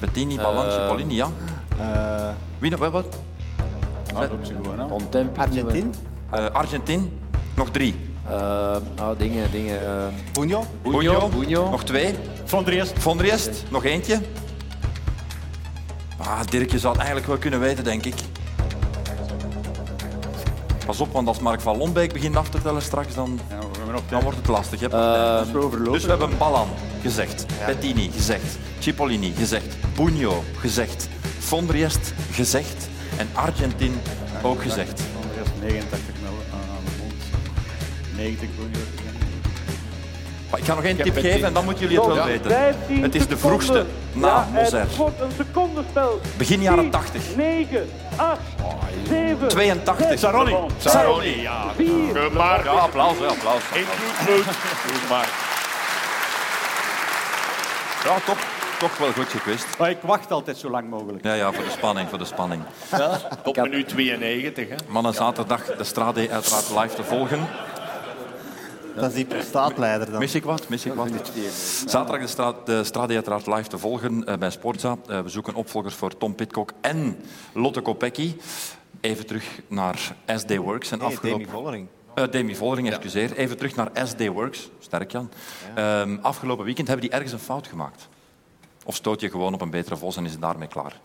Bettini, 0.00 0.36
Ballan, 0.36 0.66
Eh, 0.66 0.72
Cipollini, 0.74 1.14
ja. 1.14 1.30
eh, 1.78 2.34
Wie 2.58 2.70
nog? 2.70 2.80
Wat? 2.80 2.90
wat? 2.92 3.18
Nou, 4.12 4.28
aan. 4.78 4.88
Bontempi. 4.88 5.40
Argentin. 5.40 5.94
Eh, 6.30 6.46
Argentin. 6.52 7.18
Nog 7.54 7.70
drie. 7.70 7.94
Eh, 8.28 8.76
oh, 9.00 9.10
dingen, 9.18 9.50
dingen. 9.50 9.80
eh 9.80 10.06
Pugno. 10.32 10.64
Bugno. 10.82 11.28
Bugno. 11.28 11.70
Nog 11.70 11.84
twee. 11.84 12.14
Van 12.44 12.64
Driest. 12.64 12.98
Von 12.98 13.16
Driest. 13.18 13.64
Nog 13.70 13.84
eentje. 13.84 14.20
Ah, 16.18 16.40
Dirk, 16.50 16.70
je 16.70 16.78
zou 16.78 16.92
het 16.92 16.98
eigenlijk 17.02 17.26
wel 17.26 17.38
kunnen 17.38 17.60
weten, 17.60 17.84
denk 17.84 18.04
ik. 18.04 18.14
Pas 20.86 21.00
op, 21.00 21.12
want 21.12 21.28
als 21.28 21.38
Mark 21.38 21.60
van 21.60 21.76
Lombeek 21.76 22.12
begint 22.12 22.36
af 22.36 22.48
te 22.48 22.62
tellen 22.62 22.82
straks, 22.82 23.14
dan, 23.14 23.40
Ja, 23.48 24.00
dan 24.08 24.22
wordt 24.22 24.36
het 24.38 24.48
lastig. 24.48 24.80
Hè? 24.80 24.86
Eh, 24.86 25.52
we 25.52 25.58
overlopen. 25.58 25.92
dus 25.92 26.02
we 26.04 26.10
hebben 26.10 26.38
Ballan 26.38 26.68
gezegd, 27.02 27.46
Bettini 27.66 28.10
gezegd, 28.10 28.58
Cipollini 28.78 29.32
gezegd, 29.32 29.76
Bugno 29.96 30.42
gezegd, 30.58 31.08
Von 31.38 31.66
Driest 31.66 32.12
gezegd 32.30 32.88
en 33.16 33.28
Argentin 33.32 33.94
ook 34.42 34.62
gezegd. 34.62 35.00
Van 35.00 35.30
Driest 35.30 35.52
89 35.60 36.14
mil 36.22 36.30
aan 36.52 36.84
de 36.84 36.90
mond. 37.02 37.12
90 38.16 38.48
miljoen. 38.56 39.01
Maar 40.52 40.60
ik 40.60 40.66
ga 40.66 40.74
nog 40.74 40.84
één 40.84 40.96
tip 40.96 41.16
geven 41.16 41.44
en 41.46 41.52
dan 41.52 41.64
moeten 41.64 41.82
jullie 41.82 41.98
het 41.98 42.06
wel 42.06 42.16
Ja. 42.16 42.24
weten. 42.24 43.02
Het 43.02 43.14
is 43.14 43.26
de 43.26 43.36
vroegste 43.38 43.86
na 44.12 44.46
wordt 44.96 45.20
een 45.20 45.30
secondenspel. 45.36 46.20
Begin 46.36 46.60
jaren 46.60 46.90
80. 46.90 47.36
9, 47.36 47.90
8, 48.16 48.40
7, 49.08 49.48
82. 49.48 50.18
Saroni. 50.18 50.56
Saroni, 50.78 51.40
ja. 51.40 51.64
4, 51.76 52.32
Maar, 52.32 52.64
Ja, 52.64 52.70
applaus, 52.70 53.16
applaus. 53.28 53.62
Goed, 53.62 55.08
maar. 55.08 55.28
Ja, 58.04 58.14
toch, 58.26 58.38
toch 58.78 58.98
wel 58.98 59.12
goed 59.12 59.28
gekwist. 59.28 59.66
Maar 59.78 59.90
ik 59.90 59.98
wacht 60.02 60.30
altijd 60.32 60.56
zo 60.56 60.70
lang 60.70 60.90
mogelijk. 60.90 61.24
Ja, 61.24 61.34
ja, 61.34 61.52
voor 61.52 61.64
de 61.64 61.70
spanning, 61.70 62.08
voor 62.08 62.18
de 62.18 62.24
spanning. 62.24 62.62
Tot 63.42 63.56
minuut 63.56 63.88
92, 63.88 64.68
hè. 64.68 64.74
Mannen, 64.88 65.14
zaterdag 65.14 65.64
de 65.76 65.84
Strade 65.84 66.30
uiteraard 66.30 66.70
live 66.70 66.94
te 66.94 67.04
volgen. 67.04 67.48
Dat 68.94 69.10
is 69.10 69.14
die 69.14 69.24
prostaatleider 69.24 70.10
dan. 70.10 70.18
Mis 70.18 70.34
ik 70.34 70.44
wat? 70.44 70.68
Mis 70.68 70.86
ik 70.86 70.94
wat? 70.94 71.08
Zaterdag 71.86 72.20
de, 72.20 72.26
stra 72.26 72.54
de 72.64 72.84
Strade 72.84 73.14
uiteraard 73.14 73.46
live 73.46 73.68
te 73.68 73.78
volgen 73.78 74.24
eh, 74.24 74.36
bij 74.36 74.50
Sportza. 74.50 74.96
Eh, 75.06 75.20
we 75.20 75.28
zoeken 75.28 75.54
opvolgers 75.54 75.94
voor 75.94 76.16
Tom 76.16 76.34
Pitcock 76.34 76.72
en 76.80 77.16
Lotte 77.52 77.80
Kopecky. 77.80 78.34
Even 79.00 79.26
terug 79.26 79.60
naar 79.68 80.14
SD 80.26 80.56
Works. 80.56 80.90
En 80.90 80.98
Nee, 80.98 81.06
afgelopen... 81.06 81.38
Demi 81.38 81.50
Vollering. 81.50 81.86
Eh, 82.14 82.30
Demi 82.30 82.56
Vollering, 82.56 82.88
excuseer. 82.88 83.36
Even 83.36 83.56
terug 83.56 83.76
naar 83.76 83.90
SD 84.04 84.26
Works. 84.26 84.70
Sterk, 84.78 85.10
Jan. 85.10 85.30
Ehm, 85.74 86.18
afgelopen 86.22 86.64
weekend 86.64 86.88
hebben 86.88 87.06
die 87.06 87.14
ergens 87.14 87.32
een 87.32 87.38
fout 87.38 87.66
gemaakt. 87.66 88.08
Of 88.84 88.94
stoot 88.94 89.20
je 89.20 89.30
gewoon 89.30 89.54
op 89.54 89.60
een 89.60 89.70
betere 89.70 89.96
vos 89.96 90.16
en 90.16 90.24
is 90.24 90.32
het 90.32 90.40
daarmee 90.40 90.68
klaar? 90.68 91.00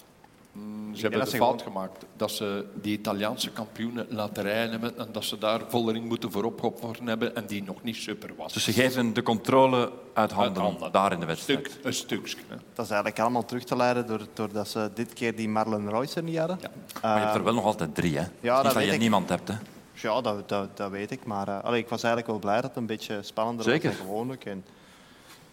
Ze 0.98 1.02
hebben 1.02 1.20
dat 1.20 1.30
de 1.30 1.36
ze 1.38 1.44
fout 1.44 1.62
gemaakt 1.62 2.06
dat 2.16 2.32
ze 2.32 2.66
die 2.82 2.98
Italiaanse 2.98 3.52
kampioenen 3.52 4.06
laten 4.10 4.44
rijden 4.44 4.72
hebben 4.72 4.98
en 4.98 5.08
dat 5.12 5.24
ze 5.24 5.38
daar 5.38 5.60
Vollering 5.68 6.08
moeten 6.08 6.32
voor 6.32 6.44
opgeworpen 6.44 7.08
hebben 7.08 7.36
en 7.36 7.46
die 7.46 7.64
nog 7.64 7.84
niet 7.84 7.96
super 7.96 8.30
was. 8.38 8.54
Dus 8.54 8.64
ze 8.64 8.72
geven 8.74 9.14
de 9.14 9.24
controle 9.24 9.92
uit 10.14 10.32
handen, 10.32 10.64
Uit 10.64 10.72
handen. 10.72 10.92
daar 10.92 11.12
in 11.12 11.20
de 11.20 11.26
wedstrijd. 11.26 11.66
stuk, 11.72 11.86
een 11.86 11.94
stukje. 11.94 12.38
hè. 12.48 12.56
Dat 12.74 12.86
is 12.86 12.92
eigenlijk 12.92 13.20
allemaal 13.20 13.46
terug 13.46 13.64
te 13.64 13.76
leiden 13.76 14.08
door, 14.08 14.22
doordat 14.34 14.68
ze 14.68 14.90
dit 14.94 15.14
keer 15.14 15.36
die 15.36 15.50
Marlon 15.50 15.90
Royce 15.90 16.16
er 16.16 16.24
niet 16.24 16.38
hadden. 16.38 16.58
Ja. 16.62 16.70
Maar 17.02 17.18
je 17.18 17.24
hebt 17.24 17.36
er 17.36 17.44
wel 17.44 17.54
nog 17.54 17.66
altijd 17.66 17.96
drie, 17.96 18.18
hè? 18.18 18.22
Is 18.24 18.30
dat 18.42 18.64
dat 18.64 18.84
je 18.84 18.92
ik. 18.94 19.00
niemand 19.00 19.30
hebt, 19.30 19.48
hè? 19.48 19.54
Ja, 19.94 20.22
dat, 20.22 20.50
dat, 20.50 20.78
dat 20.78 20.92
weet 20.92 21.12
ik. 21.12 21.26
Maar 21.26 21.48
eh, 21.48 21.64
allee, 21.64 21.80
ik 21.82 21.90
was 21.90 22.04
eigenlijk 22.04 22.32
wel 22.32 22.42
blij 22.42 22.56
dat 22.62 22.64
het 22.70 22.76
een 22.76 22.86
beetje 22.86 23.18
spannender 23.22 23.64
Zeker. 23.64 23.88
was 23.90 23.98
dan 23.98 24.08
gewoonlijk. 24.08 24.46
En, 24.46 24.66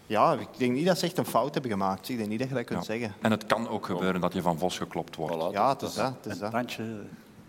ja, 0.06 0.32
ik 0.32 0.48
denk 0.56 0.72
niet 0.72 0.86
dat 0.86 0.98
ze 0.98 1.04
echt 1.06 1.18
een 1.18 1.26
fout 1.26 1.52
hebben 1.52 1.70
gemaakt. 1.72 2.08
Ik 2.08 2.16
denk 2.16 2.28
niet 2.28 2.38
dat 2.38 2.48
je 2.48 2.54
dat 2.54 2.64
kunt 2.64 2.86
Ja. 2.86 2.92
zeggen. 2.92 3.14
En 3.20 3.30
het 3.30 3.46
kan 3.46 3.68
ook 3.68 3.86
gebeuren 3.86 4.20
dat 4.20 4.32
je 4.32 4.42
van 4.42 4.58
Vos 4.58 4.78
geklopt 4.78 5.16
wordt. 5.16 5.52
Ja, 5.52 5.68
het 5.68 5.82
is 5.82 5.94
dat. 5.94 6.12
Het 6.22 6.32
is 6.32 6.38
dat. 6.38 6.52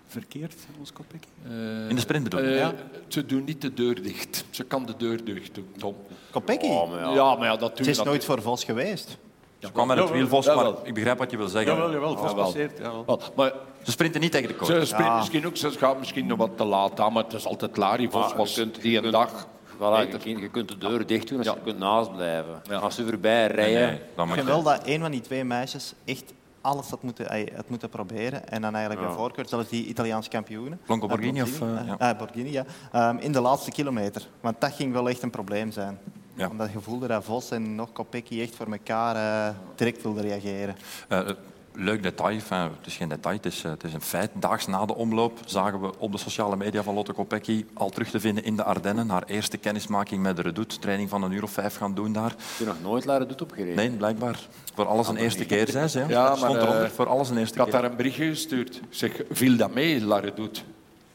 verkeerd, 0.07 0.53
ons 0.79 0.93
Kopecky. 0.93 1.27
Eh, 1.43 1.89
In 1.89 1.95
de 1.95 2.01
sprint 2.01 2.23
bedoel 2.23 2.39
je? 2.43 2.49
eh, 2.53 2.57
Ja. 2.57 2.73
Ze 3.07 3.25
doen 3.25 3.43
niet 3.43 3.61
de 3.61 3.73
deur 3.73 4.01
dicht. 4.03 4.45
Ze 4.49 4.63
kan 4.63 4.85
de 4.85 4.93
deur 4.97 5.23
dicht 5.23 5.55
doen, 5.55 5.67
Tom. 5.77 5.95
Kopecky, 6.31 6.65
Oh, 6.65 6.89
maar 6.89 6.99
ja. 6.99 7.13
Ja, 7.13 7.35
maar 7.35 7.47
ja, 7.47 7.55
dat 7.55 7.77
het 7.77 7.87
is 7.87 8.03
nooit 8.03 8.25
voor 8.25 8.41
Vos 8.41 8.63
geweest. 8.63 9.17
Ze 9.59 9.71
kwam 9.71 9.87
met 9.87 9.97
het 9.97 10.09
wiel 10.09 10.27
Vos, 10.27 10.45
maar 10.45 10.71
ik 10.83 10.93
begrijp 10.93 11.17
wat 11.17 11.31
je 11.31 11.37
wil 11.37 11.47
zeggen. 11.47 11.73
Jawel, 11.73 11.91
jawel, 11.91 12.17
vast 12.17 12.29
Jawel. 12.29 12.43
passeert. 12.43 12.77
Ja. 12.77 12.91
Wel, 13.05 13.21
Maar 13.35 13.53
Ze 13.83 13.91
sprinten 13.91 14.21
niet 14.21 14.31
tegen 14.31 14.47
de 14.47 14.55
koord. 14.55 14.69
ze 14.71 14.85
springt 14.85 15.11
Ja. 15.11 15.17
misschien 15.17 15.45
ook, 15.47 15.55
ze 15.57 15.71
gaat 15.71 15.99
misschien 15.99 16.25
nog 16.25 16.37
wat 16.37 16.57
te 16.57 16.63
laat 16.63 16.99
aan, 16.99 17.13
maar 17.13 17.23
het 17.23 17.33
is 17.33 17.45
altijd 17.45 17.77
Larry 17.77 18.09
Vos 18.09 18.27
Maar 18.27 18.37
was 18.37 18.53
die 18.55 18.63
een 18.95 19.01
kunt- 19.01 19.11
dag. 19.11 19.47
Voilà, 19.75 19.99
je, 19.99 20.07
kunt, 20.07 20.23
je 20.39 20.49
kunt 20.49 20.67
de 20.69 20.77
deur 20.77 21.05
dicht 21.05 21.27
doen 21.27 21.37
als 21.37 21.47
je 21.47 21.55
kunt 21.63 21.77
naast 21.77 22.11
blijven. 22.15 22.61
Als 22.81 22.95
ze 22.95 23.05
voorbij 23.07 23.47
rijden, 23.47 23.99
nee, 24.15 24.25
Ik 24.27 24.33
vind 24.33 24.45
wel 24.47 24.63
dat 24.63 24.81
een 24.87 24.99
van 24.99 25.11
die 25.11 25.21
twee 25.21 25.43
meisjes 25.43 25.93
echt 26.05 26.33
alles 26.61 26.89
had 26.89 27.03
moeten, 27.03 27.25
had 27.55 27.69
moeten 27.69 27.89
proberen. 27.89 28.49
En 28.49 28.61
dan 28.61 28.75
eigenlijk 28.75 29.07
bij 29.07 29.15
voorkeur 29.15 29.45
zelfs 29.47 29.69
die 29.69 29.85
Italiaanse 29.85 30.29
kampioenen. 30.29 30.79
Blanco 30.85 31.07
Borghini 31.07 31.39
Eh, 31.39 31.45
of, 31.45 31.61
eh, 31.61 31.67
ja. 31.85 32.11
eh, 32.11 32.17
Borghini, 32.17 32.51
ja. 32.51 32.65
Ehm, 32.91 33.17
in 33.17 33.31
de 33.31 33.39
laatste 33.41 33.71
kilometer. 33.71 34.27
Want 34.41 34.61
dat 34.61 34.73
ging 34.73 34.93
wel 34.93 35.09
echt 35.09 35.21
een 35.21 35.29
probleem 35.29 35.71
zijn. 35.71 35.97
Ja. 36.33 36.47
Omdat 36.49 36.71
je 36.71 36.79
voelde 36.79 37.07
dat 37.07 37.23
Vos 37.23 37.51
en 37.51 37.75
nog 37.75 37.91
Kopecky 37.91 38.41
echt 38.41 38.55
voor 38.55 38.67
elkaar 38.71 39.15
eh, 39.47 39.55
direct 39.75 40.01
wilden 40.03 40.23
reageren. 40.23 40.75
Eh, 41.07 41.19
eh, 41.19 41.35
leuk 41.75 42.03
detail, 42.03 42.35
enfin, 42.35 42.57
het 42.57 42.85
is 42.85 42.95
geen 42.95 43.09
detail, 43.09 43.35
het 43.35 43.45
is, 43.45 43.63
eh, 43.63 43.71
het 43.71 43.83
is 43.83 43.93
een 43.93 44.01
feit. 44.01 44.29
Daags 44.33 44.67
na 44.67 44.85
de 44.85 44.95
omloop 44.95 45.39
zagen 45.45 45.81
we 45.81 45.91
op 45.97 46.11
de 46.11 46.17
sociale 46.17 46.55
media 46.55 46.83
van 46.83 46.93
Lotte 46.93 47.13
Kopecky 47.13 47.65
al 47.73 47.89
terug 47.89 48.09
te 48.09 48.19
vinden 48.19 48.43
in 48.43 48.55
de 48.55 48.63
Ardennen. 48.63 49.09
Haar 49.09 49.23
eerste 49.25 49.57
kennismaking 49.57 50.21
met 50.21 50.35
de 50.35 50.41
Redoute. 50.41 50.79
Training 50.79 51.09
van 51.09 51.23
een 51.23 51.31
uur 51.31 51.43
of 51.43 51.51
vijf 51.51 51.75
gaan 51.75 51.93
doen 51.93 52.13
daar. 52.13 52.29
Heb 52.29 52.37
je 52.57 52.65
nog 52.65 52.81
nooit 52.81 53.05
Lara 53.05 53.25
Doet 53.25 53.41
opgereden? 53.41 53.75
Nee, 53.75 53.89
blijkbaar. 53.89 54.39
Voor 54.73 54.85
alles 54.85 55.07
een 55.07 55.17
eerste 55.17 55.45
keer, 55.45 55.67
zei 55.69 55.87
ze. 55.87 56.05
Ja, 56.07 56.35
Stond 56.35 56.53
eronder, 56.53 56.83
eh, 56.83 56.89
voor 56.89 57.07
alles 57.07 57.29
een 57.29 57.37
eerste 57.37 57.53
Ik 57.53 57.59
had 57.59 57.69
keer. 57.69 57.81
daar 57.81 57.89
een 57.89 57.97
berichtje 57.97 58.25
gestuurd. 58.27 58.81
Zeg, 58.89 59.21
viel 59.31 59.57
dat 59.57 59.73
mee, 59.73 60.03
doet. 60.35 60.63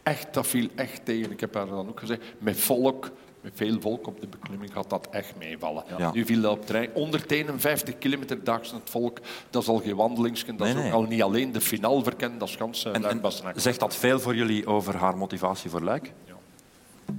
Echt, 0.02 0.34
dat 0.34 0.46
viel 0.46 0.68
echt 0.74 1.04
tegen. 1.04 1.30
Ik 1.32 1.40
heb 1.40 1.54
haar 1.54 1.66
dan 1.66 1.88
ook 1.88 2.00
gezegd, 2.00 2.22
met 2.38 2.60
volk, 2.60 3.10
met 3.40 3.52
veel 3.54 3.80
volk 3.80 4.06
op 4.06 4.20
de 4.20 4.26
beklimming 4.26 4.72
gaat 4.72 4.90
dat 4.90 5.08
echt 5.10 5.36
meevallen. 5.38 5.84
Ja. 5.98 6.12
Nu 6.12 6.24
viel 6.24 6.40
dat 6.40 6.52
op 6.52 6.66
trein. 6.66 6.90
151 6.94 7.98
kilometer 7.98 8.44
daags 8.44 8.72
het 8.72 8.90
volk, 8.90 9.18
dat 9.50 9.62
is 9.62 9.68
al 9.68 9.78
geen 9.78 9.96
wandelingsken. 9.96 10.56
Dat 10.56 10.66
Nee, 10.66 10.76
is 10.76 10.80
ook 10.80 10.84
nee. 10.84 10.94
al 10.94 11.02
niet 11.02 11.22
alleen 11.22 11.52
de 11.52 11.60
finaal 11.60 12.02
verkennen, 12.02 12.38
dat 12.38 12.48
is 12.48 12.56
gans 12.56 12.84
En, 12.84 13.04
en 13.04 13.20
zegt 13.54 13.80
dat 13.80 13.96
veel 13.96 14.20
voor 14.20 14.34
jullie 14.34 14.66
over 14.66 14.96
haar 14.96 15.16
motivatie 15.16 15.70
voor 15.70 15.82
Luik? 15.82 16.12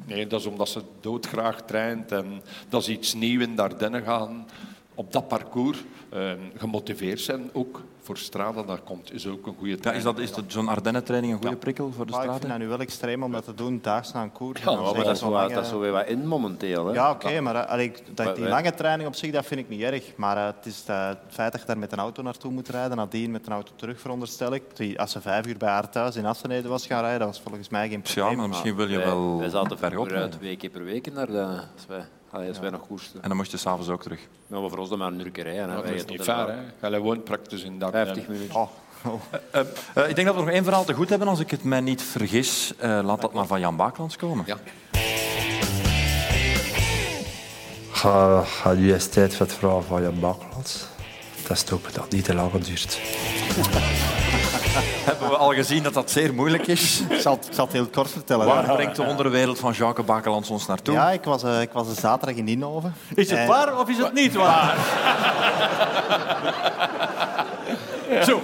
Nee, 0.06 0.28
dat 0.28 0.40
is 0.40 0.46
omdat 0.46 0.70
ze 0.70 0.82
doodgraag 1.02 1.62
traint 1.62 2.12
en 2.12 2.42
dat 2.70 2.82
is 2.82 2.88
iets 2.90 3.14
nieuws 3.14 3.44
in 3.44 3.56
de 3.56 3.62
Ardennen 3.62 4.04
gaan. 4.04 4.48
Op 4.96 5.12
dat 5.12 5.28
parcours 5.28 5.84
eh, 6.10 6.32
gemotiveerd 6.58 7.20
zijn, 7.20 7.50
ook 7.54 7.82
voor 8.04 8.18
Strada 8.18 8.64
dat 8.64 8.84
komt, 8.84 9.14
is 9.14 9.28
ook 9.28 9.48
een 9.48 9.56
goede 9.58 9.72
Ja, 9.72 9.78
training. 9.78 10.08
is 10.08 10.14
dat, 10.16 10.24
is 10.30 10.34
dat 10.36 10.44
zo'n 10.48 10.68
Ardennen-training 10.68 11.34
een 11.34 11.40
goede 11.40 11.56
prikkel 11.56 11.92
voor 11.92 12.06
de 12.06 12.12
Maar 12.12 12.24
ik 12.26 12.30
vind 12.32 12.48
dat 12.48 12.58
nu 12.58 12.68
wel 12.68 12.80
extreem 12.80 13.24
om 13.24 13.32
dat 13.32 13.44
te 13.46 13.54
doen 13.54 13.80
daags 13.82 14.12
na 14.14 14.22
een 14.22 14.32
koers. 14.32 14.62
Ja, 14.62 14.72
maar 14.76 14.94
dat 14.94 15.08
is, 15.16 15.22
wel, 15.22 15.30
lange- 15.30 15.54
dat 15.54 15.64
is 15.64 15.70
zo 15.70 15.80
weer 15.80 15.92
wat 15.92 16.08
in 16.08 16.28
momenteel. 16.28 16.86
Hè? 16.86 16.94
Ja, 16.94 17.12
oké, 17.12 17.40
maar 17.42 17.56
eh, 17.56 17.70
allee, 17.72 17.92
dat, 18.14 18.36
die 18.36 18.48
lange 18.48 18.74
training 18.74 19.08
op 19.10 19.16
zich 19.16 19.32
dat 19.32 19.46
vind 19.46 19.60
ik 19.60 19.70
niet 19.70 19.82
erg. 19.82 20.16
Maar 20.16 20.38
eh, 20.38 20.46
het 20.56 20.66
is 20.66 20.84
eh, 20.88 21.08
het 21.08 21.18
feit 21.28 21.52
dat 21.52 21.62
je 21.62 21.68
daar 21.68 21.78
met 21.78 21.92
een 21.92 22.00
auto 22.00 22.22
naartoe 22.24 22.52
moet 22.52 22.70
rijden, 22.70 22.98
nadien 22.98 23.32
met 23.32 23.46
een 23.48 23.54
auto 23.54 23.72
terug, 23.76 24.00
veronderstel 24.00 24.54
ik. 24.54 24.64
Die, 24.76 25.00
als 25.00 25.12
ze 25.12 25.22
vijf 25.22 25.48
uur 25.48 25.58
bij 25.58 25.70
haar 25.70 25.90
thuis 25.90 26.16
in 26.16 26.26
Assenede 26.26 26.68
was 26.68 26.86
gaan 26.88 27.02
rijden, 27.02 27.20
dat 27.20 27.28
was 27.28 27.42
volgens 27.42 27.70
mij 27.70 27.90
geen 27.90 28.02
probleem. 28.02 28.30
Ja, 28.30 28.36
maar 28.36 28.48
misschien 28.50 28.76
wil 28.76 28.88
je 28.90 28.98
wel 28.98 29.38
Wij 29.38 29.50
zaten 29.50 29.78
uit 29.82 29.94
rijden. 30.12 30.30
twee 30.30 30.58
keer 30.58 30.70
per 30.70 30.84
week 30.84 31.14
naar 31.14 31.28
de, 31.28 31.42
als 31.76 31.86
wij, 31.88 32.04
allee, 32.32 32.48
als 32.48 32.60
wij 32.60 32.70
nog 32.70 32.88
koersten. 32.88 33.22
En 33.22 33.28
dan 33.28 33.38
moest 33.38 33.52
je 33.52 33.58
s'avonds 33.58 33.90
ook 33.90 34.02
terug. 34.02 34.20
Nou, 34.48 34.62
maar 34.62 34.70
voor 34.70 34.80
ons 34.80 34.90
dan 34.90 34.98
maar 34.98 35.08
een 35.08 35.20
uur 35.20 35.32
rijden. 35.34 35.70
hè. 35.70 35.76
dat 35.76 35.86
is 35.86 36.06
niet 36.06 36.22
fair, 36.22 36.64
hè. 36.80 36.88
Jij 36.88 37.00
woont 37.00 37.24
praktisch 37.24 37.64
in 37.64 37.80
dat. 37.80 37.92
50 37.92 38.28
minuten. 38.28 38.56
Oh. 38.56 38.70
Eh, 39.52 39.62
eh, 39.94 40.10
ik 40.10 40.16
denk 40.16 40.28
dat 40.28 40.36
we 40.36 40.42
nog 40.42 40.50
één 40.50 40.64
verhaal 40.64 40.84
te 40.84 40.94
goed 40.94 41.10
hebben, 41.10 41.28
als 41.28 41.40
ik 41.40 41.52
het 41.52 41.64
mij 41.64 41.82
niet 41.82 42.02
vergis. 42.02 42.74
Eh, 42.78 43.00
laat 43.04 43.22
dat 43.22 43.34
maar 43.34 43.46
van 43.46 43.60
Jan 43.60 43.76
Baaklands 43.76 44.16
komen. 44.16 44.44
Ja. 44.48 44.58
Ga, 47.92 48.44
ga 48.44 48.74
u 48.74 48.94
eens 48.94 49.08
tijd 49.08 49.36
voor 49.36 49.46
het 49.46 49.56
verhaal 49.56 49.82
van 49.82 50.02
Jan 50.02 50.20
Baklands. 50.20 50.88
Dat 51.48 51.58
is 51.58 51.70
hopen 51.70 51.94
dat 51.94 52.04
het 52.04 52.14
niet 52.14 52.26
te 52.26 52.34
lang 52.34 52.52
duurt. 52.52 53.00
Hebben 55.10 55.30
we 55.30 55.38
al 55.38 55.54
gezien 55.54 55.84
dat 55.84 55.94
dat 55.94 56.12
zeer 56.12 56.34
moeilijk 56.34 56.68
is? 56.68 57.02
Ik 57.10 57.20
zal, 57.22 57.36
het- 57.36 57.48
ik 57.48 57.54
zal 57.54 57.66
het 57.66 57.74
heel 57.74 57.88
kort 57.88 58.10
vertellen. 58.12 58.46
Waar 58.46 58.74
brengt 58.76 58.96
de 58.96 59.04
onderwereld 59.04 59.60
van 59.60 59.72
Jacques 59.74 60.06
Bakelands 60.06 60.50
ons 60.50 60.66
naartoe? 60.68 60.94
Ja, 60.94 61.12
ik 61.12 61.24
was, 61.24 61.44
eh, 61.44 61.62
ik 61.62 61.72
was 61.72 61.88
een 61.88 61.96
zaterdag 61.96 62.36
in 62.38 62.48
Inhoven. 62.48 62.94
Is 63.16 63.30
het 63.30 63.40
En- 63.40 63.48
waar 63.48 63.80
of 63.80 63.90
is 63.90 63.98
het 63.98 64.14
niet 64.14 64.34
waar? 64.34 64.76
Zo. 68.26 68.42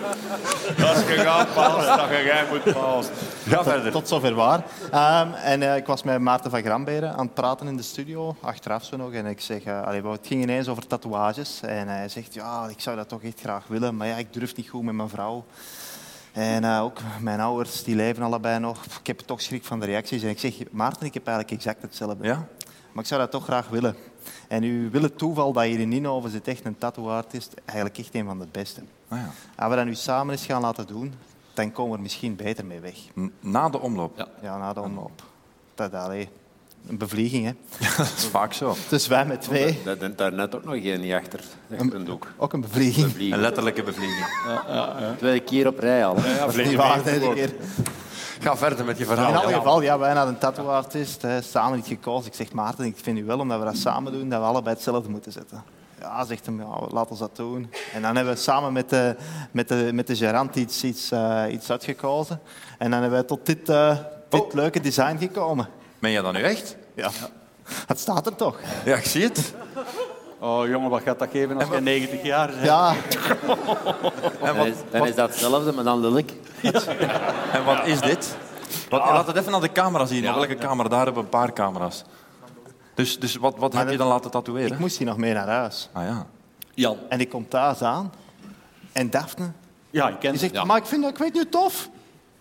Als 0.88 0.98
je 1.08 1.16
gaat 1.18 1.54
paast, 1.54 1.88
dat 1.88 2.10
jij 2.10 2.46
moet 2.50 2.74
paast. 2.74 3.10
Ga 3.48 3.64
verder. 3.64 3.92
Tot 3.92 4.08
zover 4.08 4.34
waar. 4.34 4.64
Ehm, 4.92 5.28
en 5.34 5.62
eh, 5.62 5.76
ik 5.76 5.86
was 5.86 6.04
met 6.04 6.20
Maarten 6.20 6.52
van 6.52 6.62
Gramberen 6.64 7.12
aan 7.14 7.26
het 7.26 7.34
praten 7.34 7.68
in 7.68 7.78
de 7.78 7.84
studio, 7.84 8.36
achteraf 8.42 8.84
zo 8.84 8.98
nog. 8.98 9.12
En 9.12 9.26
ik 9.26 9.42
zeg, 9.42 9.64
eh, 9.64 9.82
allee, 9.84 10.02
het 10.08 10.28
ging 10.28 10.42
ineens 10.42 10.68
over 10.68 10.88
tatoeages. 10.88 11.60
En 11.62 11.88
hij 11.88 12.10
zegt, 12.10 12.34
ja, 12.34 12.68
ik 12.70 12.80
zou 12.80 12.96
dat 12.96 13.10
toch 13.10 13.22
echt 13.24 13.40
graag 13.40 13.64
willen, 13.68 13.98
maar 13.98 14.08
ja, 14.08 14.16
ik 14.16 14.34
durf 14.34 14.56
niet 14.56 14.70
goed 14.70 14.84
met 14.84 14.94
mijn 14.94 15.10
vrouw. 15.10 15.46
En 16.38 16.64
eh, 16.64 16.82
ook 16.82 17.00
mijn 17.22 17.40
ouders, 17.40 17.84
die 17.84 17.96
leven 17.96 18.24
allebei 18.24 18.60
nog. 18.60 18.86
Ik 19.00 19.08
heb 19.08 19.20
toch 19.20 19.42
schrik 19.42 19.66
van 19.66 19.80
de 19.80 19.86
reacties. 19.86 20.24
En 20.24 20.30
ik 20.30 20.40
zeg, 20.40 20.54
Maarten, 20.72 21.06
ik 21.06 21.14
heb 21.14 21.28
eigenlijk 21.28 21.58
exact 21.58 21.82
hetzelfde. 21.82 22.24
Ja? 22.24 22.48
Maar 22.92 23.04
ik 23.04 23.10
zou 23.10 23.22
dat 23.22 23.32
toch 23.32 23.44
graag 23.44 23.68
willen. 23.68 23.96
En 24.48 24.64
u 24.64 24.90
wil 24.90 25.02
het 25.02 25.18
toeval 25.18 25.54
dat 25.54 25.64
hier 25.64 25.80
in 25.80 25.94
Inhoven 25.94 26.30
zit 26.30 26.48
echt 26.48 26.66
een 26.66 26.78
tattoo-artist, 26.78 27.54
eigenlijk 27.66 27.98
echt 27.98 28.16
een 28.16 28.26
van 28.26 28.40
de 28.40 28.48
beste. 28.52 28.82
Ah, 29.08 29.18
ja. 29.18 29.30
Als 29.56 29.70
we 29.70 29.76
dat 29.76 29.86
nu 29.86 29.96
samen 29.96 30.34
eens 30.34 30.46
gaan 30.46 30.62
laten 30.62 30.88
doen, 30.88 31.14
dan 31.54 31.72
komen 31.72 31.92
we 31.92 31.98
er 31.98 32.04
misschien 32.04 32.36
beter 32.36 32.66
mee 32.66 32.80
weg. 32.80 32.98
Na 33.40 33.70
de 33.70 33.80
omloop. 33.80 34.18
Ja. 34.18 34.28
Ja, 34.42 34.58
na 34.58 34.74
de 34.74 34.82
omloop. 34.82 35.24
Allee, 35.92 36.30
een 36.88 36.98
bevlieging, 36.98 37.46
hè. 37.46 37.52
Dat 37.98 38.14
is 38.18 38.26
vaak 38.26 38.54
zo. 38.54 38.76
Dus 38.90 39.08
wij 39.08 39.26
met 39.26 39.42
twee, 39.42 39.80
Dat 39.84 40.02
is 40.02 40.10
daarnet 40.16 40.56
ook 40.56 40.64
nog 40.64 40.74
geen 40.82 41.00
niet 41.02 41.14
achter. 41.14 41.40
Achter 41.72 41.96
een 41.96 42.06
doek. 42.06 42.28
ook 42.38 42.54
een 42.54 42.62
bevlieging. 42.62 43.34
Een 43.34 43.40
letterlijke 43.40 43.84
bevlieging. 43.84 44.26
Tweede 45.18 45.40
keer 45.40 45.68
op 45.68 45.80
rij 45.80 46.06
al. 46.06 46.16
hè. 46.20 46.40
Dat 46.40 46.56
is 46.56 46.68
niet 46.68 46.76
waar, 46.76 47.02
keer. 47.02 47.54
Ga 48.40 48.58
verder 48.58 48.86
met 48.86 48.98
je 48.98 49.04
In 49.04 49.10
verhaal. 49.10 49.42
alle 49.42 49.54
geval, 49.54 49.82
ja, 49.82 50.00
wij 50.00 50.14
hadden 50.14 50.34
een 50.34 50.40
tattoo-artist, 50.40 51.22
hè, 51.22 51.42
samen 51.42 51.78
iets 51.78 51.88
gekozen. 51.88 52.28
Ik 52.28 52.34
zeg, 52.36 52.52
Maarten, 52.52 52.86
ik 52.86 52.96
vind 53.02 53.18
u 53.18 53.26
wel, 53.26 53.40
omdat 53.40 53.60
we 53.60 53.66
dat 53.66 53.78
samen 53.78 54.12
doen, 54.12 54.30
dat 54.30 54.40
we 54.40 54.46
allebei 54.46 54.76
hetzelfde 54.76 55.10
moeten 55.10 55.32
zetten. 55.32 55.64
Ja, 56.00 56.26
zegt 56.26 56.46
hem, 56.46 56.60
ja, 56.60 56.68
laat 56.90 57.10
ons 57.10 57.20
dat 57.20 57.36
doen. 57.36 57.72
En 57.94 58.02
dan 58.02 58.16
hebben 58.16 58.34
we 58.34 58.40
samen 58.40 58.74
met 58.74 58.90
de, 58.90 59.16
met 59.52 59.68
de, 59.68 59.90
met 59.94 60.08
de 60.08 60.16
gerant 60.16 60.56
iets, 60.56 60.84
iets, 60.84 61.12
eh, 61.12 61.44
iets 61.52 61.72
uitgekozen. 61.72 62.40
En 62.78 62.92
dan 62.92 63.02
hebben 63.02 63.20
we 63.20 63.26
tot 63.26 63.46
dit, 63.46 63.70
eh, 63.70 63.98
dit 64.30 64.54
leuke 64.54 64.80
design 64.80 65.18
gekomen. 65.18 65.68
Meen 66.00 66.12
je 66.12 66.22
dat 66.22 66.34
nu 66.34 66.42
echt? 66.42 66.78
Ja, 66.96 67.10
het 67.88 68.00
staat 68.00 68.26
er 68.26 68.36
toch? 68.36 68.60
Ja, 68.86 68.96
ik 68.96 69.06
zie 69.06 69.24
het. 69.24 69.54
Oh 70.40 70.68
jongen, 70.68 70.90
wat 70.90 71.02
gaat 71.02 71.20
dat 71.20 71.30
geven 71.32 71.58
als 71.58 71.70
je 71.70 71.82
90 71.82 72.24
jaar 72.24 72.48
bent? 72.48 72.64
Ja, 72.64 72.94
En 74.42 74.46
Dan 74.46 74.56
wat, 74.58 74.66
is, 74.66 74.74
dan 74.92 75.08
is 75.08 75.16
dat 75.16 75.30
hetzelfde, 75.30 75.72
maar 75.72 75.84
dan 75.84 76.00
lelijk. 76.00 76.34
en 77.52 77.64
wat 77.66 77.86
is 77.86 78.00
dit? 78.02 78.36
Wat, 78.90 79.00
Laat 79.00 79.28
het 79.28 79.36
even 79.36 79.52
naar 79.52 79.62
de 79.62 79.72
camera 79.72 80.06
zien. 80.06 80.24
Welke 80.24 80.56
camera? 80.56 80.90
Daar 80.90 81.06
hebben 81.06 81.16
we 81.16 81.20
een 81.22 81.30
paar 81.40 81.54
camera's. 81.54 82.04
Dus, 82.94 83.20
dus 83.20 83.36
wat, 83.36 83.56
wat 83.58 83.74
heb 83.74 83.90
je 83.90 83.98
dan 83.98 84.08
laten 84.08 84.32
tatoeëren? 84.32 84.72
ik 84.72 84.80
moest 84.80 84.98
hier 84.98 85.08
nog 85.08 85.18
mee 85.18 85.34
naar 85.34 85.48
huis. 85.48 85.90
Ah 85.92 86.04
ja. 86.04 86.26
Jan, 86.74 86.98
En 87.10 87.20
ik 87.20 87.30
kom 87.30 87.48
thuis 87.48 87.82
aan. 87.82 88.14
En 88.92 89.10
Daphne, 89.10 89.52
Ja, 89.90 90.08
ik 90.10 90.20
ken 90.20 90.32
die 90.32 90.40
zegt, 90.40 90.64
maar 90.64 90.78
ik 90.78 90.86
vind 90.86 91.02
dat 91.02 91.12
ik 91.12 91.18
weet 91.18 91.34
nu 91.34 91.50
tof. 91.50 91.90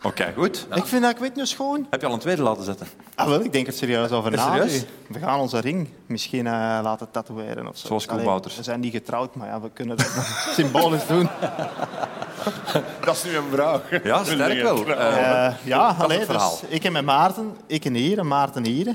Oké, 0.03 0.33
goed. 0.37 0.67
Ik 0.75 0.85
vind 0.87 1.03
dat 1.03 1.11
ik 1.11 1.17
weet 1.19 1.35
nu 1.37 1.47
schoon. 1.47 1.87
Heb 1.91 2.01
je 2.01 2.07
al 2.07 2.13
een 2.13 2.19
tweede 2.19 2.43
laten 2.43 2.65
zetten? 2.65 2.87
Ah, 3.15 3.27
wel, 3.29 3.41
ik 3.45 3.53
denk 3.53 3.67
er 3.67 3.73
serieus 3.73 4.11
over 4.11 4.33
Is 4.33 4.39
na. 4.39 4.53
serieus? 4.53 4.85
We 5.09 5.19
gaan 5.19 5.41
onze 5.41 5.59
ring 5.61 5.89
misschien 6.07 6.47
eh, 6.47 6.53
laten 6.83 7.11
tatoeëren 7.11 7.69
of 7.69 7.77
zo. 7.77 7.99
Zoals. 7.99 8.57
We 8.57 8.63
zijn 8.63 8.81
niet 8.81 8.93
getrouwd, 8.93 9.35
maar 9.35 9.49
ja, 9.49 9.61
we 9.61 9.71
kunnen 9.71 9.97
dat 9.97 10.07
symbolisch 10.57 11.07
doen. 11.07 11.29
dat 13.05 13.17
is 13.17 13.25
nu 13.25 13.37
een 13.37 13.45
vraag. 13.53 13.81
Ja, 14.03 14.25
sterk 14.25 14.63
wel. 14.63 14.87
Eh, 14.87 15.47
Eh, 15.47 15.55
ja, 15.63 15.95
het 15.95 16.03
allee, 16.05 16.25
verhaal. 16.25 16.59
dus 16.61 16.69
ik 16.71 16.85
en 16.85 16.93
met 16.93 17.05
Maarten, 17.05 17.57
ik 17.67 17.85
en 17.85 17.95
hier 17.95 18.19
en 18.19 18.27
Maarten 18.29 18.65
hier. 18.65 18.95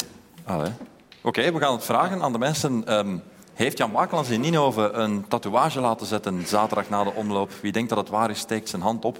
Oké, 1.23 1.51
we 1.51 1.59
gaan 1.59 1.73
het 1.73 1.83
vragen 1.85 2.21
aan 2.21 2.31
de 2.31 2.37
mensen. 2.39 2.87
Ehm, 2.87 3.17
heeft 3.53 3.77
Jan 3.77 3.91
Bakelands 3.91 4.29
in 4.29 4.41
Ninove 4.41 4.89
een 4.91 5.25
tatoeage 5.27 5.79
laten 5.79 6.07
zetten 6.07 6.43
zaterdag 6.47 6.89
na 6.89 7.03
de 7.03 7.13
omloop? 7.13 7.51
Wie 7.61 7.71
denkt 7.71 7.89
dat 7.89 7.97
het 7.97 8.09
waar 8.09 8.29
is, 8.29 8.39
steekt 8.39 8.69
zijn 8.69 8.81
hand 8.81 9.05
op. 9.05 9.19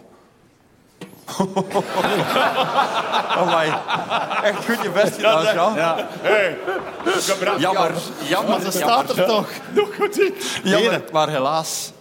Amai. 3.40 3.70
Echt 4.44 4.66
goed 4.66 4.82
je 4.82 4.90
best 4.94 5.14
gedaan, 5.16 5.44
Jean. 5.44 5.76
Jammer, 7.60 7.92
jammer, 8.28 8.50
Maar 8.50 8.62
ze 8.62 8.72
staat 8.72 9.18
er 9.18 9.26
toch. 9.26 9.50
jammer, 10.64 11.04
maar 11.12 11.30
helaas. 11.30 11.92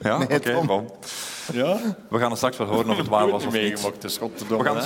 Ja, 0.00 0.18
Nee, 0.18 0.36
oké, 0.38 0.60
bon. 0.66 0.90
Ja? 1.52 1.76
We 2.08 2.18
gaan 2.18 2.28
het 2.28 2.36
straks 2.36 2.56
wel 2.56 2.66
horen 2.66 2.90
of 2.90 2.96
het 2.96 3.08
waar 3.08 3.30
was 3.30 3.44
of 3.46 3.52
niet. 3.52 3.62
Meegemaakt, 3.62 4.02
de 4.02 4.08
schot 4.08 4.38
te 4.38 4.56
We 4.56 4.64
gaan, 4.64 4.76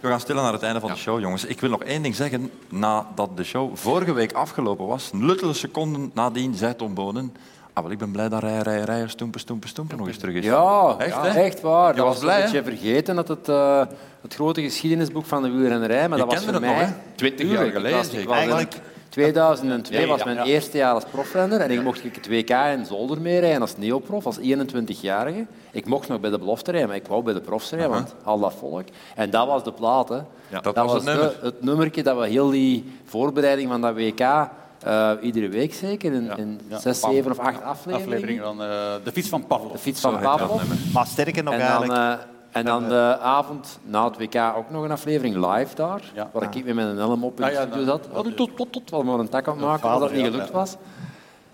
we 0.00 0.08
gaan 0.08 0.20
stillen 0.20 0.42
naar 0.42 0.52
het 0.52 0.62
einde 0.62 0.80
van 0.80 0.90
de 0.90 0.96
show, 0.96 1.20
jongens. 1.20 1.44
Ik 1.44 1.60
wil 1.60 1.70
nog 1.70 1.82
één 1.82 2.02
ding 2.02 2.14
zeggen. 2.14 2.50
Nadat 2.68 3.36
de 3.36 3.44
show 3.44 3.76
vorige 3.76 4.12
week 4.12 4.32
afgelopen 4.32 4.86
was, 4.86 5.10
luttele 5.14 5.52
seconden 5.52 6.10
nadien, 6.14 6.54
zei 6.54 6.76
Tom 6.76 6.94
Bonen... 6.94 7.34
Ah, 7.76 7.82
wel, 7.82 7.92
ik 7.92 7.98
ben 7.98 8.10
blij 8.10 8.28
dat 8.28 8.40
Rijen, 8.42 8.62
Rijen, 8.62 8.84
Rijen, 8.84 9.10
Stoempen, 9.10 9.40
Stoempen, 9.40 9.68
Stoempen 9.68 9.98
nog 9.98 10.06
eens 10.06 10.16
terug 10.16 10.34
is. 10.34 10.44
Ja, 10.44 10.94
Echt, 10.98 11.08
ja, 11.14 11.24
hè? 11.24 11.40
echt 11.40 11.60
waar. 11.60 11.90
Je 11.90 11.96
dat 11.96 12.06
was 12.06 12.18
blij, 12.18 12.36
een 12.36 12.42
beetje 12.42 12.62
vergeten 12.62 13.14
dat 13.16 13.28
het, 13.28 13.48
eh, 13.48 13.82
het 14.22 14.34
grote 14.34 14.62
geschiedenisboek 14.62 15.24
van 15.26 15.42
de 15.42 15.50
wielrennerij, 15.50 16.08
maar 16.08 16.18
Je 16.18 16.24
dat 16.24 16.34
was 16.34 16.44
voor 16.44 16.52
het 16.52 16.62
mij... 16.62 16.74
hè? 16.74 16.92
20 17.14 17.50
jaar 17.50 17.66
geleden 17.70 17.96
was- 17.96 18.08
ik 18.12 18.30
Eigenlijk- 18.30 18.74
2002 19.08 20.00
Ja, 20.00 20.06
was 20.06 20.24
mijn 20.24 20.36
ja. 20.36 20.44
eerste 20.44 20.76
jaar 20.76 20.92
als 20.94 21.04
profrenner 21.04 21.60
en 21.60 21.70
ik 21.70 21.82
mocht 21.82 22.04
ik 22.04 22.14
het 22.14 22.28
WK 22.28 22.50
in 22.50 22.86
Zolder 22.86 23.20
meerijden 23.20 23.60
als 23.60 23.76
neoprof, 23.76 24.26
als 24.26 24.38
21-jarige. 24.40 25.46
Ik 25.70 25.86
mocht 25.86 26.08
nog 26.08 26.20
bij 26.20 26.30
de 26.30 26.38
belofte 26.38 26.70
rijden, 26.70 26.88
maar 26.88 26.98
ik 26.98 27.06
wou 27.06 27.22
bij 27.22 27.34
de 27.34 27.40
profs 27.40 27.70
rijden, 27.70 27.90
want 27.90 28.14
al 28.24 28.38
dat 28.38 28.54
volk. 28.58 28.84
En 29.14 29.30
dat 29.30 29.46
was 29.46 29.64
de 29.64 29.72
plaat. 29.72 30.08
Hè. 30.08 30.18
dat 30.62 30.74
was 30.76 30.92
het 30.92 31.04
de- 31.04 31.10
nummer. 31.10 31.34
het 31.42 31.62
nummertje 31.62 32.02
dat 32.02 32.18
we 32.18 32.26
heel 32.26 32.50
die 32.50 32.92
voorbereiding 33.04 33.68
van 33.70 33.80
dat 33.80 33.94
WK, 33.94 34.48
eh, 34.84 35.10
iedere 35.20 35.48
week 35.48 35.74
zeker, 35.74 36.12
in, 36.12 36.30
in 36.36 36.60
Ja. 36.68 36.78
zes, 36.78 37.00
zeven 37.00 37.30
of 37.30 37.38
acht 37.38 37.62
afleveringen. 37.62 38.14
Aflevering 38.14 38.40
van 38.40 38.62
eh, 38.62 38.68
De 39.04 39.12
Fiets 39.12 39.28
van 39.28 39.46
Pavlov. 39.46 39.72
De 39.72 39.78
fiets 39.78 40.00
van 40.00 40.18
Pavlov. 40.20 40.62
Maar 40.92 41.06
sterker 41.06 41.42
nog 41.42 41.54
En 41.54 41.58
dan, 41.60 41.68
eigenlijk... 41.68 41.92
eh, 41.92 42.58
en 42.60 42.64
dan 42.64 42.88
de 42.88 43.18
avond 43.20 43.78
na 43.84 44.04
het 44.04 44.16
WK 44.18 44.34
ook 44.56 44.70
nog 44.70 44.84
een 44.84 44.90
aflevering 44.90 45.34
live 45.34 45.74
daar, 45.74 46.00
Ja. 46.14 46.30
waar 46.32 46.42
ik 46.42 46.64
met 46.64 46.74
mijn 46.74 46.96
helm 46.96 47.24
op 47.24 47.38
in 47.38 47.44
Ah, 47.44 47.72
de 47.72 47.78
ja, 47.78 47.84
zat. 47.84 48.08
Oh, 48.12 48.26
tot, 48.26 48.56
tot, 48.56 48.72
tot, 48.72 48.90
wat 48.90 49.04
maar 49.04 49.18
een 49.18 49.28
tak 49.28 49.48
aan 49.48 49.56
het 49.56 49.64
maken, 49.66 49.88
als 49.90 50.00
dat 50.00 50.12
niet 50.12 50.24
gelukt 50.24 50.50
was. 50.50 50.76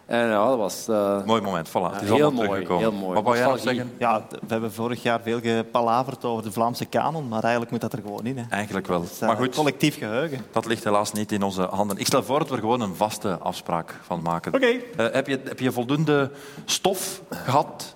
En 0.07 0.27
ja, 0.29 0.47
dat 0.49 0.59
was... 0.59 0.89
eh, 0.89 1.25
Mooi 1.25 1.41
moment, 1.43 1.69
voilà. 1.69 1.73
Het 1.73 2.03
is 2.03 2.09
heel 2.09 2.13
allemaal 2.13 2.31
mooi, 2.33 2.49
teruggekomen. 2.49 2.83
heel 2.91 2.93
mooi. 3.01 3.15
Wat 3.15 3.23
wou 3.25 3.37
jij 3.37 3.47
nog 3.47 3.59
zeggen? 3.59 3.93
Ja, 3.99 4.23
we 4.31 4.39
hebben 4.49 4.73
vorig 4.73 5.03
jaar 5.03 5.21
veel 5.21 5.41
gepalaverd 5.41 6.25
over 6.25 6.43
de 6.43 6.53
Vlaamse 6.53 6.85
kanon, 6.85 7.29
maar 7.29 7.41
eigenlijk 7.43 7.71
moet 7.73 7.81
dat 7.81 7.93
er 7.93 8.01
gewoon 8.05 8.25
in. 8.27 8.39
Hè. 8.39 8.45
Eigenlijk 8.51 8.87
wel. 8.87 9.03
Is, 9.03 9.21
eh, 9.21 9.29
Maar 9.29 9.37
goed, 9.37 9.55
Collectief 9.55 9.99
geheugen. 9.99 10.39
dat 10.53 10.67
ligt 10.67 10.85
helaas 10.85 11.13
niet 11.13 11.33
in 11.33 11.43
onze 11.43 11.63
handen. 11.63 11.97
Ik 11.99 12.07
stel 12.07 12.23
voor 12.23 12.39
dat 12.39 12.49
we 12.49 12.55
er 12.55 12.61
gewoon 12.61 12.81
een 12.81 12.95
vaste 12.97 13.39
afspraak 13.39 13.95
van 14.03 14.23
maken. 14.23 14.55
Oké. 14.55 14.67
Eh, 14.67 15.07
heb, 15.13 15.27
je, 15.27 15.41
heb 15.45 15.59
je 15.61 15.73
voldoende 15.73 16.31
stof 16.65 17.21
gehad, 17.31 17.95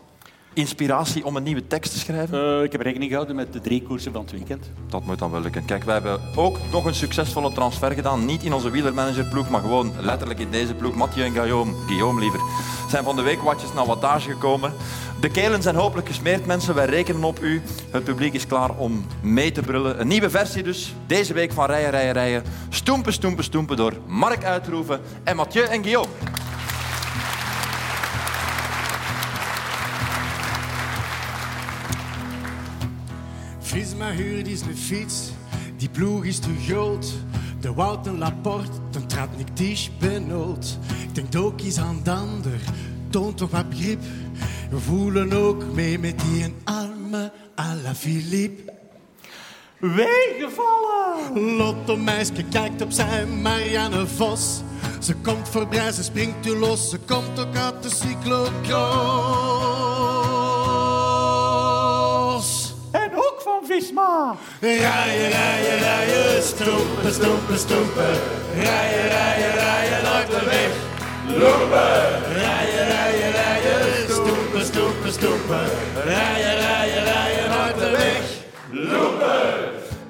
inspiratie 0.57 1.24
om 1.24 1.36
een 1.36 1.42
nieuwe 1.42 1.66
tekst 1.66 1.92
te 1.92 1.98
schrijven? 1.98 2.59
Eh, 2.59 2.62
ik 2.62 2.72
heb 2.72 2.80
rekening 2.80 3.11
gehouden 3.11 3.36
met 3.36 3.52
de 3.52 3.61
drie 3.61 3.82
koersen 3.82 4.12
van 4.12 4.20
het 4.20 4.30
weekend. 4.30 4.70
Dat 4.88 5.04
moet 5.04 5.18
dan 5.18 5.30
wel 5.30 5.40
lukken. 5.40 5.64
Kijk, 5.64 5.84
wij 5.84 5.94
hebben 5.94 6.20
ook 6.34 6.59
nog 6.72 6.84
een 6.84 6.94
succesvolle 6.94 7.52
transfer 7.52 7.92
gedaan. 7.92 8.24
Niet 8.24 8.42
in 8.42 8.52
onze 8.52 8.70
wielermanagerploeg, 8.70 9.50
maar 9.50 9.61
gewoon 9.61 9.92
letterlijk 10.00 10.40
in 10.40 10.50
deze 10.50 10.74
ploeg. 10.74 10.94
Mathieu 10.94 11.24
en 11.24 11.32
Guillaume, 11.32 11.72
Guillaume 11.86 12.20
liever, 12.20 12.40
zijn 12.90 13.04
van 13.04 13.16
de 13.16 13.22
week 13.22 13.42
watjes 13.42 13.72
naar 13.72 13.86
wattage 13.86 14.30
gekomen. 14.30 14.72
De 15.20 15.30
kelen 15.30 15.62
zijn 15.62 15.74
hopelijk 15.74 16.09
gesmeerd, 16.09 16.46
mensen. 16.46 16.74
Wij 16.74 16.86
rekenen 16.86 17.24
op 17.24 17.42
u. 17.42 17.62
Het 17.90 18.04
publiek 18.04 18.34
is 18.34 18.46
klaar 18.46 18.70
om 18.70 19.07
mee 19.20 19.52
te 19.52 19.61
brullen. 19.61 20.00
Een 20.00 20.09
nieuwe 20.09 20.30
versie 20.30 20.62
dus. 20.62 20.94
Deze 21.07 21.32
week 21.32 21.52
van 21.52 21.66
Rijen, 21.66 21.90
Rijen, 21.90 22.12
Rijen. 22.12 22.42
Stoempen, 22.68 23.12
stoempen, 23.12 23.44
stoempen 23.44 23.76
door 23.76 23.92
Mark 24.07 24.44
Uitroeven 24.44 25.00
en 25.24 25.36
Mathieu 25.36 25.64
en 25.64 25.82
Guillaume. 25.82 26.09
Visma 33.76 34.10
huurt 34.10 34.46
is 34.46 34.60
een 34.60 34.76
fiets, 34.76 35.30
die 35.76 35.88
ploeg 35.88 36.24
is 36.24 36.38
te 36.38 36.48
groot. 36.66 37.12
De 37.60 37.74
Wout 37.74 38.06
en 38.06 38.18
Laporte, 38.18 38.70
dan 38.90 39.06
trad 39.06 39.36
Nick 39.36 39.46
Tisch 39.52 39.90
benood. 39.98 40.78
Ik 41.02 41.14
denk 41.14 41.36
ook 41.44 41.60
eens 41.60 41.78
aan 41.78 42.00
de 42.02 42.10
ander, 42.10 42.60
toont 43.10 43.36
toch 43.36 43.50
wat 43.50 43.68
begrip. 43.68 44.02
We 44.70 44.78
voelen 44.78 45.32
ook 45.32 45.64
mee 45.74 45.98
met 45.98 46.20
die 46.20 46.44
een 46.44 46.54
arme 46.64 47.32
à 47.60 47.74
la 47.82 47.94
Philippe. 47.94 48.72
Weegevallen! 49.78 51.56
Lotto 51.56 51.96
meisje 51.96 52.44
kijkt 52.50 52.82
op 52.82 52.90
zijn 52.90 53.42
Marianne 53.42 54.06
Vos. 54.06 54.60
Ze 55.00 55.14
komt 55.14 55.48
voorbij, 55.48 55.92
ze 55.92 56.02
springt 56.02 56.46
u 56.46 56.58
los. 56.58 56.90
Ze 56.90 56.98
komt 56.98 57.38
ook 57.38 57.56
uit 57.56 57.82
de 57.82 57.90
cyclocross. 57.90 60.25
Van 63.47 63.62
Visma. 63.66 64.36
Rijden, 64.61 65.30
rijden, 65.30 65.78
rijden, 65.78 66.42
stoempen, 66.42 67.12
stoempen, 67.12 67.59
stoempen. 67.59 68.12
Rijden, 68.55 69.07
rijden, 69.16 69.53
rijden 69.55 70.03
uit 70.16 70.30
de 70.30 70.42
weg. 70.44 70.72
Lopen! 71.40 72.03
Rijden, 72.42 72.86
rijden, 72.94 73.30
rijden, 73.40 74.11
stoempen, 74.11 74.64
stoempen, 74.64 75.12
stoempen. 75.12 75.64
Rijden, 76.05 76.55
rijden, 76.66 77.05
rijden 77.05 77.51
uit 77.64 77.78
de 77.78 77.90
weg. 77.90 78.22
Lopen! 78.70 79.55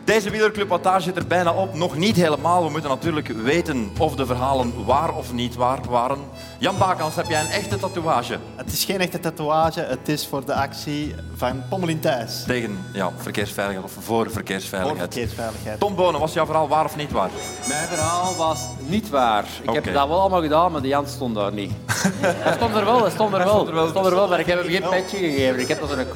Deze 0.06 0.30
wielerclub 0.30 0.68
Wattage 0.68 1.02
zit 1.02 1.16
er 1.16 1.26
bijna 1.26 1.52
op. 1.52 1.74
Nog 1.74 1.96
niet 1.96 2.16
helemaal. 2.16 2.64
We 2.64 2.70
moeten 2.70 2.90
natuurlijk 2.90 3.28
weten 3.28 3.90
of 3.98 4.14
de 4.14 4.26
verhalen 4.26 4.84
waar 4.84 5.14
of 5.14 5.32
niet 5.32 5.54
waar 5.54 5.80
waren. 5.88 6.18
Jan 6.58 6.78
Bakans, 6.78 7.14
heb 7.16 7.26
jij 7.28 7.40
een 7.40 7.50
echte 7.50 7.76
tatoeage? 7.76 8.38
Het 8.56 8.72
is 8.72 8.84
geen 8.84 9.00
echte 9.00 9.20
tatoeage, 9.20 9.80
het 9.80 10.08
is 10.08 10.26
voor 10.26 10.44
de 10.44 10.54
actie 10.54 11.14
van 11.34 11.62
Pommelin 11.68 12.00
Thijs. 12.00 12.44
Tegen 12.46 12.78
ja, 12.92 13.10
verkeersveiligheid 13.16 13.84
of 13.84 14.04
voor 14.04 14.30
verkeersveiligheid. 14.30 14.98
Voor 14.98 15.12
verkeersveiligheid. 15.12 15.80
Tom 15.80 15.94
Bonen, 15.94 16.20
was 16.20 16.32
jouw 16.32 16.46
verhaal 16.46 16.68
waar 16.68 16.84
of 16.84 16.96
niet 16.96 17.12
waar? 17.12 17.30
Mijn 17.68 17.88
verhaal 17.88 18.36
was 18.36 18.60
niet 18.78 19.08
waar. 19.08 19.44
Ik 19.62 19.70
heb 19.70 19.84
dat 19.84 20.08
wel 20.08 20.20
allemaal 20.20 20.42
gedaan, 20.42 20.72
maar 20.72 20.82
de 20.82 20.88
Jan 20.88 21.06
stond 21.06 21.34
daar 21.34 21.52
niet. 21.52 21.72
Hij 22.20 22.54
stond 22.54 22.74
er 22.74 22.84
wel, 22.84 23.00
hij 23.00 23.10
stond 23.10 23.32
er 23.32 23.44
wel. 23.44 23.66
Hij 23.66 23.88
stond 23.88 24.06
er 24.06 24.14
wel, 24.14 24.28
maar 24.28 24.40
ik 24.40 24.46
heb 24.46 24.58
hem 24.58 24.70
geen 24.70 24.88
petje 24.90 25.18
gegeven. 25.18 25.60
Ik 25.60 25.68
heb 25.68 25.80
dat 25.80 25.90
een 25.90 26.06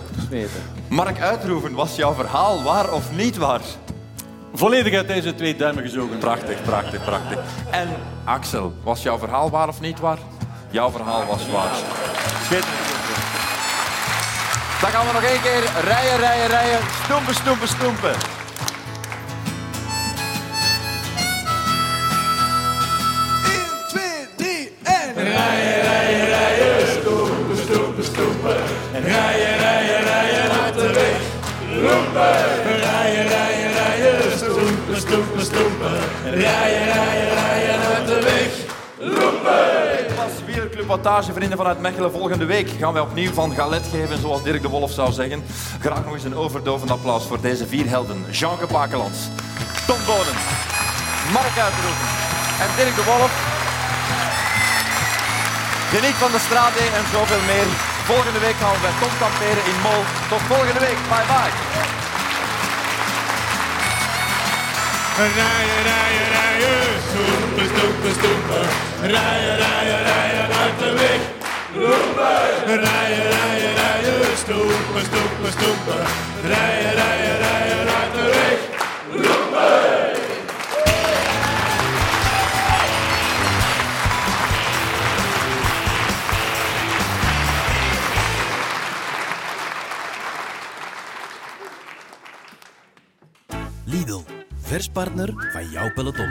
Mark 0.89 1.21
Uitroeven, 1.21 1.75
was 1.75 1.97
jouw 1.97 2.15
verhaal 2.15 2.63
waar 2.63 2.93
of 2.93 3.13
niet 3.13 3.37
waar? 3.37 3.61
Volledig 4.55 4.95
uit 4.95 5.09
deze 5.09 5.35
twee 5.35 5.57
duimen 5.57 5.83
gezogen. 5.83 6.19
Prachtig, 6.19 6.63
prachtig, 6.63 7.05
prachtig. 7.05 7.39
En 7.71 7.89
Axel, 8.25 8.73
was 8.83 9.03
jouw 9.03 9.19
verhaal 9.19 9.51
waar 9.51 9.69
of 9.69 9.81
niet 9.81 10.01
waar? 10.01 10.19
Jouw 10.71 10.91
verhaal 10.91 11.27
was 11.27 11.51
waar. 11.51 11.75
Schitterend. 12.45 12.89
Dan 14.81 14.91
gaan 14.91 15.07
we 15.07 15.13
nog 15.13 15.23
één 15.23 15.41
keer 15.41 15.63
rijden, 15.85 16.19
rijden, 16.19 16.47
rijden. 16.47 16.81
Stoempen, 17.05 17.35
stoempen, 17.35 17.69
stoempen. 17.69 18.40
Lopen! 31.91 32.21
Rijden, 32.81 33.29
rijden, 33.29 33.73
rijden, 33.73 34.39
stoempen, 34.39 34.97
stoempen, 34.97 35.45
stoempen. 35.45 35.99
Rijden, 36.25 36.93
rijden, 36.93 37.81
uit 37.95 38.07
de 38.07 38.21
weg. 38.23 38.53
Lopen! 38.99 40.07
Dit 40.07 40.17
was 40.17 40.45
Wielerclub 40.47 41.35
vrienden 41.35 41.59
vanuit 41.59 41.81
Mechelen. 41.81 42.13
Volgende 42.13 42.45
week 42.45 42.71
gaan 42.79 42.93
wij 42.93 43.03
opnieuw 43.03 43.33
van 43.33 43.55
galet 43.55 43.87
geven, 43.91 44.19
zoals 44.19 44.43
Dirk 44.43 44.63
de 44.63 44.69
Wolf 44.69 44.91
zou 44.91 45.13
zeggen. 45.13 45.45
Graag 45.81 46.05
nog 46.05 46.15
eens 46.15 46.25
een 46.25 46.37
overdovend 46.37 46.91
applaus 46.91 47.27
voor 47.27 47.41
deze 47.41 47.67
vier 47.67 47.89
helden. 47.89 48.25
Jeanke 48.31 48.67
Pakelands, 48.67 49.19
Tom 49.87 49.99
Bonen, 50.07 50.39
Mark 51.33 51.59
Uitroepen 51.67 52.09
en 52.61 52.69
Dirk 52.77 52.95
de 52.97 53.05
Wolf. 53.05 53.33
Geniet 55.95 56.15
van 56.15 56.31
de 56.31 56.39
straatdee 56.39 56.89
en 56.89 57.05
zoveel 57.13 57.45
meer. 57.47 57.99
Volgende 58.11 58.39
week 58.39 58.59
gaan 58.61 58.73
we 58.73 58.81
bij 58.81 58.97
Tom 59.01 59.13
kamperen 59.19 59.65
in 59.71 59.79
Mol. 59.87 60.03
Tot 60.31 60.43
volgende 60.53 60.81
week. 60.87 60.99
Bye 61.13 61.27
bye. 61.33 61.53
Rijden, 65.39 65.81
rijden, 65.91 66.29
rijden, 66.37 66.81
stoempen, 67.09 67.67
stoempen, 67.73 68.13
stoempen. 68.19 68.65
Rijden, 69.15 69.57
rijden, 69.65 70.01
rijden 70.11 70.49
uit 70.63 70.79
de 70.83 70.91
weg. 71.01 71.21
Lopen! 71.85 72.83
Rijden, 72.87 73.29
rijden, 73.39 73.73
rijden, 73.81 74.37
stoempen, 74.43 75.03
stoempen, 75.09 75.53
stoempen. 75.57 76.01
Rijden, 76.53 76.93
rijden, 77.01 77.37
rijden 77.45 77.87
uit 78.01 78.13
de 78.17 78.25
weg. 78.37 78.59
Lopen! 79.25 80.00
Lidl, 93.91 94.23
verspartner 94.63 95.51
van 95.53 95.71
jouw 95.71 95.93
peloton. 95.93 96.31